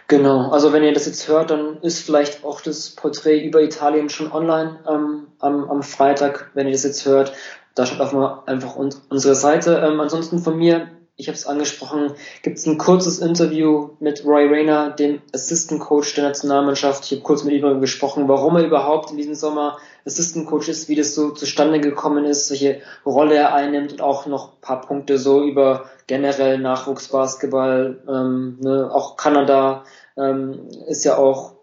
Genau, 0.07 0.51
also 0.51 0.73
wenn 0.73 0.83
ihr 0.83 0.93
das 0.93 1.05
jetzt 1.05 1.27
hört, 1.27 1.51
dann 1.51 1.77
ist 1.81 2.05
vielleicht 2.05 2.43
auch 2.43 2.61
das 2.61 2.89
Porträt 2.89 3.45
über 3.45 3.61
Italien 3.61 4.09
schon 4.09 4.31
online 4.31 4.79
ähm, 4.87 5.27
am, 5.39 5.69
am 5.69 5.83
Freitag, 5.83 6.51
wenn 6.53 6.67
ihr 6.67 6.73
das 6.73 6.83
jetzt 6.83 7.05
hört. 7.05 7.33
Da 7.75 7.85
schaut 7.85 8.01
einfach, 8.01 8.45
einfach 8.47 8.75
unsere 8.75 9.35
Seite. 9.35 9.77
Ähm, 9.77 9.99
ansonsten 9.99 10.39
von 10.39 10.57
mir 10.57 10.89
ich 11.19 11.27
habe 11.27 11.35
es 11.35 11.45
angesprochen, 11.45 12.13
gibt 12.43 12.57
es 12.59 12.65
ein 12.65 12.77
kurzes 12.77 13.19
Interview 13.19 13.89
mit 13.99 14.23
Roy 14.23 14.47
Rayner, 14.47 14.91
dem 14.91 15.21
Assistant 15.33 15.81
Coach 15.81 16.15
der 16.15 16.23
Nationalmannschaft. 16.23 17.03
Ich 17.03 17.11
habe 17.11 17.23
kurz 17.23 17.43
mit 17.43 17.53
ihm 17.53 17.81
gesprochen, 17.81 18.29
warum 18.29 18.55
er 18.55 18.63
überhaupt 18.63 19.11
in 19.11 19.17
diesem 19.17 19.35
Sommer 19.35 19.77
Assistant 20.05 20.47
Coach 20.47 20.69
ist, 20.69 20.87
wie 20.87 20.95
das 20.95 21.13
so 21.13 21.31
zustande 21.31 21.81
gekommen 21.81 22.23
ist, 22.23 22.49
welche 22.51 22.79
Rolle 23.05 23.35
er 23.35 23.53
einnimmt 23.53 23.91
und 23.91 24.01
auch 24.01 24.27
noch 24.27 24.61
paar 24.61 24.79
Punkte 24.79 25.17
so 25.17 25.43
über 25.43 25.89
generell 26.07 26.57
Nachwuchsbasketball. 26.57 28.01
Ähm, 28.07 28.57
ne, 28.61 28.89
auch 28.89 29.17
Kanada 29.17 29.83
ähm, 30.15 30.69
ist 30.87 31.03
ja 31.03 31.17
auch 31.17 31.55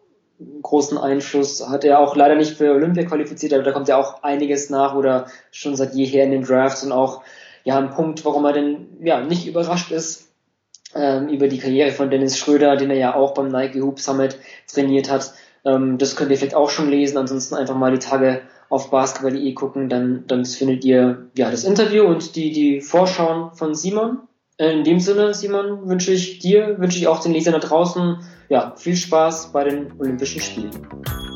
großen 0.61 0.99
Einfluss, 0.99 1.67
hat 1.67 1.83
er 1.85 2.01
auch 2.01 2.15
leider 2.15 2.35
nicht 2.35 2.59
für 2.59 2.73
Olympia 2.73 3.05
qualifiziert, 3.05 3.55
aber 3.55 3.63
da 3.63 3.73
kommt 3.73 3.89
ja 3.89 3.97
auch 3.97 4.23
einiges 4.23 4.69
nach 4.69 4.95
oder 4.95 5.29
schon 5.51 5.77
seit 5.77 5.95
jeher 5.95 6.25
in 6.25 6.31
den 6.31 6.45
Drafts 6.45 6.85
und 6.85 6.93
auch 6.93 7.23
ja 7.67 7.79
ein 7.79 7.91
Punkt, 7.91 8.25
warum 8.25 8.45
er 8.45 8.53
denn 8.53 8.87
ja 9.03 9.21
nicht 9.21 9.47
überrascht 9.47 9.91
ist 9.91 10.29
ähm, 10.95 11.29
über 11.29 11.49
die 11.49 11.59
Karriere 11.59 11.91
von 11.91 12.11
Dennis 12.11 12.39
Schröder, 12.39 12.77
den 12.77 12.91
er 12.91 12.97
ja 12.97 13.15
auch 13.15 13.35
beim 13.35 13.49
Nike 13.49 13.83
Hoop 13.83 13.99
Summit 13.99 14.39
trainiert 14.73 15.11
hat. 15.11 15.35
Ähm, 15.65 15.99
das 15.99 16.15
könnt 16.15 16.31
ihr 16.31 16.37
vielleicht 16.39 16.55
auch 16.55 16.71
schon 16.71 16.89
lesen. 16.89 17.19
Ansonsten 17.19 17.57
einfach 17.57 17.75
mal 17.75 17.91
die 17.91 17.99
Tage 17.99 18.43
auf 18.69 18.91
basketball.de 18.91 19.53
gucken, 19.55 19.89
dann, 19.89 20.25
dann 20.29 20.45
findet 20.45 20.85
ihr 20.85 21.27
ja 21.37 21.51
das 21.51 21.65
Interview 21.65 22.05
und 22.05 22.37
die, 22.37 22.53
die 22.53 22.81
Vorschauen 22.81 23.53
von 23.53 23.75
Simon. 23.75 24.21
Äh, 24.59 24.71
in 24.71 24.85
dem 24.85 25.01
Sinne, 25.01 25.35
Simon, 25.35 25.89
wünsche 25.89 26.13
ich 26.13 26.39
dir, 26.39 26.79
wünsche 26.79 26.99
ich 26.99 27.09
auch 27.09 27.19
den 27.19 27.33
Lesern 27.33 27.53
da 27.53 27.59
draußen 27.59 28.19
ja, 28.49 28.75
viel 28.77 28.95
Spaß 28.95 29.51
bei 29.51 29.65
den 29.65 29.93
Olympischen 29.99 30.41
Spielen. 30.41 31.36